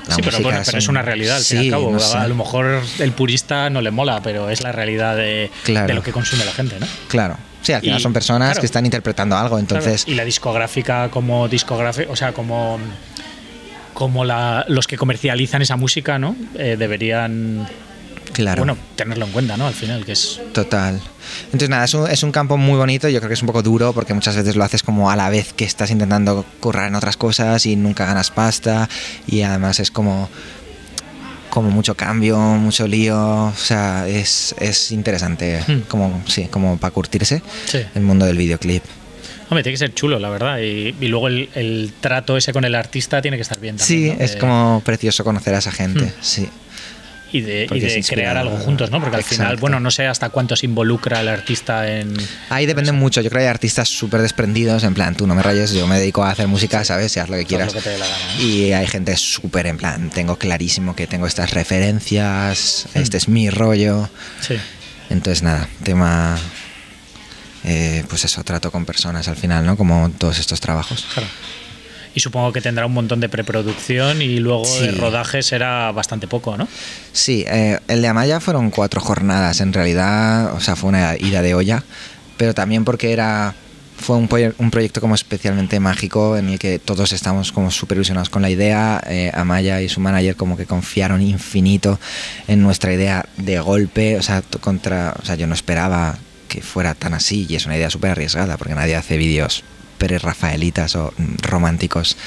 La 0.07 0.15
sí, 0.15 0.21
pero, 0.21 0.37
es 0.61 0.85
un- 0.87 0.91
una 0.91 1.01
realidad, 1.01 1.37
al 1.37 1.43
fin 1.43 1.57
y 1.57 1.61
Sí, 1.63 1.67
al 1.67 1.71
cabo. 1.71 1.91
no 1.91 1.97
A- 1.97 1.99
sé. 1.99 2.17
A 2.17 2.27
lo 2.27 2.35
mejor 2.35 2.81
el 2.99 3.11
purista 3.11 3.69
no 3.69 3.81
le 3.81 3.91
mola, 3.91 4.21
pero 4.21 4.49
es 4.49 4.61
la 4.61 4.71
realidad 4.71 5.17
de, 5.17 5.51
Claro. 5.63 5.87
de 5.87 5.93
lo 5.95 6.03
que 6.03 6.11
consume 6.13 6.45
la 6.45 6.51
gente, 6.53 6.79
¿no? 6.79 6.85
Claro. 7.09 7.37
Sí, 7.61 7.73
al 7.73 7.81
final 7.81 7.99
Y- 7.99 8.03
son 8.03 8.13
personas 8.13 8.49
claro. 8.49 8.59
que 8.61 8.65
están 8.65 8.85
interpretando 8.85 9.37
algo, 9.37 9.59
entonces. 9.59 10.03
Claro, 10.05 10.13
Y 10.13 10.15
la 10.15 10.25
discográfica 10.25 11.09
como 11.09 11.47
discográfica, 11.47 12.11
o 12.11 12.15
sea, 12.15 12.33
como 12.33 12.79
como 13.93 14.23
la, 14.23 14.63
los 14.69 14.87
que 14.87 14.97
comercializan 14.97 15.61
esa 15.61 15.75
música, 15.75 16.17
¿no? 16.17 16.35
Eh, 16.55 16.77
deberían 16.79 17.67
Claro. 18.31 18.59
bueno, 18.61 18.77
tenerlo 18.95 19.25
en 19.25 19.31
cuenta, 19.33 19.57
¿no? 19.57 19.67
Al 19.67 19.73
final, 19.73 20.05
que 20.05 20.13
es 20.13 20.39
Total. 20.53 21.01
Entonces, 21.45 21.67
nada, 21.69 21.83
es 21.83 21.93
un, 21.93 22.09
es 22.09 22.23
un 22.23 22.31
campo 22.31 22.55
muy 22.55 22.77
bonito. 22.77 23.09
Yo 23.09 23.19
creo 23.19 23.27
que 23.27 23.33
es 23.33 23.41
un 23.41 23.47
poco 23.47 23.61
duro 23.61 23.91
porque 23.91 24.13
muchas 24.13 24.37
veces 24.37 24.55
lo 24.55 24.63
haces 24.63 24.83
como 24.83 25.11
a 25.11 25.15
la 25.17 25.29
vez 25.29 25.51
que 25.51 25.65
estás 25.65 25.91
intentando 25.91 26.45
currar 26.61 26.87
en 26.87 26.95
otras 26.95 27.17
cosas 27.17 27.65
y 27.65 27.75
nunca 27.75 28.05
ganas 28.05 28.31
pasta. 28.31 28.87
Y 29.27 29.41
además 29.41 29.79
es 29.81 29.91
como. 29.91 30.29
Como 31.49 31.69
mucho 31.71 31.95
cambio, 31.95 32.37
mucho 32.37 32.87
lío. 32.87 33.17
O 33.45 33.53
sea, 33.55 34.07
es, 34.07 34.53
es 34.59 34.91
interesante. 34.91 35.63
Hmm. 35.67 35.79
Como, 35.87 36.21
sí, 36.27 36.45
como 36.51 36.77
para 36.77 36.91
curtirse 36.91 37.41
Sí. 37.65 37.79
el 37.95 38.01
mundo 38.03 38.25
del 38.25 38.37
videoclip. 38.37 38.83
Hombre, 39.49 39.63
tiene 39.63 39.73
que 39.73 39.77
ser 39.79 39.93
chulo, 39.95 40.19
la 40.19 40.29
verdad. 40.29 40.59
Y, 40.59 40.95
y 41.01 41.07
luego 41.07 41.27
el, 41.27 41.49
el 41.55 41.91
trato 41.99 42.37
ese 42.37 42.53
con 42.53 42.65
el 42.65 42.75
artista 42.75 43.19
tiene 43.21 43.35
que 43.37 43.41
estar 43.41 43.59
bien 43.59 43.79
Sí, 43.79 43.95
también. 44.09 44.17
¿no? 44.19 44.23
es 44.25 44.35
como 44.35 44.81
precioso 44.85 45.23
conocer 45.23 45.55
a 45.55 45.57
esa 45.57 45.71
gente. 45.71 46.05
Hmm. 46.05 46.11
Sí. 46.21 46.49
Y 47.31 47.41
de, 47.41 47.67
y 47.71 48.03
crear 48.03 48.37
algo 48.37 48.57
juntos, 48.57 48.89
¿no? 48.91 48.99
Porque 48.99 49.17
al 49.17 49.23
final, 49.23 49.57
bueno, 49.57 49.79
no 49.79 49.91
sé 49.91 50.07
hasta 50.07 50.29
cuánto 50.29 50.55
se 50.55 50.65
involucra 50.65 51.21
el 51.21 51.27
artista 51.27 51.89
en. 51.89 52.13
Ahí 52.49 52.65
depende 52.65 52.91
mucho. 52.91 53.21
Yo 53.21 53.29
creo 53.29 53.39
que 53.41 53.45
hay 53.45 53.49
artistas 53.51 53.87
súper 53.87 54.21
desprendidos. 54.21 54.83
En 54.83 54.93
plan, 54.93 55.15
tú 55.15 55.27
no 55.27 55.35
me 55.35 55.43
rayes, 55.43 55.71
yo 55.73 55.85
me 55.87 55.99
dedico 55.99 56.23
a 56.23 56.31
hacer 56.31 56.47
música, 56.47 56.83
¿sabes? 56.83 57.15
Y 57.15 57.19
haz 57.19 57.29
lo 57.29 57.35
que 57.37 57.45
quieras. 57.45 57.67
lo 57.67 57.79
que 57.79 57.81
te 57.83 57.89
dé 57.91 57.97
la 57.99 58.07
gana, 58.07 58.35
¿no? 58.37 58.43
Y 58.43 58.73
hay 58.73 58.87
gente 58.87 59.15
súper 59.17 59.67
en 59.67 59.77
plan, 59.77 60.09
tengo 60.09 60.37
clarísimo 60.37 60.95
que 60.95 61.07
tengo 61.07 61.27
estas 61.27 61.51
referencias, 61.51 62.87
Hmm. 62.93 62.99
este 62.99 63.17
es 63.17 63.27
mi 63.27 63.49
rollo. 63.49 64.09
Sí. 64.41 64.55
Entonces, 65.09 65.43
nada, 65.43 65.67
tema. 65.83 66.37
eh, 67.63 68.03
pues 68.07 68.23
eso, 68.25 68.43
trato 68.43 68.71
con 68.71 68.85
personas 68.85 69.27
al 69.27 69.35
final, 69.35 69.65
¿no? 69.65 69.75
Como 69.75 70.09
todos 70.17 70.39
estos 70.39 70.59
trabajos. 70.61 71.05
Claro. 71.13 71.27
Y 72.15 72.19
supongo 72.21 72.51
que 72.51 72.61
tendrá 72.61 72.85
un 72.85 72.93
montón 72.93 73.19
de 73.19 73.29
preproducción 73.29 74.21
y 74.21 74.39
luego 74.39 74.65
Sí. 74.65 74.81
de 74.87 74.91
rodaje 74.91 75.41
será 75.43 75.91
bastante 75.91 76.27
poco, 76.27 76.57
¿no? 76.57 76.67
Sí, 77.13 77.45
eh, 77.47 77.79
el 77.87 78.01
de 78.01 78.07
Amaya 78.07 78.39
fueron 78.39 78.71
cuatro 78.71 78.99
jornadas 79.01 79.61
en 79.61 79.73
realidad, 79.73 80.53
o 80.55 80.59
sea, 80.59 80.75
fue 80.75 80.89
una 80.89 81.15
ida 81.17 81.41
de 81.41 81.53
olla, 81.53 81.83
pero 82.37 82.53
también 82.53 82.83
porque 82.85 83.11
era 83.13 83.53
fue 83.97 84.15
un, 84.15 84.29
un 84.59 84.71
proyecto 84.71 85.01
como 85.01 85.13
especialmente 85.13 85.77
mágico 85.81 86.37
en 86.37 86.47
el 86.47 86.57
que 86.57 86.79
todos 86.79 87.11
estamos 87.11 87.51
como 87.51 87.69
súper 87.69 87.97
ilusionados 87.97 88.29
con 88.29 88.41
la 88.41 88.49
idea, 88.49 89.03
eh, 89.07 89.29
Amaya 89.33 89.81
y 89.81 89.89
su 89.89 89.99
manager 89.99 90.37
como 90.37 90.55
que 90.55 90.65
confiaron 90.65 91.21
infinito 91.21 91.99
en 92.47 92.61
nuestra 92.63 92.93
idea 92.93 93.25
de 93.35 93.59
golpe, 93.59 94.17
o 94.17 94.21
sea, 94.23 94.41
contra, 94.61 95.15
o 95.21 95.25
sea, 95.25 95.35
yo 95.35 95.47
no 95.47 95.53
esperaba 95.53 96.17
que 96.47 96.61
fuera 96.61 96.95
tan 96.95 97.13
así 97.13 97.45
y 97.49 97.55
es 97.55 97.65
una 97.65 97.75
idea 97.75 97.89
súper 97.89 98.11
arriesgada 98.11 98.55
porque 98.57 98.73
nadie 98.73 98.95
hace 98.95 99.17
vídeos 99.17 99.63
pre-rafaelitas 99.99 100.95
o 100.95 101.13
mm, 101.15 101.35
románticos 101.43 102.17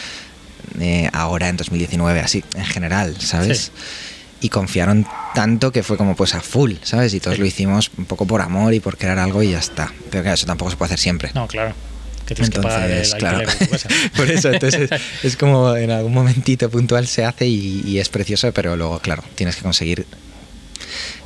eh, 0.81 1.11
ahora 1.13 1.49
en 1.49 1.57
2019 1.57 2.21
así 2.21 2.45
en 2.55 2.65
general, 2.65 3.17
¿sabes? 3.21 3.73
Sí. 3.75 4.47
y 4.47 4.49
confiaron 4.49 5.07
tanto 5.35 5.71
que 5.73 5.83
fue 5.83 5.97
como 5.97 6.15
pues 6.17 6.35
a 6.35 6.41
full, 6.41 6.75
¿sabes? 6.83 7.15
Y 7.15 7.21
todos 7.21 7.37
Sí. 7.37 7.41
lo 7.41 7.47
hicimos 7.47 7.91
un 7.97 8.05
poco 8.07 8.27
por 8.27 8.41
amor 8.41 8.75
y 8.75 8.81
por 8.81 8.97
crear 8.97 9.19
algo 9.19 9.43
y 9.43 9.51
ya 9.53 9.59
está. 9.59 9.93
Pero 10.11 10.23
claro, 10.23 10.35
eso 10.35 10.47
tampoco 10.47 10.71
se 10.71 10.77
puede 10.77 10.87
hacer 10.89 10.99
siempre. 10.99 11.31
No, 11.35 11.47
claro. 11.49 11.75
Que 12.27 12.35
tienes 12.37 12.51
que 12.55 12.61
pagar 12.61 12.91
el 12.91 13.03
Entonces, 13.05 13.15
claro. 13.17 13.49
por 14.17 14.31
eso, 14.31 14.51
entonces 14.53 14.91
es, 15.23 15.37
como 15.37 15.75
en 15.77 15.91
algún 15.91 16.13
momentito 16.15 16.71
puntual 16.71 17.07
se 17.07 17.25
hace 17.25 17.47
y, 17.47 17.83
y 17.87 17.99
es 17.99 18.09
precioso, 18.09 18.53
pero 18.53 18.77
luego, 18.77 18.99
claro, 19.01 19.23
tienes 19.35 19.57
que 19.57 19.63
conseguir 19.63 20.07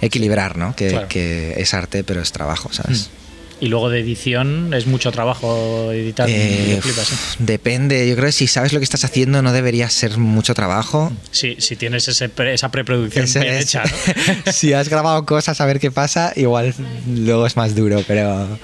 equilibrar, 0.01 0.57
¿no? 0.57 0.75
Que, 0.77 0.89
Claro. 0.89 1.09
que 1.09 1.55
es 1.61 1.75
arte, 1.75 2.05
pero 2.05 2.21
es 2.21 2.33
trabajo, 2.33 2.71
¿sabes? 2.73 3.11
Y 3.59 3.69
luego 3.69 3.89
de 3.89 4.01
edición 4.01 4.75
es 4.75 4.87
mucho 4.87 5.11
trabajo 5.13 5.91
editar 5.91 6.29
Eh, 6.29 6.65
videoclip 6.67 6.99
así. 6.99 7.15
depende, 7.39 8.07
yo 8.07 8.15
creo 8.15 8.27
que 8.27 8.33
si 8.33 8.47
sabes 8.49 8.75
lo 8.75 8.81
que 8.81 8.85
estás 8.85 9.05
haciendo 9.05 9.41
no 9.41 9.51
debería 9.53 9.89
ser 9.89 10.19
mucho 10.19 10.53
trabajo. 10.53 11.11
Sí, 11.31 11.57
si 11.59 11.75
tienes 11.77 12.07
ese 12.09 12.29
pre- 12.29 12.53
esa 12.53 12.71
preproducción 12.71 13.25
Eso 13.25 13.41
bien 13.41 13.55
es. 13.55 13.65
hecha, 13.65 13.83
¿no? 13.85 14.53
si 14.53 14.75
has 14.75 14.91
grabado 14.91 15.25
cosas 15.25 15.59
a 15.63 15.67
ver 15.67 15.81
qué 15.81 15.91
pasa, 15.91 16.33
igual 16.37 16.75
luego 17.09 17.47
es 17.47 17.57
más 17.57 17.75
duro, 17.75 18.03
pero 18.07 18.59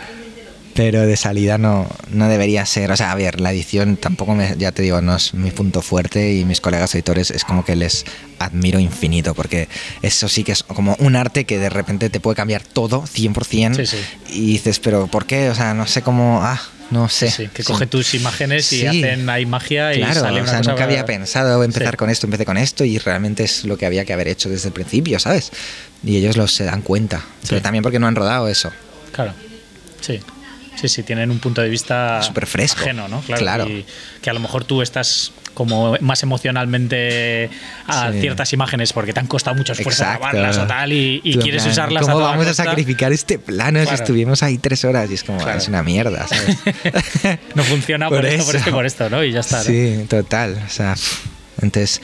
pero 0.74 1.06
de 1.06 1.16
salida 1.16 1.58
no, 1.58 1.86
no 2.10 2.28
debería 2.28 2.64
ser. 2.66 2.90
O 2.90 2.96
sea, 2.96 3.12
a 3.12 3.14
ver, 3.14 3.40
la 3.40 3.52
edición 3.52 3.96
tampoco, 3.96 4.34
me, 4.34 4.54
ya 4.58 4.72
te 4.72 4.82
digo, 4.82 5.00
no 5.00 5.16
es 5.16 5.34
mi 5.34 5.50
punto 5.50 5.82
fuerte 5.82 6.34
y 6.34 6.44
mis 6.44 6.60
colegas 6.60 6.94
editores 6.94 7.30
es 7.30 7.44
como 7.44 7.64
que 7.64 7.76
les 7.76 8.04
admiro 8.38 8.78
infinito, 8.80 9.34
porque 9.34 9.68
eso 10.02 10.28
sí 10.28 10.44
que 10.44 10.52
es 10.52 10.62
como 10.62 10.96
un 10.98 11.14
arte 11.16 11.44
que 11.44 11.58
de 11.58 11.68
repente 11.70 12.10
te 12.10 12.20
puede 12.20 12.36
cambiar 12.36 12.62
todo 12.62 13.02
100% 13.02 13.76
Sí, 13.76 13.86
sí. 13.86 13.96
y 14.30 14.46
dices, 14.52 14.78
pero 14.80 15.06
¿por 15.06 15.26
qué? 15.26 15.50
O 15.50 15.54
sea, 15.54 15.74
no 15.74 15.86
sé 15.86 16.02
cómo, 16.02 16.40
ah, 16.42 16.60
no 16.90 17.08
sé. 17.08 17.30
Sí, 17.30 17.48
que 17.54 17.62
coge 17.64 17.86
tus 17.86 18.14
imágenes 18.14 18.72
y 18.72 18.80
Sí. 18.80 18.86
hacen 18.86 19.28
ahí 19.30 19.46
magia 19.46 19.94
y 19.94 19.98
Claro, 19.98 20.20
sale 20.20 20.40
o 20.40 20.42
una 20.42 20.50
sea, 20.50 20.58
cosa 20.60 20.70
nunca 20.72 20.84
había 20.84 21.04
pensado 21.04 21.62
empezar 21.64 21.96
con 21.96 22.10
esto, 22.10 22.26
empecé 22.26 22.44
con 22.44 22.56
esto 22.56 22.84
y 22.84 22.98
realmente 22.98 23.44
es 23.44 23.64
lo 23.64 23.76
que 23.78 23.86
había 23.86 24.04
que 24.04 24.12
haber 24.12 24.28
hecho 24.28 24.48
desde 24.48 24.68
el 24.68 24.74
principio, 24.74 25.18
¿sabes? 25.18 25.52
Y 26.04 26.16
ellos 26.16 26.36
lo 26.36 26.48
se 26.48 26.64
dan 26.64 26.82
cuenta, 26.82 27.22
pero 27.48 27.62
también 27.62 27.82
porque 27.82 27.98
no 27.98 28.06
han 28.08 28.16
rodado 28.16 28.48
eso. 28.48 28.72
Claro. 29.12 29.32
Sí. 30.00 30.18
Sí, 30.76 30.88
sí, 30.88 31.02
tienen 31.02 31.30
un 31.30 31.38
punto 31.38 31.60
de 31.62 31.68
vista 31.68 32.22
Súper 32.22 32.46
fresco. 32.46 32.80
ajeno, 32.80 33.06
¿no? 33.08 33.20
Claro. 33.20 33.68
Y 33.68 33.84
que 34.20 34.30
a 34.30 34.32
lo 34.32 34.40
mejor 34.40 34.64
tú 34.64 34.82
estás 34.82 35.32
como 35.54 35.96
más 36.00 36.22
emocionalmente 36.22 37.50
a 37.86 38.10
Sí. 38.10 38.20
ciertas 38.20 38.52
imágenes 38.54 38.92
porque 38.94 39.12
te 39.12 39.20
han 39.20 39.26
costado 39.26 39.54
mucho 39.54 39.74
esfuerzo 39.74 40.02
grabarlas 40.02 40.56
o 40.56 40.66
tal 40.66 40.92
y, 40.92 41.20
quieres 41.42 41.62
plan, 41.62 41.72
usarlas 41.72 42.00
¿Cómo 42.02 42.12
a 42.12 42.20
toda 42.20 42.30
vamos 42.30 42.46
costa? 42.46 42.62
a 42.62 42.66
sacrificar 42.66 43.12
este 43.12 43.38
plano 43.38 43.80
si 43.80 43.86
Claro. 43.86 44.02
estuvimos 44.02 44.42
ahí 44.42 44.56
tres 44.56 44.84
horas? 44.86 45.10
Y 45.10 45.14
es 45.14 45.24
como, 45.24 45.38
Claro. 45.38 45.58
es 45.58 45.68
una 45.68 45.82
mierda, 45.82 46.26
¿sabes? 46.26 46.56
no 47.54 47.62
funciona 47.64 48.08
por, 48.08 48.18
Por 48.22 48.26
esto, 48.26 48.46
por 48.46 48.56
esto 48.56 48.70
por 48.70 48.86
esto, 48.86 49.10
¿no? 49.10 49.22
Y 49.22 49.32
ya 49.32 49.40
está. 49.40 49.58
¿no? 49.58 49.64
Sí, 49.64 50.06
total. 50.08 50.58
O 50.66 50.70
sea, 50.70 50.94
entonces, 51.60 52.00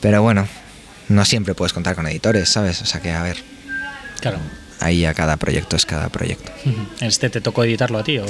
pero 0.00 0.20
bueno, 0.22 0.48
no 1.08 1.24
siempre 1.24 1.54
puedes 1.54 1.72
contar 1.72 1.94
con 1.94 2.08
editores, 2.08 2.48
¿sabes? 2.48 2.82
O 2.82 2.86
sea 2.86 3.00
que, 3.00 3.12
a 3.12 3.22
ver, 3.22 3.36
Claro. 4.20 4.38
Ahí 4.80 5.04
a 5.04 5.14
cada 5.14 5.36
proyecto 5.36 5.76
es 5.76 5.86
cada 5.86 6.08
proyecto. 6.08 6.50
¿Este 7.00 7.30
te 7.30 7.40
tocó 7.40 7.64
editarlo 7.64 7.98
a 7.98 8.04
ti? 8.04 8.18
O... 8.18 8.26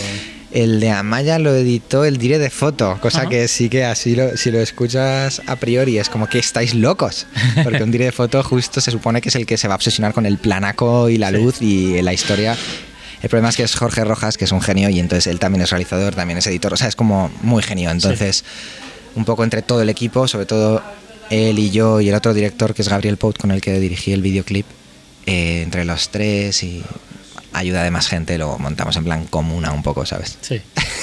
El 0.52 0.80
de 0.80 0.90
Amaya 0.90 1.38
lo 1.38 1.54
editó 1.54 2.04
el 2.04 2.16
dire 2.16 2.38
de 2.38 2.48
foto, 2.50 2.98
cosa 3.02 3.20
Ajá. 3.22 3.28
que 3.28 3.48
sí 3.48 3.68
que 3.68 3.84
así 3.84 4.14
lo, 4.16 4.36
si 4.36 4.50
lo 4.50 4.60
escuchas 4.60 5.42
a 5.46 5.56
priori 5.56 5.98
es 5.98 6.08
como 6.08 6.26
que 6.26 6.38
estáis 6.38 6.74
locos, 6.74 7.26
porque 7.64 7.82
un 7.82 7.90
dire 7.90 8.06
de 8.06 8.12
foto 8.12 8.42
justo 8.42 8.80
se 8.80 8.90
supone 8.90 9.20
que 9.20 9.28
es 9.28 9.34
el 9.36 9.44
que 9.46 9.56
se 9.58 9.68
va 9.68 9.74
a 9.74 9.76
obsesionar 9.76 10.14
con 10.14 10.24
el 10.26 10.38
planaco 10.38 11.08
y 11.08 11.18
la 11.18 11.28
Sí. 11.30 11.36
luz 11.36 11.60
y 11.62 12.00
la 12.02 12.12
historia. 12.14 12.56
El 13.20 13.28
problema 13.28 13.48
es 13.48 13.56
que 13.56 13.64
es 13.64 13.74
Jorge 13.74 14.04
Rojas, 14.04 14.38
que 14.38 14.44
es 14.44 14.52
un 14.52 14.60
genio, 14.62 14.88
y 14.90 15.00
entonces 15.00 15.26
él 15.26 15.40
también 15.40 15.62
es 15.62 15.70
realizador, 15.70 16.14
también 16.14 16.38
es 16.38 16.46
editor, 16.46 16.72
o 16.72 16.76
sea, 16.76 16.86
es 16.86 16.94
como 16.94 17.30
muy 17.42 17.62
genio. 17.64 17.90
Entonces, 17.90 18.44
un 19.16 19.24
poco 19.24 19.42
entre 19.42 19.60
todo 19.62 19.82
el 19.82 19.88
equipo, 19.88 20.28
sobre 20.28 20.46
todo 20.46 20.80
él 21.28 21.58
y 21.58 21.70
yo 21.70 22.00
y 22.00 22.08
el 22.08 22.14
otro 22.14 22.32
director, 22.32 22.74
que 22.74 22.82
es 22.82 22.88
Gabriel 22.88 23.16
Pout, 23.16 23.36
con 23.36 23.50
el 23.50 23.60
que 23.60 23.80
dirigí 23.80 24.12
el 24.12 24.22
videoclip, 24.22 24.64
eh, 25.28 25.62
entre 25.62 25.84
los 25.84 26.08
tres 26.10 26.62
y 26.62 26.82
ayuda 27.52 27.82
de 27.82 27.90
más 27.90 28.08
gente, 28.08 28.38
lo 28.38 28.58
montamos 28.58 28.96
en 28.96 29.04
plan 29.04 29.26
comuna 29.26 29.72
un 29.72 29.82
poco, 29.82 30.04
¿sabes? 30.06 30.38
Sí. 30.40 30.60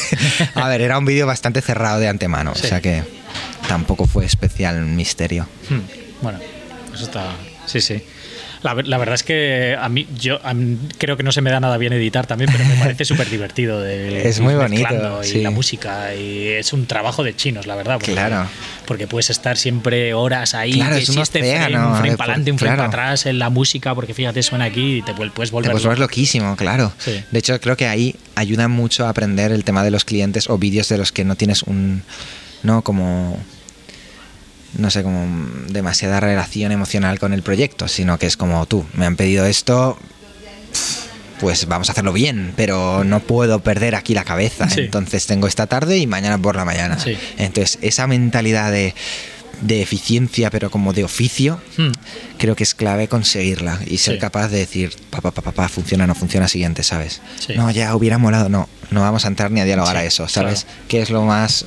A 0.55 0.67
ver, 0.67 0.81
era 0.81 0.97
un 0.97 1.05
vídeo 1.05 1.25
bastante 1.27 1.61
cerrado 1.61 1.99
de 1.99 2.07
antemano, 2.07 2.53
Sí. 2.55 2.65
o 2.65 2.69
sea 2.69 2.81
que 2.81 3.03
tampoco 3.67 4.05
fue 4.07 4.25
especial 4.25 4.81
misterio. 4.85 5.47
Hmm, 5.69 5.79
Bueno, 6.21 6.39
eso 6.93 7.03
está. 7.05 7.33
Sí, 7.65 7.81
sí. 7.81 8.01
La, 8.65 8.73
la 8.83 8.97
verdad 8.97 9.15
es 9.15 9.23
que 9.23 9.77
a 9.79 9.87
mí, 9.89 10.07
yo 10.17 10.39
a 10.43 10.53
mí 10.53 10.77
creo 10.97 11.15
que 11.17 11.23
no 11.23 11.31
se 11.31 11.41
me 11.41 11.51
da 11.51 11.59
nada 11.59 11.77
bien 11.77 11.93
editar 11.93 12.25
también, 12.27 12.49
pero 12.51 12.65
me 12.65 12.75
parece 12.75 13.05
súper 13.05 13.29
divertido. 13.29 13.85
Es 13.85 14.39
muy 14.39 14.55
bonito, 14.55 15.21
Y 15.23 15.27
sí. 15.27 15.41
la 15.41 15.51
música, 15.51 16.13
y 16.15 16.47
es 16.47 16.73
un 16.73 16.85
trabajo 16.87 17.23
de 17.23 17.35
chinos, 17.35 17.67
la 17.67 17.75
verdad. 17.75 17.95
Porque, 17.95 18.11
Claro. 18.13 18.47
Porque 18.85 19.07
puedes 19.07 19.29
estar 19.29 19.55
siempre 19.57 20.13
horas 20.13 20.53
ahí, 20.55 20.73
Claro, 20.73 20.95
que 20.97 21.03
es 21.03 21.09
un 21.09 21.19
este 21.19 21.39
frame, 21.39 21.77
un 21.77 21.93
frame 21.95 22.09
de- 22.11 22.17
para 22.17 22.31
adelante, 22.33 22.51
un 22.51 22.57
frame 22.59 22.75
claro. 22.75 22.91
para 22.91 23.03
atrás, 23.05 23.25
en 23.27 23.39
la 23.39 23.49
música, 23.49 23.93
porque 23.95 24.13
fíjate, 24.13 24.41
suena 24.43 24.65
aquí 24.65 24.97
y 24.97 25.01
te 25.01 25.13
puedes 25.13 25.33
Te 25.33 25.51
volver. 25.51 25.71
puedes 25.71 25.83
volver 25.85 25.99
loquísimo, 25.99 26.55
claro. 26.55 26.91
Sí. 26.97 27.23
De 27.31 27.39
hecho, 27.39 27.59
creo 27.61 27.77
que 27.77 27.87
ahí 27.87 28.15
ayuda 28.35 28.67
mucho 28.67 29.05
a 29.05 29.09
aprender 29.09 29.51
el 29.51 29.63
tema 29.63 29.83
de 29.83 29.91
los 29.91 30.05
clientes 30.05 30.49
o 30.49 30.57
vídeos 30.57 30.89
de 30.89 30.97
los 30.97 31.11
que 31.11 31.23
no 31.23 31.35
tienes 31.35 31.63
un. 31.63 32.01
No, 32.63 32.81
como. 32.81 33.39
No 34.77 34.91
sé, 34.91 35.03
como 35.03 35.25
demasiada 35.69 36.19
relación 36.19 36.71
emocional 36.71 37.19
con 37.19 37.33
el 37.33 37.41
proyecto, 37.43 37.87
sino 37.87 38.17
que 38.19 38.25
es 38.27 38.35
como 38.37 38.65
tú, 38.65 38.85
me 38.93 39.05
han 39.05 39.15
pedido 39.15 39.45
esto, 39.45 39.97
pues 41.39 41.65
vamos 41.67 41.89
a 41.89 41.91
hacerlo 41.91 42.13
bien, 42.13 42.53
pero 42.55 43.03
no 43.03 43.19
puedo 43.19 43.59
perder 43.59 43.95
aquí 43.95 44.13
la 44.13 44.23
cabeza. 44.23 44.69
Sí. 44.69 44.81
Entonces 44.81 45.25
tengo 45.27 45.47
esta 45.47 45.67
tarde 45.67 45.97
y 45.97 46.07
mañana 46.07 46.37
por 46.37 46.55
la 46.55 46.65
mañana. 46.65 46.97
Sí. 46.99 47.17
Entonces, 47.37 47.77
esa 47.81 48.07
mentalidad 48.07 48.71
de, 48.71 48.93
de 49.61 49.81
eficiencia, 49.81 50.49
pero 50.49 50.71
como 50.71 50.93
de 50.93 51.03
oficio, 51.03 51.59
Hmm, 51.77 51.91
creo 52.37 52.55
que 52.55 52.63
es 52.63 52.73
clave 52.73 53.07
conseguirla 53.09 53.79
y 53.85 53.97
ser 53.97 54.15
Sí. 54.15 54.19
capaz 54.19 54.47
de 54.49 54.59
decir, 54.59 54.93
papá, 55.09 55.31
papá, 55.31 55.51
papá, 55.51 55.67
funciona, 55.69 56.07
no 56.07 56.15
funciona, 56.15 56.47
siguiente, 56.47 56.83
¿sabes? 56.83 57.21
No, 57.55 57.69
ya 57.71 57.95
hubiera 57.95 58.17
molado, 58.17 58.47
no, 58.49 58.69
no 58.91 59.01
vamos 59.01 59.25
a 59.25 59.27
entrar 59.27 59.51
ni 59.51 59.59
a 59.59 59.65
dialogar 59.65 59.97
a 59.97 60.05
eso, 60.05 60.27
¿sabes? 60.29 60.63
claro. 60.63 60.79
Que 60.87 61.01
es 61.01 61.09
lo 61.09 61.23
más... 61.23 61.65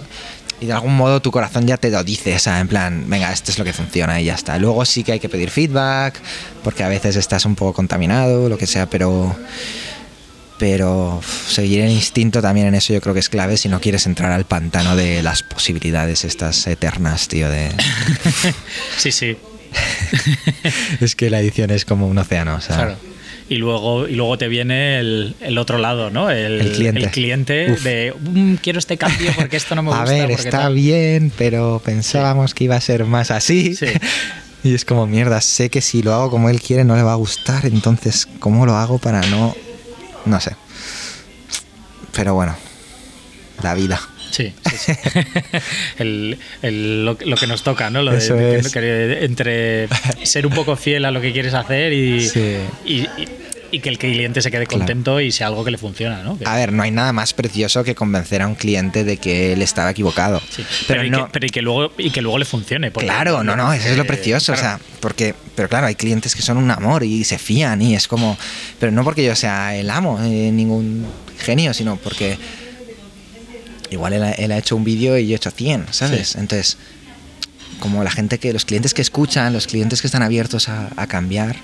Y 0.61 0.67
de 0.67 0.73
algún 0.73 0.97
modo 0.97 1.23
tu 1.23 1.31
corazón 1.31 1.67
ya 1.67 1.77
te 1.77 1.91
lo 1.91 2.03
dice, 2.03 2.35
o 2.35 2.39
sea, 2.39 2.59
en 2.59 2.69
plan, 2.69 3.05
venga, 3.09 3.33
esto 3.33 3.53
es 3.53 3.59
lo 3.59 3.65
que 3.65 3.73
funciona 3.73 4.21
y 4.21 4.25
ya 4.25 4.35
está. 4.35 4.59
Luego 4.59 4.85
sí 4.85 5.05
que 5.05 5.13
hay 5.13 5.21
que 5.21 5.29
pedir 5.29 5.51
feedback, 5.51 6.21
porque 6.65 6.83
a 6.83 6.89
veces 6.89 7.17
estás 7.17 7.45
un 7.45 7.55
poco 7.55 7.73
contaminado, 7.73 8.49
lo 8.49 8.59
que 8.59 8.67
sea, 8.67 8.89
pero... 8.89 9.35
Pero 10.59 11.21
seguir 11.47 11.83
el 11.83 11.93
instinto 11.93 12.43
también 12.43 12.67
en 12.67 12.75
eso 12.75 12.93
yo 12.93 13.01
creo 13.01 13.15
que 13.15 13.21
es 13.21 13.29
clave 13.29 13.57
si 13.57 13.69
no 13.69 13.81
quieres 13.81 14.07
entrar 14.07 14.33
al 14.33 14.45
pantano 14.45 14.97
de 14.97 15.23
las 15.23 15.45
posibilidades 15.45 16.25
estas 16.25 16.67
eternas, 16.67 17.29
tío, 17.29 17.49
de... 17.49 17.71
Sí, 18.99 19.13
sí. 19.13 19.37
es 21.01 21.15
que 21.15 21.31
la 21.31 21.39
edición 21.39 21.71
es 21.71 21.85
como 21.85 22.09
un 22.09 22.19
océano, 22.19 22.57
o 22.57 22.61
sea... 22.61 22.75
Claro. 22.75 23.08
Y 23.51 23.57
luego, 23.57 24.07
y 24.07 24.15
luego 24.15 24.37
te 24.37 24.47
viene 24.49 24.99
el, 24.99 25.35
el 25.41 25.57
otro 25.57 25.79
lado, 25.79 26.11
¿no? 26.11 26.31
El, 26.31 26.61
El 26.61 26.73
cliente. 26.73 27.01
el 27.05 27.11
cliente 27.11 27.73
Uf. 27.73 27.83
de 27.83 28.13
"Mm, 28.21 28.55
quiero 28.57 28.79
este 28.79 28.99
cambio 28.99 29.33
porque 29.35 29.57
esto 29.57 29.75
no 29.75 29.83
me 29.83 29.89
gusta. 29.97 30.03
A 30.03 30.07
ver, 30.07 30.31
está 30.31 30.51
tal". 30.51 30.75
bien, 30.75 31.33
pero 31.39 31.81
pensábamos 31.85 32.53
que 32.53 32.65
iba 32.65 32.77
a 32.77 32.81
ser 32.81 33.05
más 33.05 33.31
así. 33.31 33.75
Sí. 33.75 33.87
Y 34.65 34.75
es 34.75 34.85
como, 34.85 35.07
mierda, 35.07 35.41
sé 35.41 35.71
que 35.71 35.81
si 35.81 36.03
lo 36.03 36.13
hago 36.13 36.31
como 36.31 36.51
él 36.51 36.61
quiere 36.61 36.83
no 36.85 36.97
le 36.97 37.03
va 37.05 37.13
a 37.13 37.15
gustar, 37.15 37.65
entonces, 37.65 38.27
¿cómo 38.41 38.67
lo 38.67 38.75
hago 38.75 38.99
para 38.99 39.21
no...? 39.29 39.55
No 40.27 40.41
sé. 40.41 40.57
Pero 42.13 42.35
bueno, 42.35 42.57
la 43.63 43.75
vida. 43.75 44.01
Sí, 44.31 44.53
sí, 44.69 44.77
sí. 44.79 44.93
El- 45.99 46.39
el- 46.63 47.05
lo, 47.05 47.17
lo 47.25 47.37
que 47.37 47.47
nos 47.47 47.63
toca, 47.63 47.91
¿no? 47.91 48.03
Lo 48.03 48.13
de- 48.13 49.25
entre 49.25 49.89
ser 50.23 50.47
un 50.47 50.53
poco 50.55 50.77
fiel 50.77 51.05
a 51.05 51.11
lo 51.11 51.21
que 51.21 51.33
quieres 51.33 51.55
hacer 51.55 51.93
y, 51.93 52.21
Sí. 52.29 52.57
y, 52.85 52.95
y- 53.01 53.29
y 53.71 53.81
que 53.81 53.91
el 53.91 53.99
cliente 53.99 54.41
se 54.41 54.51
quede 54.51 54.67
Claro. 54.67 54.79
contento 54.81 55.21
y 55.21 55.31
sea 55.31 55.49
algo 55.49 55.63
que 55.63 55.71
le 55.71 55.77
funciona, 55.77 56.23
¿no? 56.23 56.39
A 56.47 56.57
ver, 56.57 56.73
no 56.73 56.83
hay 56.85 56.91
nada 56.91 57.13
más 57.13 57.35
precioso 57.35 57.85
que 57.85 57.95
convencer 57.95 58.41
a 58.41 58.47
un 58.47 58.55
cliente 58.55 59.05
de 59.05 59.19
que 59.19 59.53
él 59.53 59.61
estaba 59.61 59.91
equivocado. 59.91 60.41
sí. 60.49 60.65
Pero, 60.87 61.01
Pero, 61.01 61.05
y 61.05 61.11
no... 61.11 61.27
que, 61.27 61.31
pero 61.33 61.47
y 61.47 61.51
que 61.51 61.61
luego, 61.61 61.93
y 61.99 62.09
que 62.11 62.23
luego 62.23 62.39
le 62.39 62.47
funcione. 62.47 62.91
Claro, 62.91 63.45
no, 63.45 63.57
no, 63.57 63.71
eso 63.75 63.89
es 63.89 63.97
lo 63.99 64.05
eh, 64.05 64.07
precioso, 64.07 64.55
claro. 64.55 64.59
o 64.69 64.79
sea, 64.79 64.81
porque, 65.01 65.35
pero 65.55 65.69
claro, 65.69 65.87
hay 65.87 65.97
clientes 65.97 66.35
que 66.35 66.41
son 66.41 66.57
un 66.57 66.71
amor 66.71 67.03
y 67.05 67.25
se 67.25 67.39
fían 67.39 67.83
y 67.83 67.95
es 67.95 68.09
como, 68.09 68.39
pero 68.81 68.91
no 68.91 69.05
porque 69.05 69.23
yo 69.23 69.37
sea 69.37 69.77
el 69.77 69.91
amo, 69.91 70.19
eh, 70.23 70.51
ningún 70.51 71.05
genio, 71.39 71.75
sino 71.75 71.97
porque 71.97 72.39
igual 73.91 74.13
él 74.13 74.23
ha, 74.25 74.33
él 74.33 74.53
ha 74.53 74.59
hecho 74.59 74.77
un 74.77 74.85
vídeo 74.85 75.17
y 75.19 75.27
yo 75.29 75.35
he 75.35 75.37
hecho 75.37 75.51
100, 75.51 75.87
¿sabes? 75.91 76.29
Sí. 76.31 76.39
Entonces, 76.39 76.77
como 77.81 78.03
la 78.05 78.11
gente 78.11 78.39
que, 78.39 78.53
los 78.53 78.65
clientes 78.65 78.95
que 78.95 79.03
escuchan, 79.03 79.53
los 79.53 79.67
clientes 79.67 80.01
que 80.01 80.07
están 80.09 80.23
abiertos 80.23 80.69
a, 80.69 80.91
a 80.97 81.07
cambiar, 81.07 81.57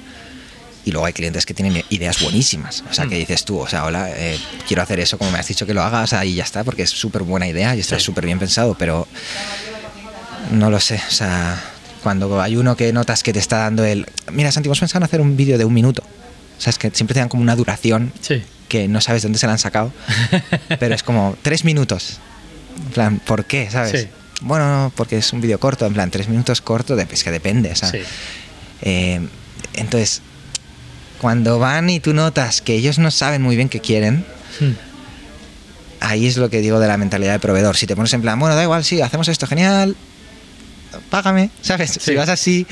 y 0.87 0.91
luego 0.93 1.07
hay 1.07 1.13
clientes 1.15 1.47
que 1.47 1.55
tienen 1.55 1.83
ideas 1.89 2.21
buenísimas, 2.21 2.85
o 2.91 2.93
sea, 2.93 3.07
que 3.07 3.17
Mm. 3.17 3.19
dices 3.21 3.45
tú, 3.45 3.59
o 3.59 3.67
sea, 3.67 3.85
hola, 3.87 4.11
eh, 4.11 4.39
quiero 4.69 4.83
hacer 4.83 5.01
eso 5.01 5.17
como 5.17 5.31
me 5.31 5.39
has 5.39 5.49
dicho 5.49 5.65
que 5.67 5.73
lo 5.75 5.83
hagas, 5.83 6.13
ahí 6.13 6.35
ya 6.35 6.45
está, 6.45 6.63
porque 6.63 6.83
es 6.83 6.91
súper 6.91 7.23
buena 7.23 7.49
idea 7.49 7.75
y 7.75 7.81
está 7.81 7.99
Sí. 7.99 8.05
súper 8.05 8.27
bien 8.27 8.39
pensado, 8.39 8.75
pero 8.79 9.09
no 10.53 10.71
lo 10.71 10.79
sé, 10.81 11.01
o 11.09 11.11
sea, 11.11 11.59
cuando 12.03 12.41
hay 12.41 12.57
uno 12.57 12.77
que 12.77 12.93
notas 12.93 13.23
que 13.23 13.33
te 13.33 13.39
está 13.39 13.59
dando 13.59 13.83
el... 13.85 14.07
Mira, 14.31 14.53
Santi, 14.53 14.69
hemos 14.69 14.79
pensado 14.79 14.99
en 14.99 15.05
hacer 15.05 15.21
un 15.23 15.37
vídeo 15.39 15.57
de 15.57 15.65
un 15.65 15.73
minuto. 15.73 16.03
O 16.59 16.61
sea, 16.61 16.71
es 16.71 16.77
que 16.79 16.91
siempre 16.93 17.15
te 17.15 17.21
dan 17.21 17.29
como 17.31 17.43
una 17.43 17.57
duración 17.57 18.13
Sí. 18.21 18.43
Que 18.75 18.89
no 18.89 19.01
sabes 19.01 19.23
dónde 19.23 19.39
se 19.39 19.47
la 19.47 19.53
han 19.53 19.59
sacado, 19.61 19.93
pero 20.81 20.97
es 20.97 21.05
como 21.05 21.37
tres 21.43 21.65
minutos. 21.65 22.19
En 22.77 22.91
plan, 22.91 23.21
¿por 23.25 23.45
qué? 23.45 23.71
¿Sabes? 23.71 24.01
Sí. 24.03 24.09
Bueno, 24.41 24.67
no, 24.67 24.93
porque 24.97 25.17
es 25.19 25.33
un 25.33 25.41
vídeo 25.41 25.61
corto, 25.61 25.87
en 25.87 25.95
plan, 25.95 26.11
tres 26.11 26.29
minutos 26.29 26.61
corto, 26.61 26.97
de- 26.97 27.07
es 27.09 27.23
que 27.23 27.31
depende, 27.31 27.71
o 27.71 27.77
sea, 27.77 27.91
Sí. 27.91 27.99
eh, 28.83 29.21
entonces, 29.75 30.23
cuando 31.21 31.61
van 31.61 31.89
y 31.89 32.01
tú 32.01 32.15
notas 32.15 32.61
que 32.63 32.75
ellos 32.75 32.99
no 32.99 33.13
saben 33.13 33.43
muy 33.43 33.55
bien 33.55 33.69
qué 33.69 33.79
quieren, 33.81 34.25
Hmm. 34.59 34.73
ahí 36.01 36.27
es 36.27 36.37
lo 36.37 36.51
que 36.51 36.61
digo 36.61 36.81
de 36.81 36.89
la 36.89 36.97
mentalidad 36.97 37.33
de 37.33 37.39
proveedor. 37.39 37.77
Si 37.77 37.87
te 37.87 37.95
pones 37.95 38.13
en 38.13 38.23
plan, 38.23 38.39
bueno, 38.41 38.57
da 38.57 38.63
igual, 38.65 38.85
sí, 38.85 39.01
hacemos 39.01 39.29
esto, 39.29 39.47
genial, 39.47 39.95
págame, 41.11 41.51
¿sabes? 41.63 41.93
Sí. 41.93 42.01
Si 42.01 42.15
vas 42.17 42.29
así, 42.29 42.67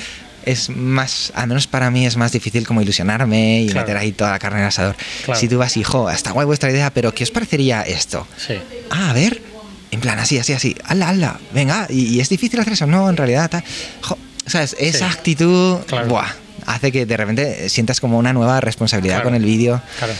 es 0.44 0.68
más, 0.70 1.32
al 1.34 1.48
menos 1.48 1.66
para 1.66 1.90
mí 1.90 2.06
es 2.06 2.16
más 2.16 2.32
difícil 2.32 2.66
como 2.66 2.82
ilusionarme 2.82 3.62
y 3.62 3.66
Claro. 3.68 3.80
meter 3.86 3.96
ahí 3.96 4.12
toda 4.12 4.30
la 4.32 4.38
carne 4.38 4.58
en 4.58 4.62
el 4.64 4.68
asador. 4.68 4.96
Claro. 5.24 5.38
Si 5.40 5.48
tú 5.48 5.58
vas, 5.58 5.76
hijo, 5.76 6.10
está 6.10 6.32
guay 6.32 6.46
vuestra 6.46 6.70
idea, 6.70 6.92
pero 6.92 7.14
¿qué 7.14 7.24
os 7.24 7.30
parecería 7.30 7.82
esto? 7.82 8.26
Sí. 8.36 8.54
Ah, 8.90 9.10
a 9.10 9.12
ver, 9.12 9.42
en 9.90 10.00
plan 10.00 10.18
así, 10.18 10.38
así, 10.38 10.52
así, 10.52 10.76
ala, 10.84 11.08
ala, 11.10 11.38
venga, 11.52 11.86
y, 11.90 12.16
y 12.16 12.20
es 12.20 12.28
difícil 12.28 12.58
hacer 12.60 12.72
eso, 12.74 12.86
no, 12.86 13.08
en 13.08 13.16
realidad, 13.16 13.50
tal. 13.50 13.64
Jo, 14.02 14.18
¿sabes? 14.46 14.74
Esa 14.78 14.98
Sí. 15.10 15.14
actitud, 15.16 15.78
Claro. 15.86 16.08
buah, 16.08 16.28
hace 16.66 16.90
que 16.92 17.06
de 17.06 17.16
repente 17.16 17.68
sientas 17.68 18.00
como 18.00 18.18
una 18.18 18.32
nueva 18.32 18.60
responsabilidad 18.60 19.22
con 19.22 19.34
el 19.34 19.44
vídeo. 19.44 19.80
Claro. 19.98 20.14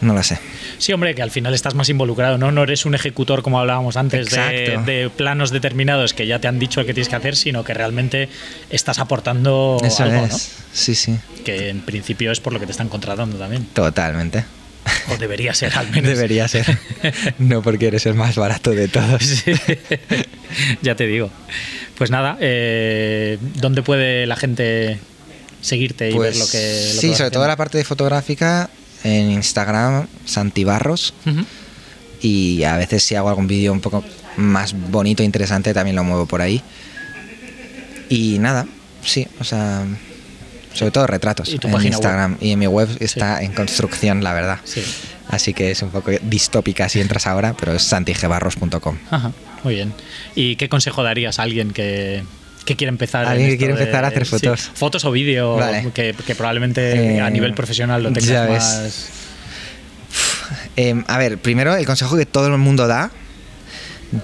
No 0.00 0.14
lo 0.14 0.22
sé. 0.22 0.38
Sí, 0.80 0.94
hombre, 0.94 1.14
que 1.14 1.20
al 1.20 1.30
final 1.30 1.52
estás 1.52 1.74
más 1.74 1.90
involucrado, 1.90 2.38
¿no? 2.38 2.50
No 2.52 2.62
eres 2.62 2.86
un 2.86 2.94
ejecutor, 2.94 3.42
como 3.42 3.60
hablábamos 3.60 3.98
antes, 3.98 4.30
de, 4.30 4.80
de 4.86 5.10
planos 5.14 5.50
determinados 5.50 6.14
que 6.14 6.26
ya 6.26 6.38
te 6.38 6.48
han 6.48 6.58
dicho 6.58 6.86
que 6.86 6.94
tienes 6.94 7.10
que 7.10 7.16
hacer, 7.16 7.36
sino 7.36 7.64
que 7.64 7.74
realmente 7.74 8.30
estás 8.70 8.98
aportando 8.98 9.76
Eso 9.84 10.04
algo, 10.04 10.24
es. 10.24 10.56
Sí, 10.72 10.94
sí. 10.94 11.10
¿no? 11.12 11.20
Que 11.44 11.68
en 11.68 11.82
principio 11.82 12.32
es 12.32 12.40
por 12.40 12.54
lo 12.54 12.60
que 12.60 12.64
te 12.64 12.72
están 12.72 12.88
contratando 12.88 13.36
también. 13.36 13.66
Totalmente. 13.74 14.46
O 15.10 15.18
debería 15.18 15.52
ser, 15.52 15.76
al 15.76 15.90
menos. 15.90 16.14
Debería 16.14 16.48
ser. 16.48 16.66
No 17.38 17.60
porque 17.60 17.88
eres 17.88 18.06
el 18.06 18.14
más 18.14 18.36
barato 18.36 18.70
de 18.70 18.88
todos. 18.88 19.22
Sí. 19.44 19.52
ya 20.80 20.94
te 20.96 21.06
digo. 21.06 21.30
Pues 21.98 22.10
nada, 22.10 22.38
eh, 22.40 23.36
¿dónde 23.56 23.82
puede 23.82 24.26
la 24.26 24.34
gente 24.34 24.98
seguirte 25.60 26.10
y 26.10 26.18
ver 26.18 26.34
lo 26.36 26.48
que... 26.48 26.92
lo 26.94 27.00
que 27.00 27.06
sí, 27.08 27.14
sobre 27.14 27.30
todo 27.30 27.46
la 27.46 27.56
parte 27.56 27.76
de 27.76 27.84
fotográfica 27.84 28.70
en 29.04 29.30
Instagram, 29.30 30.06
Santibarros. 30.24 31.14
Y 32.22 32.64
a 32.64 32.76
veces 32.76 33.02
si 33.02 33.14
hago 33.14 33.28
algún 33.28 33.46
vídeo 33.46 33.72
un 33.72 33.80
poco 33.80 34.04
más 34.36 34.74
bonito 34.90 35.22
e 35.22 35.26
interesante 35.26 35.72
también 35.74 35.96
lo 35.96 36.04
muevo 36.04 36.26
por 36.26 36.42
ahí. 36.42 36.62
Y 38.08 38.38
nada, 38.38 38.66
sí, 39.02 39.26
o 39.38 39.44
sea, 39.44 39.84
sobre 40.74 40.90
todo 40.90 41.06
retratos 41.06 41.48
¿Y 41.48 41.58
tu 41.58 41.68
en 41.68 41.86
Instagram. 41.86 42.36
Y 42.40 42.52
en 42.52 42.58
mi 42.58 42.66
web 42.66 42.88
está 43.00 43.42
en 43.42 43.52
construcción, 43.52 44.22
la 44.22 44.32
verdad. 44.32 44.58
Sí. 44.64 44.82
Así 45.28 45.54
que 45.54 45.70
es 45.70 45.82
un 45.82 45.90
poco 45.90 46.10
distópica 46.22 46.88
si 46.88 47.00
entras 47.00 47.26
ahora, 47.26 47.54
pero 47.58 47.72
es 47.72 47.82
santigebarros.com. 47.82 48.98
Ajá, 49.10 49.32
muy 49.62 49.74
bien. 49.74 49.94
¿Y 50.34 50.56
qué 50.56 50.68
consejo 50.68 51.04
darías 51.04 51.38
a 51.38 51.44
alguien 51.44 51.70
que, 51.70 52.24
que 52.64 52.76
quiere 52.76 52.88
empezar? 52.90 53.24
en 53.24 53.30
Alguien 53.32 53.50
que 53.50 53.58
quiere 53.58 53.74
de- 53.74 53.80
empezar 53.80 54.04
a 54.04 54.08
hacer 54.08 54.24
sí, 54.26 54.30
fotos. 54.30 54.70
fotos 54.74 55.04
o 55.04 55.10
vídeo, 55.10 55.56
Vale. 55.56 55.90
que, 55.92 56.14
que 56.26 56.34
probablemente 56.34 57.16
Eh, 57.16 57.20
a 57.20 57.30
nivel 57.30 57.54
profesional 57.54 58.02
lo 58.02 58.10
ya 58.10 58.14
tengas 58.20 58.48
ves. 58.48 58.62
más. 58.62 59.08
Eh, 60.76 61.02
a 61.06 61.18
ver, 61.18 61.38
primero 61.38 61.74
el 61.74 61.86
consejo 61.86 62.16
que 62.16 62.26
todo 62.26 62.46
el 62.48 62.58
mundo 62.58 62.86
da. 62.86 63.10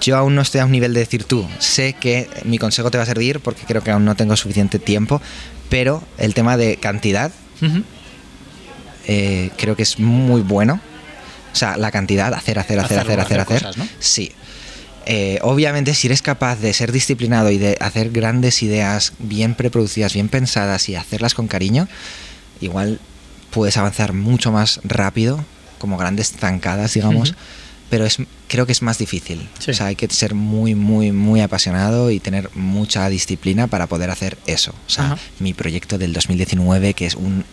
Yo 0.01 0.17
aún 0.17 0.35
no 0.35 0.43
estoy 0.43 0.61
a 0.61 0.65
un 0.65 0.73
nivel 0.73 0.93
de 0.95 1.01
decir 1.01 1.23
tú, 1.23 1.47
sé 1.61 1.93
que 1.93 2.29
mi 2.45 2.59
consejo 2.59 2.91
te 2.91 2.99
va 2.99 3.05
a 3.05 3.07
servir 3.07 3.39
porque 3.39 3.63
creo 3.67 3.85
que 3.85 3.93
aún 3.93 4.05
no 4.05 4.17
tengo 4.17 4.35
suficiente 4.37 4.81
tiempo, 4.81 5.23
pero 5.69 6.03
el 6.19 6.35
tema 6.35 6.57
de 6.57 6.77
cantidad 6.77 7.31
eh, 9.07 9.51
creo 9.57 9.77
que 9.77 9.83
es 9.85 9.99
muy 10.01 10.41
bueno. 10.41 10.81
O 11.53 11.57
sea, 11.57 11.77
la 11.77 11.91
cantidad, 11.91 12.35
hacer, 12.35 12.59
hacer, 12.59 12.81
hacer, 12.81 12.99
Hacerlo, 12.99 13.23
hacer, 13.23 13.41
hacer, 13.41 13.41
hacer 13.41 13.57
hacer. 13.57 13.69
cosas, 13.69 13.77
¿no? 13.79 13.89
Sí. 14.01 14.33
Eh, 15.07 15.39
obviamente, 15.43 15.95
si 15.95 16.09
eres 16.09 16.21
capaz 16.21 16.57
de 16.57 16.73
ser 16.73 16.91
disciplinado 16.91 17.51
y 17.51 17.59
de 17.59 17.77
hacer 17.81 18.11
grandes 18.11 18.63
ideas 18.63 19.13
bien 19.21 19.55
preproducidas, 19.55 20.15
bien 20.15 20.29
pensadas 20.29 20.89
y 20.89 20.97
hacerlas 20.97 21.35
con 21.35 21.47
cariño, 21.47 21.89
igual 22.61 22.99
puedes 23.51 23.77
avanzar 23.77 24.13
mucho 24.13 24.51
más 24.51 24.81
rápido, 24.83 25.45
como 25.79 25.97
grandes 25.97 26.33
zancadas, 26.33 26.95
digamos. 26.95 27.35
Pero 27.89 28.05
es, 28.05 28.19
creo 28.49 28.67
que 28.67 28.73
es 28.73 28.83
más 28.83 28.99
difícil. 28.99 29.49
Sí. 29.61 29.71
O 29.71 29.75
sea, 29.75 29.87
hay 29.87 29.95
que 29.95 30.09
ser 30.09 30.35
muy, 30.35 30.75
muy, 30.75 31.13
muy 31.13 31.41
apasionado 31.41 32.11
y 32.11 32.19
tener 32.19 32.51
mucha 32.55 33.09
disciplina 33.09 33.69
para 33.69 33.87
poder 33.87 34.11
hacer 34.11 34.37
eso. 34.47 34.73
O 34.89 34.91
sea, 34.91 35.17
mi 35.39 35.55
proyecto 35.55 35.97
del 35.97 36.13
2019, 36.13 36.95
que 36.95 37.07
es 37.07 37.15
un, 37.15 37.45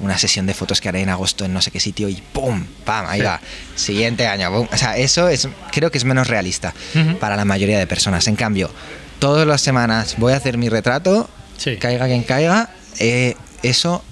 una 0.00 0.18
sesión 0.18 0.46
de 0.46 0.54
fotos 0.54 0.80
que 0.80 0.88
haré 0.88 1.00
en 1.00 1.08
agosto 1.08 1.44
en 1.44 1.52
no 1.52 1.60
sé 1.62 1.70
qué 1.70 1.80
sitio 1.80 2.08
y 2.08 2.22
¡pum! 2.32 2.64
¡pam! 2.84 3.06
Ahí 3.08 3.20
Sí. 3.20 3.26
va. 3.26 3.40
Siguiente 3.74 4.26
año. 4.26 4.50
¡pum! 4.50 4.66
O 4.72 4.76
sea, 4.76 4.96
eso 4.96 5.28
es, 5.28 5.48
creo 5.70 5.90
que 5.90 5.98
es 5.98 6.04
menos 6.04 6.28
realista 6.28 6.74
para 7.20 7.36
la 7.36 7.44
mayoría 7.44 7.78
de 7.78 7.86
personas. 7.86 8.26
En 8.28 8.36
cambio, 8.36 8.70
todas 9.18 9.46
las 9.46 9.60
semanas 9.60 10.16
voy 10.18 10.32
a 10.32 10.36
hacer 10.36 10.58
mi 10.58 10.68
retrato, 10.68 11.28
Sí. 11.58 11.76
caiga 11.76 12.06
quien 12.06 12.22
caiga, 12.24 12.70
eh, 12.98 13.36
eso 13.62 14.02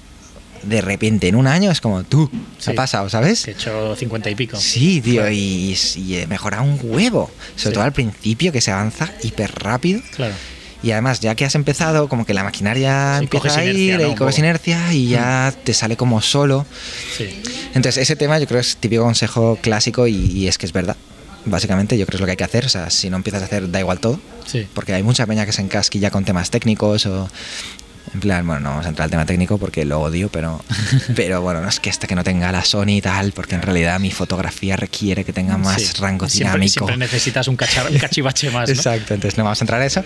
de 0.62 0.82
repente 0.82 1.26
en 1.26 1.36
un 1.36 1.46
año 1.46 1.70
es 1.70 1.80
como 1.80 2.04
tú, 2.04 2.30
Sí. 2.58 2.70
ha 2.70 2.74
pasado, 2.74 3.08
¿sabes? 3.08 3.44
Que 3.44 3.52
he 3.52 3.54
hecho 3.54 3.96
50 3.96 4.28
y 4.28 4.34
pico. 4.34 4.58
Sí, 4.58 5.00
tío, 5.00 5.28
y, 5.30 5.74
y 5.96 6.16
he 6.16 6.26
mejorado 6.26 6.64
un 6.64 6.78
huevo. 6.82 7.30
Sobre 7.56 7.70
Sí. 7.70 7.72
todo 7.72 7.84
al 7.84 7.92
principio, 7.92 8.52
que 8.52 8.60
se 8.60 8.70
avanza 8.70 9.10
hiper 9.22 9.50
rápido. 9.54 10.02
Claro. 10.14 10.34
Y 10.82 10.92
además, 10.92 11.20
ya 11.20 11.34
que 11.34 11.44
has 11.44 11.54
empezado, 11.54 12.08
como 12.08 12.24
que 12.24 12.32
la 12.32 12.42
maquinaria 12.42 13.16
Sí, 13.18 13.24
empieza 13.24 13.60
a 13.60 13.64
ir 13.64 13.76
inercia, 13.76 14.06
¿no? 14.06 14.12
y 14.12 14.16
coges. 14.16 14.36
Mm. 14.36 14.40
inercia 14.40 14.92
y 14.94 15.08
ya 15.08 15.54
te 15.64 15.74
sale 15.74 15.96
como 15.96 16.22
solo. 16.22 16.64
Sí. 17.16 17.42
Entonces, 17.74 17.98
ese 17.98 18.16
tema 18.16 18.38
yo 18.38 18.46
creo 18.46 18.60
es 18.60 18.76
típico 18.76 19.02
consejo 19.04 19.58
clásico 19.60 20.06
y, 20.06 20.14
y 20.14 20.48
es 20.48 20.56
que 20.56 20.64
es 20.66 20.72
verdad. 20.72 20.96
Básicamente, 21.44 21.96
yo 21.98 22.06
creo 22.06 22.12
que 22.12 22.16
es 22.16 22.20
lo 22.20 22.26
que 22.26 22.30
hay 22.32 22.36
que 22.36 22.44
hacer. 22.44 22.64
O 22.64 22.68
sea, 22.70 22.88
si 22.90 23.10
no 23.10 23.16
empiezas 23.16 23.42
a 23.42 23.44
hacer, 23.46 23.70
da 23.70 23.78
igual 23.80 23.98
todo. 24.00 24.20
Sí. 24.46 24.66
Porque 24.74 24.94
hay 24.94 25.02
mucha 25.02 25.26
peña 25.26 25.44
que 25.46 25.52
se 25.52 25.62
encasquilla 25.62 26.10
con 26.10 26.24
temas 26.24 26.50
técnicos 26.50 27.04
o. 27.06 27.28
En 28.14 28.18
plan, 28.18 28.44
bueno, 28.44 28.60
no 28.60 28.70
vamos 28.70 28.86
a 28.86 28.88
entrar 28.88 29.04
al 29.04 29.10
tema 29.10 29.24
técnico 29.26 29.56
porque 29.58 29.84
lo 29.84 30.00
odio, 30.00 30.30
pero, 30.32 30.64
pero 31.14 31.42
bueno, 31.42 31.60
no 31.60 31.68
es 31.68 31.78
que 31.78 31.90
este 31.90 32.06
que 32.08 32.16
no 32.16 32.24
tenga 32.24 32.50
la 32.50 32.64
Sony 32.64 32.96
y 32.96 33.00
tal, 33.02 33.30
porque 33.32 33.54
en 33.54 33.62
realidad 33.62 34.00
mi 34.00 34.10
fotografía 34.10 34.74
requiere 34.74 35.22
que 35.24 35.32
tenga 35.32 35.56
más 35.58 35.80
Sí. 35.80 35.92
rango 36.00 36.28
siempre, 36.28 36.54
dinámico. 36.58 36.86
Siempre 36.86 36.96
necesitas 36.96 37.46
un, 37.46 37.56
cachar- 37.56 37.88
un 37.90 37.98
cachivache 37.98 38.50
más. 38.50 38.68
¿no? 38.68 38.74
Exacto, 38.74 39.14
entonces 39.14 39.38
no 39.38 39.44
vamos 39.44 39.60
a 39.60 39.64
entrar 39.64 39.80
a 39.80 39.86
eso. 39.86 40.02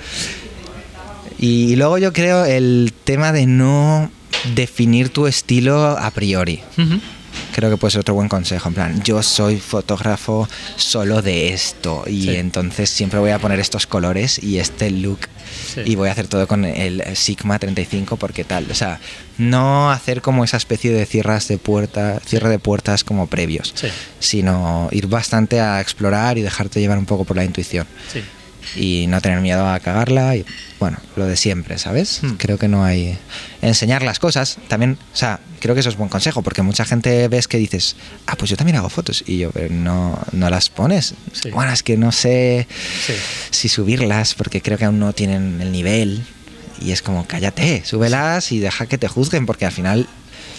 Y 1.38 1.76
luego 1.76 1.98
yo 1.98 2.12
creo 2.12 2.44
el 2.44 2.92
tema 3.04 3.32
de 3.32 3.46
no 3.46 4.10
definir 4.54 5.08
tu 5.08 5.26
estilo 5.26 5.78
a 5.98 6.10
priori. 6.10 6.60
Creo 7.52 7.70
que 7.70 7.76
puede 7.76 7.92
ser 7.92 8.00
otro 8.00 8.14
buen 8.14 8.28
consejo. 8.28 8.68
En 8.68 8.74
plan, 8.74 9.02
yo 9.02 9.22
soy 9.22 9.58
fotógrafo 9.58 10.48
solo 10.76 11.22
de 11.22 11.52
esto 11.52 12.04
y 12.06 12.22
Sí. 12.22 12.36
entonces 12.36 12.90
siempre 12.90 13.18
voy 13.20 13.30
a 13.30 13.38
poner 13.38 13.58
estos 13.60 13.86
colores 13.86 14.42
y 14.42 14.58
este 14.58 14.90
look 14.90 15.20
Sí. 15.72 15.82
y 15.84 15.94
voy 15.94 16.08
a 16.08 16.12
hacer 16.12 16.26
todo 16.26 16.46
con 16.48 16.64
el 16.64 17.02
Sigma 17.16 17.58
35 17.58 18.16
porque 18.16 18.42
tal. 18.44 18.66
O 18.70 18.74
sea, 18.74 18.98
no 19.38 19.90
hacer 19.90 20.20
como 20.20 20.42
esa 20.44 20.56
especie 20.56 20.92
de 20.92 21.06
cierras 21.06 21.46
de 21.48 21.58
puerta, 21.58 22.20
cierre 22.26 22.48
de 22.48 22.58
puertas 22.58 23.04
como 23.04 23.26
previos, 23.28 23.72
Sí. 23.76 23.88
sino 24.20 24.88
ir 24.90 25.06
bastante 25.06 25.60
a 25.60 25.80
explorar 25.80 26.38
y 26.38 26.42
dejarte 26.42 26.80
llevar 26.80 26.98
un 26.98 27.06
poco 27.06 27.24
por 27.24 27.36
la 27.36 27.44
intuición 27.44 27.86
Sí. 28.12 28.20
Y 28.76 29.06
no 29.08 29.20
tener 29.20 29.40
miedo 29.40 29.66
a 29.68 29.78
cagarla 29.80 30.36
y 30.36 30.44
bueno, 30.80 30.98
lo 31.16 31.26
de 31.26 31.36
siempre, 31.36 31.78
¿sabes? 31.78 32.20
Hmm. 32.22 32.32
Creo 32.34 32.58
que 32.58 32.68
no 32.68 32.84
hay 32.84 33.16
enseñar 33.62 34.02
las 34.02 34.18
cosas, 34.18 34.58
también, 34.68 34.98
o 35.12 35.16
sea, 35.16 35.40
creo 35.60 35.74
que 35.74 35.80
eso 35.80 35.88
es 35.88 35.96
buen 35.96 36.08
consejo 36.10 36.42
porque 36.42 36.62
mucha 36.62 36.84
gente 36.84 37.26
ves 37.28 37.48
que 37.48 37.56
dices, 37.58 37.96
"Ah, 38.26 38.36
pues 38.36 38.50
yo 38.50 38.56
también 38.56 38.76
hago 38.76 38.88
fotos" 38.90 39.24
y 39.26 39.38
yo, 39.38 39.50
pero 39.50 39.72
no 39.72 40.18
no 40.32 40.50
las 40.50 40.68
pones. 40.68 41.14
Sí. 41.32 41.50
Bueno, 41.50 41.72
es 41.72 41.82
que 41.82 41.96
no 41.96 42.12
sé 42.12 42.66
Sí. 43.06 43.12
si 43.50 43.68
subirlas 43.68 44.34
porque 44.34 44.60
creo 44.60 44.76
que 44.78 44.84
aún 44.84 44.98
no 44.98 45.12
tienen 45.12 45.60
el 45.60 45.72
nivel 45.72 46.24
y 46.80 46.90
es 46.92 47.00
como, 47.02 47.26
"Cállate, 47.26 47.82
súbelas 47.84 48.52
y 48.52 48.58
deja 48.58 48.86
que 48.86 48.98
te 48.98 49.08
juzguen" 49.08 49.46
porque 49.46 49.64
al 49.64 49.72
final 49.72 50.06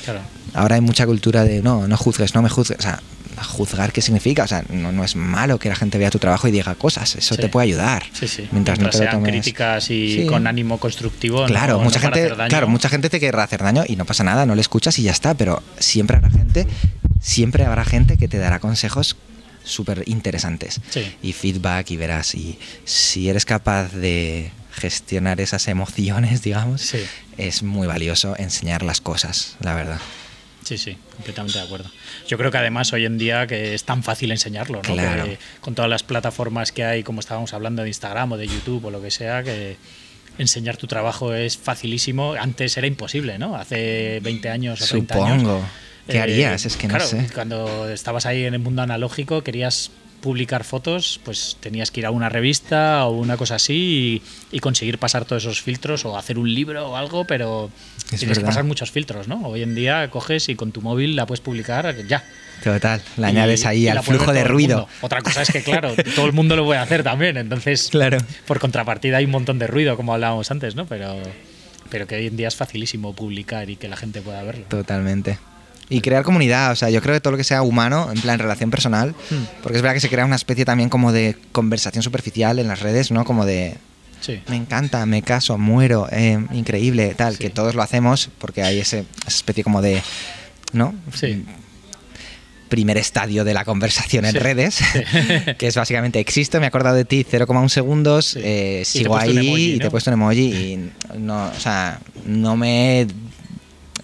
Claro. 0.06 0.22
ahora 0.53 0.76
hay 0.76 0.82
mucha 0.82 1.06
cultura 1.06 1.43
de 1.43 1.62
no, 1.62 1.88
no 1.88 1.97
juzgues, 1.97 2.34
no 2.34 2.41
me 2.41 2.49
juzgues. 2.49 2.80
O 2.80 2.82
sea, 2.82 3.01
juzgar 3.44 3.92
qué 3.92 4.02
significa. 4.02 4.44
O 4.44 4.48
sea, 4.48 4.64
no, 4.70 4.92
no 4.92 5.04
es 5.04 5.16
malo 5.16 5.60
que 5.60 5.70
la 5.70 5.76
gente 5.76 5.98
vea 5.98 6.10
tu 6.10 6.20
trabajo 6.20 6.48
y 6.48 6.52
diga 6.52 6.76
cosas. 6.76 7.16
Eso 7.16 7.36
Sí. 7.36 7.42
te 7.42 7.50
puede 7.50 7.66
ayudar. 7.66 8.04
Sí, 8.14 8.28
sí. 8.28 8.48
Mientras, 8.52 8.80
no 8.80 8.90
te 8.90 8.98
lo 8.98 9.04
sean 9.04 9.16
tomes- 9.22 9.32
críticas 9.32 9.90
y 9.90 10.22
Sí. 10.22 10.26
con 10.28 10.48
ánimo 10.48 10.80
constructivo. 10.80 11.42
no- 11.42 11.48
Claro, 11.48 11.78
no 11.78 11.84
mucha 11.84 12.00
gente, 12.00 12.32
claro, 12.50 12.68
mucha 12.68 12.90
gente 12.90 13.10
te 13.10 13.20
querrá 13.20 13.44
hacer 13.44 13.62
daño 13.64 13.84
y 13.88 13.96
no 13.96 14.06
pasa 14.06 14.24
nada, 14.24 14.46
no 14.46 14.56
le 14.56 14.62
escuchas 14.62 14.98
y 15.00 15.04
ya 15.04 15.12
está, 15.12 15.34
pero 15.34 15.62
siempre 15.80 16.18
habrá 16.18 16.30
gente, 16.30 16.68
siempre 17.22 17.66
habrá 17.66 17.84
gente 17.86 18.18
que 18.18 18.28
te 18.28 18.38
dará 18.38 18.60
consejos 18.60 19.16
súper 19.64 20.04
interesantes 20.06 20.80
Sí. 20.90 21.02
y 21.24 21.34
feedback 21.34 21.90
y 21.92 21.98
verás 21.98 22.36
y 22.36 22.60
si 22.86 23.30
eres 23.30 23.46
capaz 23.46 23.92
de 23.94 24.52
gestionar 24.72 25.42
esas 25.42 25.68
emociones, 25.68 26.42
digamos, 26.44 26.94
es 27.38 27.64
muy 27.64 27.88
valioso 27.88 28.36
enseñar 28.38 28.84
las 28.84 29.02
cosas, 29.02 29.56
la 29.62 29.74
verdad. 29.74 30.00
Sí, 30.66 30.78
sí, 30.78 30.97
completamente 31.16 31.57
de 31.57 31.63
acuerdo. 31.63 31.89
Yo 32.28 32.38
creo 32.38 32.51
que 32.51 32.57
además 32.57 32.91
hoy 32.91 33.05
en 33.05 33.18
día 33.18 33.47
que 33.47 33.74
es 33.76 33.84
tan 33.86 34.03
fácil 34.03 34.32
enseñarlo, 34.32 34.82
¿no? 34.86 34.93
Claro. 34.93 35.24
Que 35.26 35.38
con 35.61 35.76
todas 35.76 35.89
las 35.89 36.03
plataformas 36.03 36.72
que 36.74 36.84
hay, 36.84 37.03
como 37.03 37.20
estábamos 37.22 37.53
hablando 37.53 37.84
de 37.84 37.88
Instagram 37.89 38.32
o 38.34 38.38
de 38.38 38.47
YouTube 38.47 38.84
o 38.86 38.91
lo 38.91 39.01
que 39.01 39.11
sea, 39.11 39.43
que 39.43 39.78
enseñar 40.39 40.76
tu 40.76 40.88
trabajo 40.88 41.34
es 41.34 41.55
facilísimo. 41.57 42.34
Antes 42.34 42.76
era 42.78 42.88
imposible, 42.88 43.38
¿no? 43.38 43.55
Hace 43.55 44.20
20 44.24 44.49
años 44.49 44.82
o 44.82 44.86
30 44.88 45.16
años. 45.16 45.41
Supongo. 45.43 45.66
¿Qué 46.08 46.17
Eh, 46.17 46.21
harías? 46.21 46.66
Es 46.66 46.78
que 46.78 46.87
no 46.87 46.96
claro, 46.96 47.08
sé. 47.09 47.29
Cuando 47.33 47.89
estabas 47.89 48.25
ahí 48.25 48.43
en 48.46 48.54
el 48.55 48.59
mundo 48.59 48.82
analógico, 48.82 49.43
querías 49.43 49.92
publicar 50.26 50.64
fotos, 50.66 51.20
pues 51.24 51.56
tenías 51.62 51.92
que 51.92 52.02
ir 52.02 52.06
a 52.06 52.12
una 52.12 52.28
revista 52.28 53.06
o 53.06 53.12
una 53.12 53.38
cosa 53.38 53.56
así 53.56 54.22
y, 54.52 54.56
y 54.58 54.60
conseguir 54.60 54.97
pasar 54.97 55.24
todos 55.24 55.43
esos 55.43 55.62
filtros 55.62 56.04
o 56.04 56.18
hacer 56.18 56.38
un 56.38 56.54
libro 56.54 56.89
o 56.89 56.96
algo, 56.97 57.26
pero 57.26 57.70
Es 57.97 58.04
tienes 58.06 58.20
que 58.22 58.28
verdad. 58.28 58.46
pasar 58.47 58.64
muchos 58.66 58.92
filtros, 58.92 59.28
¿no? 59.30 59.47
Hoy 59.47 59.62
en 59.62 59.76
día 59.76 60.10
coges 60.10 60.50
y 60.50 60.56
con 60.56 60.72
tu 60.74 60.82
móvil 60.82 61.16
la 61.16 61.26
puedes 61.26 61.39
publicar 61.42 61.96
ya. 62.08 62.24
Total, 62.64 63.02
la 63.18 63.28
añades 63.28 63.66
ahí 63.66 63.84
y 63.84 63.88
al 63.88 64.02
flujo 64.04 64.34
de 64.34 64.43
ruido. 64.43 64.88
Otra 65.02 65.22
cosa 65.22 65.43
es 65.43 65.52
que, 65.52 65.62
claro, 65.62 65.93
todo 66.16 66.26
el 66.26 66.34
mundo 66.34 66.56
lo 66.56 66.66
puede 66.66 66.80
hacer 66.80 67.04
también, 67.04 67.38
entonces, 67.38 67.89
Claro. 67.92 68.18
por 68.47 68.60
contrapartida 68.60 69.18
hay 69.18 69.26
un 69.26 69.32
montón 69.32 69.60
de 69.60 69.68
ruido, 69.68 69.96
como 69.96 70.14
hablábamos 70.14 70.50
antes, 70.52 70.76
¿no? 70.76 70.86
Pero, 70.88 71.16
pero 71.89 72.08
que 72.08 72.16
hoy 72.16 72.28
en 72.28 72.36
día 72.38 72.47
es 72.47 72.56
facilísimo 72.56 73.14
publicar 73.14 73.70
y 73.70 73.76
que 73.76 73.88
la 73.88 73.96
gente 73.97 74.22
pueda 74.22 74.42
verlo. 74.43 74.66
Totalmente. 74.70 75.38
Y 75.89 76.01
crear 76.01 76.24
comunidad, 76.24 76.71
o 76.71 76.75
sea, 76.75 76.89
yo 76.89 77.01
creo 77.01 77.13
que 77.13 77.20
todo 77.21 77.32
lo 77.32 77.37
que 77.37 77.43
sea 77.43 77.62
humano, 77.62 78.09
en 78.12 78.20
plan 78.20 78.39
relación 78.39 78.71
personal, 78.71 79.13
Hmm. 79.29 79.43
porque 79.62 79.78
es 79.78 79.82
verdad 79.83 79.93
que 79.93 79.99
se 80.01 80.09
crea 80.09 80.25
una 80.25 80.36
especie 80.36 80.66
también 80.66 80.89
como 80.89 81.12
de 81.12 81.36
conversación 81.51 82.01
superficial 82.03 82.57
en 82.59 82.67
las 82.67 82.79
redes, 82.82 83.12
¿no? 83.12 83.24
Como 83.25 83.45
de, 83.45 83.75
Sí. 84.21 84.41
me 84.47 84.55
encanta, 84.55 85.05
me 85.05 85.21
caso, 85.21 85.57
muero, 85.59 86.07
eh, 86.12 86.39
increíble, 86.53 87.13
tal, 87.16 87.33
Sí. 87.33 87.39
que 87.39 87.49
todos 87.51 87.75
lo 87.75 87.83
hacemos 87.83 88.29
porque 88.39 88.63
hay 88.63 88.79
ese, 88.79 89.05
esa 89.28 89.37
especie 89.37 89.63
como 89.63 89.82
de, 89.83 90.01
¿no? 90.74 90.95
Sí. 91.13 91.45
primer 92.67 92.97
estadio 92.97 93.43
de 93.43 93.53
la 93.53 93.63
conversación 93.63 94.25
en 94.25 94.32
Sí. 94.32 94.39
redes, 94.39 94.79
que 95.59 95.67
es 95.67 95.75
básicamente 95.75 96.20
existo, 96.20 96.59
me 96.59 96.66
he 96.66 96.67
acordado 96.67 96.95
de 96.95 97.05
ti 97.05 97.24
0,1 97.24 97.70
segundos, 97.70 98.25
Sí. 98.32 98.39
eh, 98.43 98.82
sigo 98.86 99.16
ahí 99.16 99.37
emoji, 99.37 99.74
y 99.75 99.79
te 99.79 99.86
he 99.87 99.91
puesto 99.91 100.09
un 100.09 100.16
emoji 100.16 100.41
y 100.51 100.91
no, 101.20 101.45
o 101.55 101.59
sea, 101.59 101.99
no 102.25 102.57
me 102.57 103.01
he 103.01 103.07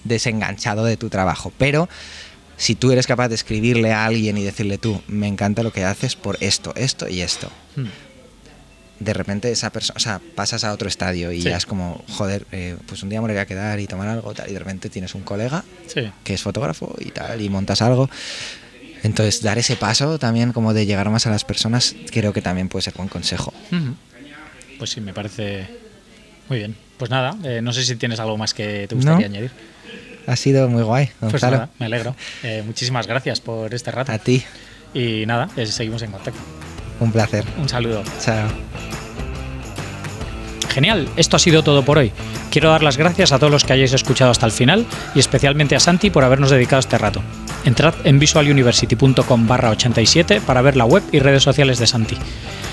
desenganchado 0.03 0.83
de 0.85 0.97
tu 0.97 1.09
trabajo, 1.09 1.51
pero 1.57 1.87
si 2.57 2.75
tú 2.75 2.91
eres 2.91 3.07
capaz 3.07 3.29
de 3.29 3.35
escribirle 3.35 3.91
a 3.93 4.05
alguien 4.05 4.37
y 4.37 4.43
decirle 4.43 4.77
tú, 4.77 5.01
me 5.07 5.27
encanta 5.27 5.63
lo 5.63 5.71
que 5.71 5.83
haces 5.83 6.15
por 6.15 6.37
esto, 6.41 6.73
esto 6.75 7.07
y 7.09 7.21
esto, 7.21 7.49
Mm. 7.75 7.85
de 8.99 9.13
repente 9.13 9.51
esa 9.51 9.71
persona, 9.71 9.95
o 9.97 9.99
sea, 9.99 10.21
pasas 10.35 10.63
a 10.63 10.71
otro 10.73 10.87
estadio 10.87 11.31
y 11.31 11.41
Sí. 11.41 11.49
ya 11.49 11.57
es 11.57 11.65
como, 11.65 12.03
joder, 12.09 12.45
eh, 12.51 12.77
pues 12.85 13.01
un 13.01 13.09
día 13.09 13.19
me 13.21 13.27
voy 13.29 13.37
a 13.37 13.45
quedar 13.47 13.79
y 13.79 13.87
tomar 13.87 14.07
algo, 14.07 14.33
tal, 14.35 14.49
y 14.49 14.53
de 14.53 14.59
repente 14.59 14.89
tienes 14.89 15.15
un 15.15 15.21
colega 15.23 15.63
Sí. 15.87 16.11
que 16.23 16.35
es 16.35 16.41
fotógrafo 16.43 16.95
y 16.99 17.09
tal, 17.09 17.41
y 17.41 17.49
montas 17.49 17.81
algo. 17.81 18.09
Entonces, 19.03 19.41
dar 19.41 19.57
ese 19.57 19.75
paso 19.75 20.19
también, 20.19 20.53
como 20.53 20.75
de 20.75 20.85
llegar 20.85 21.09
más 21.09 21.25
a 21.25 21.31
las 21.31 21.43
personas, 21.43 21.95
creo 22.11 22.33
que 22.33 22.43
también 22.43 22.69
puede 22.69 22.83
ser 22.83 22.93
buen 22.95 23.09
consejo. 23.09 23.51
Ujú. 23.71 23.95
Pues 24.77 24.91
sí, 24.91 25.01
me 25.01 25.13
parece 25.15 25.67
muy 26.49 26.59
bien. 26.59 26.75
Pues 26.97 27.09
nada, 27.09 27.35
eh, 27.43 27.61
no 27.63 27.73
sé 27.73 27.83
si 27.83 27.95
tienes 27.95 28.19
algo 28.19 28.37
más 28.37 28.53
que 28.53 28.85
te 28.87 28.93
gustaría 28.93 29.27
No. 29.27 29.33
añadir. 29.33 29.51
Ha 30.27 30.35
sido 30.35 30.67
muy 30.69 30.83
guay, 30.83 31.09
Pues 31.19 31.41
nada, 31.41 31.69
me 31.79 31.85
alegro. 31.87 32.15
Eh, 32.43 32.63
muchísimas 32.65 33.07
gracias 33.07 33.39
por 33.41 33.73
este 33.73 33.91
rato. 33.91 34.11
a 34.11 34.17
ti, 34.19 34.43
Y 34.93 35.25
nada, 35.25 35.49
eh, 35.57 35.65
seguimos 35.65 36.01
en 36.03 36.11
contacto. 36.11 36.39
un 36.99 37.11
placer. 37.11 37.43
Un 37.57 37.67
saludo. 37.67 38.03
Chao. 38.23 38.47
Genial, 40.69 41.09
esto 41.17 41.35
ha 41.35 41.39
sido 41.39 41.63
todo 41.63 41.83
por 41.83 41.97
hoy. 41.97 42.11
Quiero 42.49 42.69
dar 42.69 42.81
las 42.83 42.95
gracias 42.97 43.31
a 43.33 43.39
todos 43.39 43.51
los 43.51 43.63
que 43.65 43.73
hayáis 43.73 43.91
escuchado 43.93 44.31
hasta 44.31 44.45
el 44.45 44.51
final 44.53 44.85
y 45.15 45.19
especialmente 45.19 45.75
a 45.75 45.79
Santi 45.81 46.09
por 46.09 46.23
habernos 46.23 46.49
dedicado 46.49 46.79
este 46.79 46.97
rato. 46.97 47.21
Entrad 47.65 47.93
en 48.05 48.19
visualuniversity.com 48.19 49.47
barra 49.47 49.69
87 49.71 50.41
para 50.41 50.61
ver 50.61 50.75
la 50.77 50.85
web 50.85 51.03
y 51.11 51.19
redes 51.19 51.43
sociales 51.43 51.77
de 51.79 51.87
Santi. 51.87 52.17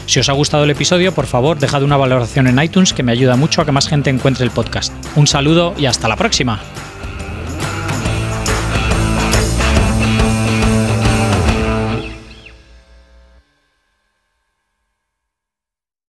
Si 0.07 0.21
os 0.21 0.29
ha 0.29 0.33
gustado 0.33 0.65
el 0.65 0.71
episodio, 0.71 1.13
por 1.15 1.27
favor, 1.27 1.59
dejad 1.59 1.83
una 1.83 1.97
valoración 1.97 2.47
en 2.47 2.63
iTunes 2.63 2.93
que 2.93 3.03
me 3.03 3.13
ayuda 3.13 3.37
mucho 3.37 3.63
a 3.63 3.67
que 3.67 3.73
más 3.73 3.89
gente 3.89 4.11
encuentre 4.11 4.45
el 4.45 4.51
podcast. 4.53 4.93
Un 5.17 5.27
saludo 5.27 5.75
y 5.77 5.87
hasta 5.87 6.09
la 6.09 6.17
próxima. 6.17 6.61